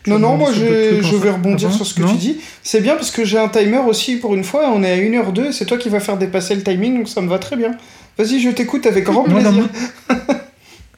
non, 0.06 0.18
non, 0.18 0.36
moi 0.36 0.52
je, 0.52 1.16
vais 1.16 1.30
rebondir 1.30 1.72
sur 1.72 1.86
ce 1.86 1.94
que 1.94 2.02
tu 2.02 2.16
dis. 2.16 2.40
C'est 2.62 2.80
bien 2.80 2.94
parce 2.94 3.10
que 3.10 3.24
j'ai 3.24 3.38
un 3.38 3.48
timer 3.48 3.80
aussi 3.86 4.16
pour 4.16 4.34
une 4.34 4.44
fois. 4.44 4.70
On 4.72 4.82
est 4.82 4.92
à 4.92 4.96
1h02 4.96 5.52
c'est 5.52 5.64
toi 5.64 5.78
qui 5.78 5.88
vas 5.88 6.00
faire 6.00 6.16
dépasser 6.16 6.54
le 6.54 6.62
timing, 6.62 6.98
donc 6.98 7.08
ça 7.08 7.20
me 7.20 7.28
va 7.28 7.38
très 7.38 7.56
bien. 7.56 7.72
Vas-y, 8.18 8.40
je 8.40 8.50
t'écoute 8.50 8.86
avec 8.86 9.04
grand 9.04 9.24
plaisir. 9.24 9.68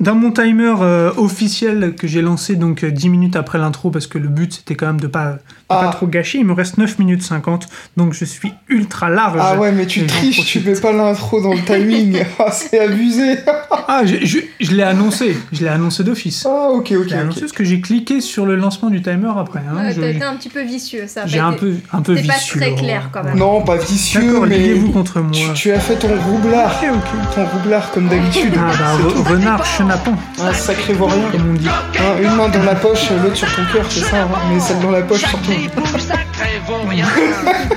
Dans 0.01 0.15
mon 0.15 0.31
timer 0.31 0.75
euh, 0.81 1.13
officiel 1.17 1.95
que 1.97 2.07
j'ai 2.07 2.23
lancé 2.23 2.55
donc 2.55 2.85
10 2.85 3.07
euh, 3.07 3.11
minutes 3.11 3.35
après 3.35 3.59
l'intro 3.59 3.91
parce 3.91 4.07
que 4.07 4.19
le 4.19 4.29
but 4.29 4.53
c'était 4.53 4.77
quand 4.77 4.87
même 4.87 5.01
de 5.01 5.09
pas, 5.09 5.39
pas 5.69 5.89
ah. 5.89 5.93
trop 5.93 6.07
gâcher, 6.07 6.39
il 6.39 6.47
me 6.47 6.55
reste 6.55 6.79
9 6.79 6.99
minutes 6.99 7.23
50 7.23 7.69
donc 7.97 8.15
je 8.15 8.25
suis 8.25 8.53
ultra 8.69 9.11
large. 9.11 9.39
Ah 9.41 9.57
ouais, 9.59 9.73
mais 9.73 9.87
tu 9.87 10.07
triches, 10.07 10.45
tu 10.47 10.61
mets 10.61 10.79
pas 10.79 10.93
l'intro 10.93 11.41
dans 11.41 11.53
le 11.53 11.61
timing. 11.61 12.23
ah, 12.39 12.51
c'est 12.51 12.79
abusé. 12.79 13.39
ah, 13.71 14.03
je, 14.05 14.39
je, 14.61 14.73
l'ai 14.73 14.83
annoncé, 14.83 15.37
je 15.53 15.63
l'ai 15.63 15.69
annoncé 15.69 16.05
d'office. 16.05 16.47
Ah, 16.49 16.71
ok, 16.71 16.93
ok. 16.97 17.09
Je 17.09 17.15
annoncé 17.15 17.41
parce 17.41 17.53
que 17.53 17.65
j'ai 17.65 17.81
cliqué 17.81 18.21
sur 18.21 18.47
le 18.47 18.57
lancement 18.57 18.91
du 18.91 19.03
timer 19.03 19.31
après. 19.37 19.61
Hein, 19.61 19.77
ouais, 19.77 19.95
T'as 19.95 20.09
été 20.09 20.25
un 20.25 20.37
petit 20.37 20.49
peu 20.49 20.63
vicieux, 20.63 21.05
ça. 21.07 21.27
J'ai 21.27 21.39
un 21.39 21.53
peu, 21.53 21.75
un 21.93 22.03
peu 22.03 22.15
vicieux. 22.15 22.61
pas 22.61 22.67
très 22.67 22.75
clair 22.75 23.11
quand 23.13 23.25
même. 23.25 23.37
Non, 23.37 23.63
pas 23.63 23.77
vicieux, 23.77 24.41
mais. 24.47 24.73
vous 24.73 24.93
contre 24.93 25.21
moi. 25.21 25.53
Tu, 25.55 25.73
as 25.73 25.81
fait 25.81 25.97
ton 25.97 26.09
roublard. 26.09 26.81
Ton 27.35 27.45
roublard 27.47 27.91
comme 27.93 28.09
d'habitude. 28.09 28.55
Ah 28.57 28.73
bah, 28.79 29.31
renard 29.31 29.65
chenapan. 29.65 30.15
Ah, 30.41 30.55
sacré 30.55 30.93
vaurien. 30.93 31.31
Comme 31.33 31.51
on 31.51 31.55
dit. 31.55 31.69
Une 32.23 32.37
main 32.37 32.49
dans 32.49 32.63
la 32.63 32.75
poche, 32.75 33.11
l'autre 33.23 33.37
sur 33.37 33.55
ton 33.55 33.63
cœur, 33.73 33.85
c'est 33.89 34.01
ça, 34.01 34.23
hein, 34.23 34.29
mais 34.53 34.61
celle 34.61 34.81
dans 34.81 34.91
la 34.91 35.03
poche 35.03 35.25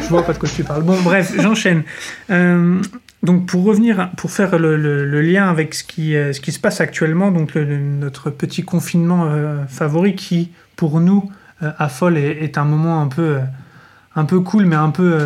Je 0.01 0.07
vois 0.09 0.25
pas 0.25 0.33
de 0.33 0.37
quoi 0.37 0.49
tu 0.49 0.63
parles. 0.63 0.83
Bon, 0.83 0.99
bref, 1.01 1.33
j'enchaîne. 1.39 1.83
Euh, 2.29 2.81
donc 3.23 3.45
pour 3.45 3.63
revenir, 3.63 4.09
pour 4.17 4.31
faire 4.31 4.57
le, 4.57 5.21
lien 5.21 5.49
avec 5.49 5.73
ce 5.73 5.83
qui, 5.83 6.15
euh, 6.15 6.33
ce 6.33 6.41
qui 6.41 6.51
se 6.51 6.59
passe 6.59 6.81
actuellement, 6.81 7.31
donc 7.31 7.55
notre 7.55 8.29
petit 8.29 8.63
confinement 8.63 9.25
euh, 9.25 9.65
favori 9.67 10.15
qui, 10.15 10.51
pour 10.75 10.99
nous, 10.99 11.31
à 11.61 11.89
Folle, 11.89 12.17
est, 12.17 12.57
un 12.57 12.65
moment 12.65 13.01
un 13.01 14.25
peu, 14.25 14.39
cool, 14.39 14.65
mais 14.65 14.75
un 14.75 14.89
peu 14.89 15.19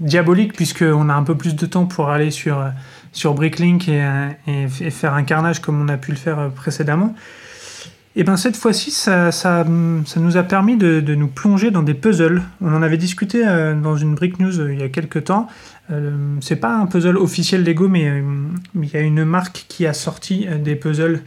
diabolique, 0.00 0.52
puisqu'on 0.52 1.08
a 1.08 1.14
un 1.14 1.22
peu 1.22 1.36
plus 1.36 1.54
de 1.54 1.64
temps 1.64 1.86
pour 1.86 2.10
aller 2.10 2.32
sur 2.32 3.34
Bricklink 3.34 3.88
et, 3.88 4.68
faire 4.90 5.14
un 5.14 5.22
carnage 5.22 5.60
comme 5.60 5.80
on 5.80 5.88
a 5.88 5.96
pu 5.96 6.10
le 6.10 6.16
faire 6.16 6.50
précédemment. 6.50 7.14
Et 8.14 8.24
bien 8.24 8.36
cette 8.36 8.56
fois-ci, 8.56 8.90
ça, 8.90 9.64
nous 9.66 10.36
a 10.36 10.42
permis 10.42 10.76
de, 10.76 11.14
nous 11.14 11.28
plonger 11.28 11.70
dans 11.70 11.82
des 11.82 11.94
puzzles. 11.94 12.42
On 12.60 12.74
en 12.74 12.82
avait 12.82 12.98
discuté 12.98 13.46
euh, 13.46 13.74
dans 13.74 13.96
une 13.96 14.14
Brick 14.14 14.38
News 14.38 14.60
euh, 14.60 14.72
il 14.72 14.80
y 14.80 14.82
a 14.82 14.88
quelques 14.88 15.24
temps. 15.24 15.48
c'est 16.40 16.56
pas 16.56 16.74
un 16.74 16.86
puzzle 16.86 17.16
officiel 17.16 17.64
Lego, 17.64 17.88
mais, 17.88 18.22
il 18.74 18.90
y 18.90 18.96
a 18.96 19.00
une 19.00 19.24
marque 19.24 19.66
qui 19.68 19.86
a 19.86 19.92
sorti 19.92 20.46
des 20.64 20.76
puzzles 20.76 21.20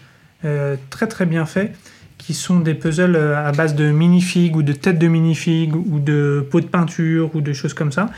très 0.89 1.07
très 1.07 1.25
bien 1.25 1.45
faits, 1.45 1.75
qui 2.17 2.33
sont 2.33 2.59
des 2.59 2.73
puzzles 2.73 3.15
à 3.15 3.51
base 3.51 3.75
de 3.75 3.91
minifigs 3.91 4.55
ou 4.55 4.63
de 4.63 4.73
têtes 4.73 4.99
de 4.99 5.07
minifigs 5.07 5.75
ou 5.75 5.99
de 5.99 6.45
pots 6.49 6.61
de 6.61 6.67
peinture 6.67 7.35
ou 7.35 7.41
de 7.41 7.53
choses 7.53 7.73
comme 7.73 7.91
ça. 7.91 8.09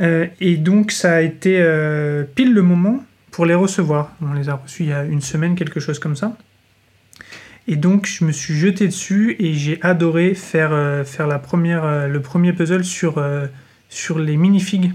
Euh, 0.00 0.26
et 0.40 0.56
donc 0.56 0.90
ça 0.90 1.14
a 1.14 1.20
été 1.20 1.58
euh, 1.60 2.24
pile 2.34 2.52
le 2.52 2.62
moment 2.62 3.04
pour 3.30 3.46
les 3.46 3.54
recevoir. 3.54 4.12
On 4.22 4.32
les 4.32 4.48
a 4.48 4.54
reçus 4.54 4.84
il 4.84 4.88
y 4.88 4.92
a 4.92 5.04
une 5.04 5.20
semaine, 5.20 5.54
quelque 5.54 5.80
chose 5.80 5.98
comme 5.98 6.16
ça. 6.16 6.36
Et 7.66 7.76
donc 7.76 8.06
je 8.06 8.24
me 8.24 8.32
suis 8.32 8.54
jeté 8.54 8.86
dessus 8.86 9.36
et 9.38 9.54
j'ai 9.54 9.78
adoré 9.82 10.34
faire, 10.34 10.72
euh, 10.72 11.04
faire 11.04 11.26
la 11.26 11.38
première, 11.38 12.08
le 12.08 12.20
premier 12.20 12.52
puzzle 12.52 12.84
sur, 12.84 13.24
sur 13.88 14.18
les 14.18 14.36
minifigs 14.36 14.92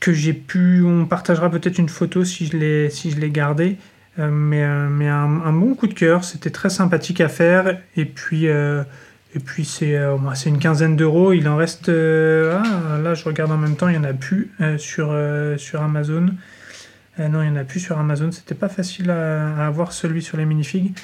que 0.00 0.12
j'ai 0.12 0.32
pu. 0.32 0.82
On 0.84 1.06
partagera 1.06 1.50
peut-être 1.50 1.78
une 1.78 1.88
photo 1.88 2.24
si 2.24 2.46
je 2.46 2.56
l'ai 2.56 2.90
si 2.90 3.14
mais 4.18 4.88
mais 4.88 5.08
un, 5.08 5.52
bon 5.52 5.74
coup 5.74 5.86
de 5.86 5.94
cœur, 5.94 6.24
c'était 6.24 6.50
très 6.50 6.70
sympathique 6.70 7.20
à 7.20 7.28
faire. 7.28 7.78
Et 7.96 8.04
puis 8.04 8.48
et 9.34 9.40
puis 9.40 9.64
c'est 9.64 9.96
euh, 9.96 10.16
c'est 10.34 10.48
une 10.48 10.58
quinzaine 10.58 10.96
d'euros. 10.96 11.32
Il 11.32 11.48
en 11.48 11.56
reste. 11.56 11.88
Euh, 11.88 12.58
ah, 12.64 12.98
là, 12.98 13.14
je 13.14 13.24
regarde 13.24 13.50
en 13.50 13.58
même 13.58 13.76
temps, 13.76 13.88
il 13.88 13.92
n'y 13.92 13.98
en 13.98 14.08
a 14.08 14.14
plus 14.14 14.50
euh, 14.60 14.78
sur, 14.78 15.14
sur 15.58 15.82
Amazon. 15.82 16.30
Non, 17.18 17.42
il 17.42 17.50
n'y 17.50 17.58
en 17.58 17.60
a 17.60 17.64
plus 17.64 17.80
sur 17.80 17.98
Amazon. 17.98 18.30
C'était 18.30 18.54
pas 18.54 18.68
facile 18.68 19.10
à, 19.10 19.66
avoir 19.66 19.92
celui 19.92 20.22
sur 20.22 20.36
les 20.36 20.44
minifigs. 20.44 20.96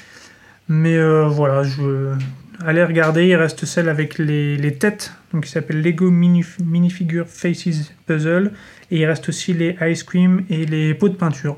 Mais 0.67 0.97
voilà, 1.27 1.63
je 1.63 2.15
allez 2.63 2.83
regarder. 2.83 3.27
Il 3.27 3.35
reste 3.35 3.65
celle 3.65 3.89
avec 3.89 4.17
les, 4.17 4.77
têtes, 4.77 5.13
donc 5.33 5.45
qui 5.45 5.51
s'appelle 5.51 5.81
Lego 5.81 6.09
Minifigure 6.09 7.27
Faces 7.27 7.91
Puzzle. 8.05 8.51
Et 8.91 8.99
il 8.99 9.05
reste 9.05 9.29
aussi 9.29 9.53
les 9.53 9.77
ice 9.81 10.03
cream 10.03 10.43
et 10.49 10.65
les 10.65 10.93
pots 10.93 11.09
de 11.09 11.15
peinture. 11.15 11.57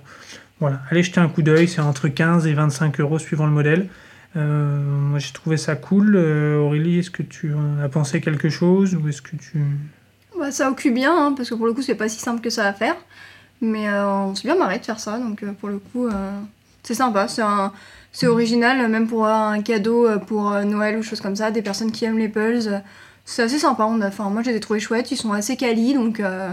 Voilà, 0.60 0.82
allez 0.90 1.04
jeter 1.04 1.20
un 1.20 1.30
coup 1.30 1.42
d'œil. 1.42 1.68
C'est 1.68 1.82
entre 1.82 2.08
15 2.08 2.48
et 2.48 2.54
25 2.54 3.00
euros 3.00 3.20
suivant 3.20 3.46
le 3.46 3.52
modèle. 3.52 3.88
Euh, 4.36 4.80
moi 4.80 5.20
j'ai 5.20 5.32
trouvé 5.34 5.58
ça 5.58 5.76
cool. 5.76 6.16
Euh, 6.16 6.58
Aurélie, 6.58 7.00
est-ce 7.00 7.12
que 7.12 7.24
tu 7.24 7.54
as 7.84 7.90
pensé 7.90 8.22
quelque 8.22 8.50
chose 8.50 8.96
ou 8.96 9.08
est-ce 9.08 9.22
que 9.22 9.36
tu... 9.36 9.64
Bah, 10.38 10.52
ça 10.52 10.70
occupe 10.70 10.94
bien, 10.94 11.16
hein, 11.16 11.34
parce 11.36 11.50
que 11.50 11.56
pour 11.56 11.66
le 11.66 11.74
coup 11.74 11.82
c'est 11.82 11.96
pas 11.96 12.10
si 12.10 12.20
simple 12.20 12.42
que 12.42 12.50
ça 12.50 12.68
à 12.68 12.74
faire. 12.74 12.96
Mais 13.62 13.90
euh, 13.90 14.08
on 14.08 14.36
s'est 14.36 14.48
bien 14.48 14.58
marré 14.58 14.80
de 14.80 14.86
faire 14.86 15.00
ça, 15.00 15.18
donc 15.18 15.44
pour 15.60 15.70
le 15.70 15.80
coup 15.80 16.08
c'est 16.84 16.94
sympa, 16.94 17.28
c'est 17.28 17.42
un... 17.42 17.72
C'est 18.14 18.26
original, 18.26 18.90
même 18.90 19.08
pour 19.08 19.28
un 19.28 19.62
cadeau 19.62 20.08
pour 20.26 20.50
Noël 20.50 20.98
ou 20.98 21.04
choses 21.04 21.22
comme 21.22 21.36
ça, 21.36 21.52
des 21.52 21.62
personnes 21.62 21.92
qui 21.92 22.04
aiment 22.06 22.18
les 22.18 22.30
puzzles, 22.30 22.82
c'est 23.28 23.44
assez 23.44 23.60
sympa. 23.60 23.86
On 23.86 24.02
a, 24.02 24.08
enfin, 24.08 24.30
moi, 24.30 24.42
je 24.42 24.50
les 24.50 24.56
ai 24.56 24.60
trouvés 24.60 24.80
chouettes. 24.80 25.12
Ils 25.12 25.18
sont 25.18 25.34
assez 25.34 25.58
quali, 25.58 25.94
donc 25.94 26.20
euh, 26.20 26.50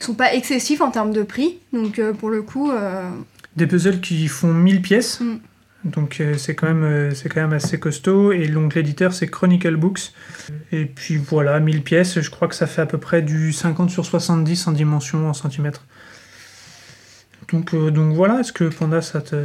ils 0.00 0.04
sont 0.04 0.14
pas 0.14 0.32
excessifs 0.32 0.80
en 0.80 0.90
termes 0.90 1.12
de 1.12 1.22
prix. 1.22 1.58
Donc, 1.72 1.98
euh, 1.98 2.14
pour 2.14 2.30
le 2.30 2.42
coup, 2.42 2.70
euh, 2.70 3.10
Des 3.56 3.66
puzzles 3.66 4.00
qui 4.00 4.28
font 4.28 4.54
1000 4.54 4.80
pièces. 4.80 5.20
Mm. 5.20 5.38
Donc 5.84 6.20
euh, 6.20 6.34
c'est 6.36 6.54
quand, 6.54 6.66
même, 6.66 6.84
euh, 6.84 7.14
c'est 7.14 7.28
quand 7.28 7.40
même 7.40 7.52
assez 7.52 7.78
costaud. 7.78 8.32
Et 8.32 8.48
donc 8.48 8.74
l'éditeur 8.74 9.12
c'est 9.12 9.28
Chronicle 9.28 9.76
Books. 9.76 10.12
Et 10.72 10.84
puis 10.84 11.16
voilà, 11.16 11.60
1000 11.60 11.82
pièces, 11.82 12.20
je 12.20 12.30
crois 12.30 12.48
que 12.48 12.54
ça 12.54 12.66
fait 12.66 12.82
à 12.82 12.86
peu 12.86 12.98
près 12.98 13.22
du 13.22 13.52
50 13.52 13.90
sur 13.90 14.04
70 14.04 14.66
en 14.66 14.72
dimension, 14.72 15.28
en 15.28 15.32
centimètres. 15.32 15.84
Donc, 17.52 17.74
euh, 17.74 17.90
donc 17.90 18.14
voilà, 18.14 18.40
est-ce 18.40 18.52
que 18.52 18.64
Panda 18.64 19.00
ça 19.00 19.20
te. 19.20 19.36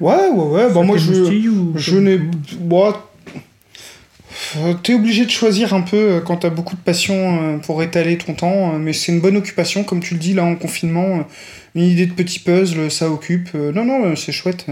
Ouais, 0.00 0.28
ouais, 0.28 0.30
ouais. 0.30 0.68
ça 0.68 0.74
Bah, 0.74 0.82
moi, 0.82 0.96
je, 0.96 1.48
ou 1.48 1.72
je 1.76 1.96
n'ai. 1.96 2.20
Moi, 2.60 3.10
euh, 4.56 4.74
T'es 4.82 4.94
obligé 4.94 5.24
de 5.24 5.30
choisir 5.30 5.74
un 5.74 5.82
peu 5.82 5.96
euh, 5.96 6.20
quand 6.20 6.38
t'as 6.38 6.50
beaucoup 6.50 6.76
de 6.76 6.80
passion 6.80 7.60
pour 7.60 7.82
étaler 7.82 8.16
ton 8.16 8.34
temps, 8.34 8.78
mais 8.78 8.92
c'est 8.92 9.12
une 9.12 9.20
bonne 9.20 9.36
occupation, 9.36 9.84
comme 9.84 10.00
tu 10.00 10.14
le 10.14 10.20
dis 10.20 10.34
là 10.34 10.44
en 10.44 10.56
confinement. 10.56 11.26
Une 11.74 11.84
idée 11.84 12.06
de 12.06 12.12
petit 12.12 12.38
puzzle, 12.38 12.90
ça 12.90 13.10
occupe. 13.10 13.54
Non, 13.54 13.84
non, 13.84 14.16
c'est 14.16 14.32
chouette. 14.32 14.66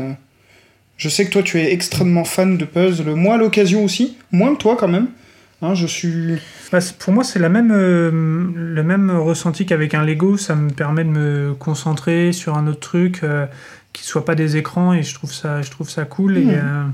Je 0.96 1.08
sais 1.10 1.26
que 1.26 1.30
toi 1.30 1.42
tu 1.42 1.60
es 1.60 1.72
extrêmement 1.72 2.24
fan 2.24 2.56
de 2.56 2.64
puzzle. 2.64 3.14
Moi 3.14 3.34
à 3.34 3.38
l'occasion 3.38 3.84
aussi, 3.84 4.16
moins 4.32 4.54
que 4.54 4.58
toi 4.58 4.76
quand 4.78 4.88
même. 4.88 5.08
Hein, 5.62 5.74
je 5.74 5.86
suis. 5.86 6.38
Bah, 6.70 6.78
pour 6.98 7.12
moi, 7.12 7.24
c'est 7.24 7.38
la 7.38 7.48
même, 7.48 7.72
euh, 7.72 8.10
le 8.54 8.82
même 8.82 9.10
ressenti 9.10 9.64
qu'avec 9.64 9.94
un 9.94 10.04
Lego. 10.04 10.36
Ça 10.36 10.54
me 10.54 10.70
permet 10.70 11.04
de 11.04 11.08
me 11.08 11.54
concentrer 11.54 12.32
sur 12.32 12.56
un 12.56 12.66
autre 12.66 12.80
truc 12.80 13.20
euh, 13.22 13.46
qui 13.92 14.04
soit 14.04 14.24
pas 14.24 14.34
des 14.34 14.56
écrans 14.56 14.92
et 14.92 15.02
je 15.02 15.14
trouve 15.14 15.32
ça, 15.32 15.62
je 15.62 15.70
trouve 15.70 15.88
ça 15.88 16.04
cool. 16.04 16.36
Et, 16.36 16.48
euh, 16.50 16.84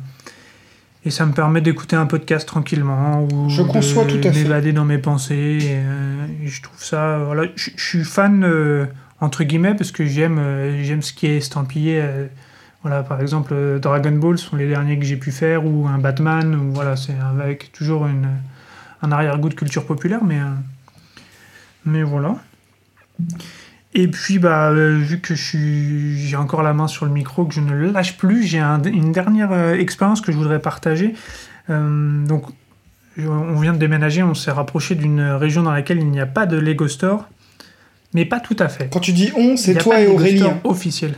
et 1.05 1.11
ça 1.11 1.27
me 1.27 1.33
permet 1.33 1.61
d'écouter 1.61 1.97
un 1.97 2.07
podcast 2.07 2.47
tranquillement 2.47 3.25
ou 3.25 3.49
Je 3.49 3.63
conçois 3.63 4.05
de 4.05 4.29
m'évader 4.29 4.73
dans 4.73 4.85
mes 4.85 4.99
pensées. 4.99 5.59
Et, 5.61 6.45
et 6.45 6.47
je 6.47 6.63
trouve 6.63 6.83
ça. 6.83 7.19
Voilà, 7.19 7.45
je 7.57 7.71
je 7.75 7.85
suis 7.85 8.05
fan 8.05 8.47
entre 9.21 9.43
guillemets 9.43 9.75
parce 9.75 9.91
que 9.91 10.05
j'aime, 10.05 10.41
j'aime 10.83 11.03
ce 11.03 11.13
qui 11.13 11.27
est 11.27 11.39
estampillé. 11.39 12.01
Voilà, 12.83 13.03
par 13.03 13.21
exemple, 13.21 13.53
euh, 13.55 13.79
Dragon 13.79 14.13
Ball 14.13 14.39
sont 14.39 14.57
les 14.57 14.69
derniers 14.69 14.99
que 14.99 15.05
j'ai 15.05 15.17
pu 15.17 15.31
faire, 15.31 15.65
ou 15.65 15.87
un 15.87 15.99
Batman, 15.99 16.71
voilà, 16.73 16.97
c'est 16.97 17.15
avec 17.39 17.73
toujours 17.73 18.09
un 19.03 19.13
arrière-goût 19.13 19.49
de 19.49 19.55
culture 19.55 19.87
populaire, 19.87 20.21
mais, 20.25 20.41
euh, 21.87 22.05
voilà. 22.05 22.37
Et 23.95 24.09
puis, 24.09 24.39
bah, 24.39 24.71
euh, 24.71 24.97
vu 24.97 25.21
que 25.21 25.35
j'ai 25.35 26.37
encore 26.37 26.63
la 26.63 26.73
main 26.73 26.89
sur 26.89 27.05
le 27.05 27.13
micro, 27.13 27.45
que 27.45 27.55
je 27.55 27.61
ne 27.61 27.75
lâche 27.91 28.17
plus, 28.17 28.43
j'ai 28.45 28.59
un- 28.59 28.83
une 28.83 29.13
dernière 29.13 29.53
expérience 29.75 30.21
que 30.21 30.33
je 30.33 30.37
voudrais 30.37 30.61
partager. 30.61 31.15
Donc, 31.69 32.45
on 33.19 33.61
vient 33.61 33.75
de 33.75 33.79
déménager, 33.79 34.23
on 34.23 34.35
s'est 34.35 34.51
rapproché 34.51 34.95
d'une 34.95 35.21
région 35.21 35.63
dans 35.63 35.71
laquelle 35.73 35.99
il 35.99 36.11
n'y 36.11 36.21
a 36.21 36.27
pas 36.27 36.47
de 36.47 36.57
Lego 36.57 36.89
Store, 36.89 37.29
mais 38.15 38.25
pas 38.25 38.41
tout 38.41 38.57
à 38.59 38.69
fait. 38.69 38.89
Quand 38.93 39.01
tu 39.01 39.13
dis 39.13 39.33
on, 39.37 39.57
c'est 39.57 39.75
toi 39.75 40.01
et 40.01 40.05
Lego 40.05 40.15
Aurélie. 40.15 40.39
Store 40.39 40.53
hein. 40.53 40.61
officiel. 40.65 41.15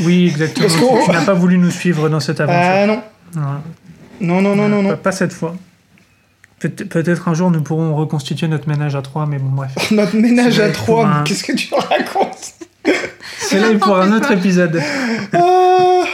oui, 0.00 0.26
exactement. 0.26 0.68
Parce 0.68 1.04
Tu 1.06 1.10
n'as 1.12 1.24
pas 1.24 1.34
voulu 1.34 1.58
nous 1.58 1.70
suivre 1.70 2.08
dans 2.08 2.20
cette 2.20 2.40
aventure. 2.40 2.60
Ah 2.62 2.86
non, 2.86 3.02
Voilà. 3.32 3.60
non, 4.20 4.40
non, 4.42 4.56
non, 4.56 4.68
non, 4.68 4.82
Pas, 4.82 4.88
non. 4.90 4.96
pas 4.96 5.12
cette 5.12 5.32
fois. 5.32 5.56
Peut- 6.60 6.68
Peut-être 6.70 7.28
un 7.28 7.34
jour 7.34 7.50
nous 7.50 7.62
pourrons 7.62 7.94
reconstituer 7.94 8.48
notre 8.48 8.68
ménage 8.68 8.94
à 8.96 9.02
trois, 9.02 9.26
mais 9.26 9.38
bon, 9.38 9.50
bref. 9.50 9.72
Notre 9.90 10.16
ménage 10.16 10.60
à 10.60 10.70
trois, 10.70 11.06
un- 11.06 11.22
qu'est-ce 11.24 11.44
que 11.44 11.52
tu 11.52 11.68
racontes? 11.74 12.52
C'est 13.38 13.58
là 13.60 13.68
pour 13.78 13.96
un 13.98 14.12
autre 14.12 14.30
épisode. 14.32 14.80
Ah 15.32 16.04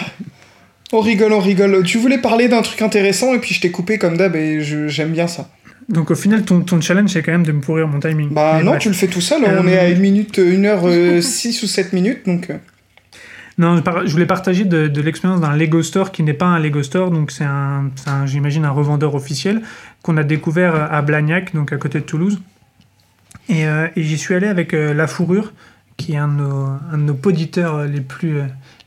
On 0.92 1.01
rigole, 1.01 1.32
on 1.32 1.38
rigole. 1.40 1.82
Tu 1.84 1.98
voulais 1.98 2.18
parler 2.18 2.48
d'un 2.48 2.62
truc 2.62 2.82
intéressant 2.82 3.32
et 3.34 3.38
puis 3.38 3.55
je 3.55 3.61
t'ai 3.61 3.70
coupé 3.70 3.98
comme 3.98 4.16
d'hab 4.16 4.34
et 4.34 4.61
je- 4.62 4.88
j'aime 4.88 5.11
bien 5.11 5.28
ça. 5.28 5.48
Donc 5.91 6.11
au 6.11 6.14
final, 6.14 6.45
ton, 6.45 6.61
ton 6.61 6.80
challenge, 6.80 7.11
c'est 7.11 7.22
quand 7.22 7.32
même 7.32 7.43
de 7.45 7.53
me 7.53 7.61
pourrir 7.61 7.86
mon 7.88 7.99
timing. 8.01 8.30
Bah 8.32 8.55
Mais 8.59 8.62
non, 8.62 8.70
bref. 8.70 8.82
tu 8.82 8.88
le 8.88 8.95
fais 8.95 9.09
tout 9.09 9.20
seul. 9.20 9.45
Euh, 9.45 9.61
On 9.62 9.66
est 9.66 9.78
à 9.78 9.88
une 9.91 9.99
minute, 10.01 10.38
une 10.38 10.64
heure, 10.64 10.82
euh, 10.86 11.20
six 11.20 11.62
ou 11.62 11.66
sept 11.66 11.93
minutes, 11.93 12.20
donc. 12.26 12.49
euh, 12.51 12.57
Non, 13.59 13.82
je 14.07 14.11
voulais 14.12 14.26
partager 14.26 14.64
de, 14.64 14.86
de 14.88 15.01
l'expérience 15.03 15.41
d'un 15.41 15.55
Lego 15.57 15.82
Store 15.82 16.12
qui 16.12 16.22
n'est 16.22 16.32
pas 16.32 16.47
un 16.47 16.59
Lego 16.61 16.82
Store, 16.82 17.11
donc 17.11 17.30
c'est 17.32 17.45
un, 17.45 17.91
j'imagine, 18.24 18.64
un 18.64 18.70
revendeur 18.70 19.14
officiel 19.14 19.62
qu'on 20.03 20.16
a 20.16 20.22
découvert 20.22 20.74
à 20.93 21.03
Blagnac, 21.03 21.55
donc 21.55 21.72
à 21.72 21.76
côté 21.76 21.99
de 21.99 22.05
Toulouse. 22.05 22.41
Et, 23.49 23.66
euh, 23.66 23.88
et 23.97 24.03
j'y 24.05 24.16
suis 24.16 24.34
allé 24.34 24.47
avec 24.47 24.72
euh, 24.74 24.95
La 24.95 25.07
Fourrure, 25.09 25.53
qui 25.97 26.12
est 26.12 26.16
un 26.18 26.28
de 26.28 26.34
nos, 26.34 26.66
un 26.93 26.99
de 26.99 27.03
nos 27.03 27.14
poditeurs 27.14 27.84
les 27.84 28.01
plus, 28.01 28.38
euh, 28.38 28.45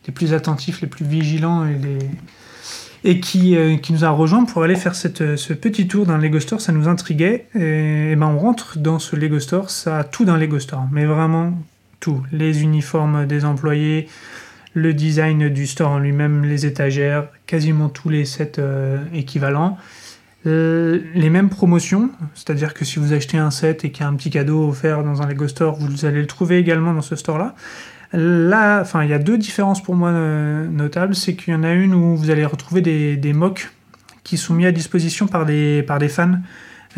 les 0.08 0.14
plus 0.14 0.34
attentifs, 0.34 0.80
les 0.82 0.88
plus 0.88 1.06
vigilants 1.06 1.66
et, 1.68 1.74
les... 1.74 2.00
et 3.04 3.20
qui, 3.20 3.56
euh, 3.56 3.78
qui 3.78 3.94
nous 3.94 4.06
a 4.06 4.10
rejoints 4.10 4.46
pour 4.46 4.64
aller 4.64 4.76
faire 4.76 4.96
cette, 4.96 5.36
ce 5.36 5.54
petit 5.54 5.88
tour 5.88 6.06
d'un 6.06 6.18
Lego 6.18 6.40
Store. 6.40 6.62
Ça 6.62 6.72
nous 6.72 6.88
intriguait. 6.88 7.48
Et, 7.56 8.12
et 8.12 8.16
ben 8.16 8.28
on 8.28 8.38
rentre 8.38 8.78
dans 8.80 9.00
ce 9.00 9.16
Lego 9.16 9.40
Store, 9.40 9.70
ça 9.70 10.00
a 10.00 10.04
tout 10.04 10.26
d'un 10.26 10.38
Lego 10.38 10.60
Store, 10.60 10.88
mais 10.92 11.06
vraiment 11.06 11.54
tout. 12.00 12.24
Les 12.32 12.64
uniformes 12.64 13.26
des 13.26 13.46
employés, 13.46 14.08
le 14.74 14.94
design 14.94 15.50
du 15.50 15.68
store 15.68 15.92
en 15.92 16.00
lui-même, 16.00 16.44
les 16.44 16.66
étagères, 16.66 17.28
quasiment 17.46 17.90
tous 17.90 18.10
les 18.10 18.26
sets 18.26 18.54
euh, 18.60 18.98
équivalents. 19.14 19.78
Euh, 20.46 21.00
les 21.16 21.30
mêmes 21.30 21.50
promotions, 21.50 22.10
c'est-à-dire 22.36 22.74
que 22.74 22.84
si 22.84 23.00
vous 23.00 23.14
achetez 23.14 23.38
un 23.38 23.52
set 23.52 23.86
et 23.86 23.92
qu'il 23.92 24.02
y 24.02 24.04
a 24.06 24.10
un 24.10 24.16
petit 24.16 24.30
cadeau 24.30 24.68
offert 24.68 25.04
dans 25.04 25.22
un 25.22 25.28
Lego 25.28 25.48
Store, 25.48 25.78
vous 25.80 26.06
allez 26.06 26.20
le 26.20 26.28
trouver 26.28 26.58
également 26.58 26.94
dans 26.94 27.02
ce 27.02 27.16
store-là. 27.16 27.56
Là, 28.14 28.80
enfin, 28.82 29.04
il 29.04 29.10
y 29.10 29.14
a 29.14 29.20
deux 29.20 29.38
différences 29.38 29.82
pour 29.82 29.96
moi 29.96 30.10
euh, 30.10 30.68
notables. 30.68 31.16
C'est 31.16 31.36
qu'il 31.36 31.54
y 31.54 31.56
en 31.58 31.64
a 31.64 31.72
une 31.72 31.94
où 31.96 32.16
vous 32.16 32.30
allez 32.30 32.46
retrouver 32.46 32.82
des, 32.82 33.18
des 33.18 33.34
mocks 33.34 33.72
qui 34.24 34.38
sont 34.38 34.54
mis 34.54 34.66
à 34.66 34.72
disposition 34.72 35.28
par 35.28 35.46
des, 35.46 35.84
par 35.84 35.98
des 36.00 36.10
fans. 36.10 36.36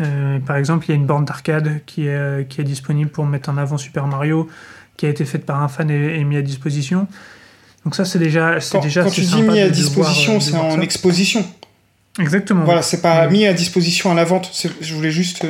Euh, 0.02 0.38
par 0.40 0.56
exemple, 0.56 0.84
il 0.86 0.90
y 0.90 0.92
a 0.92 0.96
une 0.96 1.06
borne 1.06 1.24
d'arcade 1.24 1.80
qui 1.86 2.06
est, 2.06 2.14
euh, 2.14 2.42
qui 2.44 2.60
est 2.60 2.64
disponible 2.64 3.10
pour 3.10 3.24
mettre 3.24 3.48
en 3.48 3.56
avant 3.56 3.78
Super 3.78 4.06
Mario, 4.06 4.46
qui 4.98 5.06
a 5.06 5.08
été 5.08 5.24
faite 5.24 5.46
par 5.46 5.62
un 5.62 5.68
fan 5.68 5.90
et, 5.90 6.18
et 6.20 6.24
mis 6.24 6.36
à 6.36 6.42
disposition. 6.42 7.08
Donc 7.84 7.94
ça, 7.94 8.04
c'est 8.04 8.18
déjà, 8.18 8.60
c'est 8.60 8.72
Quand, 8.76 8.82
déjà 8.82 9.00
quand 9.02 9.08
assez 9.08 9.22
tu 9.22 9.26
dis 9.26 9.42
mis 9.42 9.58
à 9.60 9.70
disposition, 9.70 10.38
c'est 10.38 10.56
en 10.56 10.76
ça. 10.76 10.82
exposition. 10.82 11.46
Exactement. 12.18 12.64
Voilà, 12.64 12.82
c'est 12.82 13.00
pas 13.00 13.26
Ouais. 13.26 13.30
mis 13.30 13.46
à 13.46 13.52
disposition 13.54 14.10
à 14.10 14.14
la 14.14 14.24
vente. 14.24 14.50
C'est- 14.52 14.70
Je 14.82 14.94
voulais 14.94 15.10
juste. 15.10 15.46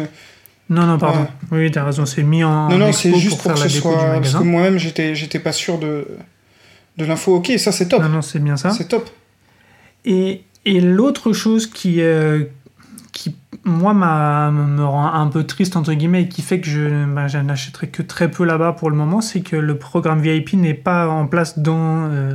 Non, 0.68 0.84
non, 0.86 0.98
pardon. 0.98 1.20
Ouais. 1.52 1.58
Oui, 1.64 1.70
t'as 1.70 1.84
raison, 1.84 2.06
c'est 2.06 2.22
mis 2.24 2.42
en 2.42 2.68
non, 2.68 2.78
non, 2.78 2.92
c'est 2.92 3.14
juste 3.16 3.40
pour, 3.40 3.52
que 3.54 3.58
ce 3.60 3.68
soit. 3.68 4.14
Parce 4.14 4.34
que 4.34 4.42
moi-même, 4.42 4.78
j'étais, 4.78 5.14
j'étais 5.14 5.38
pas 5.38 5.52
sûr 5.52 5.78
de 5.78 6.06
de 6.96 7.04
l'info. 7.04 7.36
Ok, 7.36 7.52
ça 7.58 7.72
c'est 7.72 7.88
top. 7.88 8.02
Non, 8.02 8.08
non, 8.08 8.22
c'est 8.22 8.38
bien 8.40 8.56
ça. 8.56 8.70
C'est 8.70 8.88
top. 8.88 9.08
Et, 10.04 10.42
et 10.64 10.80
l'autre 10.80 11.32
chose 11.32 11.66
qui, 11.66 12.00
euh, 12.00 12.44
qui 13.12 13.36
moi, 13.64 13.92
m'a- 13.94 14.50
me 14.50 14.84
rend 14.84 15.12
un 15.12 15.26
peu 15.28 15.44
triste, 15.44 15.76
entre 15.76 15.92
guillemets, 15.92 16.22
et 16.22 16.28
qui 16.28 16.42
fait 16.42 16.60
que 16.60 16.68
je, 16.68 17.04
bah, 17.06 17.28
je 17.28 17.38
n'achèterai 17.38 17.88
que 17.88 18.02
très 18.02 18.30
peu 18.30 18.44
là-bas 18.44 18.72
pour 18.72 18.90
le 18.90 18.96
moment, 18.96 19.20
c'est 19.20 19.40
que 19.40 19.56
le 19.56 19.76
programme 19.76 20.20
VIP 20.20 20.54
n'est 20.54 20.74
pas 20.74 21.08
en 21.08 21.26
place 21.26 21.58
dans, 21.58 22.08
euh, 22.10 22.32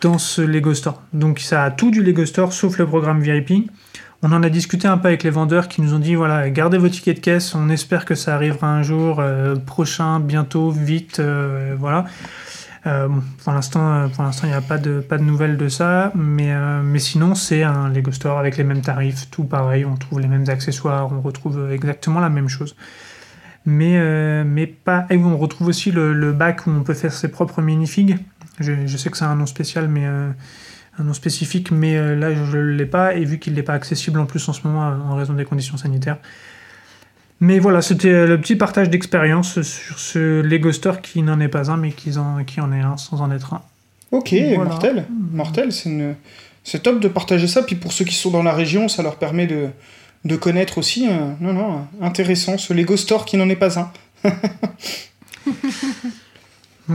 dans 0.00 0.18
ce 0.18 0.40
Lego 0.42 0.72
Store. 0.74 1.02
Donc 1.12 1.38
ça 1.40 1.64
a 1.64 1.70
tout 1.70 1.90
du 1.90 2.02
Lego 2.02 2.24
Store, 2.24 2.52
sauf 2.52 2.78
le 2.78 2.86
programme 2.86 3.20
VIP. 3.20 3.70
On 4.22 4.32
en 4.32 4.42
a 4.42 4.50
discuté 4.50 4.86
un 4.86 4.98
peu 4.98 5.08
avec 5.08 5.22
les 5.22 5.30
vendeurs 5.30 5.66
qui 5.66 5.80
nous 5.80 5.94
ont 5.94 5.98
dit, 5.98 6.14
voilà, 6.14 6.50
gardez 6.50 6.76
vos 6.76 6.90
tickets 6.90 7.16
de 7.16 7.22
caisse, 7.22 7.54
on 7.54 7.70
espère 7.70 8.04
que 8.04 8.14
ça 8.14 8.34
arrivera 8.34 8.68
un 8.68 8.82
jour 8.82 9.18
euh, 9.18 9.56
prochain, 9.56 10.20
bientôt, 10.20 10.70
vite, 10.70 11.20
euh, 11.20 11.74
voilà. 11.78 12.04
Euh, 12.86 13.08
pour 13.42 13.52
l'instant, 13.54 14.10
il 14.42 14.48
n'y 14.48 14.52
a 14.52 14.60
pas 14.60 14.76
de, 14.76 15.00
pas 15.00 15.16
de 15.16 15.22
nouvelles 15.22 15.56
de 15.56 15.68
ça, 15.68 16.12
mais, 16.14 16.52
sinon, 16.98 17.34
c'est 17.34 17.62
un 17.62 17.88
Lego 17.88 18.12
Store 18.12 18.38
avec 18.38 18.58
les 18.58 18.64
mêmes 18.64 18.82
tarifs, 18.82 19.30
tout 19.30 19.44
pareil, 19.44 19.86
on 19.86 19.96
trouve 19.96 20.20
les 20.20 20.28
mêmes 20.28 20.48
accessoires, 20.48 21.10
on 21.10 21.22
retrouve 21.22 21.70
exactement 21.72 22.20
la 22.20 22.30
même 22.30 22.48
chose. 22.48 22.76
Mais, 23.64 24.66
pas. 24.66 25.06
Et 25.08 25.16
on 25.16 25.38
retrouve 25.38 25.68
aussi 25.68 25.92
le, 25.92 26.32
bac 26.32 26.66
où 26.66 26.70
on 26.70 26.82
peut 26.82 26.94
faire 26.94 27.12
ses 27.12 27.28
propres 27.28 27.62
minifigs. 27.62 28.18
Je, 28.58 28.86
je 28.86 28.96
sais 28.98 29.08
que 29.08 29.16
c'est 29.16 29.24
un 29.24 29.36
nom 29.36 29.46
spécial, 29.46 29.88
mais 29.88 30.06
un 31.00 31.04
nom 31.04 31.14
spécifique, 31.14 31.70
mais 31.70 31.96
euh, 31.96 32.14
là 32.14 32.32
je 32.34 32.56
ne 32.56 32.62
l'ai 32.62 32.86
pas, 32.86 33.14
et 33.14 33.24
vu 33.24 33.38
qu'il 33.38 33.54
n'est 33.54 33.62
pas 33.62 33.74
accessible 33.74 34.20
en 34.20 34.26
plus 34.26 34.48
en 34.48 34.52
ce 34.52 34.66
moment 34.66 34.88
euh, 34.88 34.94
en 35.10 35.16
raison 35.16 35.32
des 35.34 35.44
conditions 35.44 35.76
sanitaires. 35.76 36.18
Mais 37.40 37.58
voilà, 37.58 37.80
c'était 37.80 38.10
euh, 38.10 38.26
le 38.26 38.38
petit 38.40 38.54
partage 38.56 38.90
d'expérience 38.90 39.62
sur 39.62 39.98
ce 39.98 40.42
Lego 40.42 40.72
Store 40.72 41.00
qui 41.00 41.22
n'en 41.22 41.40
est 41.40 41.48
pas 41.48 41.70
un, 41.70 41.76
mais 41.78 41.92
qui 41.92 42.18
en, 42.18 42.44
qui 42.44 42.60
en 42.60 42.70
est 42.72 42.80
un 42.80 42.96
sans 42.98 43.22
en 43.22 43.30
être 43.30 43.54
un. 43.54 43.62
Ok, 44.12 44.34
Voilà. 44.54 44.64
mortel. 44.70 45.04
Mortel, 45.32 45.72
c'est 45.72 45.88
une... 45.88 46.14
top 46.82 47.00
de 47.00 47.08
partager 47.08 47.46
ça. 47.46 47.62
Puis 47.62 47.76
pour 47.76 47.92
ceux 47.92 48.04
qui 48.04 48.14
sont 48.14 48.30
dans 48.30 48.42
la 48.42 48.52
région, 48.52 48.88
ça 48.88 49.02
leur 49.02 49.16
permet 49.16 49.46
de, 49.46 49.68
de 50.24 50.36
connaître 50.36 50.78
aussi. 50.78 51.08
Non, 51.40 51.52
non, 51.52 51.86
intéressant. 52.02 52.58
Ce 52.58 52.74
Lego 52.74 52.96
Store 52.96 53.24
qui 53.24 53.36
n'en 53.36 53.48
est 53.48 53.56
pas 53.56 53.78
un. 53.78 53.90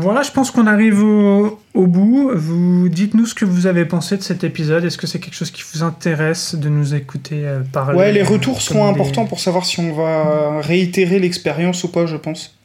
Voilà, 0.01 0.21
je 0.23 0.31
pense 0.31 0.51
qu'on 0.51 0.67
arrive 0.67 1.01
au, 1.03 1.59
au 1.73 1.87
bout. 1.87 2.31
Vous 2.35 2.89
dites-nous 2.89 3.25
ce 3.25 3.33
que 3.35 3.45
vous 3.45 3.65
avez 3.67 3.85
pensé 3.85 4.17
de 4.17 4.21
cet 4.23 4.43
épisode. 4.43 4.83
Est-ce 4.83 4.97
que 4.97 5.07
c'est 5.07 5.19
quelque 5.19 5.35
chose 5.35 5.51
qui 5.51 5.63
vous 5.73 5.83
intéresse 5.83 6.55
de 6.55 6.69
nous 6.69 6.93
écouter 6.95 7.47
euh, 7.47 7.61
parler 7.61 7.97
Ouais, 7.97 8.11
les 8.11 8.21
retours 8.23 8.61
seront 8.61 8.85
des- 8.85 8.99
importants 8.99 9.25
pour 9.25 9.39
savoir 9.39 9.65
si 9.65 9.79
on 9.79 9.93
va 9.93 10.59
réitérer 10.61 11.19
l'expérience 11.19 11.83
ou 11.83 11.89
pas, 11.91 12.05
je 12.05 12.17
pense. 12.17 12.57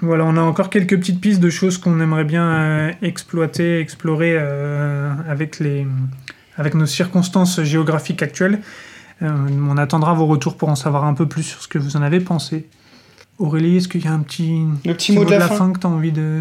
Voilà, 0.00 0.24
on 0.24 0.36
a 0.36 0.40
encore 0.40 0.70
quelques 0.70 0.98
petites 0.98 1.20
pistes 1.20 1.40
de 1.40 1.50
choses 1.50 1.78
qu'on 1.78 2.00
aimerait 2.00 2.24
bien 2.24 2.46
euh, 2.46 2.92
exploiter, 3.02 3.78
explorer 3.80 4.34
euh, 4.36 5.12
avec, 5.28 5.58
les, 5.60 5.86
avec 6.56 6.74
nos 6.74 6.86
circonstances 6.86 7.62
géographiques 7.62 8.22
actuelles. 8.22 8.60
on 9.22 9.76
attendra 9.76 10.12
vos 10.14 10.26
retours 10.26 10.56
pour 10.56 10.68
en 10.68 10.74
savoir 10.76 11.04
un 11.04 11.14
peu 11.14 11.26
plus 11.26 11.42
sur 11.44 11.62
ce 11.62 11.68
que 11.68 11.78
vous 11.78 11.96
en 11.96 12.02
avez 12.02 12.20
pensé. 12.20 12.66
Aurélie, 13.38 13.76
est-ce 13.76 13.88
qu'il 13.88 14.04
y 14.04 14.08
a 14.08 14.12
un 14.12 14.20
petit, 14.20 14.62
Le 14.84 14.94
petit 14.94 15.12
mot 15.12 15.24
de 15.24 15.30
la 15.34 15.48
fin. 15.48 15.72
que 15.72 15.78
tu 15.78 15.86
as 15.86 15.90
envie 15.90 16.12
de. 16.12 16.40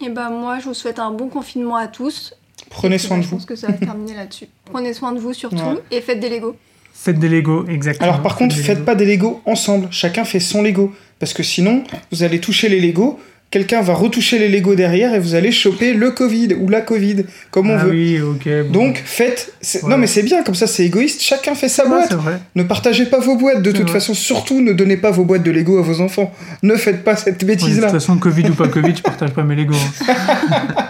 Et 0.00 0.08
bah 0.08 0.30
moi, 0.30 0.58
je 0.58 0.64
vous 0.66 0.74
souhaite 0.74 0.98
un 0.98 1.10
bon 1.10 1.28
confinement 1.28 1.76
à 1.76 1.86
tous. 1.88 2.34
Prenez 2.70 2.98
soin 2.98 3.18
de 3.18 3.22
Je 3.22 3.28
vous. 3.28 3.36
pense 3.36 3.46
que 3.46 3.56
ça 3.56 3.66
va 3.66 3.72
terminer 3.74 4.14
là-dessus. 4.14 4.46
Prenez 4.66 4.92
soin 4.94 5.12
de 5.12 5.18
vous 5.18 5.32
surtout 5.34 5.56
Ouais. 5.56 5.82
et 5.90 6.00
faites 6.00 6.20
des 6.20 6.28
Lego. 6.30 6.56
Faites 6.94 7.18
des 7.18 7.28
Lego, 7.28 7.66
exactement. 7.66 8.10
Alors 8.10 8.22
par 8.22 8.36
contre, 8.36 8.56
des 8.56 8.62
faites 8.62 8.76
Lego. 8.78 8.86
pas 8.86 8.94
des 8.94 9.04
Lego 9.06 9.42
ensemble. 9.46 9.88
Chacun 9.90 10.24
fait 10.24 10.40
son 10.40 10.62
Lego. 10.62 10.92
Parce 11.18 11.34
que 11.34 11.42
sinon, 11.42 11.84
vous 12.10 12.22
allez 12.22 12.40
toucher 12.40 12.68
les 12.70 12.80
Lego, 12.80 13.18
quelqu'un 13.50 13.80
va 13.82 13.94
retoucher 13.94 14.38
les 14.38 14.48
Lego 14.48 14.74
derrière 14.76 15.12
et 15.14 15.18
vous 15.18 15.34
allez 15.34 15.50
choper 15.50 15.92
le 15.92 16.10
Covid 16.12 16.54
ou 16.60 16.68
la 16.68 16.80
Covid, 16.80 17.24
comme 17.50 17.68
on 17.70 17.76
Ah 17.78 17.84
veut. 17.84 17.90
oui, 17.90 18.18
bon. 18.20 18.70
Donc 18.70 19.02
faites... 19.04 19.52
Ouais. 19.74 19.90
Non 19.90 19.98
mais 19.98 20.06
c'est 20.06 20.22
bien, 20.22 20.42
comme 20.44 20.54
ça 20.54 20.66
c'est 20.68 20.84
égoïste, 20.86 21.20
chacun 21.20 21.54
fait 21.54 21.68
sa 21.68 21.82
Ouais, 21.84 21.88
boîte. 21.90 22.06
c'est 22.10 22.14
vrai. 22.16 22.38
Ne 22.54 22.62
partagez 22.62 23.06
pas 23.06 23.18
vos 23.18 23.36
boîtes, 23.36 23.62
de 23.62 23.72
toute 23.72 23.82
vrai. 23.82 23.92
façon, 23.94 24.14
surtout 24.14 24.60
ne 24.60 24.72
donnez 24.72 24.96
pas 24.96 25.10
vos 25.10 25.24
boîtes 25.24 25.42
de 25.42 25.50
Lego 25.50 25.78
à 25.78 25.82
vos 25.82 26.00
enfants. 26.00 26.32
Ne 26.62 26.76
faites 26.76 27.02
pas 27.02 27.16
cette 27.16 27.34
Ouais, 27.34 27.40
de 27.40 27.46
bêtise-là. 27.46 27.88
toute 27.88 28.00
façon, 28.00 28.16
Covid 28.18 28.48
ou 28.50 28.54
pas 28.54 28.68
Covid, 28.68 28.94
je 28.96 29.02
partage 29.02 29.30
pas 29.30 29.42
mes 29.42 29.56
Lego. 29.56 29.74
hein. 29.74 30.16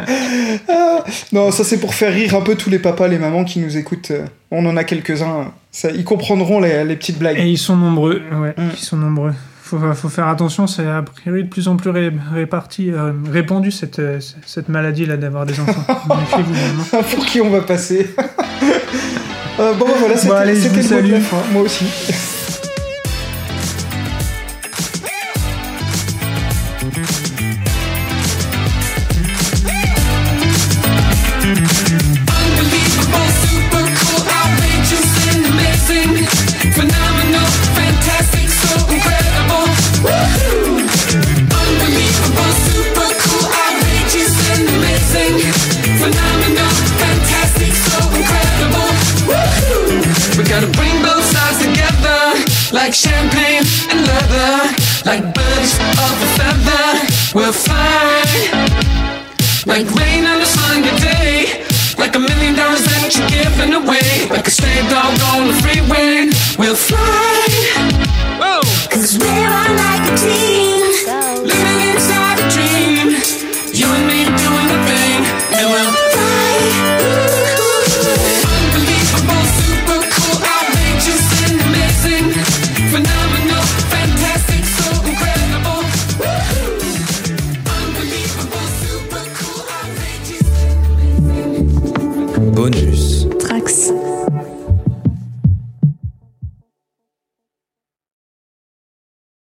Ah, 0.68 1.04
non, 1.32 1.50
ça 1.50 1.64
c'est 1.64 1.78
pour 1.78 1.94
faire 1.94 2.12
rire 2.12 2.34
un 2.34 2.40
peu 2.42 2.54
tous 2.54 2.70
les 2.70 2.78
papas, 2.78 3.08
les 3.08 3.18
mamans 3.18 3.44
qui 3.44 3.58
nous 3.61 3.76
écoutent. 3.76 4.11
Euh, 4.11 4.24
On 4.50 4.66
en 4.66 4.76
a 4.76 4.84
quelques-uns. 4.84 5.52
Ça, 5.70 5.90
ils 5.92 6.04
comprendront 6.04 6.61
les, 6.61 6.84
les 6.84 6.96
petites 6.96 7.18
blagues. 7.18 7.38
Et 7.38 7.46
ils 7.48 7.58
sont 7.58 7.76
nombreux, 7.76 8.20
ouais, 8.32 8.54
Mm. 8.56 8.68
ils 8.76 8.78
sont 8.84 8.96
nombreux. 8.96 9.32
Faut, 9.70 9.78
faut 9.94 10.08
faire 10.08 10.26
attention, 10.26 10.66
c'est 10.66 10.84
a 10.86 11.00
priori 11.02 11.44
de 11.44 11.48
plus 11.48 11.68
en 11.68 11.76
plus 11.76 11.90
ré- 11.90 12.12
réparti, 12.34 12.90
euh, 12.90 13.12
répandu 13.30 13.70
cette, 13.70 14.00
euh, 14.00 14.18
cette 14.44 14.68
maladie-là 14.68 15.16
d'avoir 15.16 15.46
des 15.46 15.60
enfants. 15.60 15.84
Maintenant. 16.08 17.02
pour 17.14 17.24
qui 17.24 17.40
on 17.40 17.50
va 17.50 17.60
passer 17.60 18.12
Euh, 19.60 19.74
Bon, 19.74 19.86
voilà, 19.98 20.16
c'était 20.54 20.80
vous 20.80 20.94
le 20.94 21.02
mot 21.02 21.08
de 21.08 21.12
la 21.12 21.20
fin. 21.20 21.36
Moi 21.52 21.62
aussi. 21.62 21.84